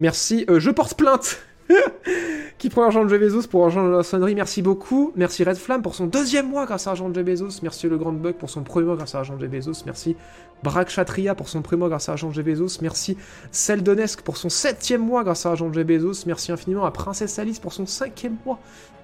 Merci. 0.00 0.46
euh, 0.48 0.60
je 0.60 0.70
porte 0.70 0.96
plainte 0.96 1.42
qui 2.58 2.68
prend 2.70 2.82
l'argent 2.82 3.04
de 3.04 3.08
Jeff 3.08 3.20
Bezos 3.20 3.48
pour 3.48 3.62
l'argent 3.62 3.86
de 3.86 3.92
la 3.92 4.02
sonnerie. 4.02 4.34
Merci 4.34 4.62
beaucoup. 4.62 5.12
Merci 5.16 5.44
Red 5.44 5.56
Flamme 5.56 5.82
pour 5.82 5.94
son 5.94 6.06
deuxième 6.06 6.48
mois 6.48 6.66
grâce 6.66 6.86
à 6.86 6.90
l'argent 6.90 7.08
de 7.08 7.14
Jeff 7.14 7.24
Bezos. 7.24 7.60
Merci 7.62 7.88
Le 7.88 7.96
Grand 7.96 8.12
Bug 8.12 8.34
pour 8.34 8.50
son 8.50 8.62
premier 8.62 8.86
mois 8.86 8.96
grâce 8.96 9.14
à 9.14 9.18
l'argent 9.18 9.36
de 9.36 9.40
Jeff 9.40 9.50
Bezos. 9.50 9.84
Merci 9.86 10.16
Brack 10.62 10.90
Chatria 10.90 11.34
pour 11.34 11.48
son 11.48 11.62
premier 11.62 11.80
mois 11.80 11.88
grâce 11.88 12.08
à 12.08 12.12
l'argent 12.12 12.28
de 12.28 12.34
Jeff 12.34 12.44
Bezos. 12.44 12.78
Merci 12.82 13.16
Seldonesque 13.52 14.22
pour 14.22 14.36
son 14.36 14.48
septième 14.48 15.02
mois 15.02 15.24
grâce 15.24 15.46
à 15.46 15.50
l'argent 15.50 15.68
de 15.68 15.74
Jeff 15.74 15.86
Bezos. 15.86 16.24
Merci 16.26 16.52
infiniment 16.52 16.84
à 16.84 16.90
Princesse 16.90 17.38
Alice 17.38 17.60
pour 17.60 17.72
son 17.72 17.86
cinquième 17.86 18.36
mois 18.44 18.58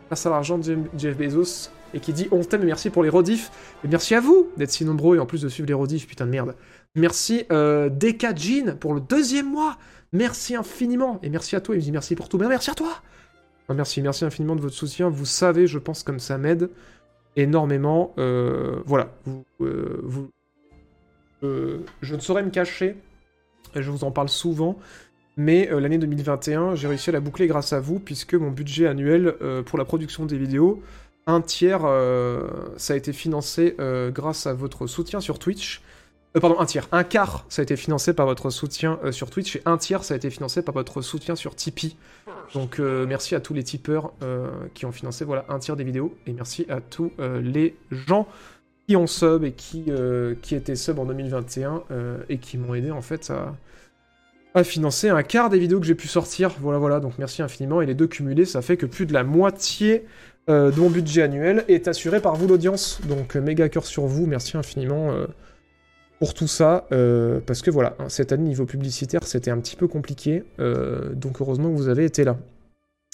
grâce 0.08 0.26
à 0.26 0.30
l'argent 0.30 0.58
de 0.58 0.78
Jeff 0.96 1.16
Bezos. 1.16 1.70
Et 1.92 2.00
qui 2.00 2.12
dit 2.12 2.26
on 2.32 2.42
t'aime 2.42 2.64
merci 2.64 2.90
pour 2.90 3.04
les 3.04 3.08
rodifs. 3.08 3.50
Et 3.84 3.88
merci 3.88 4.14
à 4.16 4.20
vous 4.20 4.48
d'être 4.56 4.72
si 4.72 4.84
nombreux 4.84 5.16
et 5.16 5.20
en 5.20 5.26
plus 5.26 5.42
de 5.42 5.48
suivre 5.48 5.68
les 5.68 5.74
rodifs, 5.74 6.08
putain 6.08 6.26
de 6.26 6.30
merde. 6.30 6.56
Merci 6.96 7.44
euh, 7.52 7.88
DK 7.88 8.36
Jean 8.36 8.76
pour 8.78 8.94
le 8.94 9.00
deuxième 9.00 9.50
mois. 9.50 9.76
Merci 10.14 10.54
infiniment. 10.54 11.18
Et 11.22 11.28
merci 11.28 11.56
à 11.56 11.60
toi. 11.60 11.74
Il 11.74 11.78
me 11.78 11.82
dit 11.82 11.92
merci 11.92 12.14
pour 12.14 12.30
tout. 12.30 12.38
Mais 12.38 12.48
merci 12.48 12.70
à 12.70 12.74
toi. 12.74 13.02
Merci, 13.68 14.00
merci 14.00 14.24
infiniment 14.24 14.56
de 14.56 14.60
votre 14.60 14.74
soutien. 14.74 15.10
Vous 15.10 15.24
savez, 15.24 15.66
je 15.66 15.78
pense, 15.78 16.02
comme 16.02 16.20
ça 16.20 16.38
m'aide 16.38 16.70
énormément. 17.36 18.14
Euh, 18.18 18.80
voilà. 18.86 19.10
Euh, 19.60 20.28
je 22.00 22.14
ne 22.14 22.20
saurais 22.20 22.42
me 22.42 22.50
cacher. 22.50 22.96
Je 23.74 23.90
vous 23.90 24.04
en 24.04 24.12
parle 24.12 24.28
souvent. 24.28 24.78
Mais 25.36 25.68
euh, 25.72 25.80
l'année 25.80 25.98
2021, 25.98 26.76
j'ai 26.76 26.86
réussi 26.86 27.10
à 27.10 27.12
la 27.12 27.20
boucler 27.20 27.48
grâce 27.48 27.72
à 27.72 27.80
vous, 27.80 27.98
puisque 27.98 28.34
mon 28.34 28.50
budget 28.50 28.86
annuel 28.86 29.34
pour 29.66 29.78
la 29.78 29.84
production 29.84 30.26
des 30.26 30.38
vidéos, 30.38 30.80
un 31.26 31.40
tiers, 31.40 31.80
ça 32.76 32.92
a 32.92 32.96
été 32.96 33.12
financé 33.12 33.76
grâce 34.12 34.46
à 34.46 34.54
votre 34.54 34.86
soutien 34.86 35.20
sur 35.20 35.40
Twitch. 35.40 35.82
Euh, 36.36 36.40
pardon, 36.40 36.58
un 36.58 36.66
tiers. 36.66 36.88
Un 36.90 37.04
quart, 37.04 37.44
ça 37.48 37.62
a 37.62 37.64
été 37.64 37.76
financé 37.76 38.12
par 38.12 38.26
votre 38.26 38.50
soutien 38.50 38.98
euh, 39.04 39.12
sur 39.12 39.30
Twitch, 39.30 39.56
et 39.56 39.62
un 39.66 39.76
tiers, 39.76 40.02
ça 40.02 40.14
a 40.14 40.16
été 40.16 40.30
financé 40.30 40.62
par 40.62 40.74
votre 40.74 41.00
soutien 41.00 41.36
sur 41.36 41.54
Tipeee. 41.54 41.96
Donc 42.54 42.78
euh, 42.78 43.06
merci 43.06 43.34
à 43.34 43.40
tous 43.40 43.54
les 43.54 43.62
tipeurs 43.62 44.12
euh, 44.22 44.50
qui 44.74 44.84
ont 44.84 44.92
financé 44.92 45.24
voilà, 45.24 45.44
un 45.48 45.58
tiers 45.58 45.76
des 45.76 45.84
vidéos, 45.84 46.14
et 46.26 46.32
merci 46.32 46.66
à 46.68 46.80
tous 46.80 47.12
les 47.42 47.76
gens 47.90 48.26
qui 48.86 48.96
ont 48.96 49.06
sub 49.06 49.44
et 49.44 49.52
qui, 49.52 49.86
qui 50.42 50.54
étaient 50.54 50.76
sub 50.76 50.98
en 50.98 51.06
2021 51.06 51.84
euh, 51.90 52.18
et 52.28 52.38
qui 52.38 52.58
m'ont 52.58 52.74
aidé 52.74 52.90
en 52.90 53.00
fait 53.00 53.30
à, 53.30 53.54
à 54.54 54.64
financer 54.64 55.08
un 55.08 55.22
quart 55.22 55.48
des 55.48 55.58
vidéos 55.58 55.80
que 55.80 55.86
j'ai 55.86 55.94
pu 55.94 56.08
sortir. 56.08 56.50
Voilà, 56.60 56.78
voilà, 56.78 57.00
donc 57.00 57.14
merci 57.18 57.42
infiniment. 57.42 57.80
Et 57.80 57.86
les 57.86 57.94
deux 57.94 58.06
cumulés, 58.06 58.44
ça 58.44 58.60
fait 58.60 58.76
que 58.76 58.86
plus 58.86 59.06
de 59.06 59.14
la 59.14 59.24
moitié 59.24 60.04
de 60.48 60.78
mon 60.78 60.90
budget 60.90 61.22
annuel 61.22 61.64
est 61.68 61.88
assuré 61.88 62.20
par 62.20 62.34
vous, 62.34 62.46
l'audience. 62.46 63.00
Donc 63.08 63.36
méga 63.36 63.70
cœur 63.70 63.86
sur 63.86 64.04
vous, 64.04 64.26
merci 64.26 64.58
infiniment 64.58 65.10
pour 66.24 66.32
tout 66.32 66.48
ça. 66.48 66.86
euh, 66.90 67.38
parce 67.46 67.60
que 67.60 67.70
voilà, 67.70 67.94
cette 68.08 68.32
année, 68.32 68.44
niveau 68.48 68.64
publicitaire, 68.64 69.20
c'était 69.24 69.50
un 69.50 69.58
petit 69.58 69.76
peu 69.76 69.88
compliqué. 69.88 70.42
euh, 70.58 71.12
donc 71.14 71.40
heureusement 71.42 71.70
que 71.70 71.76
vous 71.76 71.88
avez 71.88 72.06
été 72.06 72.24
là. 72.24 72.36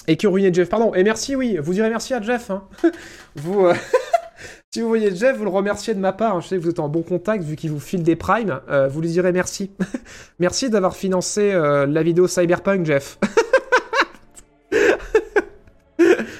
Et 0.07 0.15
que 0.15 0.27
ruiné 0.27 0.53
Jeff, 0.53 0.69
pardon. 0.69 0.93
Et 0.95 1.03
merci, 1.03 1.35
oui, 1.35 1.57
vous 1.61 1.73
direz 1.73 1.89
merci 1.89 2.13
à 2.13 2.21
Jeff. 2.21 2.49
hein. 2.51 2.63
vous. 3.35 3.65
euh, 3.65 3.73
Si 4.73 4.79
vous 4.79 4.87
voyez 4.87 5.13
Jeff, 5.13 5.35
vous 5.35 5.43
le 5.43 5.49
remerciez 5.49 5.93
de 5.93 5.99
ma 5.99 6.13
part. 6.13 6.37
hein. 6.37 6.39
Je 6.39 6.47
sais 6.47 6.55
que 6.55 6.61
vous 6.61 6.69
êtes 6.69 6.79
en 6.79 6.87
bon 6.87 7.01
contact 7.01 7.43
vu 7.43 7.57
qu'il 7.57 7.69
vous 7.71 7.81
file 7.81 8.03
des 8.03 8.15
primes. 8.15 8.61
Vous 8.89 9.01
lui 9.01 9.09
direz 9.09 9.33
merci. 9.33 9.71
merci 10.39 10.69
d'avoir 10.69 10.95
financé 10.95 11.51
la 11.51 12.03
vidéo 12.03 12.25
Cyberpunk, 12.29 12.85
Jeff. 12.85 13.19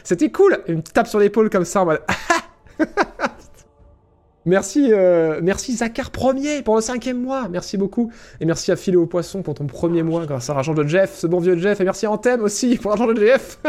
C'était 0.05 0.31
cool. 0.31 0.59
Une 0.67 0.81
tape 0.81 1.07
sur 1.07 1.19
l'épaule 1.19 1.49
comme 1.49 1.65
ça 1.65 1.81
en 1.81 1.85
mode. 1.87 1.99
Merci, 4.45 4.91
euh, 4.91 5.39
merci 5.43 5.75
Zachar 5.75 6.11
Premier 6.11 6.61
pour 6.61 6.75
le 6.75 6.81
cinquième 6.81 7.21
mois. 7.21 7.47
Merci 7.49 7.77
beaucoup. 7.77 8.11
Et 8.39 8.45
merci 8.45 8.71
à 8.71 8.75
Filet 8.75 8.97
au 8.97 9.05
Poisson 9.05 9.41
pour 9.41 9.53
ton 9.53 9.67
premier 9.67 10.03
mois 10.03 10.25
grâce 10.25 10.49
à 10.49 10.53
l'argent 10.53 10.73
de 10.73 10.85
Jeff, 10.85 11.15
ce 11.15 11.27
bon 11.27 11.39
vieux 11.39 11.57
Jeff. 11.57 11.79
Et 11.81 11.83
merci 11.83 12.05
à 12.05 12.11
Anthem 12.11 12.41
aussi 12.41 12.77
pour 12.77 12.91
l'argent 12.91 13.07
de 13.07 13.15
Jeff. 13.15 13.59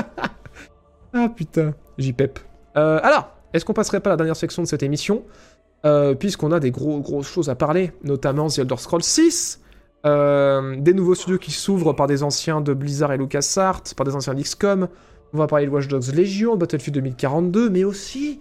ah 1.15 1.29
putain, 1.35 1.75
j'y 1.99 2.13
pep. 2.13 2.39
Euh, 2.77 3.01
alors, 3.03 3.33
est-ce 3.53 3.65
qu'on 3.65 3.75
passerait 3.75 4.01
pas 4.01 4.11
la 4.11 4.17
dernière 4.17 4.37
section 4.37 4.63
de 4.63 4.69
cette 4.69 4.83
émission? 4.83 5.25
Euh, 5.85 6.15
Puisqu'on 6.15 6.53
a 6.53 6.61
des 6.61 6.71
gros, 6.71 7.01
grosses 7.01 7.29
choses 7.29 7.51
à 7.51 7.55
parler, 7.55 7.93
notamment 8.05 8.49
The 8.49 8.61
Elder 8.61 8.77
Scrolls 8.77 9.03
6, 9.03 9.61
euh, 10.05 10.77
des 10.79 10.95
nouveaux 10.95 11.15
studios 11.15 11.39
qui 11.39 11.51
s'ouvrent 11.51 11.93
par 11.93 12.07
des 12.07 12.23
anciens 12.23 12.61
de 12.61 12.73
Blizzard 12.73 13.13
et 13.13 13.17
LucasArts, 13.17 13.83
par 13.97 14.07
des 14.07 14.15
anciens 14.15 14.35
d'XCOM. 14.35 14.89
On 15.35 15.39
va 15.39 15.47
parler 15.47 15.67
de 15.67 15.71
Watch 15.71 15.89
Dogs 15.89 16.15
Legion, 16.15 16.57
Battlefield 16.57 16.95
2042, 16.95 17.71
mais 17.71 17.85
aussi, 17.85 18.41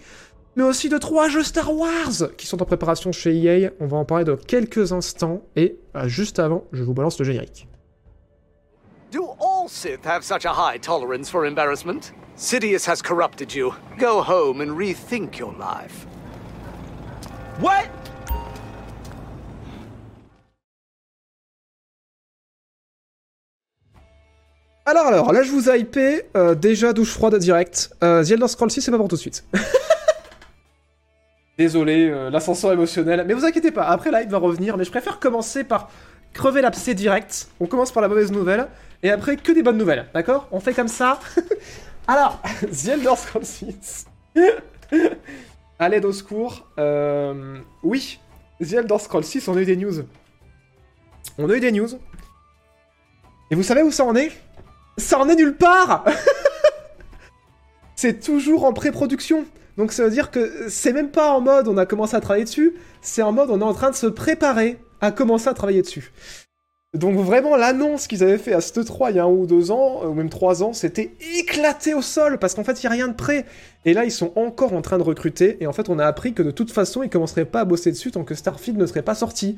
mais 0.55 0.63
aussi 0.63 0.89
de 0.89 0.97
trois 0.97 1.29
jeux 1.29 1.43
Star 1.43 1.73
Wars 1.73 2.35
qui 2.37 2.47
sont 2.47 2.61
en 2.61 2.65
préparation 2.65 3.11
chez 3.11 3.33
EA. 3.35 3.71
On 3.79 3.87
va 3.87 3.97
en 3.97 4.05
parler 4.05 4.25
dans 4.25 4.37
quelques 4.37 4.91
instants. 4.91 5.41
Et 5.55 5.77
euh, 5.95 6.07
juste 6.07 6.39
avant, 6.39 6.65
je 6.71 6.83
vous 6.83 6.93
balance 6.93 7.17
le 7.19 7.25
générique. 7.25 7.67
Do 9.11 9.35
all 9.39 9.67
Sith 9.67 10.05
have 10.05 10.23
such 10.23 10.45
a 10.45 10.53
high 10.53 10.79
tolerance 10.79 11.29
for 11.29 11.45
embarrassment? 11.45 12.13
Sidious 12.35 12.87
has 12.87 13.01
corrupted 13.01 13.53
you. 13.53 13.73
Go 13.99 14.21
home 14.21 14.61
and 14.61 14.77
rethink 14.77 15.37
your 15.37 15.53
life. 15.53 16.05
What? 17.59 17.89
Alors, 24.85 25.05
alors, 25.05 25.31
là 25.31 25.43
je 25.43 25.51
vous 25.51 25.69
ai 25.69 25.79
hypé, 25.79 26.23
euh, 26.35 26.55
déjà 26.55 26.91
douche 26.91 27.11
froide 27.11 27.37
direct. 27.37 27.91
Euh, 28.03 28.23
The 28.23 28.31
Elder 28.31 28.47
Scrolls 28.47 28.71
6, 28.71 28.81
c'est 28.81 28.91
pas 28.91 28.97
pour 28.97 29.07
tout 29.07 29.15
de 29.15 29.21
suite. 29.21 29.43
Désolé, 31.61 32.09
euh, 32.09 32.31
l'ascenseur 32.31 32.71
émotionnel. 32.71 33.23
Mais 33.27 33.35
vous 33.35 33.45
inquiétez 33.45 33.69
pas, 33.69 33.83
après 33.83 34.09
hype 34.09 34.31
va 34.31 34.39
revenir, 34.39 34.77
mais 34.77 34.83
je 34.83 34.89
préfère 34.89 35.19
commencer 35.19 35.63
par 35.63 35.91
crever 36.33 36.59
l'abcès 36.59 36.95
direct. 36.95 37.49
On 37.59 37.67
commence 37.67 37.91
par 37.91 38.01
la 38.01 38.07
mauvaise 38.07 38.31
nouvelle, 38.31 38.67
et 39.03 39.11
après 39.11 39.37
que 39.37 39.51
des 39.51 39.61
bonnes 39.61 39.77
nouvelles, 39.77 40.07
d'accord? 40.11 40.47
On 40.51 40.59
fait 40.59 40.73
comme 40.73 40.87
ça. 40.87 41.19
Alors, 42.07 42.41
The 42.61 42.87
Elder 42.87 43.13
Scrolls 43.15 43.45
6. 43.45 44.07
à 45.77 45.87
l'aide 45.87 46.03
au 46.03 46.11
secours. 46.11 46.67
Euh, 46.79 47.59
oui, 47.83 48.19
The 48.59 48.73
Elder 48.73 48.97
Scrolls 48.97 49.23
6, 49.23 49.47
on 49.47 49.55
a 49.55 49.61
eu 49.61 49.65
des 49.65 49.77
news. 49.77 50.01
On 51.37 51.47
a 51.47 51.53
eu 51.53 51.59
des 51.59 51.71
news. 51.71 51.89
Et 53.51 53.55
vous 53.55 53.61
savez 53.61 53.83
où 53.83 53.91
ça 53.91 54.03
en 54.03 54.15
est? 54.15 54.31
Ça 54.97 55.19
en 55.19 55.29
est 55.29 55.35
nulle 55.35 55.55
part 55.55 56.05
C'est 57.95 58.19
toujours 58.19 58.65
en 58.65 58.73
pré-production. 58.73 59.45
Donc 59.77 59.91
ça 59.91 60.03
veut 60.03 60.11
dire 60.11 60.31
que 60.31 60.69
c'est 60.69 60.93
même 60.93 61.09
pas 61.09 61.31
en 61.31 61.41
mode 61.41 61.67
on 61.67 61.77
a 61.77 61.85
commencé 61.85 62.15
à 62.15 62.21
travailler 62.21 62.45
dessus, 62.45 62.75
c'est 63.01 63.21
en 63.21 63.31
mode 63.31 63.49
on 63.49 63.61
est 63.61 63.63
en 63.63 63.73
train 63.73 63.89
de 63.89 63.95
se 63.95 64.07
préparer 64.07 64.79
à 64.99 65.11
commencer 65.11 65.47
à 65.47 65.53
travailler 65.53 65.81
dessus. 65.81 66.11
Donc 66.93 67.15
vraiment 67.15 67.55
l'annonce 67.55 68.05
qu'ils 68.05 68.21
avaient 68.21 68.37
fait 68.37 68.51
à 68.51 68.59
cette 68.59 68.83
3 68.83 69.11
il 69.11 69.15
y 69.15 69.19
a 69.19 69.23
un 69.23 69.29
ou 69.29 69.45
deux 69.45 69.71
ans, 69.71 70.03
ou 70.05 70.13
même 70.13 70.29
trois 70.29 70.61
ans, 70.61 70.73
c'était 70.73 71.11
éclaté 71.37 71.93
au 71.93 72.01
sol 72.01 72.37
parce 72.37 72.53
qu'en 72.53 72.65
fait 72.65 72.81
il 72.81 72.83
y 72.83 72.87
a 72.87 72.89
rien 72.89 73.07
de 73.07 73.13
prêt. 73.13 73.45
Et 73.85 73.93
là 73.93 74.03
ils 74.03 74.11
sont 74.11 74.33
encore 74.35 74.73
en 74.73 74.81
train 74.81 74.97
de 74.97 75.03
recruter 75.03 75.57
et 75.61 75.67
en 75.67 75.73
fait 75.73 75.87
on 75.87 75.99
a 75.99 76.05
appris 76.05 76.33
que 76.33 76.43
de 76.43 76.51
toute 76.51 76.71
façon 76.71 77.01
ils 77.01 77.09
commenceraient 77.09 77.45
pas 77.45 77.61
à 77.61 77.65
bosser 77.65 77.91
dessus 77.91 78.11
tant 78.11 78.25
que 78.25 78.35
Starfield 78.35 78.77
ne 78.77 78.85
serait 78.85 79.03
pas 79.03 79.15
sorti. 79.15 79.57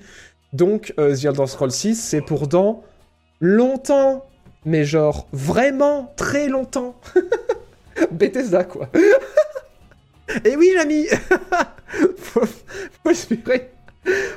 Donc 0.54 0.94
euh, 1.00 1.16
The 1.16 1.26
Elder 1.26 1.48
Scrolls 1.48 1.72
6 1.72 1.96
c'est 1.96 2.22
pour 2.22 2.48
dans 2.48 2.84
longtemps 3.40 4.26
mais 4.64 4.86
genre 4.86 5.28
vraiment 5.34 6.14
très 6.16 6.48
longtemps. 6.48 6.96
Bethesda 8.12 8.64
quoi. 8.64 8.90
Et 10.46 10.56
oui 10.56 10.72
l'ami 10.76 11.06
faut, 12.18 12.42
faut 13.04 13.10
espérer 13.10 13.70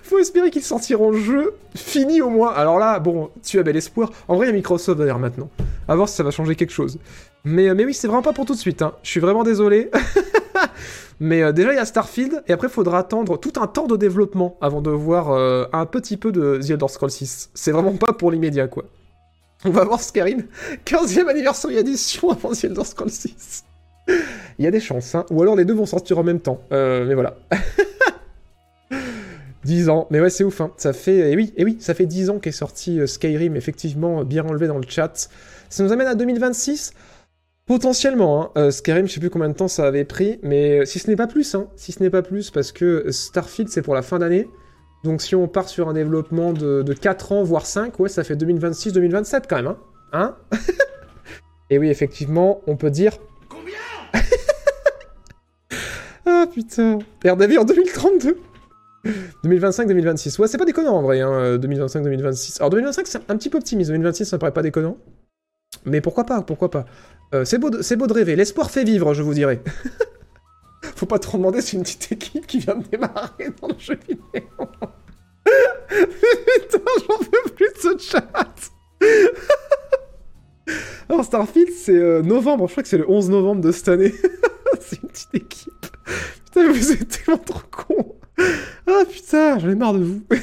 faut 0.03 0.19
espérer 0.19 0.51
qu'ils 0.51 0.63
sortiront 0.63 1.11
le 1.11 1.19
jeu 1.19 1.55
fini 1.75 2.23
au 2.23 2.31
moins. 2.31 2.53
Alors 2.53 2.79
là, 2.79 2.99
bon, 3.01 3.31
tu 3.43 3.59
as 3.59 3.63
bel 3.63 3.77
espoir. 3.77 4.13
En 4.29 4.37
vrai, 4.37 4.47
il 4.47 4.51
y 4.51 4.53
a 4.53 4.55
Microsoft 4.55 4.99
d'ailleurs 4.99 5.19
maintenant. 5.19 5.51
À 5.89 5.97
voir 5.97 6.09
si 6.09 6.15
ça 6.15 6.23
va 6.23 6.31
changer 6.31 6.55
quelque 6.55 6.71
chose. 6.73 6.99
Mais, 7.45 7.75
mais 7.75 7.85
oui, 7.85 7.95
c'est 7.95 8.07
vraiment 8.07 8.23
pas 8.23 8.33
pour 8.33 8.45
tout 8.45 8.55
de 8.55 8.59
suite. 8.59 8.83
hein. 8.83 8.95
Je 9.03 9.11
suis 9.11 9.21
vraiment 9.21 9.43
désolé. 9.43 9.91
mais 11.21 11.43
euh, 11.43 11.53
déjà, 11.53 11.73
il 11.73 11.77
y 11.77 11.81
a 11.81 11.85
Starfield. 11.85 12.43
Et 12.47 12.53
après, 12.53 12.69
il 12.69 12.73
faudra 12.73 12.99
attendre 12.99 13.39
tout 13.39 13.53
un 13.61 13.67
temps 13.67 13.87
de 13.87 13.97
développement 13.97 14.57
avant 14.61 14.83
de 14.83 14.91
voir 14.91 15.31
euh, 15.31 15.65
un 15.73 15.87
petit 15.87 16.17
peu 16.17 16.33
de 16.33 16.61
The 16.63 16.71
Elder 16.71 16.89
Scrolls 16.89 17.11
6. 17.11 17.51
C'est 17.55 17.73
vraiment 17.73 17.97
pas 17.97 18.13
pour 18.13 18.31
l'immédiat, 18.31 18.69
quoi. 18.69 18.85
On 19.65 19.71
va 19.71 19.85
voir 19.85 20.01
Skyrim, 20.01 20.45
15e 20.85 21.29
anniversary 21.29 21.79
edition 21.79 22.31
avant 22.31 22.53
The 22.53 22.65
Elder 22.65 22.85
Scrolls 22.85 23.11
6. 23.11 23.65
Il 24.09 24.65
y 24.65 24.67
a 24.67 24.71
des 24.71 24.81
chances, 24.81 25.15
hein. 25.15 25.27
Ou 25.31 25.43
alors 25.43 25.57
les 25.57 25.65
deux 25.65 25.75
vont 25.75 25.87
sortir 25.87 26.19
en 26.19 26.25
même 26.25 26.41
temps. 26.41 26.61
Euh, 26.73 27.05
mais 27.07 27.15
voilà. 27.15 27.37
10 29.65 29.89
ans. 29.91 30.07
Mais 30.11 30.21
ouais, 30.21 30.31
c'est 30.31 30.45
ouf, 30.45 30.61
hein. 30.61 30.71
Ça 30.77 30.93
fait... 30.93 31.33
Et 31.33 31.37
oui, 31.37 31.53
et 31.57 31.65
oui, 31.65 31.77
ça 31.81 31.93
fait 31.93 32.07
10 32.07 32.31
ans 32.31 32.39
qu'est 32.39 32.53
sorti 32.53 33.01
euh, 33.01 33.07
Skyrim, 33.07 33.57
effectivement, 33.57 34.25
bien 34.25 34.43
relevé 34.43 34.67
dans 34.69 34.79
le 34.79 34.87
chat. 34.89 35.29
Ça 35.69 35.83
nous 35.83 35.93
amène 35.93 36.07
à 36.07 36.15
2026 36.15 36.95
Potentiellement, 37.67 38.45
hein. 38.45 38.51
Euh, 38.57 38.71
Skyrim, 38.71 39.09
je 39.09 39.15
sais 39.15 39.21
plus 39.21 39.29
combien 39.29 39.49
de 39.49 39.55
temps 39.55 39.67
ça 39.67 39.87
avait 39.87 40.05
pris, 40.05 40.39
mais 40.45 40.81
euh, 40.81 40.85
si 40.85 41.01
ce 41.01 41.11
n'est 41.11 41.17
pas 41.17 41.27
plus, 41.27 41.53
hein. 41.57 41.67
Si 41.75 41.91
ce 41.91 42.01
n'est 42.01 42.11
pas 42.11 42.23
plus, 42.23 42.51
parce 42.51 42.71
que 42.71 43.11
Starfield, 43.11 43.69
c'est 43.69 43.83
pour 43.83 43.97
la 43.97 44.03
fin 44.03 44.21
d'année. 44.21 44.49
Donc 45.03 45.21
si 45.21 45.35
on 45.35 45.49
part 45.49 45.69
sur 45.69 45.89
un 45.89 45.93
développement 45.93 46.53
de, 46.53 46.83
de 46.83 46.93
4 46.93 47.33
ans, 47.33 47.43
voire 47.43 47.67
5, 47.67 47.99
ouais, 47.99 48.09
ça 48.09 48.23
fait 48.23 48.37
2026-2027 48.37 49.43
quand 49.49 49.57
même, 49.57 49.67
hein, 49.67 49.77
hein? 50.13 50.37
Et 51.71 51.79
oui, 51.79 51.91
effectivement, 51.91 52.61
on 52.69 52.77
peut 52.77 52.91
dire... 52.91 53.19
Ah 56.29 56.47
putain 56.53 56.99
RDV 57.25 57.59
en 57.59 57.65
2032 57.65 58.37
2025-2026. 59.45 60.41
Ouais, 60.41 60.49
c'est 60.49 60.59
pas 60.59 60.65
déconnant 60.65 60.97
en 60.97 61.03
vrai, 61.03 61.21
hein, 61.21 61.57
2025-2026. 61.57 62.59
Alors 62.59 62.71
2025, 62.71 63.07
c'est 63.07 63.31
un 63.31 63.37
petit 63.37 63.49
peu 63.49 63.59
optimiste. 63.59 63.91
2026, 63.91 64.25
ça 64.25 64.37
me 64.37 64.41
paraît 64.41 64.53
pas 64.53 64.63
déconnant. 64.63 64.97
Mais 65.85 66.01
pourquoi 66.01 66.25
pas, 66.25 66.43
pourquoi 66.43 66.71
pas. 66.71 66.87
Euh, 67.35 67.45
c'est 67.45 67.59
beau, 67.59 67.71
de, 67.71 67.95
beau 67.97 68.07
de 68.07 68.13
rêver. 68.13 68.37
L'espoir 68.37 68.71
fait 68.71 68.85
vivre, 68.85 69.15
je 69.15 69.23
vous 69.23 69.35
dirais. 69.35 69.63
Faut 70.97 71.07
pas 71.07 71.19
trop 71.19 71.39
demander, 71.39 71.61
c'est 71.61 71.77
une 71.77 71.83
petite 71.83 72.13
équipe 72.13 72.47
qui 72.47 72.59
vient 72.59 72.77
de 72.77 72.87
démarrer 72.89 73.51
dans 73.61 73.69
le 73.69 73.79
jeu 73.79 73.99
vidéo. 74.09 74.21
Putain, 75.89 76.79
j'en 77.09 77.19
peux 77.19 77.51
plus 77.55 77.69
de 77.73 77.99
ce 77.99 77.99
chat. 77.99 78.55
Alors 81.09 81.25
Starfield, 81.25 81.71
c'est 81.73 81.97
euh, 81.97 82.23
novembre, 82.23 82.67
je 82.67 82.73
crois 82.73 82.83
que 82.83 82.89
c'est 82.89 82.99
le 82.99 83.09
11 83.09 83.31
novembre 83.31 83.61
de 83.61 83.73
cette 83.73 83.89
année. 83.89 84.13
c'est 84.81 85.03
une 85.03 85.09
petite 85.09 85.35
équipe. 85.35 85.87
Putain, 86.45 86.73
vous 86.73 86.93
êtes 86.93 87.09
tellement 87.09 87.39
trop 87.39 87.61
con. 87.71 88.17
Ah 88.87 89.03
putain, 89.11 89.59
j'en 89.59 89.71
ai 89.71 89.75
marre 89.75 89.95
de 89.95 90.05
vous. 90.05 90.23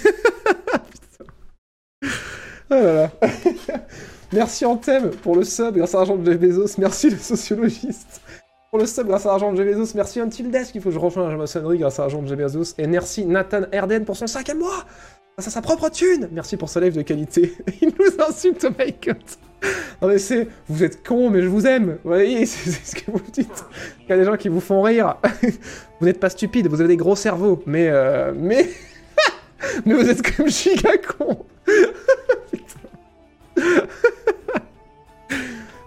Oh 2.71 2.75
là 2.75 2.93
là. 2.93 3.11
Merci 4.31 4.65
Anthem 4.65 5.11
pour 5.21 5.35
le 5.35 5.43
sub 5.43 5.75
grâce 5.75 5.93
à 5.93 5.97
l'argent 5.99 6.15
de 6.15 6.25
Jeff 6.25 6.39
Bezos. 6.39 6.79
Merci 6.79 7.11
le 7.11 7.17
sociologiste 7.17 8.21
pour 8.71 8.79
le 8.79 8.87
sub 8.87 9.05
grâce 9.05 9.27
à 9.27 9.29
l'argent 9.29 9.51
de 9.51 9.57
Jeff 9.57 9.77
Bezos. 9.77 9.93
Merci 9.95 10.19
Until 10.19 10.49
Desk, 10.49 10.73
il 10.73 10.81
faut 10.81 10.89
que 10.89 10.95
je 10.95 10.99
rejoigne 10.99 11.29
la 11.29 11.37
maçonnerie 11.37 11.77
grâce 11.77 11.99
à 11.99 12.03
l'argent 12.03 12.21
de 12.23 12.27
Jeff 12.27 12.37
Bezos. 12.37 12.73
Et 12.79 12.87
merci 12.87 13.25
Nathan 13.25 13.63
Erden 13.71 14.05
pour 14.05 14.17
son 14.17 14.25
sac 14.25 14.49
à 14.49 14.55
moi 14.55 14.85
à 15.37 15.41
sa 15.41 15.61
propre 15.61 15.89
thune. 15.89 16.29
Merci 16.31 16.57
pour 16.57 16.69
sa 16.69 16.79
live 16.79 16.95
de 16.95 17.01
qualité. 17.01 17.53
Il 17.81 17.89
nous 17.99 18.23
insulte, 18.23 18.65
oh 18.69 18.73
my 18.77 18.93
god. 19.03 19.17
Non 20.01 20.09
mais 20.09 20.17
c'est, 20.17 20.47
vous 20.67 20.83
êtes 20.83 21.07
con, 21.07 21.29
mais 21.29 21.41
je 21.41 21.47
vous 21.47 21.65
aime. 21.65 21.97
Vous 22.03 22.09
voyez, 22.09 22.45
c'est 22.47 22.71
ce 22.71 22.95
que 22.95 23.11
vous 23.11 23.21
dites. 23.31 23.65
Il 24.01 24.09
y 24.09 24.13
a 24.13 24.17
des 24.17 24.25
gens 24.25 24.37
qui 24.37 24.49
vous 24.49 24.59
font 24.59 24.81
rire. 24.81 25.15
vous 25.99 26.05
n'êtes 26.05 26.19
pas 26.19 26.29
stupide, 26.29 26.67
vous 26.67 26.81
avez 26.81 26.89
des 26.89 26.97
gros 26.97 27.15
cerveaux, 27.15 27.63
mais 27.65 27.87
euh, 27.89 28.33
mais 28.35 28.69
mais 29.85 29.93
vous 29.93 30.09
êtes 30.09 30.35
comme 30.35 30.49
giga 30.49 30.97
con. 30.97 31.45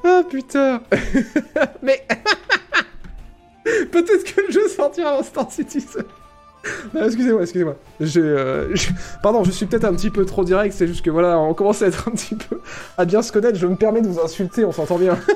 Ah 0.03 0.23
putain 0.29 0.81
Mais 1.83 2.07
peut-être 3.93 4.25
que 4.25 4.41
le 4.41 4.51
jeu 4.51 4.69
sortira 4.69 5.11
avant 5.11 5.23
Star 5.23 5.53
Citizen. 5.53 6.05
excusez-moi, 7.05 7.43
excusez-moi. 7.43 7.77
Euh, 8.17 8.75
pardon, 9.23 9.45
je 9.45 9.51
suis 9.51 9.67
peut-être 9.67 9.85
un 9.85 9.95
petit 9.95 10.11
peu 10.11 10.25
trop 10.25 10.45
direct, 10.45 10.75
c'est 10.77 10.87
juste 10.87 11.05
que 11.05 11.11
voilà, 11.11 11.39
on 11.39 11.55
commence 11.55 11.83
à 11.83 11.87
être 11.87 12.09
un 12.09 12.13
petit 12.13 12.35
peu... 12.35 12.61
à 12.97 13.05
bien 13.05 13.23
se 13.23 13.33
connaître, 13.33 13.59
je 13.59 13.67
me 13.67 13.77
permets 13.77 14.01
de 14.03 14.09
vous 14.09 14.21
insulter, 14.21 14.65
on 14.65 14.73
s'entend 14.73 14.99
bien. 14.99 15.19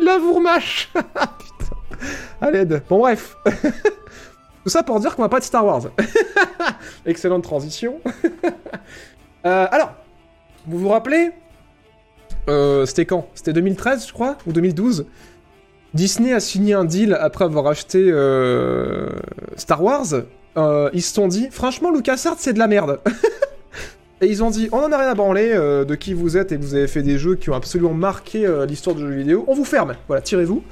La 0.00 0.18
vourmache 0.18 0.90
Putain. 0.94 1.76
À 2.40 2.50
l'aide. 2.50 2.82
Bon 2.88 2.98
bref. 2.98 3.36
Tout 4.64 4.70
ça 4.70 4.82
pour 4.82 5.00
dire 5.00 5.14
qu'on 5.16 5.22
va 5.22 5.28
pas 5.28 5.40
de 5.40 5.44
Star 5.44 5.64
Wars. 5.64 5.82
Excellente 7.06 7.42
transition. 7.42 8.00
Euh, 9.46 9.66
alors, 9.70 9.92
vous 10.66 10.78
vous 10.78 10.88
rappelez 10.88 11.30
euh, 12.48 12.84
C'était 12.86 13.06
quand? 13.06 13.28
C'était 13.34 13.52
2013, 13.52 14.08
je 14.08 14.12
crois 14.12 14.36
Ou 14.46 14.52
2012 14.52 15.06
Disney 15.94 16.32
a 16.32 16.40
signé 16.40 16.74
un 16.74 16.84
deal 16.84 17.16
après 17.18 17.44
avoir 17.44 17.66
acheté 17.66 18.04
euh, 18.08 19.08
Star 19.56 19.82
Wars. 19.82 20.06
Euh, 20.56 20.90
ils 20.92 21.02
se 21.02 21.14
sont 21.14 21.28
dit, 21.28 21.48
franchement, 21.50 21.90
LucasArts, 21.90 22.36
c'est 22.38 22.52
de 22.52 22.58
la 22.58 22.66
merde. 22.66 23.00
et 24.20 24.26
ils 24.26 24.42
ont 24.42 24.50
dit, 24.50 24.68
on 24.72 24.78
en 24.78 24.92
a 24.92 24.98
rien 24.98 25.08
à 25.08 25.14
branler 25.14 25.50
euh, 25.52 25.84
de 25.84 25.94
qui 25.94 26.12
vous 26.12 26.36
êtes 26.36 26.52
et 26.52 26.58
que 26.58 26.62
vous 26.62 26.74
avez 26.74 26.88
fait 26.88 27.02
des 27.02 27.18
jeux 27.18 27.36
qui 27.36 27.48
ont 27.48 27.54
absolument 27.54 27.94
marqué 27.94 28.46
l'histoire 28.68 28.94
du 28.94 29.02
jeu 29.02 29.10
vidéo. 29.10 29.44
On 29.48 29.54
vous 29.54 29.64
ferme. 29.64 29.94
Voilà, 30.08 30.20
tirez-vous. 30.20 30.62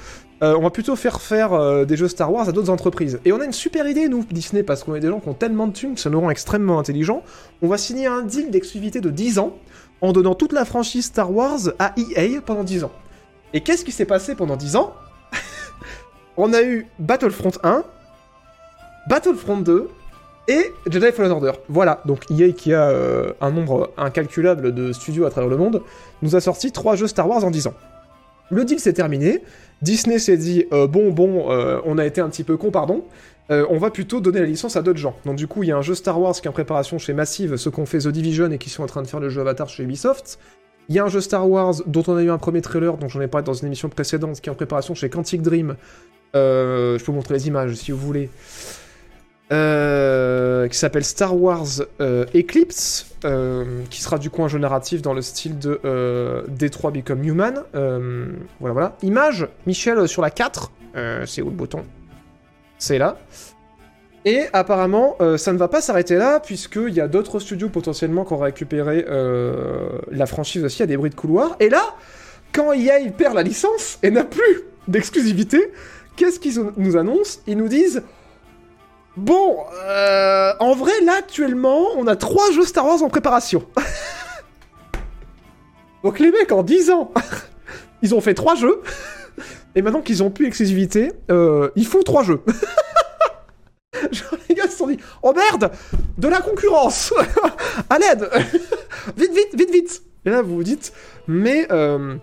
on 0.42 0.60
va 0.60 0.70
plutôt 0.70 0.96
faire 0.96 1.22
faire 1.22 1.86
des 1.86 1.96
jeux 1.96 2.08
Star 2.08 2.30
Wars 2.30 2.48
à 2.48 2.52
d'autres 2.52 2.70
entreprises. 2.70 3.18
Et 3.24 3.32
on 3.32 3.40
a 3.40 3.44
une 3.44 3.52
super 3.52 3.88
idée, 3.88 4.08
nous, 4.08 4.24
Disney, 4.30 4.62
parce 4.62 4.84
qu'on 4.84 4.94
est 4.96 5.00
des 5.00 5.08
gens 5.08 5.20
qui 5.20 5.28
ont 5.30 5.34
tellement 5.34 5.66
de 5.66 5.72
thunes 5.72 5.96
ça 5.96 6.10
nous 6.10 6.20
rend 6.20 6.28
extrêmement 6.28 6.78
intelligents. 6.78 7.22
On 7.62 7.68
va 7.68 7.78
signer 7.78 8.06
un 8.06 8.22
deal 8.22 8.50
d'exclusivité 8.50 9.00
de 9.00 9.08
10 9.08 9.38
ans 9.38 9.56
en 10.02 10.12
donnant 10.12 10.34
toute 10.34 10.52
la 10.52 10.66
franchise 10.66 11.06
Star 11.06 11.32
Wars 11.32 11.60
à 11.78 11.94
EA 11.96 12.42
pendant 12.44 12.64
10 12.64 12.84
ans. 12.84 12.92
Et 13.54 13.62
qu'est-ce 13.62 13.84
qui 13.84 13.92
s'est 13.92 14.04
passé 14.04 14.34
pendant 14.34 14.56
10 14.56 14.76
ans? 14.76 14.92
On 16.36 16.52
a 16.52 16.62
eu 16.62 16.86
Battlefront 16.98 17.52
1, 17.62 17.84
Battlefront 19.08 19.58
2 19.58 19.88
et 20.48 20.72
Jedi 20.88 21.12
Fallen 21.12 21.32
Order. 21.32 21.52
Voilà, 21.68 22.02
donc 22.04 22.30
EA 22.30 22.52
qui 22.52 22.72
a 22.72 22.88
euh, 22.88 23.32
un 23.40 23.50
nombre 23.50 23.90
incalculable 23.96 24.74
de 24.74 24.92
studios 24.92 25.24
à 25.24 25.30
travers 25.30 25.50
le 25.50 25.56
monde, 25.56 25.82
nous 26.22 26.36
a 26.36 26.40
sorti 26.40 26.72
trois 26.72 26.96
jeux 26.96 27.06
Star 27.06 27.28
Wars 27.28 27.44
en 27.44 27.50
10 27.50 27.68
ans. 27.68 27.74
Le 28.50 28.64
deal 28.64 28.78
s'est 28.78 28.92
terminé, 28.92 29.42
Disney 29.82 30.18
s'est 30.18 30.36
dit 30.36 30.66
euh, 30.72 30.86
bon 30.86 31.10
bon, 31.10 31.50
euh, 31.50 31.80
on 31.84 31.98
a 31.98 32.06
été 32.06 32.20
un 32.20 32.28
petit 32.28 32.44
peu 32.44 32.56
con, 32.56 32.70
pardon. 32.70 33.04
on 33.50 33.78
va 33.78 33.90
plutôt 33.90 34.20
donner 34.20 34.40
la 34.40 34.46
licence 34.46 34.76
à 34.76 34.82
d'autres 34.82 34.98
gens. 34.98 35.16
Donc 35.24 35.36
du 35.36 35.48
coup, 35.48 35.62
il 35.62 35.68
y 35.68 35.72
a 35.72 35.76
un 35.76 35.82
jeu 35.82 35.94
Star 35.94 36.20
Wars 36.20 36.34
qui 36.34 36.46
est 36.46 36.48
en 36.48 36.52
préparation 36.52 36.98
chez 36.98 37.12
Massive, 37.12 37.56
ceux 37.56 37.70
qu'on 37.70 37.86
fait 37.86 37.98
The 37.98 38.08
Division 38.08 38.50
et 38.50 38.58
qui 38.58 38.70
sont 38.70 38.82
en 38.82 38.86
train 38.86 39.02
de 39.02 39.08
faire 39.08 39.20
le 39.20 39.30
jeu 39.30 39.40
Avatar 39.40 39.68
chez 39.68 39.82
Ubisoft. 39.82 40.38
Il 40.88 40.94
y 40.94 41.00
a 41.00 41.04
un 41.04 41.08
jeu 41.08 41.20
Star 41.20 41.48
Wars 41.48 41.74
dont 41.86 42.04
on 42.06 42.16
a 42.16 42.22
eu 42.22 42.30
un 42.30 42.38
premier 42.38 42.60
trailer, 42.60 42.96
dont 42.96 43.08
j'en 43.08 43.20
ai 43.20 43.26
parlé 43.26 43.44
dans 43.44 43.54
une 43.54 43.66
émission 43.66 43.88
précédente, 43.88 44.40
qui 44.40 44.48
est 44.48 44.52
en 44.52 44.56
préparation 44.56 44.94
chez 44.94 45.10
Quantic 45.10 45.42
Dream, 45.42 45.74
je 46.34 46.98
peux 46.98 47.06
vous 47.06 47.12
montrer 47.12 47.34
les 47.34 47.48
images 47.48 47.74
si 47.74 47.92
vous 47.92 47.98
voulez. 47.98 48.30
Euh, 49.52 50.66
qui 50.66 50.76
s'appelle 50.76 51.04
Star 51.04 51.40
Wars 51.40 51.66
euh, 52.00 52.24
Eclipse, 52.34 53.14
qui 53.90 54.02
sera 54.02 54.18
du 54.18 54.28
coup 54.28 54.42
un 54.42 54.48
jeu 54.48 54.58
narratif 54.58 55.02
dans 55.02 55.14
le 55.14 55.22
style 55.22 55.58
de 55.58 55.80
D3 56.48 56.92
Become 56.92 57.24
Human. 57.24 57.62
voilà, 57.72 58.72
voilà. 58.72 58.96
Image, 59.02 59.46
Michel 59.66 60.08
sur 60.08 60.22
la 60.22 60.30
4. 60.30 60.72
c'est 61.26 61.42
où 61.42 61.46
le 61.46 61.52
bouton? 61.52 61.84
C'est 62.78 62.98
là. 62.98 63.18
Et 64.24 64.46
apparemment, 64.52 65.16
ça 65.36 65.52
ne 65.52 65.58
va 65.58 65.68
pas 65.68 65.80
s'arrêter 65.80 66.16
là, 66.16 66.40
puisqu'il 66.40 66.94
y 66.94 67.00
a 67.00 67.06
d'autres 67.06 67.38
studios 67.38 67.68
potentiellement 67.68 68.24
qui 68.24 68.32
ont 68.32 68.38
récupéré 68.38 69.06
la 70.10 70.26
franchise 70.26 70.64
aussi 70.64 70.82
à 70.82 70.86
des 70.86 70.96
bruits 70.96 71.10
de 71.10 71.14
couloir. 71.14 71.56
Et 71.60 71.68
là, 71.68 71.94
quand 72.52 72.72
EA 72.72 72.98
perd 73.16 73.34
la 73.34 73.44
licence 73.44 74.00
et 74.02 74.10
n'a 74.10 74.24
plus 74.24 74.62
d'exclusivité, 74.88 75.70
Qu'est-ce 76.16 76.40
qu'ils 76.40 76.60
nous 76.76 76.96
annoncent 76.96 77.40
Ils 77.46 77.56
nous 77.56 77.68
disent 77.68 78.02
Bon, 79.16 79.64
euh, 79.72 80.52
en 80.60 80.74
vrai, 80.74 80.92
là, 81.02 81.14
actuellement, 81.18 81.86
on 81.96 82.06
a 82.06 82.16
trois 82.16 82.50
jeux 82.52 82.64
Star 82.64 82.86
Wars 82.86 83.02
en 83.02 83.08
préparation. 83.08 83.64
Donc 86.02 86.18
les 86.18 86.30
mecs, 86.30 86.52
en 86.52 86.62
10 86.62 86.90
ans, 86.90 87.12
ils 88.02 88.14
ont 88.14 88.20
fait 88.20 88.34
trois 88.34 88.54
jeux. 88.54 88.82
Et 89.74 89.82
maintenant 89.82 90.00
qu'ils 90.00 90.22
ont 90.22 90.30
plus 90.30 90.46
exclusivité, 90.46 91.12
euh, 91.30 91.70
ils 91.76 91.86
font 91.86 92.02
trois 92.02 92.22
jeux. 92.22 92.42
Genre, 94.12 94.36
les 94.48 94.54
gars 94.54 94.68
se 94.68 94.76
sont 94.76 94.86
dit 94.86 94.98
Oh 95.22 95.32
merde 95.34 95.70
De 96.18 96.28
la 96.28 96.40
concurrence 96.40 97.14
À 97.88 97.98
l'aide 97.98 98.28
Vite, 99.16 99.32
vite, 99.32 99.54
vite, 99.54 99.70
vite 99.70 100.02
Et 100.26 100.30
là, 100.30 100.42
vous 100.42 100.56
vous 100.56 100.62
dites 100.62 100.92
Mais... 101.26 101.66
Euh, 101.70 102.16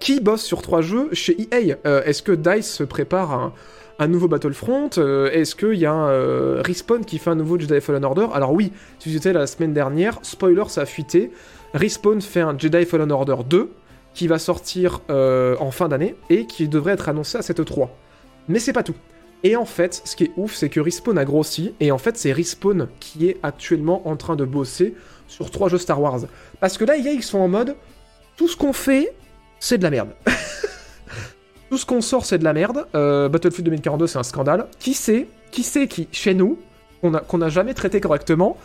qui 0.00 0.20
bosse 0.20 0.42
sur 0.42 0.62
trois 0.62 0.80
jeux 0.80 1.08
chez 1.12 1.36
EA 1.52 1.76
euh, 1.86 2.02
Est-ce 2.04 2.22
que 2.22 2.32
DICE 2.32 2.70
se 2.70 2.84
prépare 2.84 3.52
un, 3.98 4.08
nouveau 4.08 4.28
Battlefront? 4.28 4.90
Euh, 4.98 5.30
Est-ce 5.30 5.54
qu'il 5.54 5.74
y 5.74 5.86
a 5.86 5.94
euh, 5.94 6.62
Respawn 6.64 7.04
qui 7.04 7.18
fait 7.18 7.30
un 7.30 7.34
nouveau 7.34 7.58
Jedi 7.58 7.80
Fallen 7.80 8.04
Order? 8.04 8.26
Alors 8.32 8.52
oui, 8.52 8.72
si 8.98 9.12
c'était 9.12 9.32
la 9.32 9.46
semaine 9.46 9.72
dernière, 9.72 10.18
spoiler, 10.22 10.64
ça 10.68 10.82
a 10.82 10.86
fuité. 10.86 11.30
Respawn 11.74 12.20
fait 12.20 12.40
un 12.40 12.56
Jedi 12.56 12.84
Fallen 12.84 13.12
Order 13.12 13.36
2 13.48 13.70
qui 14.14 14.26
va 14.26 14.38
sortir 14.38 15.00
en 15.08 15.70
fin 15.70 15.88
d'année 15.88 16.16
et 16.28 16.46
qui 16.46 16.66
devrait 16.66 16.94
être 16.94 17.08
annoncé 17.08 17.38
à 17.38 17.42
cette 17.42 17.64
3. 17.64 17.94
Mais 18.48 18.58
c'est 18.58 18.72
pas 18.72 18.82
tout. 18.82 18.96
Et 19.44 19.54
en 19.54 19.64
fait, 19.64 20.02
ce 20.04 20.16
qui 20.16 20.24
est 20.24 20.32
ouf, 20.36 20.54
c'est 20.54 20.68
que 20.68 20.80
Respawn 20.80 21.16
a 21.16 21.24
grossi, 21.24 21.74
et 21.78 21.92
en 21.92 21.98
fait, 21.98 22.16
c'est 22.16 22.32
Respawn 22.32 22.88
qui 22.98 23.28
est 23.28 23.36
actuellement 23.42 24.08
en 24.08 24.16
train 24.16 24.34
de 24.34 24.44
bosser 24.44 24.94
sur 25.28 25.50
trois 25.50 25.68
jeux 25.68 25.78
Star 25.78 26.00
Wars. 26.00 26.20
Parce 26.60 26.76
que 26.76 26.84
là, 26.84 26.96
EA, 26.96 27.12
ils 27.12 27.22
sont 27.22 27.38
en 27.38 27.48
mode, 27.48 27.76
tout 28.36 28.48
ce 28.48 28.56
qu'on 28.56 28.72
fait, 28.72 29.12
c'est 29.60 29.78
de 29.78 29.82
la 29.82 29.90
merde. 29.90 30.10
Tout 31.70 31.78
ce 31.78 31.84
qu'on 31.84 32.00
sort, 32.00 32.24
c'est 32.24 32.38
de 32.38 32.44
la 32.44 32.52
merde. 32.52 32.86
Euh, 32.94 33.28
Battlefield 33.28 33.66
2042, 33.66 34.06
c'est 34.06 34.18
un 34.18 34.22
scandale. 34.22 34.66
Qui 34.78 34.94
sait, 34.94 35.28
qui 35.50 35.62
sait 35.62 35.86
qui, 35.86 36.08
chez 36.12 36.34
nous, 36.34 36.58
qu'on 37.02 37.14
a, 37.14 37.20
qu'on 37.20 37.42
a 37.42 37.48
jamais 37.48 37.74
traité 37.74 38.00
correctement, 38.00 38.56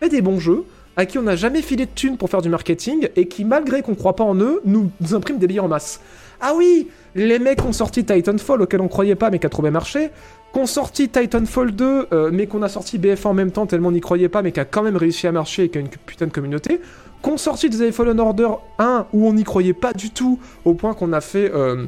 fait 0.00 0.08
des 0.08 0.22
bons 0.22 0.38
jeux, 0.38 0.64
à 0.96 1.06
qui 1.06 1.18
on 1.18 1.22
n'a 1.22 1.36
jamais 1.36 1.62
filé 1.62 1.86
de 1.86 1.90
thunes 1.90 2.16
pour 2.16 2.30
faire 2.30 2.42
du 2.42 2.48
marketing, 2.48 3.08
et 3.16 3.26
qui, 3.26 3.44
malgré 3.44 3.82
qu'on 3.82 3.94
croit 3.94 4.16
pas 4.16 4.24
en 4.24 4.36
eux, 4.36 4.60
nous, 4.64 4.90
impriment 5.12 5.38
des 5.38 5.46
billets 5.46 5.60
en 5.60 5.68
masse. 5.68 6.00
Ah 6.40 6.52
oui, 6.56 6.88
les 7.14 7.38
mecs 7.38 7.64
ont 7.64 7.72
sorti 7.72 8.04
Titanfall, 8.04 8.62
auquel 8.62 8.80
on 8.80 8.88
croyait 8.88 9.14
pas, 9.14 9.30
mais 9.30 9.38
qui 9.38 9.46
a 9.46 9.48
trop 9.48 9.62
bien 9.62 9.70
marché, 9.70 10.10
qu'on 10.52 10.66
sorti 10.66 11.08
Titanfall 11.08 11.72
2, 11.72 12.06
euh, 12.12 12.30
mais 12.32 12.46
qu'on 12.46 12.62
a 12.62 12.68
sorti 12.68 12.98
BF 12.98 13.26
en 13.26 13.32
même 13.32 13.50
temps, 13.50 13.66
tellement 13.66 13.88
on 13.88 13.92
n'y 13.92 14.00
croyait 14.00 14.28
pas, 14.28 14.42
mais 14.42 14.52
qui 14.52 14.60
a 14.60 14.64
quand 14.64 14.82
même 14.82 14.96
réussi 14.96 15.26
à 15.26 15.32
marcher 15.32 15.64
et 15.64 15.68
qui 15.68 15.78
a 15.78 15.80
une 15.80 15.88
putain 15.88 16.26
de 16.26 16.32
communauté, 16.32 16.80
qu'on 17.22 17.36
sorti 17.36 17.70
des 17.70 17.92
Fallen 17.92 18.20
Order 18.20 18.48
1 18.78 19.06
où 19.12 19.26
on 19.26 19.32
n'y 19.32 19.44
croyait 19.44 19.72
pas 19.72 19.92
du 19.92 20.10
tout, 20.10 20.38
au 20.64 20.74
point 20.74 20.92
qu'on 20.92 21.12
a 21.12 21.20
fait 21.20 21.50
euh, 21.54 21.86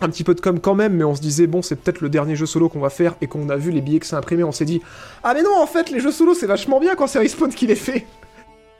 un 0.00 0.08
petit 0.08 0.24
peu 0.24 0.34
de 0.34 0.40
com 0.40 0.60
quand 0.60 0.74
même, 0.74 0.94
mais 0.94 1.04
on 1.04 1.14
se 1.14 1.20
disait, 1.20 1.46
bon, 1.46 1.62
c'est 1.62 1.76
peut-être 1.76 2.00
le 2.00 2.08
dernier 2.08 2.36
jeu 2.36 2.46
solo 2.46 2.68
qu'on 2.68 2.80
va 2.80 2.90
faire, 2.90 3.14
et 3.20 3.26
qu'on 3.26 3.48
a 3.48 3.56
vu 3.56 3.70
les 3.70 3.80
billets 3.80 4.00
que 4.00 4.06
ça 4.06 4.18
imprimé, 4.18 4.44
on 4.44 4.52
s'est 4.52 4.64
dit, 4.64 4.82
ah 5.22 5.34
mais 5.34 5.42
non, 5.42 5.56
en 5.56 5.66
fait, 5.66 5.90
les 5.90 6.00
jeux 6.00 6.12
solo, 6.12 6.34
c'est 6.34 6.46
vachement 6.46 6.80
bien 6.80 6.94
quand 6.94 7.06
c'est 7.06 7.18
Respawn 7.18 7.52
qui 7.52 7.66
les 7.66 7.76
fait. 7.76 8.06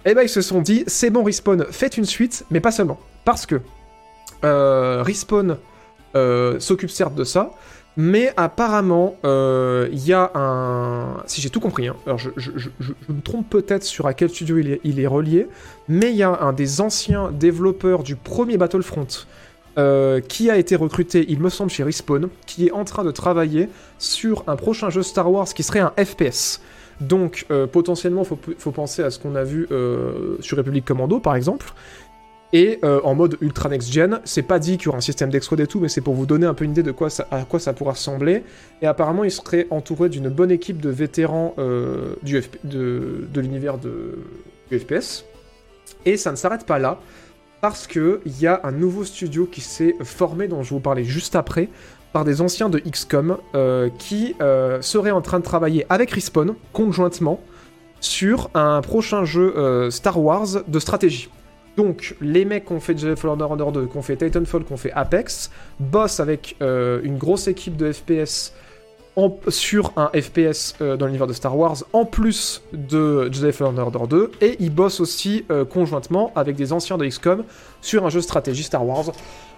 Et 0.04 0.14
bah, 0.14 0.22
ils 0.22 0.28
se 0.28 0.42
sont 0.42 0.60
dit, 0.60 0.84
c'est 0.86 1.10
bon, 1.10 1.24
Respawn, 1.24 1.66
faites 1.70 1.96
une 1.96 2.04
suite, 2.04 2.44
mais 2.50 2.60
pas 2.60 2.70
seulement. 2.70 2.98
Parce 3.24 3.46
que 3.46 3.60
euh, 4.44 5.02
Respawn 5.02 5.56
euh, 6.14 6.60
s'occupe 6.60 6.90
certes 6.90 7.14
de 7.14 7.24
ça, 7.24 7.52
mais 7.96 8.32
apparemment, 8.36 9.16
euh, 9.24 9.88
il 9.92 10.04
y 10.04 10.12
a 10.12 10.32
un... 10.34 11.22
Si 11.26 11.40
j'ai 11.40 11.50
tout 11.50 11.60
compris, 11.60 11.88
hein, 11.88 11.96
alors 12.06 12.18
je, 12.18 12.30
me 13.08 13.20
trompe 13.22 13.48
peut-être 13.48 13.84
sur 13.84 14.06
à 14.06 14.14
quel 14.14 14.30
studio 14.30 14.58
il 14.58 15.00
est, 15.00 15.06
relié, 15.06 15.46
mais 15.88 16.10
il 16.10 16.16
y 16.16 16.22
a 16.22 16.40
un 16.40 16.52
des 16.52 16.80
anciens 16.80 17.30
développeurs 17.30 18.02
du 18.02 18.16
premier 18.16 18.56
Battlefront 18.56 19.06
euh, 19.78 20.20
qui 20.20 20.50
a 20.50 20.56
été 20.56 20.74
recruté, 20.74 21.24
il 21.28 21.40
me 21.40 21.50
semble, 21.50 21.70
chez 21.70 21.84
Respawn, 21.84 22.28
qui 22.46 22.66
est 22.66 22.72
en 22.72 22.84
train 22.84 23.04
de 23.04 23.12
travailler 23.12 23.68
sur 23.98 24.44
un 24.48 24.56
prochain 24.56 24.90
jeu 24.90 25.02
Star 25.02 25.30
Wars 25.30 25.46
qui 25.46 25.62
serait 25.62 25.80
un 25.80 25.92
FPS. 25.96 26.60
Donc 27.00 27.46
euh, 27.50 27.66
potentiellement, 27.66 28.22
il 28.22 28.54
faut, 28.58 28.72
penser 28.72 29.02
à 29.02 29.10
ce 29.10 29.20
qu'on 29.20 29.36
a 29.36 29.44
vu 29.44 29.68
sur 30.40 30.56
Republic 30.56 30.84
Commando, 30.84 31.20
par 31.20 31.36
exemple. 31.36 31.72
Et 32.56 32.78
en 32.82 33.16
mode 33.16 33.36
ultra 33.40 33.68
next-gen, 33.68 34.20
c'est 34.24 34.42
pas 34.42 34.60
dit 34.60 34.78
qu'il 34.78 34.86
y 34.86 34.88
aura 34.88 34.98
un 34.98 35.00
système 35.00 35.28
d'exploit 35.28 35.60
et 35.60 35.66
tout, 35.66 35.80
mais 35.80 35.88
c'est 35.88 36.00
pour 36.00 36.14
vous 36.14 36.24
donner 36.24 36.46
un 36.46 36.54
peu 36.54 36.64
une 36.64 36.70
idée 36.70 36.84
de 36.84 36.92
quoi 36.92 37.10
ça, 37.10 37.26
à 37.32 37.42
quoi 37.42 37.58
ça 37.58 37.72
pourra 37.72 37.92
ressembler. 37.92 38.44
Et 38.80 38.86
apparemment, 38.86 39.24
il 39.24 39.32
serait 39.32 39.66
entouré 39.70 40.08
d'une 40.08 40.28
bonne 40.28 40.52
équipe 40.52 40.80
de 40.80 40.88
vétérans 40.88 41.56
du 42.22 42.40
de, 42.62 43.26
l'univers 43.34 43.78
de, 43.78 44.20
du 44.70 44.78
FPS. 44.78 45.24
Et 46.06 46.16
ça 46.16 46.30
ne 46.30 46.36
s'arrête 46.36 46.64
pas 46.64 46.78
là 46.78 47.00
parce 47.64 47.86
qu'il 47.86 48.20
y 48.40 48.46
a 48.46 48.60
un 48.62 48.72
nouveau 48.72 49.04
studio 49.04 49.46
qui 49.46 49.62
s'est 49.62 49.96
formé, 50.02 50.48
dont 50.48 50.62
je 50.62 50.74
vous 50.74 50.80
parler 50.80 51.02
juste 51.02 51.34
après, 51.34 51.70
par 52.12 52.26
des 52.26 52.42
anciens 52.42 52.68
de 52.68 52.78
XCOM, 52.78 53.38
euh, 53.54 53.88
qui 53.98 54.34
euh, 54.42 54.82
seraient 54.82 55.12
en 55.12 55.22
train 55.22 55.38
de 55.38 55.44
travailler 55.44 55.86
avec 55.88 56.10
Respawn, 56.10 56.56
conjointement, 56.74 57.40
sur 58.00 58.50
un 58.52 58.82
prochain 58.82 59.24
jeu 59.24 59.56
euh, 59.56 59.90
Star 59.90 60.20
Wars 60.20 60.62
de 60.68 60.78
stratégie. 60.78 61.30
Donc, 61.76 62.16
les 62.20 62.44
mecs 62.44 62.66
qui 62.66 62.72
ont 62.72 62.80
fait 62.80 62.96
Jedi 62.96 63.20
Fallen 63.20 63.42
Order 63.42 63.66
2, 63.72 63.86
qui 63.86 63.96
ont 63.96 64.02
fait 64.02 64.16
Titanfall, 64.16 64.64
qui 64.64 64.72
ont 64.72 64.76
fait 64.76 64.92
Apex, 64.92 65.50
bossent 65.80 66.20
avec 66.20 66.56
une 66.60 67.18
grosse 67.18 67.48
équipe 67.48 67.76
de 67.76 67.92
FPS 67.92 68.52
sur 69.48 69.92
un 69.96 70.08
FPS 70.08 70.74
euh, 70.80 70.96
dans 70.96 71.06
l'univers 71.06 71.26
de 71.26 71.32
Star 71.32 71.56
Wars, 71.56 71.76
en 71.92 72.04
plus 72.04 72.62
de 72.72 73.30
Jedi 73.32 73.52
Fallen 73.52 73.78
Order 73.78 74.06
2, 74.08 74.32
et 74.40 74.56
ils 74.58 74.74
bossent 74.74 75.00
aussi 75.00 75.44
euh, 75.50 75.64
conjointement 75.64 76.32
avec 76.34 76.56
des 76.56 76.72
anciens 76.72 76.98
de 76.98 77.06
XCOM 77.06 77.44
sur 77.80 78.04
un 78.04 78.08
jeu 78.08 78.18
de 78.18 78.24
stratégie 78.24 78.64
Star 78.64 78.84
Wars. 78.84 79.12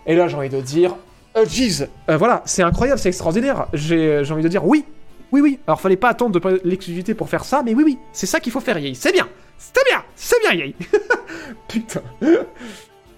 Et 0.07 0.15
là, 0.15 0.29
j'ai 0.29 0.37
envie 0.37 0.51
de 0.51 0.61
dire, 0.61 0.95
oh 1.35 1.45
jeez, 1.49 1.87
euh, 2.11 2.17
voilà, 2.17 2.43
c'est 2.45 2.63
incroyable, 2.63 2.99
c'est 2.99 3.09
extraordinaire. 3.09 3.67
J'ai 3.73 4.23
envie 4.31 4.43
de 4.43 4.49
dire 4.49 4.67
oui, 4.67 4.85
oui, 5.33 5.41
oui. 5.41 5.59
Alors, 5.67 5.81
fallait 5.81 5.97
pas 5.97 6.11
attendre 6.11 6.39
de 6.39 6.61
l'exclusivité 6.65 7.15
pour 7.15 7.29
faire 7.29 7.45
ça, 7.45 7.63
mais 7.65 7.75
oui, 7.75 7.83
oui, 7.85 7.99
c'est 8.13 8.27
ça 8.27 8.41
qu'il 8.41 8.53
faut 8.53 8.61
faire, 8.61 8.79
Yay. 8.79 8.95
C'est 8.95 9.13
bien, 9.13 9.27
c'est 9.57 9.85
bien, 9.89 10.03
c'est 10.15 10.41
bien, 10.41 10.53
Yay. 10.53 10.75
Putain. 11.69 12.03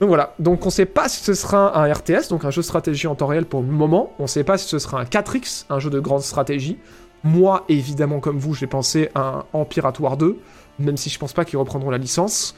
Donc 0.01 0.09
voilà, 0.09 0.35
donc 0.39 0.65
on 0.65 0.71
sait 0.71 0.87
pas 0.87 1.09
si 1.09 1.25
ce 1.25 1.35
sera 1.35 1.77
un 1.77 1.93
RTS, 1.93 2.29
donc 2.31 2.45
un 2.45 2.51
jeu 2.51 2.63
de 2.63 2.67
stratégie 2.67 3.09
en 3.09 3.17
temps 3.17 3.27
réel 3.27 3.47
pour 3.47 3.63
le 3.63 3.67
moment, 3.67 4.13
on 4.21 4.29
sait 4.29 4.45
pas 4.45 4.57
si 4.57 4.69
ce 4.69 4.79
sera 4.79 5.01
un 5.01 5.05
4X, 5.05 5.67
un 5.71 5.81
jeu 5.81 5.91
de 5.91 5.99
grande 5.99 6.23
stratégie. 6.23 6.79
Moi, 7.25 7.65
évidemment, 7.69 8.21
comme 8.21 8.39
vous, 8.39 8.55
j'ai 8.55 8.69
pensé 8.69 9.11
à 9.17 9.21
un 9.21 9.45
Empire 9.53 9.87
at 9.87 9.95
War 9.99 10.17
2, 10.17 10.39
même 10.79 10.97
si 10.97 11.11
je 11.11 11.19
pense 11.19 11.33
pas 11.33 11.45
qu'ils 11.45 11.59
reprendront 11.59 11.91
la 11.91 11.99
licence. 11.99 12.55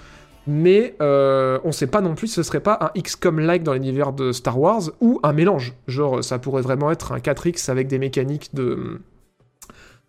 Mais 0.46 0.96
euh, 1.00 1.58
on 1.64 1.72
sait 1.72 1.86
pas 1.86 2.00
non 2.00 2.14
plus 2.14 2.26
si 2.26 2.34
ce 2.34 2.42
serait 2.42 2.60
pas 2.60 2.78
un 2.80 3.00
XCOM-like 3.00 3.62
dans 3.62 3.72
l'univers 3.72 4.12
de 4.12 4.32
Star 4.32 4.58
Wars, 4.58 4.82
ou 5.00 5.18
un 5.22 5.32
mélange. 5.32 5.74
Genre, 5.86 6.22
ça 6.22 6.38
pourrait 6.38 6.62
vraiment 6.62 6.90
être 6.90 7.12
un 7.12 7.18
4X 7.18 7.70
avec 7.70 7.88
des 7.88 7.98
mécaniques 7.98 8.54
de 8.54 9.00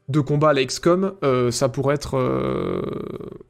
de 0.09 0.19
combat 0.19 0.49
à 0.49 0.53
la 0.53 0.65
XCOM, 0.65 1.13
euh, 1.23 1.51
ça 1.51 1.69
pourrait 1.69 1.95
être 1.95 2.17
euh, 2.17 2.81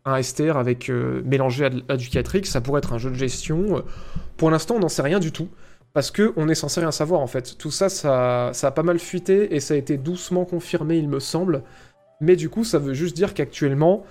un 0.06 0.22
STR 0.22 0.58
avec 0.58 0.90
euh, 0.90 1.22
mélangé 1.26 1.66
à, 1.66 1.98
du 1.98 2.08
4X, 2.10 2.46
ça 2.46 2.62
pourrait 2.62 2.80
être 2.80 2.94
un 2.94 2.98
jeu 2.98 3.10
de 3.10 3.16
gestion. 3.16 3.84
Pour 4.38 4.52
l'instant, 4.52 4.76
on 4.76 4.80
n'en 4.80 4.90
sait 4.90 5.02
rien 5.02 5.20
du 5.20 5.32
tout. 5.32 5.50
Parce 5.94 6.10
que 6.10 6.32
on 6.38 6.48
est 6.48 6.56
censé 6.56 6.80
rien 6.80 6.92
savoir 6.92 7.20
en 7.20 7.28
fait. 7.28 7.58
Tout 7.58 7.72
ça, 7.72 7.90
ça, 7.90 8.52
ça 8.54 8.68
a 8.68 8.72
pas 8.72 8.84
mal 8.84 8.98
fuité 8.98 9.54
et 9.56 9.60
ça 9.60 9.74
a 9.74 9.78
été 9.78 9.98
doucement 9.98 10.46
confirmé, 10.46 10.98
il 10.98 11.10
me 11.10 11.20
semble. 11.20 11.64
Mais 12.22 12.38
du 12.38 12.48
coup, 12.50 12.64
ça 12.64 12.80
veut 12.80 12.94
juste 12.94 13.14
dire 13.16 13.34
qu'actuellement, 13.34 14.06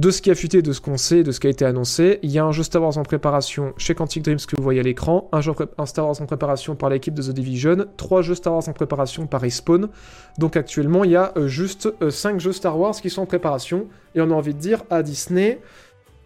de 0.00 0.10
ce 0.10 0.22
qui 0.22 0.30
a 0.30 0.34
fuité, 0.34 0.62
de 0.62 0.72
ce 0.72 0.80
qu'on 0.80 0.96
sait, 0.96 1.22
de 1.22 1.30
ce 1.30 1.40
qui 1.40 1.46
a 1.46 1.50
été 1.50 1.66
annoncé. 1.66 2.20
Il 2.22 2.30
y 2.30 2.38
a 2.38 2.44
un 2.44 2.52
jeu 2.52 2.62
Star 2.62 2.80
Wars 2.80 2.96
en 2.96 3.02
préparation 3.02 3.74
chez 3.76 3.94
Quantic 3.94 4.22
Dreams 4.22 4.38
que 4.38 4.56
vous 4.56 4.62
voyez 4.62 4.80
à 4.80 4.82
l'écran, 4.82 5.28
un, 5.30 5.42
jeu 5.42 5.52
Star 5.84 6.06
Wars 6.06 6.18
en 6.22 6.24
préparation 6.24 6.74
par 6.74 6.88
l'équipe 6.88 7.12
de 7.12 7.20
The 7.20 7.34
Division, 7.34 7.84
trois 7.98 8.22
jeux 8.22 8.34
Star 8.34 8.54
Wars 8.54 8.66
en 8.66 8.72
préparation 8.72 9.26
par 9.26 9.42
Respawn. 9.42 9.90
Donc 10.38 10.56
actuellement, 10.56 11.04
il 11.04 11.10
y 11.10 11.16
a 11.16 11.34
euh, 11.36 11.48
juste 11.48 11.92
euh, 12.00 12.08
cinq 12.08 12.40
jeux 12.40 12.54
Star 12.54 12.78
Wars 12.78 12.94
qui 12.94 13.10
sont 13.10 13.20
en 13.20 13.26
préparation. 13.26 13.88
Et 14.14 14.22
on 14.22 14.30
a 14.30 14.34
envie 14.34 14.54
de 14.54 14.58
dire 14.58 14.84
à 14.88 15.02
Disney, 15.02 15.60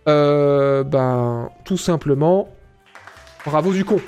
euh, 0.07 0.85
ben, 0.85 1.51
tout 1.65 1.77
simplement, 1.77 2.51
bravo 3.45 3.73
du 3.73 3.85
con. 3.85 4.01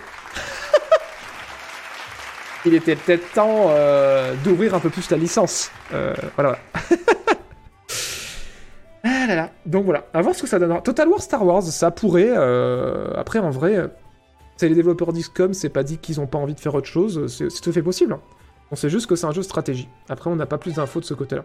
il 2.67 2.75
était 2.75 2.95
peut-être 2.95 3.33
temps 3.33 3.71
d'ouvrir 4.45 4.75
un 4.75 4.81
peu 4.81 4.91
plus 4.91 5.11
la 5.11 5.17
licence. 5.17 5.73
voilà. 6.37 6.57
Ah 9.09 9.27
là 9.29 9.37
là. 9.37 9.51
Donc 9.67 9.85
voilà, 9.85 10.07
à 10.13 10.21
voir 10.21 10.35
ce 10.35 10.43
que 10.43 10.49
ça 10.49 10.59
donnera. 10.59 10.81
Total 10.81 11.09
War 11.09 11.23
Star 11.23 11.47
Wars, 11.47 11.63
ça 11.63 11.91
pourrait. 11.93 12.31
Euh, 12.31 13.13
après, 13.17 13.39
en 13.39 13.51
vrai, 13.51 13.89
c'est 14.57 14.69
les 14.69 14.75
développeurs 14.75 15.13
d'ISCOM, 15.13 15.55
c'est 15.55 15.69
pas 15.69 15.85
dit 15.85 15.99
qu'ils 15.99 16.21
ont 16.21 16.27
pas 16.27 16.39
envie 16.39 16.55
de 16.55 16.61
faire 16.61 16.75
autre 16.75 16.89
chose. 16.89 17.27
C'est 17.29 17.61
tout 17.61 17.71
à 17.71 17.73
fait 17.73 17.83
possible. 17.83 18.15
Hein. 18.15 18.21
On 18.73 18.77
sait 18.77 18.91
juste 18.91 19.07
que 19.07 19.15
c'est 19.15 19.27
un 19.27 19.33
jeu 19.33 19.43
de 19.43 19.47
stratégie. 19.47 19.89
Après, 20.09 20.29
on 20.29 20.35
n'a 20.37 20.47
pas 20.47 20.59
plus 20.59 20.75
d'infos 20.75 20.99
de 21.01 21.05
ce 21.05 21.15
côté-là. 21.15 21.45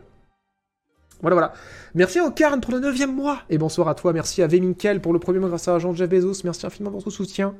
Voilà, 1.21 1.35
voilà. 1.35 1.53
Merci 1.93 2.17
à 2.17 2.25
Okarn 2.25 2.61
pour 2.61 2.73
le 2.73 2.79
9 2.79 3.07
mois. 3.07 3.41
Et 3.49 3.59
bonsoir 3.59 3.88
à 3.88 3.95
toi. 3.95 4.11
Merci 4.11 4.41
à 4.41 4.47
V. 4.47 4.59
pour 5.03 5.13
le 5.13 5.19
premier 5.19 5.38
mois 5.38 5.49
grâce 5.49 5.67
à 5.67 5.77
Jean 5.77 5.93
Jeff 5.93 6.09
Bezos. 6.09 6.41
Merci 6.43 6.65
infiniment 6.65 6.89
pour 6.89 6.99
votre 7.01 7.11
soutien. 7.11 7.53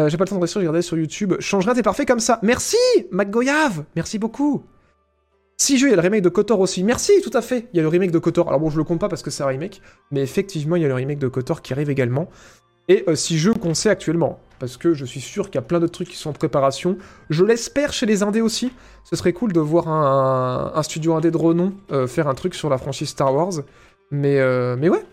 Euh, 0.00 0.08
J'ai 0.08 0.16
pas 0.16 0.24
le 0.24 0.30
temps 0.30 0.36
de 0.36 0.40
rester 0.40 0.58
regarder 0.58 0.82
sur 0.82 0.96
YouTube. 0.96 1.34
Changerait, 1.38 1.74
t'es 1.74 1.82
parfait 1.82 2.06
comme 2.06 2.20
ça. 2.20 2.40
Merci, 2.42 2.76
McGoyave. 3.12 3.84
Merci 3.94 4.18
beaucoup. 4.18 4.64
Si 5.60 5.76
jeux, 5.76 5.88
il 5.88 5.90
y 5.90 5.92
a 5.92 5.96
le 5.96 6.02
remake 6.02 6.22
de 6.22 6.28
Kotor 6.28 6.60
aussi. 6.60 6.84
Merci, 6.84 7.20
tout 7.20 7.36
à 7.36 7.42
fait. 7.42 7.66
Il 7.72 7.76
y 7.76 7.80
a 7.80 7.82
le 7.82 7.88
remake 7.88 8.12
de 8.12 8.20
Kotor. 8.20 8.46
Alors 8.46 8.60
bon, 8.60 8.70
je 8.70 8.78
le 8.78 8.84
compte 8.84 9.00
pas 9.00 9.08
parce 9.08 9.22
que 9.22 9.30
c'est 9.30 9.42
un 9.42 9.48
remake, 9.48 9.82
mais 10.12 10.22
effectivement, 10.22 10.76
il 10.76 10.82
y 10.82 10.84
a 10.84 10.88
le 10.88 10.94
remake 10.94 11.18
de 11.18 11.26
Kotor 11.26 11.62
qui 11.62 11.72
arrive 11.72 11.90
également. 11.90 12.28
Et 12.86 13.04
euh, 13.08 13.16
si 13.16 13.38
jeux 13.38 13.54
qu'on 13.54 13.74
sait 13.74 13.90
actuellement, 13.90 14.38
parce 14.60 14.76
que 14.76 14.94
je 14.94 15.04
suis 15.04 15.20
sûr 15.20 15.46
qu'il 15.46 15.56
y 15.56 15.58
a 15.58 15.62
plein 15.62 15.80
d'autres 15.80 15.92
trucs 15.92 16.08
qui 16.08 16.16
sont 16.16 16.30
en 16.30 16.32
préparation. 16.32 16.96
Je 17.28 17.44
l'espère 17.44 17.92
chez 17.92 18.06
les 18.06 18.22
indés 18.22 18.40
aussi. 18.40 18.72
Ce 19.02 19.16
serait 19.16 19.32
cool 19.32 19.52
de 19.52 19.60
voir 19.60 19.88
un, 19.88 20.82
studio 20.84 21.14
indé 21.14 21.30
de 21.30 21.36
renom 21.36 21.74
euh, 21.90 22.06
faire 22.06 22.28
un 22.28 22.34
truc 22.34 22.54
sur 22.54 22.70
la 22.70 22.78
franchise 22.78 23.08
Star 23.08 23.34
Wars. 23.34 23.54
Mais, 24.12 24.38
euh, 24.38 24.76
mais 24.78 24.88
ouais. 24.88 25.04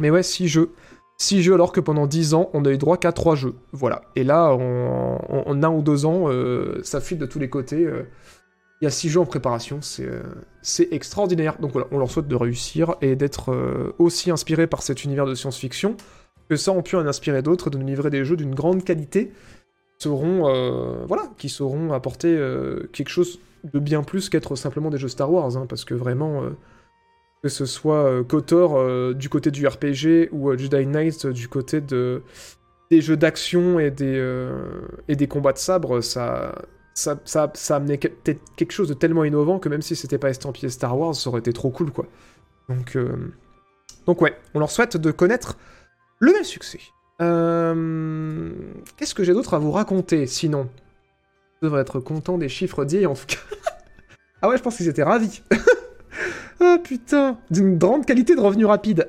Mais 0.00 0.10
ouais, 0.10 0.24
si 0.24 0.48
jeux. 0.48 0.70
6 1.18 1.42
jeux 1.42 1.54
alors 1.54 1.70
que 1.70 1.78
pendant 1.78 2.08
10 2.08 2.34
ans, 2.34 2.50
on 2.52 2.64
a 2.64 2.70
eu 2.70 2.78
droit 2.78 2.96
qu'à 2.96 3.12
3 3.12 3.36
jeux. 3.36 3.54
Voilà. 3.70 4.02
Et 4.16 4.24
là, 4.24 4.52
en 4.52 5.62
un 5.62 5.70
ou 5.70 5.82
deux 5.82 6.04
ans, 6.04 6.26
ça 6.82 7.00
file 7.00 7.18
de 7.18 7.26
tous 7.26 7.38
les 7.38 7.48
côtés. 7.48 7.86
Il 8.82 8.86
y 8.86 8.88
a 8.88 8.90
6 8.90 9.10
jeux 9.10 9.20
en 9.20 9.26
préparation, 9.26 9.78
euh, 10.00 10.22
c'est 10.60 10.92
extraordinaire. 10.92 11.56
Donc 11.60 11.70
voilà, 11.70 11.86
on 11.92 11.98
leur 11.98 12.10
souhaite 12.10 12.26
de 12.26 12.34
réussir 12.34 12.96
et 13.00 13.14
d'être 13.14 13.52
euh, 13.52 13.94
aussi 14.00 14.32
inspirés 14.32 14.66
par 14.66 14.82
cet 14.82 15.04
univers 15.04 15.24
de 15.24 15.36
science-fiction, 15.36 15.96
que 16.48 16.56
ça 16.56 16.72
ont 16.72 16.82
pu 16.82 16.96
en 16.96 17.06
inspirer 17.06 17.42
d'autres, 17.42 17.70
de 17.70 17.78
nous 17.78 17.86
livrer 17.86 18.10
des 18.10 18.24
jeux 18.24 18.34
d'une 18.34 18.56
grande 18.56 18.82
qualité, 18.82 19.30
seront, 19.98 20.48
euh, 20.48 21.04
voilà, 21.06 21.30
qui 21.38 21.48
sauront 21.48 21.92
apporter 21.92 22.36
quelque 22.92 23.08
chose 23.08 23.38
de 23.72 23.78
bien 23.78 24.02
plus 24.02 24.28
qu'être 24.28 24.56
simplement 24.56 24.90
des 24.90 24.98
jeux 24.98 25.06
Star 25.06 25.32
Wars, 25.32 25.56
hein, 25.56 25.66
parce 25.68 25.84
que 25.84 25.94
vraiment, 25.94 26.42
que 27.44 27.48
ce 27.48 27.66
soit 27.66 28.24
KOTOR 28.24 29.14
du 29.14 29.28
côté 29.28 29.52
du 29.52 29.64
RPG 29.64 30.30
ou 30.32 30.58
Jedi 30.58 30.86
Knight 30.86 31.28
du 31.28 31.46
côté 31.46 31.80
de, 31.80 32.22
des 32.90 33.00
jeux 33.00 33.16
d'action 33.16 33.78
et, 33.78 33.92
des 33.92 34.50
et 35.06 35.14
des 35.14 35.28
combats 35.28 35.52
de 35.52 35.58
sabre, 35.58 36.00
ça 36.00 36.52
ça, 36.94 37.18
ça, 37.24 37.50
ça 37.54 37.76
amenait 37.76 37.98
peut-être 37.98 38.40
quelque 38.56 38.72
chose 38.72 38.88
de 38.88 38.94
tellement 38.94 39.24
innovant 39.24 39.58
que 39.58 39.68
même 39.68 39.82
si 39.82 39.96
c'était 39.96 40.18
pas 40.18 40.30
estampillé 40.30 40.68
Star 40.68 40.98
Wars, 40.98 41.14
ça 41.14 41.30
aurait 41.30 41.40
été 41.40 41.52
trop 41.52 41.70
cool, 41.70 41.90
quoi. 41.90 42.06
Donc, 42.68 42.96
euh, 42.96 43.32
donc 44.06 44.20
ouais, 44.20 44.36
on 44.54 44.58
leur 44.58 44.70
souhaite 44.70 44.96
de 44.96 45.10
connaître 45.10 45.56
le 46.18 46.32
même 46.32 46.44
succès. 46.44 46.80
Euh, 47.20 48.52
qu'est-ce 48.96 49.14
que 49.14 49.24
j'ai 49.24 49.32
d'autre 49.32 49.54
à 49.54 49.58
vous 49.58 49.70
raconter, 49.70 50.26
sinon? 50.26 50.68
Je 51.60 51.66
devrais 51.66 51.82
être 51.82 52.00
content 52.00 52.38
des 52.38 52.48
chiffres 52.48 52.84
dits, 52.84 53.06
en 53.06 53.14
tout 53.14 53.26
cas. 53.26 53.36
ah 54.42 54.48
ouais, 54.48 54.56
je 54.56 54.62
pense 54.62 54.76
qu'ils 54.76 54.88
étaient 54.88 55.02
ravis. 55.02 55.42
ah 56.60 56.78
putain, 56.82 57.38
d'une 57.50 57.78
grande 57.78 58.06
qualité 58.06 58.34
de 58.34 58.40
revenu 58.40 58.66
rapide. 58.66 59.08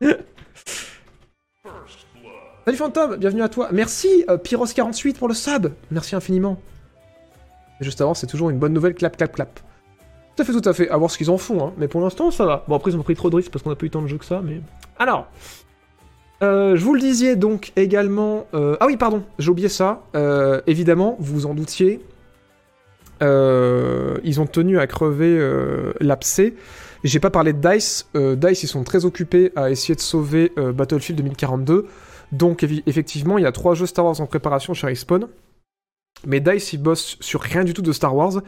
Salut 2.64 2.78
Fantôme, 2.78 3.16
bienvenue 3.16 3.42
à 3.42 3.50
toi. 3.50 3.68
Merci 3.72 4.24
euh, 4.30 4.38
Pyros48 4.38 5.16
pour 5.18 5.28
le 5.28 5.34
sub. 5.34 5.68
Merci 5.90 6.16
infiniment. 6.16 6.58
juste 7.80 8.00
avant, 8.00 8.14
c'est 8.14 8.26
toujours 8.26 8.48
une 8.48 8.58
bonne 8.58 8.72
nouvelle, 8.72 8.94
clap, 8.94 9.16
clap, 9.18 9.32
clap. 9.34 9.60
Tout 10.34 10.42
à 10.42 10.46
fait, 10.46 10.52
tout 10.52 10.68
à 10.68 10.72
fait. 10.72 10.88
À 10.88 10.96
voir 10.96 11.10
ce 11.10 11.18
qu'ils 11.18 11.30
en 11.30 11.36
font, 11.36 11.62
hein. 11.62 11.72
Mais 11.76 11.88
pour 11.88 12.00
l'instant, 12.00 12.30
ça 12.30 12.46
va. 12.46 12.64
Bon, 12.66 12.74
après, 12.74 12.90
ils 12.90 12.96
ont 12.96 13.02
pris 13.02 13.14
trop 13.16 13.28
de 13.28 13.36
risques 13.36 13.52
parce 13.52 13.62
qu'on 13.62 13.70
a 13.70 13.76
pas 13.76 13.84
eu 13.84 13.90
tant 13.90 14.00
de 14.00 14.06
jeux 14.06 14.18
que 14.18 14.24
ça, 14.24 14.40
mais... 14.42 14.60
Alors... 14.98 15.28
Euh, 16.42 16.74
je 16.76 16.84
vous 16.84 16.94
le 16.94 17.00
disais 17.00 17.36
donc 17.36 17.72
également. 17.76 18.46
euh, 18.54 18.76
Ah 18.80 18.86
oui, 18.86 18.96
pardon, 18.96 19.22
j'ai 19.38 19.50
oublié 19.50 19.68
ça. 19.68 20.02
Euh, 20.14 20.60
évidemment, 20.66 21.16
vous 21.20 21.34
vous 21.34 21.46
en 21.46 21.54
doutiez. 21.54 22.00
ils 23.20 24.40
ont 24.40 24.46
tenu 24.46 24.78
à 24.78 24.86
crever 24.86 25.38
l'abcès. 26.00 26.54
J'ai 27.04 27.20
pas 27.20 27.30
parlé 27.30 27.52
de 27.52 27.66
Dice. 27.66 28.08
Dice, 28.14 28.62
ils 28.62 28.68
sont 28.68 28.84
très 28.84 29.04
occupés 29.04 29.52
à 29.54 29.70
essayer 29.70 29.94
de 29.94 30.00
sauver 30.00 30.52
Battlefield 30.56 31.18
2042. 31.18 31.86
Donc, 32.34 32.66
effectivement, 32.86 33.38
il 33.38 33.44
y 33.44 33.46
a 33.46 33.52
trois 33.52 33.74
jeux 33.74 33.86
Star 33.86 34.04
Wars 34.04 34.20
en 34.20 34.26
préparation 34.26 34.74
chez 34.74 34.88
Respawn. 34.88 35.28
Mais 36.26 36.40
Dice, 36.40 36.72
ils 36.72 36.82
bossent 36.82 37.16
sur 37.20 37.40
rien 37.40 37.64
du 37.64 37.74
tout 37.74 37.82
de 37.82 37.92
Star 37.92 38.14
Wars. 38.14 38.42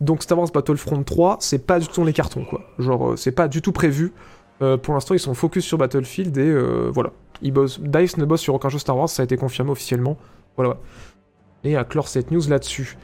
Donc, 0.00 0.22
Star 0.22 0.38
Wars 0.38 0.48
Battlefront 0.52 1.02
3, 1.02 1.38
c'est 1.40 1.66
pas 1.66 1.80
du 1.80 1.88
tout 1.88 2.00
dans 2.00 2.06
les 2.06 2.12
cartons, 2.12 2.44
quoi. 2.44 2.62
Genre, 2.78 3.10
euh, 3.10 3.16
c'est 3.16 3.32
pas 3.32 3.48
du 3.48 3.60
tout 3.60 3.72
prévu. 3.72 4.12
Euh, 4.60 4.76
pour 4.76 4.94
l'instant, 4.94 5.14
ils 5.14 5.20
sont 5.20 5.34
focus 5.34 5.64
sur 5.64 5.76
Battlefield 5.76 6.36
et 6.38 6.42
euh, 6.42 6.88
voilà. 6.92 7.10
Ils 7.40 7.52
bossent, 7.52 7.80
Dice 7.80 8.16
ne 8.16 8.24
bosse 8.24 8.42
sur 8.42 8.54
aucun 8.54 8.68
jeu 8.68 8.78
Star 8.78 8.96
Wars, 8.96 9.08
ça 9.08 9.22
a 9.22 9.24
été 9.24 9.36
confirmé 9.36 9.72
officiellement. 9.72 10.16
Voilà. 10.56 10.76
Et 11.64 11.76
à 11.76 11.82
clore 11.82 12.06
cette 12.06 12.30
news 12.30 12.42
là-dessus. 12.48 12.96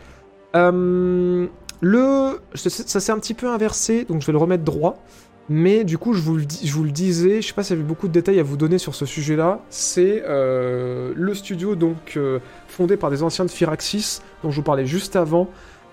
Le, 1.81 2.41
ça 2.55 3.01
s'est 3.01 3.13
un 3.13 3.19
petit 3.19 3.35
peu 3.35 3.49
inversé, 3.49 4.05
donc 4.05 4.21
je 4.21 4.27
vais 4.27 4.33
le 4.33 4.39
remettre 4.39 4.65
droit. 4.65 5.03
Mais 5.51 5.85
du 5.85 5.97
coup, 5.97 6.13
je 6.13 6.21
vous 6.21 6.37
le, 6.37 6.45
dis- 6.45 6.67
je 6.67 6.73
vous 6.75 6.87
disais, 6.89 7.41
je 7.41 7.49
sais 7.49 7.55
pas 7.55 7.63
s'il 7.63 7.77
y 7.77 7.79
avait 7.79 7.89
beaucoup 7.89 8.07
de 8.07 8.13
détails 8.13 8.39
à 8.39 8.43
vous 8.43 8.59
donner 8.59 8.77
sur 8.79 8.95
ce 8.95 9.07
sujet-là. 9.07 9.61
C'est 9.71 10.23
euh, 10.27 11.13
le 11.17 11.35
studio 11.35 11.75
donc 11.75 12.15
euh, 12.17 12.39
fondé 12.67 12.97
par 12.99 13.11
des 13.11 13.23
anciens 13.23 13.47
de 13.47 13.51
Firaxis, 13.51 14.21
dont 14.43 14.51
je 14.51 14.57
vous 14.57 14.63
parlais 14.63 14.85
juste 14.85 15.17
avant, 15.17 15.49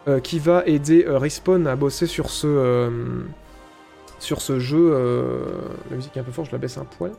euh, 0.10 0.20
qui 0.20 0.40
va 0.40 0.64
aider 0.66 1.06
Respawn 1.08 1.68
à 1.68 1.76
bosser 1.78 2.06
sur 2.06 2.30
ce 2.30 2.90
sur 4.20 4.42
ce 4.42 4.60
jeu. 4.60 4.92
la 5.90 5.96
musique 5.96 6.16
est 6.18 6.20
un 6.20 6.24
peu 6.24 6.32
forte, 6.32 6.48
je 6.48 6.54
la 6.54 6.58
baisse 6.58 6.78
un 6.78 6.86
poil. 6.86 7.12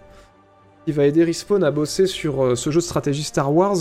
Qui 0.85 0.93
va 0.93 1.05
aider 1.07 1.25
Respawn 1.25 1.65
à 1.65 1.71
bosser 1.71 2.07
sur 2.07 2.57
ce 2.57 2.71
jeu 2.71 2.81
de 2.81 2.85
stratégie 2.85 3.23
Star 3.23 3.53
Wars. 3.55 3.77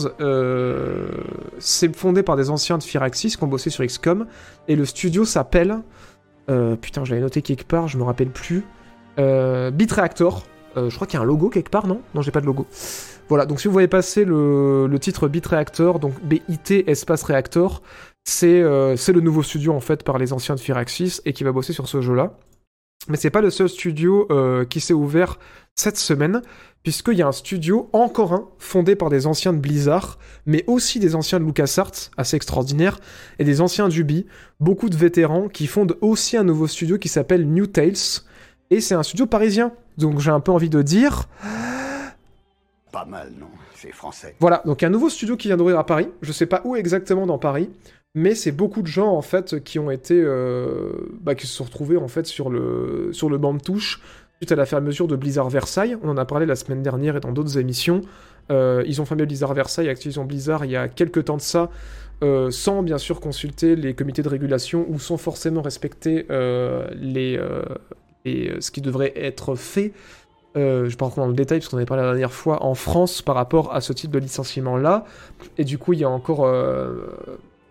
c'est 1.59 1.95
fondé 1.95 2.23
par 2.23 2.35
des 2.35 2.49
anciens 2.49 2.77
de 2.77 2.83
Firaxis 2.83 3.35
qui 3.37 3.43
ont 3.43 3.47
bossé 3.47 3.69
sur 3.69 3.85
XCOM. 3.85 4.27
Et 4.67 4.75
le 4.75 4.85
studio 4.85 5.25
s'appelle. 5.25 5.79
Euh, 6.49 6.75
putain, 6.75 7.05
je 7.05 7.11
l'avais 7.11 7.21
noté 7.21 7.41
quelque 7.41 7.65
part, 7.65 7.87
je 7.87 7.97
me 7.97 8.03
rappelle 8.03 8.29
plus. 8.29 8.63
Euh, 9.19 9.71
Bit 9.71 9.91
Reactor. 9.91 10.43
Euh, 10.77 10.89
je 10.89 10.95
crois 10.95 11.07
qu'il 11.07 11.17
y 11.17 11.19
a 11.19 11.23
un 11.23 11.25
logo 11.25 11.49
quelque 11.49 11.69
part, 11.69 11.87
non? 11.87 12.01
Non, 12.13 12.21
j'ai 12.21 12.31
pas 12.31 12.41
de 12.41 12.45
logo. 12.45 12.67
Voilà, 13.29 13.45
donc 13.45 13.61
si 13.61 13.67
vous 13.67 13.73
voyez 13.73 13.87
passer 13.87 14.25
le, 14.25 14.87
le 14.87 14.99
titre 14.99 15.27
Bit 15.27 15.47
Reactor, 15.47 15.99
donc 15.99 16.13
BIT 16.23 16.83
espace 16.87 17.23
Reactor, 17.23 17.81
c'est 18.23 18.63
c'est 18.97 19.13
le 19.13 19.21
nouveau 19.21 19.41
studio 19.41 19.73
en 19.73 19.79
fait 19.79 20.03
par 20.03 20.17
les 20.17 20.33
anciens 20.33 20.55
de 20.55 20.59
Firaxis 20.59 21.21
et 21.25 21.33
qui 21.33 21.43
va 21.43 21.51
bosser 21.51 21.73
sur 21.73 21.87
ce 21.87 22.01
jeu-là. 22.01 22.33
Mais 23.07 23.17
c'est 23.17 23.29
pas 23.29 23.41
le 23.41 23.49
seul 23.49 23.69
studio 23.69 24.27
euh, 24.31 24.65
qui 24.65 24.79
s'est 24.79 24.93
ouvert 24.93 25.37
cette 25.75 25.97
semaine, 25.97 26.41
puisqu'il 26.83 27.17
y 27.17 27.21
a 27.21 27.27
un 27.27 27.31
studio, 27.31 27.89
encore 27.93 28.33
un, 28.33 28.47
fondé 28.57 28.95
par 28.95 29.09
des 29.09 29.27
anciens 29.27 29.53
de 29.53 29.59
Blizzard, 29.59 30.17
mais 30.45 30.63
aussi 30.67 30.99
des 30.99 31.15
anciens 31.15 31.39
de 31.39 31.45
LucasArts, 31.45 32.11
assez 32.17 32.35
extraordinaire, 32.35 32.99
et 33.39 33.43
des 33.43 33.61
anciens 33.61 33.89
d'Ubi, 33.89 34.25
beaucoup 34.59 34.89
de 34.89 34.95
vétérans 34.95 35.49
qui 35.49 35.67
fondent 35.67 35.97
aussi 36.01 36.37
un 36.37 36.43
nouveau 36.43 36.67
studio 36.67 36.97
qui 36.97 37.09
s'appelle 37.09 37.47
New 37.47 37.67
Tales, 37.67 38.21
et 38.71 38.81
c'est 38.81 38.95
un 38.95 39.03
studio 39.03 39.25
parisien. 39.25 39.73
Donc 39.97 40.19
j'ai 40.19 40.31
un 40.31 40.39
peu 40.39 40.51
envie 40.51 40.69
de 40.69 40.81
dire, 40.81 41.27
Pas 42.91 43.05
mal, 43.05 43.31
non? 43.39 43.47
C'est 43.75 43.91
français. 43.91 44.35
voilà, 44.39 44.63
donc 44.65 44.81
un 44.83 44.89
nouveau 44.89 45.09
studio 45.09 45.35
qui 45.35 45.49
vient 45.49 45.57
d'ouvrir 45.57 45.77
à 45.77 45.85
Paris. 45.85 46.07
Je 46.21 46.31
sais 46.31 46.45
pas 46.45 46.61
où 46.63 46.75
exactement 46.75 47.27
dans 47.27 47.37
Paris, 47.37 47.69
mais 48.15 48.33
c'est 48.33 48.53
beaucoup 48.53 48.81
de 48.81 48.87
gens 48.87 49.13
en 49.13 49.21
fait 49.21 49.61
qui 49.63 49.77
ont 49.77 49.91
été, 49.91 50.15
euh, 50.17 50.93
bah, 51.21 51.35
qui 51.35 51.45
se 51.47 51.53
sont 51.53 51.65
retrouvés 51.65 51.97
en 51.97 52.07
fait 52.07 52.25
sur 52.25 52.49
le 52.49 53.09
sur 53.11 53.29
le 53.29 53.37
banc 53.37 53.53
de 53.53 53.59
touche 53.59 54.01
suite 54.39 54.53
à 54.53 54.55
la 54.55 54.65
fermeture 54.65 55.07
de 55.07 55.17
Blizzard 55.17 55.49
Versailles. 55.49 55.97
On 56.01 56.09
en 56.09 56.17
a 56.17 56.25
parlé 56.25 56.45
la 56.45 56.55
semaine 56.55 56.81
dernière 56.81 57.17
et 57.17 57.19
dans 57.19 57.33
d'autres 57.33 57.57
émissions. 57.57 58.01
Euh, 58.51 58.83
ils 58.87 59.01
ont 59.01 59.05
fermé 59.05 59.25
Blizzard 59.25 59.53
Versailles, 59.53 59.89
Activision 59.89 60.23
Blizzard 60.23 60.63
il 60.65 60.71
y 60.71 60.75
a 60.77 60.87
quelques 60.87 61.25
temps 61.25 61.35
de 61.35 61.41
ça. 61.41 61.69
euh, 62.23 62.51
sans 62.51 62.83
bien 62.83 62.97
sûr 62.97 63.19
consulter 63.19 63.75
les 63.75 63.93
comités 63.93 64.23
de 64.23 64.29
régulation 64.29 64.85
ou 64.87 64.99
sans 64.99 65.17
forcément 65.17 65.61
respecter 65.61 66.25
les, 66.29 67.37
ce 68.25 68.71
qui 68.71 68.79
devrait 68.81 69.11
être 69.17 69.55
fait 69.55 69.91
je 70.55 70.85
vais 70.85 70.95
pas 70.95 71.05
rentrer 71.05 71.19
dans 71.19 71.27
le 71.27 71.33
détail 71.33 71.59
parce 71.59 71.67
qu'on 71.67 71.75
avait 71.75 71.85
parlé 71.85 72.03
la 72.03 72.11
dernière 72.11 72.31
fois 72.31 72.63
en 72.63 72.75
France 72.75 73.21
par 73.21 73.35
rapport 73.35 73.73
à 73.75 73.81
ce 73.81 73.91
type 73.91 74.11
de 74.11 74.19
licenciement 74.19 74.77
là. 74.77 75.03
Et 75.57 75.65
du 75.65 75.77
coup, 75.77 75.91
il 75.91 75.99
y 75.99 76.05
a 76.05 76.09
encore 76.09 76.47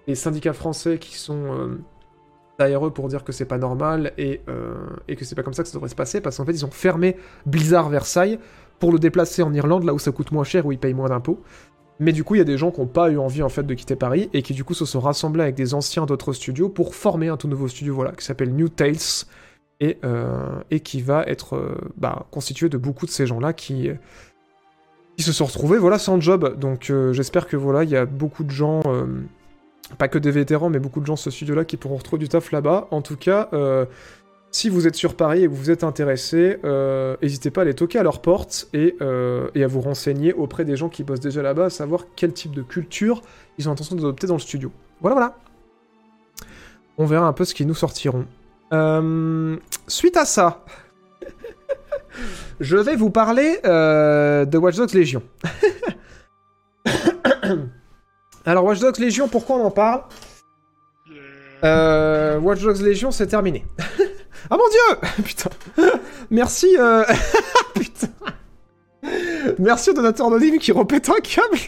les 0.06 0.14
syndicats 0.14 0.52
français 0.52 0.98
qui 0.98 1.16
sont 1.16 1.52
euh, 1.52 1.78
derrière 2.59 2.86
eux 2.86 2.90
pour 2.90 3.09
dire 3.09 3.24
que 3.24 3.32
c'est 3.32 3.44
pas 3.44 3.59
normal 3.59 4.12
et, 4.18 4.40
euh, 4.48 4.74
et 5.09 5.16
que 5.16 5.24
c'est 5.24 5.35
pas 5.35 5.43
comme 5.43 5.55
ça 5.55 5.62
que 5.62 5.68
ça 5.68 5.74
devrait 5.74 5.89
se 5.89 5.94
passer 5.94 6.20
parce 6.20 6.36
qu'en 6.36 6.44
fait, 6.44 6.52
ils 6.52 6.64
ont 6.64 6.70
fermé 6.70 7.16
Blizzard 7.47 7.89
Versailles 7.89 8.39
pour 8.78 8.93
le 8.93 8.98
déplacer 8.98 9.43
en 9.43 9.52
Irlande 9.55 9.85
là 9.85 9.94
où 9.94 9.98
ça 9.98 10.12
coûte 10.12 10.32
moins 10.32 10.44
cher, 10.44 10.66
où 10.66 10.72
ils 10.72 10.78
payent 10.78 10.94
moins 10.94 11.09
d'impôts. 11.09 11.40
Mais 12.01 12.12
du 12.12 12.24
coup, 12.24 12.35
il 12.35 12.39
y 12.39 12.43
a 12.43 12.44
des 12.44 12.59
gens 12.59 12.70
qui 12.72 12.81
n'ont 12.81 12.86
pas 12.86 13.09
eu 13.09 13.18
envie 13.18 13.43
en 13.43 13.48
fait 13.48 13.62
de 13.62 13.74
quitter 13.74 13.94
Paris 13.94 14.28
et 14.32 14.43
qui 14.43 14.52
du 14.52 14.64
coup 14.64 14.74
se 14.74 14.85
sont 14.85 15.01
rassemblés 15.01 15.43
avec 15.43 15.55
des 15.55 15.74
anciens 15.74 16.06
d'autres 16.06 16.32
studios 16.32 16.68
pour 16.68 16.94
former 16.94 17.28
un 17.28 17.36
tout 17.36 17.47
nouveau 17.47 17.68
studio 17.68 17.94
voilà 17.94 18.10
qui 18.12 18.24
s'appelle 18.24 18.52
New 18.52 18.68
Tales 18.68 18.97
et, 19.78 19.98
euh, 20.05 20.60
et 20.72 20.81
qui 20.81 21.02
va 21.02 21.22
être 21.26 21.78
bah, 21.97 22.26
constitué 22.32 22.68
de 22.68 22.78
beaucoup 22.78 23.06
de 23.06 23.12
ces 23.12 23.26
gens-là 23.26 23.52
qui, 23.52 23.90
qui 25.16 25.22
se 25.22 25.32
sont 25.32 25.44
retrouvés 25.44 25.78
voilà, 25.78 26.01
sans 26.01 26.20
job. 26.20 26.59
Donc 26.59 26.93
j'espère 27.12 27.47
que 27.47 27.56
voilà, 27.56 27.85
il 27.85 27.90
y 27.90 27.97
a 27.97 28.06
beaucoup 28.06 28.43
de 28.43 28.51
gens, 28.51 28.82
pas 29.98 30.09
que 30.09 30.19
des 30.19 30.31
vétérans, 30.31 30.70
mais 30.70 30.78
beaucoup 30.78 31.01
de 31.01 31.06
gens 31.06 31.15
de 31.15 31.19
ce 31.19 31.31
studio-là 31.31 31.65
qui 31.65 31.77
pourront 31.77 31.97
retrouver 31.97 32.20
du 32.20 32.28
taf 32.28 32.52
là-bas. 32.52 32.89
En 32.90 33.02
tout 33.02 33.16
cas, 33.16 33.48
euh, 33.52 33.85
si 34.51 34.69
vous 34.69 34.86
êtes 34.86 34.94
sur 34.94 35.15
Paris 35.15 35.44
et 35.44 35.48
que 35.48 35.52
vous 35.52 35.70
êtes 35.70 35.85
intéressé, 35.85 36.59
euh, 36.65 37.16
n'hésitez 37.23 37.51
pas 37.51 37.62
à 37.62 37.65
les 37.65 37.74
toquer 37.74 37.98
à 37.98 38.02
leur 38.02 38.23
porte 38.23 38.69
et, 38.73 38.97
euh, 39.01 39.48
et 39.55 39.62
à 39.62 39.66
vous 39.66 39.81
renseigner 39.81 40.32
auprès 40.32 40.65
des 40.65 40.77
gens 40.77 40.89
qui 40.89 41.05
bossent 41.05 41.20
déjà 41.20 41.43
là-bas, 41.43 41.66
à 41.66 41.70
savoir 41.70 42.06
quel 42.16 42.32
type 42.32 42.55
de 42.55 42.62
culture 42.62 43.23
ils 43.59 43.69
ont 43.69 43.73
intention 43.73 43.97
d'adopter 43.97 44.27
dans 44.27 44.35
le 44.35 44.40
studio. 44.40 44.73
Voilà, 45.01 45.15
voilà. 45.15 45.36
On 46.97 47.06
verra 47.06 47.27
un 47.27 47.32
peu 47.32 47.44
ce 47.44 47.55
qu'ils 47.55 47.66
nous 47.66 47.74
sortiront. 47.74 48.27
Suite 49.86 50.16
à 50.16 50.24
ça, 50.24 50.65
je 52.61 52.77
vais 52.77 52.97
vous 52.97 53.11
parler 53.11 53.61
de 53.62 54.56
Watch 54.56 54.77
Dogs 54.77 54.94
Légion. 54.94 55.23
Alors 58.46 58.64
Watch 58.64 58.80
Dogs 58.80 58.98
Légion, 58.98 59.28
pourquoi 59.28 59.56
on 59.56 59.64
en 59.64 59.70
parle 59.70 60.02
euh, 61.64 62.38
Watch 62.40 62.60
Dogs 62.60 62.82
Légion, 62.82 63.10
c'est 63.10 63.26
terminé. 63.26 63.64
ah 64.50 64.56
mon 64.56 64.68
dieu 64.68 65.08
Putain. 65.24 65.50
Merci. 66.30 66.76
Euh... 66.78 67.04
Putain. 67.74 68.08
Merci 69.58 69.90
au 69.90 69.92
donateur 69.94 70.26
anonyme 70.26 70.58
qui 70.58 70.72
repète 70.72 71.08
un 71.08 71.20
câble. 71.22 71.58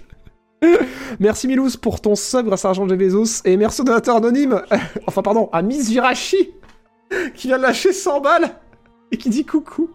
merci 1.18 1.48
Milouz 1.48 1.76
pour 1.76 2.00
ton 2.00 2.14
sub 2.14 2.46
grâce 2.46 2.66
à 2.66 2.68
Argent 2.68 2.86
de 2.86 2.94
Bezos. 2.94 3.42
Et 3.46 3.56
merci 3.56 3.80
au 3.80 3.84
donateur 3.84 4.16
anonyme, 4.16 4.62
enfin 5.06 5.22
pardon, 5.22 5.48
à 5.52 5.62
Miss 5.62 5.88
Virachi 5.88 6.52
qui 7.34 7.46
vient 7.48 7.58
de 7.58 7.62
lâcher 7.62 7.92
100 7.92 8.20
balles 8.20 8.50
et 9.12 9.16
qui 9.16 9.30
dit 9.30 9.46
coucou. 9.46 9.90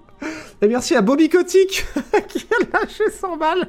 Et 0.61 0.67
merci 0.67 0.95
à 0.95 1.01
Bobby 1.01 1.29
Kotick 1.29 1.85
qui 2.27 2.39
de 2.39 2.71
lâcher 2.73 3.09
100 3.11 3.37
balles 3.37 3.67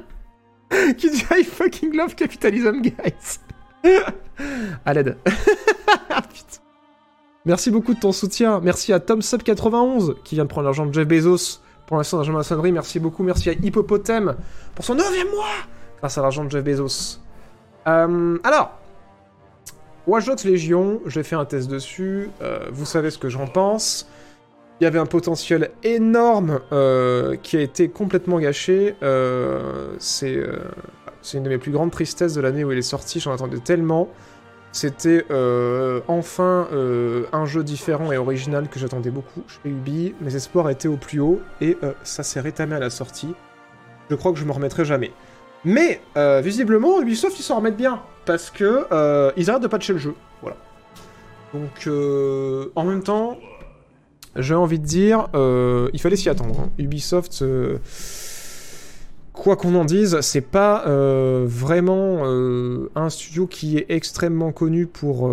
qui 0.97 1.09
dit 1.09 1.25
I 1.31 1.43
fucking 1.43 1.95
love 1.95 2.15
capitalism, 2.15 2.81
guys. 2.81 3.39
à 4.85 4.93
l'aide. 4.93 5.17
Putain. 5.25 6.61
Merci 7.45 7.71
beaucoup 7.71 7.93
de 7.93 7.99
ton 7.99 8.11
soutien. 8.11 8.61
Merci 8.61 8.93
à 8.93 8.99
TomSub91 8.99 10.15
qui 10.23 10.35
vient 10.35 10.45
de 10.45 10.49
prendre 10.49 10.65
l'argent 10.65 10.85
de 10.85 10.93
Jeff 10.93 11.07
Bezos 11.07 11.59
pour 11.85 11.97
l'instant 11.97 12.21
la 12.21 12.31
maçonnerie. 12.31 12.71
Merci 12.71 12.99
beaucoup. 12.99 13.23
Merci 13.23 13.49
à 13.49 13.53
Hippopotame 13.53 14.35
pour 14.75 14.85
son 14.85 14.95
9 14.95 15.05
mois 15.31 15.45
grâce 15.99 16.17
à 16.17 16.21
l'argent 16.21 16.45
de 16.45 16.51
Jeff 16.51 16.63
Bezos. 16.63 17.19
Euh, 17.87 18.37
alors, 18.43 18.71
Watch 20.07 20.25
Dogs 20.25 20.43
Légion, 20.45 21.01
j'ai 21.05 21.23
fait 21.23 21.35
un 21.35 21.45
test 21.45 21.69
dessus. 21.69 22.29
euh, 22.41 22.59
vous 22.71 22.85
savez 22.85 23.09
ce 23.09 23.17
que 23.17 23.29
j'en 23.29 23.47
pense. 23.47 24.07
Il 24.83 24.85
y 24.85 24.87
avait 24.87 24.99
un 24.99 25.05
potentiel 25.05 25.71
énorme 25.85 26.59
euh, 26.73 27.37
qui 27.41 27.55
a 27.55 27.61
été 27.61 27.87
complètement 27.87 28.37
gâché. 28.37 28.95
Euh, 29.01 29.93
c'est 29.97 30.35
euh, 30.35 30.57
c'est 31.21 31.37
une 31.37 31.45
de 31.45 31.49
mes 31.49 31.57
plus 31.57 31.71
grandes 31.71 31.91
tristesses 31.91 32.33
de 32.33 32.41
l'année 32.41 32.65
où 32.65 32.71
il 32.73 32.77
est 32.77 32.81
sorti. 32.81 33.21
J'en 33.21 33.31
attendais 33.31 33.59
tellement. 33.59 34.09
C'était 34.73 35.23
enfin 36.09 36.67
un 37.31 37.45
jeu 37.45 37.63
différent 37.63 38.11
et 38.11 38.17
original 38.17 38.67
que 38.67 38.77
j'attendais 38.77 39.09
beaucoup 39.09 39.43
chez 39.47 39.69
Ubi. 39.69 40.15
Mes 40.19 40.35
espoirs 40.35 40.69
étaient 40.69 40.89
au 40.89 40.97
plus 40.97 41.21
haut 41.21 41.39
et 41.61 41.77
ça 42.03 42.23
s'est 42.23 42.41
rétamé 42.41 42.75
à 42.75 42.79
la 42.79 42.89
sortie. 42.89 43.33
Je 44.09 44.15
crois 44.15 44.33
que 44.33 44.37
je 44.37 44.43
me 44.43 44.51
remettrai 44.51 44.83
jamais. 44.83 45.13
Mais 45.63 46.01
visiblement, 46.41 47.01
Ubisoft 47.01 47.39
ils 47.39 47.43
s'en 47.43 47.55
remettent 47.55 47.77
bien 47.77 48.01
parce 48.25 48.49
que 48.49 48.85
ils 49.37 49.49
arrêtent 49.49 49.63
de 49.63 49.67
patcher 49.67 49.93
le 49.93 49.99
jeu. 49.99 50.15
Voilà. 50.41 50.57
Donc 51.53 51.87
en 52.75 52.83
même 52.83 53.01
temps, 53.01 53.37
j'ai 54.35 54.55
envie 54.55 54.79
de 54.79 54.85
dire, 54.85 55.27
euh, 55.35 55.89
il 55.93 56.01
fallait 56.01 56.15
s'y 56.15 56.29
attendre. 56.29 56.59
hein. 56.59 56.69
Ubisoft, 56.77 57.41
euh, 57.41 57.77
quoi 59.31 59.55
qu'on 59.55 59.75
en 59.75 59.85
dise, 59.85 60.19
c'est 60.21 60.41
pas 60.41 60.85
euh, 60.87 61.45
vraiment 61.47 62.23
un 62.95 63.09
studio 63.09 63.47
qui 63.47 63.77
est 63.77 63.85
extrêmement 63.89 64.51
connu 64.51 64.87
pour 64.87 65.29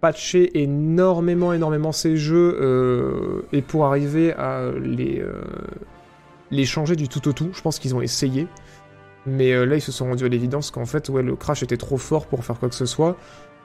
patcher 0.00 0.62
énormément, 0.62 1.52
énormément 1.52 1.92
ses 1.92 2.16
jeux 2.16 3.44
et 3.52 3.62
pour 3.62 3.86
arriver 3.86 4.32
à 4.34 4.70
les, 4.82 5.24
les 6.50 6.64
changer 6.66 6.96
du 6.96 7.08
tout 7.08 7.26
au 7.28 7.32
tout. 7.32 7.50
Je 7.52 7.62
pense 7.62 7.78
qu'ils 7.78 7.94
ont 7.94 8.02
essayé. 8.02 8.46
Mais 9.26 9.64
là, 9.64 9.76
ils 9.76 9.80
se 9.80 9.90
sont 9.92 10.04
rendus 10.04 10.26
à 10.26 10.28
l'évidence 10.28 10.70
qu'en 10.70 10.84
fait, 10.84 11.08
ouais, 11.08 11.22
le 11.22 11.36
crash 11.36 11.62
était 11.62 11.78
trop 11.78 11.96
fort 11.96 12.26
pour 12.26 12.44
faire 12.44 12.58
quoi 12.58 12.68
que 12.68 12.74
ce 12.74 12.84
soit. 12.84 13.16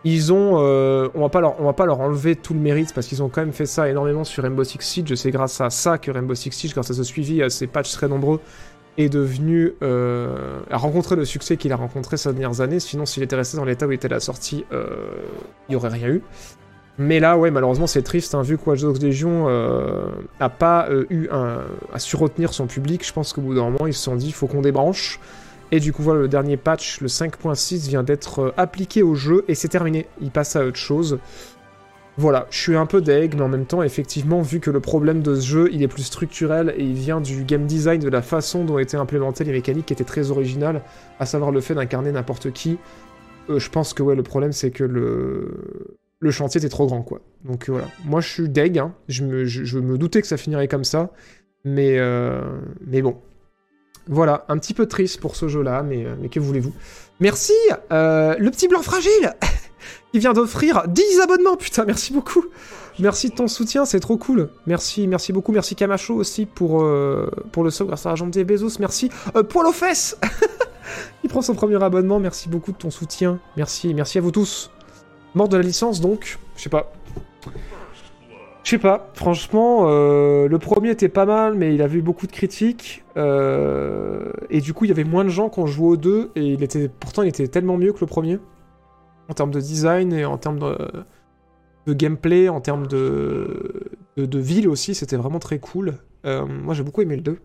Ils 0.05 0.31
ont, 0.31 0.53
euh, 0.59 1.09
on 1.13 1.21
va 1.21 1.29
pas 1.29 1.41
leur, 1.41 1.61
va 1.61 1.73
pas 1.73 1.85
leur 1.85 1.99
enlever 1.99 2.35
tout 2.35 2.53
le 2.53 2.59
mérite 2.59 2.93
parce 2.93 3.07
qu'ils 3.07 3.21
ont 3.21 3.27
quand 3.27 3.41
même 3.41 3.51
fait 3.51 3.65
ça 3.65 3.89
énormément 3.89 4.23
sur 4.23 4.43
Rainbow 4.43 4.63
Six 4.63 4.79
Siege. 4.81 5.13
C'est 5.15 5.31
grâce 5.31 5.59
à 5.59 5.69
ça 5.69 5.97
que 5.97 6.09
Rainbow 6.09 6.35
Six 6.35 6.51
Siege, 6.51 6.73
grâce 6.73 6.89
à 6.89 6.93
ce 6.93 7.03
suivi, 7.03 7.43
à 7.43 7.49
ces 7.49 7.67
patchs 7.67 7.91
très 7.91 8.07
nombreux, 8.07 8.39
est 8.97 9.09
devenu, 9.09 9.73
euh, 9.81 10.59
a 10.69 10.77
rencontré 10.77 11.15
le 11.15 11.25
succès 11.25 11.57
qu'il 11.57 11.71
a 11.71 11.75
rencontré 11.75 12.17
ces 12.17 12.31
dernières 12.33 12.61
années. 12.61 12.79
Sinon, 12.79 13.05
s'il 13.05 13.23
était 13.23 13.35
resté 13.35 13.57
dans 13.57 13.65
l'état 13.65 13.87
où 13.87 13.91
il 13.91 13.95
était 13.95 14.07
à 14.07 14.15
la 14.15 14.19
sortie, 14.19 14.65
euh, 14.71 14.87
il 15.67 15.73
y 15.73 15.75
aurait 15.75 15.89
rien 15.89 16.07
eu. 16.07 16.21
Mais 16.97 17.21
là, 17.21 17.37
ouais, 17.37 17.49
malheureusement, 17.49 17.87
c'est 17.87 18.01
triste, 18.01 18.35
hein, 18.35 18.41
vu 18.41 18.57
que 18.57 18.69
Watch 18.69 18.81
Dogs 18.81 19.01
Legion 19.01 19.45
euh, 19.47 20.09
a 20.41 20.49
pas 20.49 20.89
eu 21.09 21.29
à 21.29 21.99
su 21.99 22.17
retenir 22.17 22.53
son 22.53 22.67
public. 22.67 23.05
Je 23.07 23.13
pense 23.13 23.31
qu'au 23.31 23.41
bout 23.41 23.55
d'un 23.55 23.69
moment, 23.69 23.87
ils 23.87 23.93
se 23.93 24.03
sont 24.03 24.17
dit, 24.17 24.27
il 24.27 24.33
faut 24.33 24.47
qu'on 24.47 24.61
débranche. 24.61 25.19
Et 25.71 25.79
du 25.79 25.93
coup, 25.93 26.01
voilà, 26.01 26.21
le 26.21 26.27
dernier 26.27 26.57
patch, 26.57 27.01
le 27.01 27.07
5.6, 27.07 27.87
vient 27.87 28.03
d'être 28.03 28.39
euh, 28.39 28.51
appliqué 28.57 29.03
au 29.03 29.15
jeu 29.15 29.45
et 29.47 29.55
c'est 29.55 29.67
terminé. 29.67 30.07
Il 30.21 30.31
passe 30.31 30.55
à 30.55 30.65
autre 30.65 30.77
chose. 30.77 31.19
Voilà, 32.17 32.47
je 32.49 32.59
suis 32.59 32.75
un 32.75 32.85
peu 32.85 32.99
deg, 33.01 33.35
mais 33.35 33.43
en 33.43 33.47
même 33.47 33.65
temps, 33.65 33.81
effectivement, 33.81 34.41
vu 34.41 34.59
que 34.59 34.71
le 34.71 34.81
problème 34.81 35.21
de 35.21 35.35
ce 35.35 35.45
jeu, 35.45 35.69
il 35.71 35.81
est 35.83 35.87
plus 35.87 36.03
structurel 36.03 36.73
et 36.75 36.83
il 36.83 36.95
vient 36.95 37.21
du 37.21 37.45
game 37.45 37.65
design, 37.65 38.01
de 38.01 38.09
la 38.09 38.21
façon 38.21 38.65
dont 38.65 38.77
étaient 38.77 38.97
implémentées 38.97 39.45
les 39.45 39.53
mécaniques 39.53 39.85
qui 39.85 39.93
étaient 39.93 40.03
très 40.03 40.29
originales, 40.29 40.81
à 41.19 41.25
savoir 41.25 41.51
le 41.51 41.61
fait 41.61 41.75
d'incarner 41.75 42.11
n'importe 42.11 42.51
qui, 42.51 42.77
euh, 43.49 43.57
je 43.57 43.69
pense 43.69 43.93
que 43.93 44.03
ouais, 44.03 44.15
le 44.15 44.23
problème, 44.23 44.51
c'est 44.51 44.71
que 44.71 44.83
le... 44.83 45.87
le 46.19 46.31
chantier 46.31 46.59
était 46.59 46.67
trop 46.67 46.87
grand, 46.87 47.03
quoi. 47.03 47.21
Donc 47.45 47.69
voilà, 47.69 47.87
moi 48.03 48.19
je 48.19 48.27
suis 48.27 48.49
deg, 48.49 48.77
hein. 48.79 48.93
je, 49.07 49.23
me, 49.23 49.45
me 49.45 49.97
doutais 49.97 50.21
que 50.21 50.27
ça 50.27 50.35
finirait 50.35 50.67
comme 50.67 50.83
ça, 50.83 51.11
mais, 51.63 51.97
euh, 51.99 52.41
mais 52.85 53.01
bon. 53.01 53.17
Voilà, 54.09 54.43
un 54.49 54.57
petit 54.57 54.73
peu 54.73 54.87
triste 54.87 55.21
pour 55.21 55.35
ce 55.35 55.47
jeu-là, 55.47 55.83
mais, 55.83 56.03
euh, 56.03 56.15
mais 56.19 56.29
que 56.29 56.39
voulez-vous 56.39 56.73
Merci, 57.19 57.53
euh, 57.91 58.35
le 58.39 58.49
petit 58.49 58.67
blanc 58.67 58.81
fragile 58.81 59.33
qui 60.11 60.19
vient 60.19 60.33
d'offrir 60.33 60.87
10 60.87 61.21
abonnements, 61.21 61.55
putain, 61.55 61.85
merci 61.85 62.11
beaucoup. 62.11 62.43
Merci 62.99 63.29
de 63.29 63.35
ton 63.35 63.47
soutien, 63.47 63.85
c'est 63.85 63.99
trop 63.99 64.17
cool. 64.17 64.49
Merci, 64.65 65.07
merci 65.07 65.31
beaucoup. 65.31 65.53
Merci 65.53 65.75
Camacho 65.75 66.15
aussi 66.15 66.45
pour, 66.45 66.83
euh, 66.83 67.29
pour 67.51 67.63
le 67.63 67.69
sub 67.69 67.87
grâce 67.87 68.05
à 68.05 68.11
Agent 68.11 68.27
Bezos. 68.27 68.79
Merci. 68.79 69.09
Euh, 69.35 69.43
Poil 69.43 69.67
aux 69.67 69.71
fesses 69.71 70.17
Il 71.23 71.29
prend 71.29 71.41
son 71.41 71.53
premier 71.53 71.81
abonnement. 71.81 72.19
Merci 72.19 72.49
beaucoup 72.49 72.71
de 72.71 72.77
ton 72.77 72.89
soutien. 72.89 73.39
Merci, 73.55 73.93
merci 73.93 74.17
à 74.17 74.21
vous 74.21 74.31
tous. 74.31 74.71
Mort 75.33 75.47
de 75.47 75.55
la 75.55 75.63
licence 75.63 76.01
donc, 76.01 76.39
je 76.55 76.63
sais 76.63 76.69
pas. 76.69 76.91
Je 78.63 78.71
sais 78.71 78.77
pas, 78.77 79.09
franchement, 79.13 79.85
euh, 79.87 80.47
le 80.47 80.59
premier 80.59 80.91
était 80.91 81.09
pas 81.09 81.25
mal, 81.25 81.55
mais 81.55 81.73
il 81.73 81.81
a 81.81 81.87
vu 81.87 82.01
beaucoup 82.01 82.27
de 82.27 82.31
critiques. 82.31 83.03
euh, 83.17 84.31
et 84.49 84.61
du 84.61 84.73
coup, 84.73 84.85
il 84.85 84.89
y 84.89 84.91
avait 84.91 85.03
moins 85.03 85.23
de 85.23 85.29
gens 85.29 85.49
qui 85.49 85.59
ont 85.59 85.65
joué 85.65 85.87
au 85.87 85.97
2, 85.97 86.31
et 86.35 86.41
il 86.41 86.63
était, 86.63 86.89
pourtant, 86.89 87.23
il 87.23 87.29
était 87.29 87.47
tellement 87.47 87.77
mieux 87.77 87.93
que 87.93 88.01
le 88.01 88.07
premier. 88.07 88.39
En 89.29 89.33
termes 89.33 89.51
de 89.51 89.59
design 89.59 90.13
et 90.13 90.25
en 90.25 90.37
termes 90.37 90.59
de, 90.59 91.93
gameplay, 91.93 92.49
en 92.49 92.61
termes 92.61 92.87
de, 92.87 93.91
ville 94.17 94.67
aussi, 94.67 94.93
c'était 94.93 95.17
vraiment 95.17 95.39
très 95.39 95.59
cool. 95.59 95.95
Euh, 96.25 96.45
moi, 96.45 96.73
j'ai 96.73 96.83
beaucoup 96.83 97.01
aimé 97.01 97.15
le 97.15 97.21
2. 97.21 97.39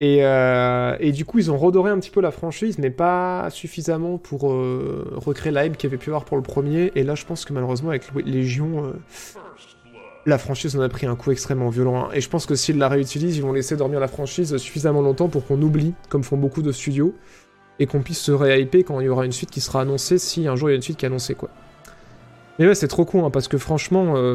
Et, 0.00 0.18
et 0.18 1.12
du 1.12 1.24
coup, 1.24 1.38
ils 1.38 1.50
ont 1.50 1.56
redoré 1.56 1.90
un 1.90 1.98
petit 1.98 2.10
peu 2.10 2.20
la 2.20 2.32
franchise, 2.32 2.78
mais 2.78 2.90
pas 2.90 3.48
suffisamment 3.50 4.18
pour 4.18 4.42
recréer 4.42 5.52
la 5.52 5.66
hype 5.66 5.76
qu'il 5.76 5.88
y 5.88 5.92
avait 5.92 6.02
pu 6.02 6.10
avoir 6.10 6.24
pour 6.24 6.36
le 6.36 6.42
premier. 6.42 6.90
Et 6.96 7.04
là, 7.04 7.14
je 7.14 7.24
pense 7.24 7.44
que 7.44 7.52
malheureusement, 7.52 7.90
avec 7.90 8.04
Légion, 8.24 8.94
la 10.26 10.38
franchise 10.38 10.76
en 10.76 10.80
a 10.80 10.88
pris 10.88 11.06
un 11.06 11.16
coup 11.16 11.30
extrêmement 11.32 11.68
violent. 11.68 12.04
hein. 12.04 12.08
Et 12.14 12.20
je 12.20 12.28
pense 12.28 12.46
que 12.46 12.54
s'ils 12.54 12.78
la 12.78 12.88
réutilisent, 12.88 13.36
ils 13.36 13.42
vont 13.42 13.52
laisser 13.52 13.76
dormir 13.76 14.00
la 14.00 14.08
franchise 14.08 14.56
suffisamment 14.56 15.02
longtemps 15.02 15.28
pour 15.28 15.46
qu'on 15.46 15.60
oublie, 15.60 15.94
comme 16.08 16.22
font 16.22 16.36
beaucoup 16.36 16.62
de 16.62 16.72
studios, 16.72 17.14
et 17.78 17.86
qu'on 17.86 18.02
puisse 18.02 18.20
se 18.20 18.32
réhyper 18.32 18.84
quand 18.84 19.00
il 19.00 19.06
y 19.06 19.08
aura 19.08 19.24
une 19.24 19.32
suite 19.32 19.50
qui 19.50 19.60
sera 19.60 19.80
annoncée, 19.80 20.18
si 20.18 20.46
un 20.46 20.56
jour 20.56 20.68
il 20.68 20.72
y 20.72 20.74
a 20.74 20.76
une 20.76 20.82
suite 20.82 20.96
qui 20.96 21.04
est 21.04 21.08
annoncée, 21.08 21.34
quoi. 21.34 21.48
Mais 22.58 22.66
ouais, 22.68 22.74
c'est 22.74 22.88
trop 22.88 23.04
con, 23.04 23.26
hein, 23.26 23.30
parce 23.30 23.48
que 23.48 23.58
franchement... 23.58 24.14
euh, 24.16 24.34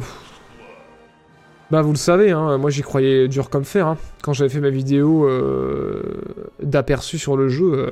Bah 1.70 1.82
vous 1.82 1.92
le 1.92 1.98
savez, 1.98 2.32
hein, 2.32 2.58
moi 2.58 2.70
j'y 2.70 2.82
croyais 2.82 3.28
dur 3.28 3.50
comme 3.50 3.66
fer. 3.66 3.98
Quand 4.24 4.32
j'avais 4.34 4.50
fait 4.50 4.62
ma 4.62 4.70
vidéo 4.70 5.28
euh, 5.28 6.02
d'aperçu 6.64 7.18
sur 7.18 7.36
le 7.36 7.50
jeu, 7.50 7.74
euh, 7.74 7.92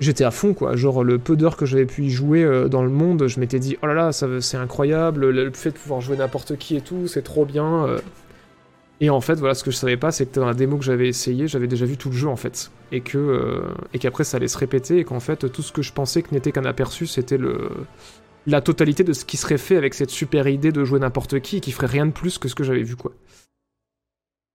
j'étais 0.00 0.24
à 0.24 0.30
fond 0.30 0.54
quoi. 0.54 0.76
Genre 0.76 1.04
le 1.04 1.18
peu 1.18 1.36
d'heures 1.36 1.56
que 1.56 1.66
j'avais 1.66 1.86
pu 1.86 2.04
y 2.04 2.10
jouer 2.10 2.42
euh, 2.42 2.68
dans 2.68 2.82
le 2.82 2.90
monde, 2.90 3.28
je 3.28 3.38
m'étais 3.38 3.58
dit 3.58 3.76
oh 3.82 3.86
là 3.86 3.94
là, 3.94 4.12
ça, 4.12 4.26
c'est 4.40 4.56
incroyable, 4.56 5.30
le, 5.30 5.52
fait 5.52 5.70
de 5.70 5.76
pouvoir 5.76 6.00
jouer 6.00 6.16
n'importe 6.16 6.56
qui 6.56 6.76
et 6.76 6.80
tout, 6.80 7.06
c'est 7.06 7.22
trop 7.22 7.44
bien. 7.44 7.86
euh. 7.86 8.00
Et 9.02 9.08
en 9.08 9.20
fait, 9.22 9.34
voilà, 9.36 9.54
ce 9.54 9.64
que 9.64 9.70
je 9.70 9.76
savais 9.76 9.96
pas, 9.96 10.10
c'est 10.10 10.26
que 10.26 10.38
dans 10.38 10.46
la 10.46 10.52
démo 10.52 10.76
que 10.76 10.84
j'avais 10.84 11.08
essayé, 11.08 11.48
j'avais 11.48 11.68
déjà 11.68 11.86
vu 11.86 11.96
tout 11.96 12.10
le 12.10 12.16
jeu 12.16 12.28
en 12.28 12.36
fait, 12.36 12.70
et 12.92 13.00
que 13.00 13.16
euh, 13.16 13.62
et 13.94 13.98
qu'après 13.98 14.24
ça 14.24 14.36
allait 14.36 14.48
se 14.48 14.58
répéter, 14.58 14.98
et 14.98 15.04
qu'en 15.04 15.20
fait 15.20 15.50
tout 15.50 15.62
ce 15.62 15.72
que 15.72 15.82
je 15.82 15.92
pensais 15.92 16.22
que 16.22 16.34
n'était 16.34 16.52
qu'un 16.52 16.64
aperçu, 16.64 17.06
c'était 17.06 17.38
le 17.38 17.70
la 18.46 18.60
totalité 18.60 19.04
de 19.04 19.12
ce 19.12 19.24
qui 19.24 19.36
serait 19.36 19.58
fait 19.58 19.76
avec 19.76 19.94
cette 19.94 20.10
super 20.10 20.48
idée 20.48 20.72
de 20.72 20.84
jouer 20.84 20.98
n'importe 20.98 21.40
qui 21.40 21.58
et 21.58 21.60
qui 21.60 21.72
ferait 21.72 21.86
rien 21.86 22.06
de 22.06 22.12
plus 22.12 22.38
que 22.38 22.48
ce 22.48 22.54
que 22.54 22.64
j'avais 22.64 22.82
vu 22.82 22.96
quoi. 22.96 23.12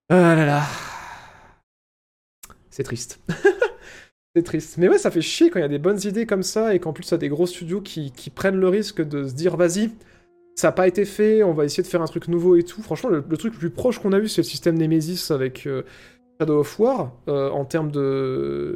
Ah 0.10 0.36
là 0.36 0.46
là. 0.46 0.64
C'est 2.70 2.84
triste. 2.84 3.20
C'est 4.36 4.44
triste. 4.44 4.78
Mais 4.78 4.90
ouais, 4.90 4.98
ça 4.98 5.12
fait 5.12 5.22
chier 5.22 5.50
quand 5.50 5.60
il 5.60 5.62
y 5.62 5.66
a 5.66 5.70
des 5.70 5.80
bonnes 5.80 6.00
idées 6.04 6.26
comme 6.26 6.44
ça 6.44 6.76
et 6.76 6.80
qu'en 6.80 6.92
plus, 6.92 7.10
il 7.10 7.18
des 7.18 7.30
gros 7.30 7.46
studios 7.46 7.80
qui, 7.80 8.12
prennent 8.34 8.60
le 8.60 8.68
risque 8.68 9.02
de 9.02 9.26
se 9.26 9.34
dire 9.34 9.56
vas-y, 9.56 9.92
ça 10.56 10.68
n'a 10.68 10.72
pas 10.74 10.88
été 10.88 11.06
fait, 11.06 11.42
on 11.44 11.54
va 11.54 11.64
essayer 11.64 11.84
de 11.84 11.88
faire 11.88 12.02
un 12.02 12.08
truc 12.08 12.28
nouveau 12.28 12.58
et 12.58 12.64
tout. 12.64 12.82
Franchement, 12.82 13.10
le, 13.10 13.38
truc 13.38 13.54
le 13.54 13.60
plus 13.60 13.70
proche 13.70 14.00
qu'on 14.00 14.12
a 14.12 14.20
eu, 14.20 14.28
c'est 14.28 14.42
le 14.42 14.46
système 14.46 14.78
Nemesis 14.78 15.32
avec 15.32 15.66
euh, 15.66 15.84
Shadow 16.40 16.60
of 16.60 16.80
War 16.80 17.14
euh, 17.30 17.50
en 17.50 17.64
termes 17.64 17.92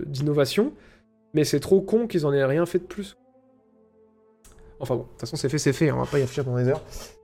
d'innovation. 0.05 0.73
Mais 1.33 1.43
c'est 1.43 1.59
trop 1.59 1.81
con 1.81 2.07
qu'ils 2.07 2.25
en 2.25 2.33
aient 2.33 2.45
rien 2.45 2.65
fait 2.65 2.79
de 2.79 2.85
plus. 2.85 3.17
Enfin 4.79 4.95
bon, 4.95 5.03
de 5.03 5.07
toute 5.09 5.19
façon, 5.19 5.35
c'est 5.35 5.49
fait, 5.49 5.57
c'est 5.57 5.73
fait, 5.73 5.89
hein, 5.89 5.95
on 5.97 6.03
va 6.03 6.05
pas 6.05 6.19
y 6.19 6.21
afficher 6.21 6.41
pendant 6.41 6.57
des 6.57 6.69
heures. 6.69 6.81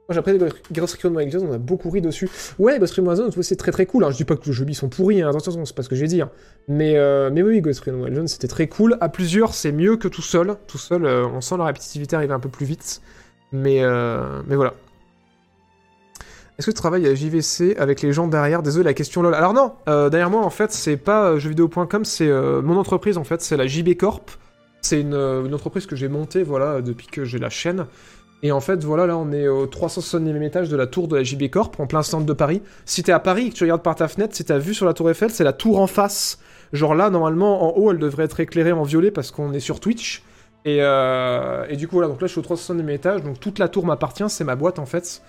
Moi, 0.08 0.14
j'ai 0.14 0.20
appris 0.20 0.38
Ghost 0.72 1.02
Recon 1.02 1.16
Wildlands, 1.16 1.48
on 1.50 1.54
a 1.54 1.58
beaucoup 1.58 1.90
ri 1.90 2.00
dessus. 2.00 2.30
Ouais, 2.60 2.78
Ghost 2.78 2.94
Recon 2.94 3.10
Wildlands, 3.10 3.42
c'est 3.42 3.56
très 3.56 3.72
très 3.72 3.88
cool. 3.88 4.04
hein. 4.04 4.12
Je 4.12 4.18
dis 4.18 4.24
pas 4.24 4.36
que 4.36 4.46
les 4.46 4.54
jeux 4.54 4.72
sont 4.74 4.88
pourris, 4.88 5.24
hein, 5.24 5.30
attention, 5.30 5.66
c'est 5.66 5.76
pas 5.76 5.82
ce 5.82 5.90
que 5.90 5.96
je 5.96 6.02
vais 6.02 6.08
dire. 6.08 6.30
Mais, 6.68 6.96
euh, 6.96 7.32
mais 7.34 7.42
oui, 7.42 7.60
Ghost 7.60 7.80
Recon 7.80 8.04
Wildlands, 8.04 8.28
c'était 8.28 8.48
très 8.48 8.68
cool. 8.68 8.98
À 9.02 9.10
plusieurs, 9.10 9.56
c'est 9.56 9.72
mieux 9.72 9.98
que 9.98 10.08
tout 10.08 10.22
seul. 10.22 10.58
Tout 10.68 10.78
seul, 10.78 11.06
euh, 11.06 11.26
on 11.26 11.42
sent 11.42 11.58
la 11.58 11.66
répétitivité 11.66 12.16
arriver 12.16 12.34
un 12.34 12.40
peu 12.40 12.50
plus 12.50 12.68
vite. 12.68 13.02
Mais, 13.52 13.84
euh, 13.84 14.44
mais 14.46 14.56
voilà. 14.56 14.76
Est-ce 16.60 16.68
que 16.68 16.72
tu 16.72 16.78
travailles 16.78 17.08
à 17.08 17.16
JVC 17.16 17.76
avec 17.78 18.04
les 18.04 18.14
gens 18.14 18.28
derrière? 18.28 18.62
Désolé, 18.62 18.86
la 18.86 18.94
question 18.94 19.24
lol. 19.24 19.34
Alors 19.34 19.54
non, 19.54 19.74
euh, 19.90 20.10
derrière 20.10 20.30
moi, 20.30 20.42
en 20.42 20.52
fait, 20.52 20.72
c'est 20.72 20.98
pas 20.98 21.38
jeuxvideo.com, 21.40 22.06
c'est 22.06 22.30
mon 22.30 22.78
entreprise, 22.78 23.18
en 23.18 23.24
fait, 23.24 23.42
c'est 23.42 23.58
la 23.58 23.66
JB 23.66 23.98
Corp. 23.98 24.30
C'est 24.82 25.02
une, 25.02 25.16
une 25.16 25.54
entreprise 25.56 25.88
que 25.88 25.96
j'ai 25.96 26.10
montée, 26.10 26.44
voilà, 26.44 26.82
depuis 26.84 27.08
que 27.08 27.26
j'ai 27.26 27.40
la 27.40 27.50
chaîne. 27.50 27.88
Et 28.44 28.52
en 28.52 28.60
fait, 28.60 28.84
voilà, 28.84 29.08
là, 29.08 29.18
on 29.18 29.32
est 29.32 29.48
au 29.48 29.66
360e 29.66 30.42
étage 30.44 30.70
de 30.70 30.76
la 30.76 30.88
tour 30.88 31.08
de 31.08 31.16
la 31.16 31.24
JB 31.24 31.50
Corp, 31.50 31.80
en 31.80 31.88
plein 31.88 32.04
centre 32.04 32.26
de 32.26 32.34
Paris. 32.34 32.62
Si 32.86 33.02
t'es 33.02 33.12
à 33.12 33.20
Paris 33.20 33.48
et 33.48 33.50
que 33.50 33.56
tu 33.56 33.64
regardes 33.64 33.82
par 33.82 33.96
ta 33.96 34.08
fenêtre, 34.08 34.36
si 34.36 34.44
t'as 34.44 34.58
vu 34.58 34.74
sur 34.74 34.86
la 34.86 34.94
tour 34.94 35.10
Eiffel, 35.10 35.32
c'est 35.32 35.44
la 35.44 35.54
tour 35.54 35.80
en 35.80 35.88
face. 35.88 36.40
Genre 36.74 36.94
là, 36.94 37.10
normalement, 37.10 37.64
en 37.64 37.80
haut, 37.80 37.92
elle 37.92 38.00
devrait 38.00 38.26
être 38.26 38.40
éclairée 38.40 38.72
en 38.72 38.84
violet 38.84 39.10
parce 39.12 39.32
qu'on 39.32 39.54
est 39.54 39.60
sur 39.60 39.80
Twitch. 39.80 40.22
Et, 40.66 40.78
euh, 40.82 41.66
du 41.76 41.88
coup, 41.88 41.96
voilà, 41.96 42.10
donc 42.10 42.22
là, 42.22 42.28
je 42.28 42.32
suis 42.32 42.40
au 42.40 42.44
360e 42.44 42.90
étage, 42.90 43.24
donc 43.24 43.40
toute 43.40 43.60
la 43.60 43.68
tour 43.68 43.86
m'appartient, 43.86 44.30
c'est 44.30 44.44
ma 44.44 44.56
boîte, 44.56 44.80
en 44.80 44.86
fait. 44.86 45.22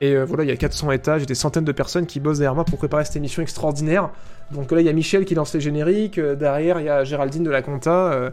Et 0.00 0.14
euh, 0.14 0.24
voilà, 0.24 0.44
il 0.44 0.48
y 0.48 0.52
a 0.52 0.56
400 0.56 0.90
étages 0.92 1.22
et 1.22 1.26
des 1.26 1.34
centaines 1.34 1.64
de 1.64 1.72
personnes 1.72 2.06
qui 2.06 2.20
bossent 2.20 2.38
derrière 2.38 2.54
moi 2.54 2.64
pour 2.64 2.78
préparer 2.78 3.04
cette 3.04 3.16
émission 3.16 3.42
extraordinaire. 3.42 4.10
Donc 4.52 4.70
là, 4.70 4.80
il 4.80 4.86
y 4.86 4.90
a 4.90 4.92
Michel 4.92 5.24
qui 5.24 5.34
lance 5.34 5.54
les 5.54 5.60
génériques, 5.60 6.18
euh, 6.18 6.34
derrière, 6.34 6.80
il 6.80 6.86
y 6.86 6.88
a 6.88 7.04
Géraldine 7.04 7.44
de 7.44 7.50
la 7.50 7.62
Compta. 7.62 8.32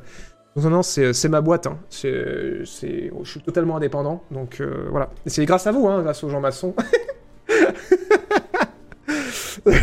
Euh, 0.58 0.62
non, 0.62 0.70
non, 0.70 0.84
c'est 0.84 1.14
c'est 1.14 1.30
ma 1.30 1.42
boîte. 1.42 1.68
Hein. 1.68 1.78
C'est- 1.90 2.64
je 2.64 3.30
suis 3.30 3.42
totalement 3.42 3.78
indépendant. 3.78 4.24
Donc 4.32 4.62
euh, 4.62 4.88
voilà. 4.90 5.10
C'est 5.26 5.46
grâce 5.46 5.68
à 5.68 5.72
vous, 5.72 5.88
hein, 5.88 6.02
grâce 6.04 6.24
aux 6.24 6.30
gens 6.30 6.40
maçons. 6.40 6.76
donc 9.66 9.76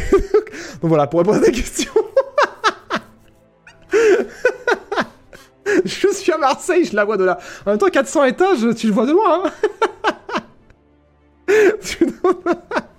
voilà, 0.83 1.07
pour 1.07 1.21
répondre 1.21 1.39
à 1.39 1.41
ta 1.41 1.51
question. 1.51 1.93
je 5.85 6.09
suis 6.13 6.33
à 6.33 6.39
Marseille, 6.39 6.85
je 6.85 6.95
la 6.97 7.05
vois 7.05 7.17
de 7.17 7.25
là. 7.25 7.39
En 7.67 7.71
même 7.71 7.79
temps, 7.79 7.89
400 7.89 8.25
étages, 8.25 8.67
tu 8.77 8.87
le 8.89 8.93
vois 8.93 9.07
de 9.07 9.13
loin. 9.13 9.45
Hein 9.45 9.51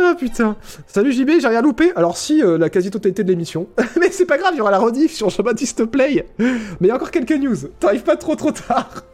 Ah 0.00 0.14
putain. 0.16 0.56
Salut 0.86 1.12
JB, 1.12 1.40
j'ai 1.40 1.48
rien 1.48 1.60
loupé. 1.60 1.92
Alors 1.96 2.16
si, 2.16 2.42
euh, 2.42 2.56
la 2.56 2.70
quasi-totalité 2.70 3.24
de 3.24 3.28
l'émission. 3.30 3.68
Mais 4.00 4.10
c'est 4.10 4.26
pas 4.26 4.38
grave, 4.38 4.52
il 4.54 4.58
y 4.58 4.60
aura 4.60 4.70
la 4.70 4.78
rediff 4.78 5.12
sur 5.12 5.28
Jean-Baptiste 5.30 5.84
Play. 5.86 6.26
Mais 6.38 6.48
il 6.82 6.86
y 6.86 6.90
a 6.90 6.94
encore 6.94 7.10
quelques 7.10 7.32
news. 7.32 7.56
T'arrives 7.80 8.04
pas 8.04 8.16
trop 8.16 8.36
trop 8.36 8.52
tard. 8.52 9.04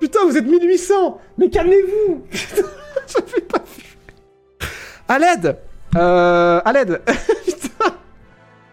Putain, 0.00 0.20
vous 0.28 0.36
êtes 0.36 0.46
1800 0.46 1.18
Mais 1.38 1.48
calmez-vous 1.50 2.24
Putain, 2.30 2.62
j'avais 3.06 3.40
pas 3.42 3.62
vu. 3.76 3.96
À 5.08 5.18
l'aide 5.18 5.56
Euh... 5.96 6.60
À 6.64 6.72
l'aide 6.72 7.00
Putain 7.46 7.94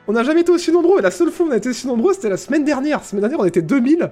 On 0.08 0.14
n'a 0.14 0.24
jamais 0.24 0.42
été 0.42 0.52
aussi 0.52 0.72
nombreux. 0.72 1.02
La 1.02 1.10
seule 1.12 1.32
fois 1.32 1.46
où 1.46 1.50
on 1.50 1.52
a 1.54 1.58
été 1.58 1.70
aussi 1.70 1.88
nombreux, 1.88 2.14
c'était 2.14 2.30
la 2.30 2.38
semaine 2.38 2.66
dernière. 2.66 2.98
La 3.00 3.04
semaine 3.04 3.22
dernière, 3.22 3.40
on 3.40 3.46
était 3.46 3.62
2000. 3.62 4.12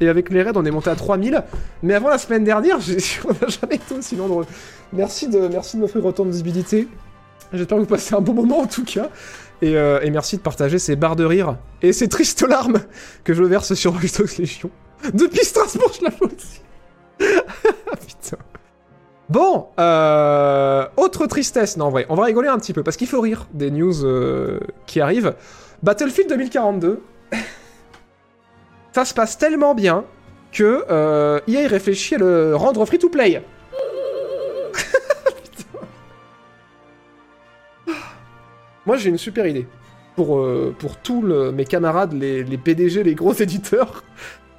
Et 0.00 0.08
avec 0.08 0.30
les 0.30 0.42
raids, 0.42 0.52
on 0.54 0.64
est 0.64 0.70
monté 0.70 0.90
à 0.90 0.96
3000. 0.96 1.42
Mais 1.82 1.94
avant 1.94 2.08
la 2.08 2.18
semaine 2.18 2.44
dernière, 2.44 2.78
on 3.24 3.32
n'a 3.32 3.48
jamais 3.48 3.76
été 3.76 3.94
aussi 3.94 4.16
nombreux. 4.16 4.46
Merci 4.92 5.28
de, 5.28 5.48
merci 5.48 5.76
de 5.76 5.82
m'offrir 5.82 6.04
autant 6.04 6.24
de 6.24 6.30
visibilité. 6.30 6.88
J'espère 7.52 7.78
que 7.78 7.82
vous 7.82 7.88
passez 7.88 8.14
un 8.14 8.20
bon 8.20 8.34
moment 8.34 8.60
en 8.60 8.66
tout 8.66 8.84
cas. 8.84 9.10
Et, 9.62 9.76
euh, 9.76 10.00
et 10.02 10.10
merci 10.10 10.36
de 10.36 10.42
partager 10.42 10.78
ces 10.78 10.96
barres 10.96 11.16
de 11.16 11.24
rire 11.24 11.56
et 11.82 11.92
ces 11.92 12.08
tristes 12.08 12.42
larmes 12.42 12.80
que 13.24 13.34
je 13.34 13.42
verse 13.42 13.74
sur 13.74 13.92
Watch 13.92 14.38
Légion. 14.38 14.70
Depuis 15.12 15.44
Strasbourg, 15.44 15.92
je 15.98 16.04
la 16.04 16.10
vois 16.10 16.28
aussi. 16.28 16.60
Putain. 17.18 18.38
Bon, 19.28 19.66
euh, 19.78 20.86
autre 20.96 21.26
tristesse, 21.26 21.76
non 21.76 21.86
en 21.86 21.90
vrai, 21.90 22.06
on 22.08 22.16
va 22.16 22.24
rigoler 22.24 22.48
un 22.48 22.58
petit 22.58 22.72
peu 22.72 22.82
parce 22.82 22.96
qu'il 22.96 23.06
faut 23.06 23.20
rire 23.20 23.46
des 23.52 23.70
news 23.70 24.04
euh, 24.04 24.58
qui 24.86 25.00
arrivent. 25.00 25.34
Battlefield 25.82 26.28
2042, 26.30 27.00
ça 28.92 29.04
se 29.04 29.14
passe 29.14 29.38
tellement 29.38 29.74
bien 29.74 30.04
que 30.52 30.84
euh, 30.90 31.40
EA 31.48 31.68
réfléchit 31.68 32.16
à 32.16 32.18
le 32.18 32.56
rendre 32.56 32.84
free 32.84 32.98
to 32.98 33.08
play. 33.08 33.42
Moi 38.86 38.96
j'ai 38.96 39.10
une 39.10 39.18
super 39.18 39.46
idée 39.46 39.66
pour, 40.16 40.38
euh, 40.38 40.74
tous 41.02 41.22
mes 41.22 41.64
camarades, 41.64 42.12
les, 42.12 42.44
PDG, 42.44 43.02
les 43.02 43.14
gros 43.14 43.32
éditeurs, 43.40 44.04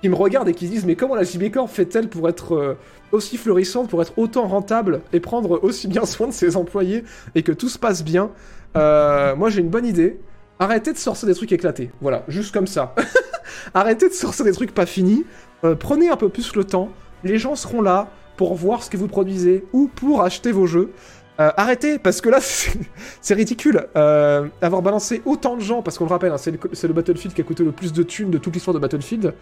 qui 0.02 0.10
me 0.10 0.16
regardent 0.16 0.50
et 0.50 0.54
qui 0.54 0.66
se 0.66 0.72
disent 0.72 0.86
mais 0.86 0.96
comment 0.96 1.16
la 1.16 1.24
JB 1.24 1.56
fait-elle 1.68 2.10
pour 2.10 2.28
être 2.28 2.56
euh, 2.56 2.78
aussi 3.12 3.38
florissante, 3.38 3.90
pour 3.90 4.02
être 4.02 4.14
autant 4.18 4.48
rentable 4.48 5.02
et 5.14 5.20
prendre 5.20 5.64
aussi 5.64 5.88
bien 5.88 6.06
soin 6.06 6.28
de 6.28 6.34
ses 6.34 6.58
employés 6.58 7.04
et 7.36 7.44
que 7.44 7.52
tout 7.52 7.70
se 7.70 7.78
passe 7.78 8.04
bien? 8.04 8.32
Euh, 8.76 9.36
Moi 9.36 9.50
j'ai 9.50 9.62
une 9.62 9.70
bonne 9.70 9.86
idée. 9.86 10.20
Arrêtez 10.62 10.94
de 10.94 10.98
sortir 11.00 11.28
des 11.28 11.34
trucs 11.34 11.52
éclatés. 11.52 11.90
Voilà, 12.02 12.24
juste 12.28 12.54
comme 12.54 12.68
ça. 12.68 12.94
Arrêtez 13.74 14.08
de 14.08 14.14
sortir 14.14 14.46
des 14.46 14.52
trucs 14.52 14.76
pas 14.76 14.86
finis. 14.86 15.26
Euh, 15.64 15.74
prenez 15.74 16.10
un 16.10 16.16
peu 16.16 16.30
plus 16.30 16.56
le 16.56 16.64
temps. 16.64 16.90
Les 17.24 17.40
gens 17.40 17.56
seront 17.56 17.82
là 17.82 18.12
pour 18.38 18.54
voir 18.54 18.84
ce 18.84 18.92
que 18.92 18.96
vous 18.96 19.08
produisez 19.08 19.66
ou 19.74 19.88
pour 19.88 20.22
acheter 20.22 20.52
vos 20.52 20.68
jeux. 20.68 20.92
Euh, 21.40 21.50
arrêtez, 21.58 21.98
parce 21.98 22.22
que 22.22 22.30
là, 22.30 22.38
c'est 23.22 23.34
ridicule. 23.34 23.88
Euh, 23.96 24.50
avoir 24.62 24.84
balancé 24.84 25.24
autant 25.26 25.56
de 25.56 25.62
gens, 25.62 25.82
parce 25.82 25.98
qu'on 25.98 26.06
le 26.06 26.12
rappelle, 26.12 26.32
hein, 26.32 26.38
c'est 26.38 26.52
le, 26.52 26.60
le 26.60 26.94
Battlefield 26.94 27.34
qui 27.34 27.42
a 27.42 27.44
coûté 27.44 27.64
le 27.64 27.72
plus 27.72 27.92
de 27.92 28.04
thunes 28.04 28.30
de 28.30 28.38
toute 28.38 28.54
l'histoire 28.54 28.76
de 28.76 28.80
Battlefield, 28.80 29.34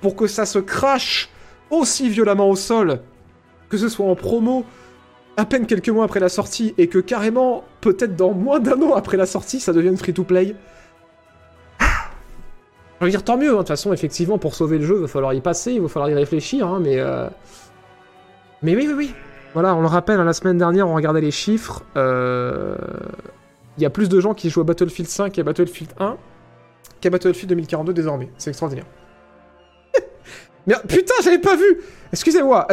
pour 0.00 0.16
que 0.16 0.26
ça 0.26 0.44
se 0.44 0.58
crache 0.58 1.28
aussi 1.70 2.08
violemment 2.08 2.50
au 2.50 2.56
sol, 2.56 2.98
que 3.68 3.76
ce 3.76 3.88
soit 3.88 4.06
en 4.06 4.16
promo, 4.16 4.64
à 5.36 5.44
peine 5.44 5.66
quelques 5.66 5.88
mois 5.88 6.04
après 6.04 6.20
la 6.20 6.28
sortie, 6.28 6.74
et 6.78 6.88
que 6.88 6.98
carrément, 6.98 7.64
peut-être 7.80 8.16
dans 8.16 8.32
moins 8.32 8.60
d'un 8.60 8.80
an 8.82 8.94
après 8.94 9.16
la 9.16 9.26
sortie, 9.26 9.60
ça 9.60 9.72
devienne 9.72 9.96
free-to-play. 9.96 10.54
Je 13.00 13.04
veux 13.06 13.10
dire, 13.10 13.24
tant 13.24 13.36
mieux, 13.36 13.50
hein. 13.50 13.54
de 13.54 13.58
toute 13.58 13.68
façon, 13.68 13.92
effectivement, 13.92 14.38
pour 14.38 14.54
sauver 14.54 14.78
le 14.78 14.86
jeu, 14.86 14.94
il 14.96 15.00
va 15.02 15.08
falloir 15.08 15.34
y 15.34 15.40
passer, 15.40 15.72
il 15.72 15.82
va 15.82 15.88
falloir 15.88 16.10
y 16.10 16.14
réfléchir, 16.14 16.66
hein, 16.66 16.80
mais... 16.82 16.98
euh, 16.98 17.28
Mais 18.62 18.74
oui, 18.76 18.86
oui, 18.88 18.94
oui. 18.96 19.14
Voilà, 19.52 19.74
on 19.74 19.80
le 19.80 19.86
rappelle, 19.88 20.18
hein, 20.20 20.24
la 20.24 20.32
semaine 20.32 20.58
dernière, 20.58 20.88
on 20.88 20.94
regardait 20.94 21.20
les 21.20 21.30
chiffres. 21.30 21.82
euh, 21.96 22.76
Il 23.76 23.82
y 23.82 23.86
a 23.86 23.90
plus 23.90 24.08
de 24.08 24.20
gens 24.20 24.32
qui 24.34 24.48
jouent 24.48 24.62
à 24.62 24.64
Battlefield 24.64 25.08
5 25.10 25.38
et 25.38 25.42
Battlefield 25.42 25.92
1 25.98 26.16
qu'à 27.00 27.10
Battlefield 27.10 27.48
2042 27.50 27.92
désormais. 27.92 28.30
C'est 28.38 28.50
extraordinaire. 28.50 28.86
Mais 30.66 30.74
putain, 30.88 31.14
j'avais 31.22 31.38
pas 31.40 31.56
vu 31.56 31.82
Excusez-moi. 32.12 32.66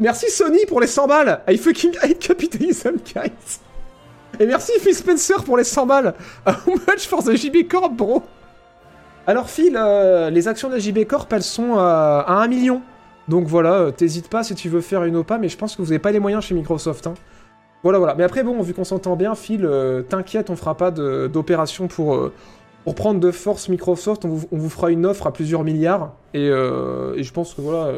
Merci 0.00 0.30
Sony 0.30 0.66
pour 0.66 0.80
les 0.80 0.86
100 0.86 1.06
balles. 1.06 1.40
I 1.48 1.56
fucking 1.56 1.96
hate 2.02 2.18
capitalism, 2.18 2.96
guys. 3.14 3.60
Et 4.40 4.46
merci 4.46 4.72
Phil 4.80 4.94
Spencer 4.94 5.44
pour 5.44 5.56
les 5.56 5.64
100 5.64 5.86
balles. 5.86 6.14
How 6.46 6.72
much 6.88 7.06
for 7.06 7.22
the 7.22 7.36
JB 7.36 7.68
Corp, 7.68 7.92
bro? 7.94 8.22
Alors 9.26 9.48
Phil, 9.48 9.76
euh, 9.76 10.28
les 10.30 10.48
actions 10.48 10.68
de 10.68 10.74
la 10.74 10.78
JB 10.80 11.06
Corp, 11.06 11.32
elles 11.32 11.42
sont 11.42 11.78
euh, 11.78 11.78
à 11.78 12.42
1 12.42 12.48
million. 12.48 12.82
Donc 13.28 13.46
voilà, 13.46 13.74
euh, 13.74 13.90
t'hésites 13.90 14.28
pas 14.28 14.42
si 14.42 14.54
tu 14.54 14.68
veux 14.68 14.82
faire 14.82 15.04
une 15.04 15.16
OPA, 15.16 15.38
mais 15.38 15.48
je 15.48 15.56
pense 15.56 15.76
que 15.76 15.82
vous 15.82 15.92
avez 15.92 15.98
pas 15.98 16.12
les 16.12 16.20
moyens 16.20 16.44
chez 16.44 16.54
Microsoft. 16.54 17.06
hein. 17.06 17.14
Voilà, 17.82 17.98
voilà. 17.98 18.14
Mais 18.14 18.24
après, 18.24 18.42
bon, 18.42 18.60
vu 18.60 18.74
qu'on 18.74 18.84
s'entend 18.84 19.16
bien, 19.16 19.34
Phil, 19.34 19.68
t'inquiète, 20.08 20.48
on 20.48 20.56
fera 20.56 20.74
pas 20.74 20.90
d'opération 20.90 21.86
pour, 21.86 22.30
pour 22.82 22.94
prendre 22.94 23.20
de 23.20 23.30
force 23.30 23.68
Microsoft. 23.68 24.24
On 24.24 24.28
vous, 24.50 24.70
fera 24.70 24.90
une 24.90 25.04
offre 25.04 25.26
à 25.26 25.32
plusieurs 25.34 25.64
milliards. 25.64 26.14
Et, 26.32 26.46
et 26.46 27.22
je 27.22 27.32
pense 27.32 27.52
que 27.52 27.60
voilà. 27.60 27.92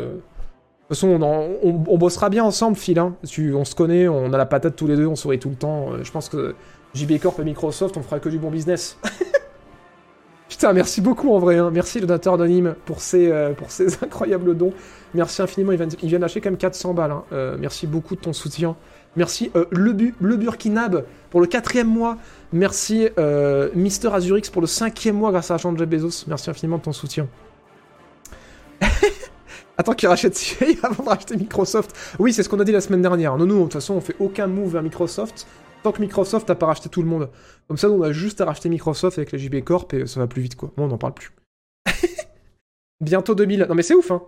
De 0.88 0.94
toute 0.94 1.00
façon, 1.00 1.20
on, 1.64 1.98
bossera 1.98 2.30
bien 2.30 2.44
ensemble, 2.44 2.76
Phil. 2.76 2.96
hein. 3.00 3.16
On 3.54 3.64
se 3.64 3.74
connaît, 3.74 4.06
on 4.06 4.32
a 4.32 4.38
la 4.38 4.46
patate 4.46 4.76
tous 4.76 4.86
les 4.86 4.94
deux, 4.94 5.06
on 5.06 5.16
sourit 5.16 5.40
tout 5.40 5.48
le 5.48 5.56
temps. 5.56 5.92
Euh, 5.92 6.04
je 6.04 6.12
pense 6.12 6.28
que 6.28 6.54
JB 6.94 7.18
Corp 7.18 7.40
et 7.40 7.44
Microsoft, 7.44 7.96
on 7.96 8.02
fera 8.02 8.20
que 8.20 8.28
du 8.28 8.38
bon 8.38 8.50
business. 8.52 8.96
Putain, 10.48 10.72
merci 10.72 11.00
beaucoup 11.00 11.34
en 11.34 11.40
vrai. 11.40 11.56
hein. 11.58 11.70
Merci 11.72 11.98
le 11.98 12.06
donateur 12.06 12.34
anonyme 12.34 12.76
pour 12.84 13.00
ces, 13.00 13.32
euh, 13.32 13.52
incroyables 14.02 14.56
dons. 14.56 14.72
Merci 15.12 15.42
infiniment. 15.42 15.72
Il 15.72 15.78
vient, 15.78 15.88
il 16.04 16.08
vient 16.08 16.20
d'acheter 16.20 16.40
quand 16.40 16.50
même 16.50 16.56
400 16.56 16.94
balles. 16.94 17.10
hein. 17.10 17.24
Euh, 17.32 17.56
merci 17.58 17.88
beaucoup 17.88 18.14
de 18.14 18.20
ton 18.20 18.32
soutien. 18.32 18.76
Merci 19.16 19.50
le, 19.72 19.92
le 20.20 20.36
Burkinab 20.36 21.04
pour 21.30 21.40
le 21.40 21.48
quatrième 21.48 21.88
mois. 21.88 22.16
Merci 22.52 23.08
Mister 23.74 24.10
Azurix 24.12 24.50
pour 24.52 24.60
le 24.60 24.68
cinquième 24.68 25.16
mois 25.16 25.32
grâce 25.32 25.50
à 25.50 25.56
Jeff 25.56 25.88
Bezos. 25.88 26.26
Merci 26.28 26.50
infiniment 26.50 26.76
de 26.76 26.82
ton 26.82 26.92
soutien. 26.92 27.26
Attends 29.78 29.92
qu'il 29.92 30.08
rachète 30.08 30.36
CA 30.36 30.66
avant 30.82 31.04
de 31.04 31.08
racheter 31.08 31.36
Microsoft. 31.36 31.94
Oui, 32.18 32.32
c'est 32.32 32.42
ce 32.42 32.48
qu'on 32.48 32.60
a 32.60 32.64
dit 32.64 32.72
la 32.72 32.80
semaine 32.80 33.02
dernière. 33.02 33.36
Non, 33.36 33.46
nous, 33.46 33.58
de 33.58 33.62
toute 33.64 33.74
façon, 33.74 33.94
on 33.94 34.00
fait 34.00 34.16
aucun 34.18 34.46
move 34.46 34.72
vers 34.72 34.82
Microsoft 34.82 35.46
tant 35.86 35.92
que 35.92 36.00
Microsoft 36.00 36.48
n'a 36.48 36.56
pas 36.56 36.66
racheté 36.66 36.88
tout 36.88 37.00
le 37.00 37.08
monde. 37.08 37.30
Comme 37.68 37.76
ça, 37.76 37.88
on 37.88 38.02
a 38.02 38.10
juste 38.10 38.40
à 38.40 38.44
racheter 38.44 38.68
Microsoft 38.68 39.18
avec 39.18 39.30
la 39.30 39.38
JB 39.38 39.62
Corp 39.62 39.94
et 39.94 40.06
ça 40.06 40.18
va 40.18 40.26
plus 40.26 40.42
vite, 40.42 40.56
quoi. 40.56 40.72
Moi, 40.76 40.86
on 40.86 40.90
n'en 40.90 40.98
parle 40.98 41.14
plus. 41.14 41.30
Bientôt 43.00 43.36
2000. 43.36 43.66
Non, 43.68 43.74
mais 43.76 43.82
c'est 43.82 43.94
ouf, 43.94 44.10
hein. 44.10 44.22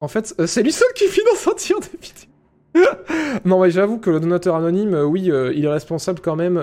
En 0.00 0.08
fait, 0.08 0.34
euh, 0.40 0.46
c'est 0.48 0.64
lui 0.64 0.72
seul 0.72 0.88
qui 0.96 1.06
finance 1.06 1.46
un 1.46 1.54
tir 1.54 1.76
des 1.78 1.98
vidéos. 2.02 2.90
non, 3.44 3.60
mais 3.62 3.70
j'avoue 3.70 3.98
que 3.98 4.10
le 4.10 4.18
donateur 4.18 4.56
anonyme, 4.56 4.94
euh, 4.94 5.04
oui, 5.04 5.30
euh, 5.30 5.52
il 5.54 5.64
est 5.64 5.70
responsable 5.70 6.18
quand 6.20 6.34
même 6.34 6.60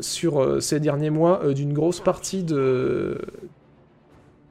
sur 0.00 0.60
ces 0.60 0.80
derniers 0.80 1.10
mois 1.10 1.54
d'une 1.54 1.72
grosse 1.72 2.00
partie 2.00 2.42
de 2.42 3.18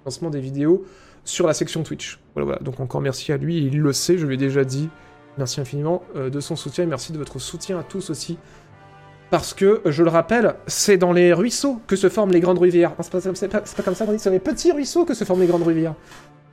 lancement 0.06 0.30
des 0.30 0.40
vidéos 0.40 0.86
sur 1.26 1.46
la 1.48 1.54
section 1.54 1.84
Twitch. 1.84 2.20
Voilà, 2.34 2.46
voilà. 2.46 2.62
Donc 2.62 2.80
encore 2.80 3.02
merci 3.02 3.34
à 3.34 3.38
lui, 3.38 3.58
il 3.58 3.80
le 3.82 3.92
sait, 3.92 4.18
je 4.18 4.26
lui 4.26 4.36
ai 4.36 4.38
déjà 4.38 4.64
dit. 4.64 4.88
Merci 5.38 5.60
infiniment 5.60 6.02
euh, 6.16 6.30
de 6.30 6.40
son 6.40 6.56
soutien 6.56 6.86
merci 6.86 7.12
de 7.12 7.18
votre 7.18 7.40
soutien 7.40 7.78
à 7.80 7.84
tous 7.84 8.10
aussi. 8.10 8.38
Parce 9.32 9.54
que, 9.54 9.82
je 9.86 10.04
le 10.04 10.10
rappelle, 10.10 10.56
c'est 10.68 10.98
dans 10.98 11.12
les 11.12 11.34
ruisseaux 11.34 11.82
que 11.88 11.96
se 11.96 12.08
forment 12.10 12.32
les 12.32 12.40
grandes 12.40 12.60
rivières. 12.60 12.94
Pas- 12.94 13.04
c'est 13.20 13.50
pas 13.50 13.84
comme 13.84 13.96
ça 13.96 14.06
qu'on 14.06 14.14
dit, 14.14 14.20
c'est 14.20 14.30
dans 14.30 14.34
les 14.34 14.40
petits 14.40 14.72
ruisseaux 14.72 15.04
que 15.04 15.14
se 15.16 15.24
forment 15.26 15.42
les 15.42 15.48
grandes 15.48 15.66
rivières. 15.68 15.96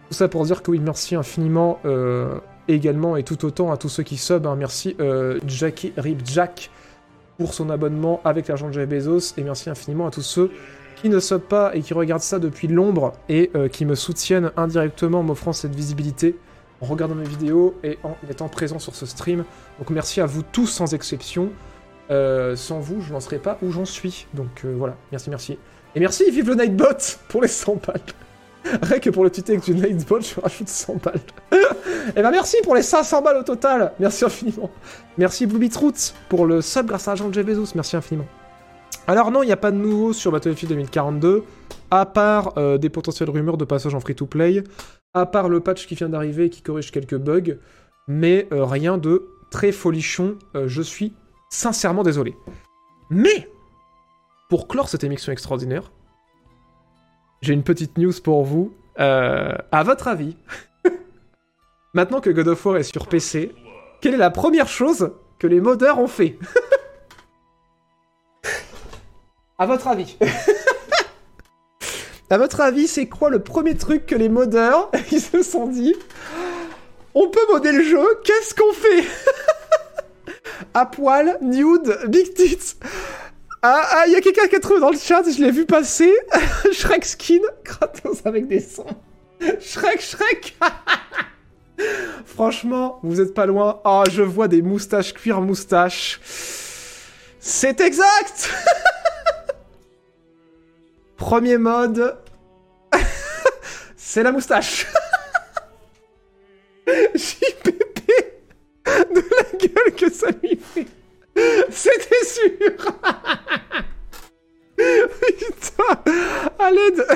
Tout 0.08 0.14
ça 0.14 0.26
pour 0.26 0.44
dire 0.44 0.62
que 0.62 0.70
oui, 0.70 0.80
merci 0.80 1.14
infiniment 1.14 1.78
euh, 1.84 2.34
également 2.68 3.16
et 3.16 3.22
tout 3.24 3.44
autant 3.44 3.70
à 3.70 3.76
tous 3.76 3.88
ceux 3.90 4.02
qui 4.02 4.16
sub. 4.16 4.46
hein. 4.46 4.56
Merci 4.56 4.96
euh, 5.00 5.38
Jackie 5.46 5.92
Rip 5.96 6.22
Jack 6.24 6.70
pour 7.38 7.54
son 7.54 7.70
abonnement 7.70 8.20
avec 8.24 8.48
l'argent 8.48 8.68
de 8.68 8.72
Jeff 8.72 8.88
Bezos 8.88 9.34
et 9.36 9.42
merci 9.42 9.68
infiniment 9.70 10.06
à 10.06 10.10
tous 10.10 10.22
ceux 10.22 10.50
qui 11.02 11.08
ne 11.08 11.18
sub 11.18 11.40
pas 11.40 11.74
et 11.74 11.80
qui 11.80 11.94
regardent 11.94 12.22
ça 12.22 12.38
depuis 12.38 12.68
l'ombre 12.68 13.12
et 13.28 13.50
euh, 13.56 13.68
qui 13.68 13.84
me 13.84 13.96
soutiennent 13.96 14.52
indirectement 14.56 15.18
en 15.18 15.22
m'offrant 15.24 15.52
cette 15.52 15.74
visibilité 15.74 16.38
en 16.80 16.86
regardant 16.86 17.16
mes 17.16 17.26
vidéos 17.26 17.74
et 17.82 17.98
en 18.04 18.16
étant 18.30 18.48
présent 18.48 18.78
sur 18.78 18.94
ce 18.94 19.04
stream. 19.04 19.44
Donc 19.78 19.90
merci 19.90 20.20
à 20.20 20.26
vous 20.26 20.42
tous 20.42 20.66
sans 20.66 20.94
exception. 20.94 21.50
Euh, 22.10 22.56
sans 22.56 22.78
vous, 22.78 23.00
je 23.00 23.12
n'en 23.12 23.20
serais 23.20 23.38
pas 23.38 23.58
où 23.62 23.70
j'en 23.70 23.84
suis. 23.84 24.26
Donc 24.34 24.64
euh, 24.64 24.74
voilà, 24.76 24.96
merci, 25.10 25.28
merci. 25.28 25.58
Et 25.94 26.00
merci, 26.00 26.30
vive 26.30 26.48
le 26.48 26.54
Nightbot 26.54 26.98
pour 27.28 27.42
les 27.42 27.48
100 27.48 27.80
balles. 27.86 28.00
Rien 28.82 29.00
que 29.00 29.10
pour 29.10 29.24
le 29.24 29.30
texte 29.30 29.68
du 29.68 29.74
Nightbot, 29.74 30.20
je 30.20 30.40
rajoute 30.40 30.68
100 30.68 30.96
balles. 31.02 31.20
Et 32.16 32.22
ben 32.22 32.30
merci 32.30 32.56
pour 32.62 32.76
les 32.76 32.82
500 32.82 33.22
balles 33.22 33.38
au 33.38 33.42
total. 33.42 33.92
Merci 33.98 34.24
infiniment. 34.24 34.70
Merci 35.18 35.46
Blue 35.46 35.58
Beetroot 35.58 36.14
pour 36.28 36.46
le 36.46 36.60
sub 36.62 36.86
grâce 36.86 37.08
à 37.08 37.14
de 37.14 37.32
Jeff 37.32 37.44
Bezos. 37.44 37.72
Merci 37.74 37.96
infiniment. 37.96 38.26
Alors 39.08 39.32
non, 39.32 39.42
il 39.42 39.46
n'y 39.46 39.52
a 39.52 39.56
pas 39.56 39.72
de 39.72 39.76
nouveau 39.76 40.12
sur 40.12 40.30
Battlefield 40.30 40.70
2042, 40.70 41.42
à 41.90 42.06
part 42.06 42.56
euh, 42.56 42.78
des 42.78 42.88
potentielles 42.88 43.30
rumeurs 43.30 43.56
de 43.56 43.64
passage 43.64 43.94
en 43.94 44.00
free-to-play, 44.00 44.62
à 45.12 45.26
part 45.26 45.48
le 45.48 45.60
patch 45.60 45.86
qui 45.86 45.96
vient 45.96 46.08
d'arriver 46.08 46.46
et 46.46 46.50
qui 46.50 46.62
corrige 46.62 46.92
quelques 46.92 47.16
bugs, 47.16 47.58
mais 48.06 48.46
euh, 48.52 48.64
rien 48.64 48.98
de 48.98 49.28
très 49.50 49.72
folichon. 49.72 50.36
Euh, 50.54 50.68
je 50.68 50.82
suis 50.82 51.14
sincèrement 51.50 52.04
désolé. 52.04 52.36
Mais, 53.10 53.50
pour 54.48 54.68
clore 54.68 54.88
cette 54.88 55.02
émission 55.02 55.32
extraordinaire, 55.32 55.90
j'ai 57.40 57.54
une 57.54 57.64
petite 57.64 57.98
news 57.98 58.14
pour 58.22 58.44
vous. 58.44 58.72
À 58.96 59.82
votre 59.84 60.06
avis, 60.06 60.36
maintenant 61.94 62.20
que 62.20 62.30
God 62.30 62.46
of 62.46 62.64
War 62.64 62.76
est 62.76 62.82
sur 62.84 63.08
PC, 63.08 63.52
quelle 64.00 64.14
est 64.14 64.18
la 64.18 64.30
première 64.30 64.68
chose 64.68 65.12
que 65.40 65.48
les 65.48 65.60
modeurs 65.60 65.98
ont 65.98 66.06
fait? 66.06 66.38
À 69.58 69.66
votre 69.66 69.88
avis 69.88 70.16
À 72.30 72.38
votre 72.38 72.60
avis, 72.62 72.88
c'est 72.88 73.06
quoi 73.06 73.28
le 73.28 73.42
premier 73.42 73.76
truc 73.76 74.06
que 74.06 74.14
les 74.14 74.30
modeurs 74.30 74.90
ils 75.12 75.20
se 75.20 75.42
sont 75.42 75.66
dit 75.66 75.94
On 77.14 77.28
peut 77.28 77.46
modder 77.50 77.72
le 77.72 77.84
jeu, 77.84 78.02
qu'est-ce 78.24 78.54
qu'on 78.54 78.72
fait 78.72 79.04
À 80.74 80.86
poil, 80.86 81.36
nude, 81.42 81.98
big 82.08 82.32
tits. 82.32 82.76
Ah, 83.60 83.86
ah, 83.90 84.04
il 84.06 84.12
y 84.12 84.16
a 84.16 84.20
quelqu'un 84.20 84.48
qui 84.48 84.56
a 84.56 84.60
trouvé 84.60 84.80
dans 84.80 84.90
le 84.90 84.96
chat, 84.96 85.22
je 85.30 85.42
l'ai 85.42 85.50
vu 85.50 85.66
passer. 85.66 86.10
Shrek 86.72 87.04
skin, 87.04 87.40
Kratos 87.64 88.22
avec 88.24 88.48
des 88.48 88.60
sons. 88.60 88.86
Shrek, 89.60 90.00
Shrek 90.00 90.56
Franchement, 92.24 92.98
vous 93.02 93.20
êtes 93.20 93.34
pas 93.34 93.46
loin. 93.46 93.80
Ah, 93.84 94.04
je 94.10 94.22
vois 94.22 94.48
des 94.48 94.62
moustaches, 94.62 95.12
cuir 95.12 95.40
moustache. 95.42 96.20
C'est 97.40 97.80
exact 97.80 98.50
Premier 101.22 101.56
mode. 101.56 102.18
C'est 103.96 104.24
la 104.24 104.32
moustache. 104.32 104.88
JPP 107.14 108.00
de 108.84 109.22
la 109.36 109.44
gueule 109.56 109.94
que 109.96 110.12
ça 110.12 110.26
lui 110.42 110.56
fait. 110.56 110.88
C'était 111.70 112.24
sûr. 112.24 112.72
Putain, 114.76 115.94
à 116.58 116.70
l'aide. 116.72 117.06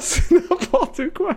C'est 0.00 0.30
n'importe 0.34 1.12
quoi. 1.14 1.32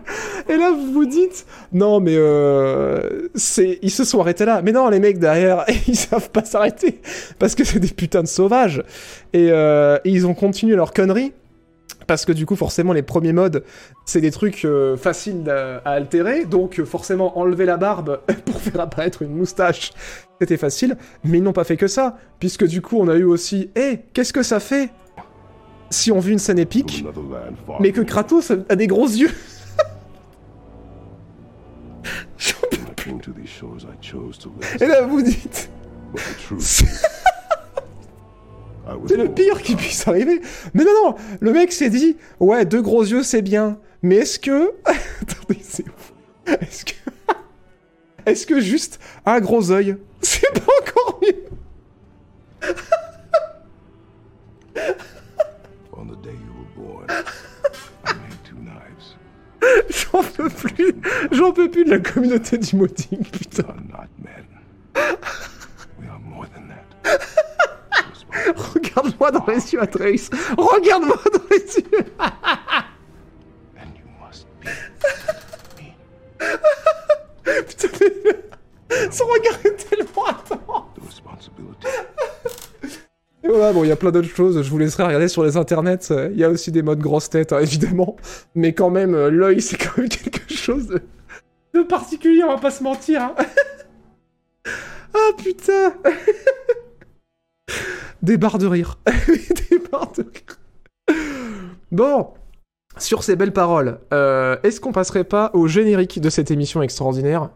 Et 0.49 0.57
là, 0.57 0.71
vous 0.71 0.91
vous 0.91 1.05
dites, 1.05 1.45
non, 1.71 1.99
mais 1.99 2.15
euh, 2.15 3.27
c'est, 3.35 3.79
ils 3.81 3.91
se 3.91 4.03
sont 4.03 4.19
arrêtés 4.19 4.45
là. 4.45 4.61
Mais 4.61 4.71
non, 4.71 4.89
les 4.89 4.99
mecs 4.99 5.19
derrière, 5.19 5.65
ils 5.87 5.95
savent 5.95 6.29
pas 6.29 6.43
s'arrêter 6.43 7.01
parce 7.39 7.55
que 7.55 7.63
c'est 7.63 7.79
des 7.79 7.89
putains 7.89 8.23
de 8.23 8.27
sauvages. 8.27 8.83
Et, 9.33 9.49
euh, 9.51 9.97
et 10.05 10.09
ils 10.11 10.27
ont 10.27 10.33
continué 10.33 10.75
leur 10.75 10.93
connerie. 10.93 11.33
Parce 12.07 12.25
que 12.25 12.31
du 12.31 12.45
coup, 12.45 12.55
forcément, 12.55 12.93
les 12.93 13.03
premiers 13.03 13.31
modes, 13.31 13.63
c'est 14.05 14.21
des 14.21 14.31
trucs 14.31 14.65
euh, 14.65 14.97
faciles 14.97 15.49
à, 15.49 15.77
altérer. 15.91 16.45
Donc, 16.45 16.83
forcément, 16.83 17.37
enlever 17.39 17.65
la 17.65 17.77
barbe 17.77 18.19
pour 18.45 18.59
faire 18.59 18.81
apparaître 18.81 19.21
une 19.21 19.33
moustache, 19.35 19.91
c'était 20.39 20.57
facile. 20.57 20.97
Mais 21.23 21.37
ils 21.37 21.43
n'ont 21.43 21.53
pas 21.53 21.63
fait 21.63 21.77
que 21.77 21.87
ça. 21.87 22.17
Puisque 22.39 22.65
du 22.65 22.81
coup, 22.81 22.97
on 22.99 23.07
a 23.07 23.15
eu 23.15 23.23
aussi, 23.23 23.69
hé, 23.75 23.99
qu'est-ce 24.13 24.33
que 24.33 24.43
ça 24.43 24.59
fait 24.59 24.89
si 25.91 26.11
on 26.11 26.19
vit 26.19 26.31
une 26.31 26.39
scène 26.39 26.57
épique, 26.57 27.05
mais 27.79 27.91
que 27.91 28.01
Kratos 28.01 28.51
a 28.69 28.75
des 28.75 28.87
gros 28.87 29.07
yeux. 29.07 29.31
Et 34.79 34.87
là, 34.87 35.03
vous 35.03 35.21
dites, 35.21 35.69
c'est 36.59 36.87
le 39.17 39.29
pire 39.33 39.61
qui 39.61 39.75
puisse 39.75 40.07
arriver. 40.07 40.41
Mais 40.73 40.83
non, 40.83 40.91
non, 41.03 41.15
le 41.39 41.51
mec 41.53 41.71
s'est 41.71 41.89
dit, 41.89 42.17
ouais, 42.39 42.65
deux 42.65 42.81
gros 42.81 43.03
yeux, 43.03 43.23
c'est 43.23 43.41
bien. 43.41 43.79
Mais 44.01 44.15
est-ce 44.17 44.39
que... 44.39 44.73
Attendez, 44.85 45.61
c'est 45.61 45.85
ouf. 45.87 46.13
Est-ce 46.47 46.85
que... 46.85 46.91
Est-ce 48.25 48.45
que 48.45 48.59
juste 48.59 48.99
un 49.25 49.39
gros 49.39 49.71
œil, 49.71 49.97
c'est 50.21 50.51
pas 50.53 50.71
encore 50.81 51.19
mieux? 51.23 51.45
J'en 59.89 60.23
peux 60.23 60.49
plus. 60.49 60.95
J'en 61.31 61.51
peux 61.51 61.69
plus 61.69 61.85
de 61.85 61.91
la 61.91 61.99
communauté 61.99 62.57
du 62.57 62.75
modding, 62.75 63.23
putain. 63.23 63.63
Regarde-moi 68.55 69.31
dans 69.31 69.45
les 69.47 69.73
yeux, 69.73 69.81
Atreus. 69.81 70.29
Regarde-moi 70.57 71.17
dans 71.33 71.43
les 71.51 71.75
yeux. 71.77 72.05
Putain, 77.43 77.87
mais- 78.25 79.11
Son 79.11 79.25
regard 79.25 79.59
est 79.65 79.89
tellement 79.89 80.25
attends. 80.25 80.87
Et 83.43 83.47
bon, 83.47 83.83
il 83.83 83.87
y 83.87 83.91
a 83.91 83.95
plein 83.95 84.11
d'autres 84.11 84.27
choses. 84.27 84.61
Je 84.61 84.69
vous 84.69 84.77
laisserai 84.77 85.03
regarder 85.03 85.27
sur 85.27 85.43
les 85.43 85.57
internets. 85.57 86.11
Il 86.31 86.37
y 86.37 86.43
a 86.43 86.49
aussi 86.49 86.71
des 86.71 86.83
modes 86.83 86.99
grosse 86.99 87.29
tête, 87.29 87.53
hein, 87.53 87.59
évidemment. 87.59 88.15
Mais 88.55 88.73
quand 88.73 88.89
même, 88.89 89.15
euh, 89.15 89.29
l'œil, 89.29 89.61
c'est 89.61 89.77
quand 89.77 89.97
même 89.97 90.09
quelque 90.09 90.53
chose 90.53 90.99
de, 91.73 91.83
particulier, 91.83 92.43
on 92.43 92.49
va 92.49 92.57
pas 92.57 92.71
se 92.71 92.83
mentir. 92.83 93.21
hein. 93.21 93.35
ah 95.13 95.29
putain. 95.37 95.93
des 98.21 98.37
barres 98.37 98.57
de 98.59 98.67
rire. 98.67 98.99
des 99.69 99.79
barres 99.91 100.11
de 100.11 100.23
rire. 100.23 101.17
Bon. 101.91 102.27
Sur 102.97 103.23
ces 103.23 103.37
belles 103.37 103.53
paroles, 103.53 103.99
euh, 104.13 104.57
est-ce 104.63 104.81
qu'on 104.81 104.91
passerait 104.91 105.23
pas 105.23 105.49
au 105.53 105.65
générique 105.65 106.19
de 106.19 106.29
cette 106.29 106.51
émission 106.51 106.83
extraordinaire? 106.83 107.49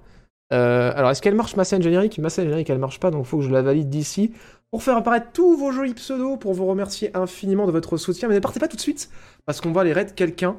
Euh, 0.54 0.94
Alors, 0.96 1.12
est-ce 1.12 1.22
qu'elle 1.22 1.36
marche 1.36 1.58
ma 1.58 1.66
scène 1.66 1.82
générique? 1.82 2.18
Ma 2.20 2.30
scène 2.30 2.46
générique, 2.46 2.70
elle 2.70 2.80
marche 2.80 3.02
pas, 3.02 3.12
donc 3.12 3.26
faut 3.26 3.40
que 3.40 3.44
je 3.44 3.50
la 3.50 3.62
valide 3.62 3.90
d'ici 3.90 4.32
pour 4.72 4.84
faire 4.84 4.98
apparaître 4.98 5.28
tous 5.34 5.56
vos 5.56 5.72
jolis 5.72 5.94
pseudos, 5.94 6.38
pour 6.38 6.54
vous 6.54 6.66
remercier 6.66 7.16
infiniment 7.16 7.66
de 7.66 7.72
votre 7.72 7.98
soutien. 7.98 8.28
Mais 8.28 8.36
ne 8.36 8.40
partez 8.40 8.60
pas 8.60 8.68
tout 8.68 8.76
de 8.76 8.82
suite, 8.82 9.10
parce 9.46 9.62
qu'on 9.62 9.72
va 9.72 9.82
aller 9.82 9.94
raid 9.94 10.16
quelqu'un. 10.16 10.58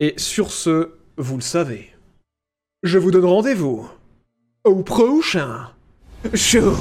Et 0.00 0.14
sur 0.16 0.50
ce, 0.50 0.92
vous 1.16 1.36
le 1.36 1.42
savez, 1.42 1.90
je 2.82 2.98
vous 2.98 3.10
donne 3.10 3.24
rendez-vous 3.24 3.88
au 4.64 4.82
prochain 4.82 5.70
show. 6.34 6.74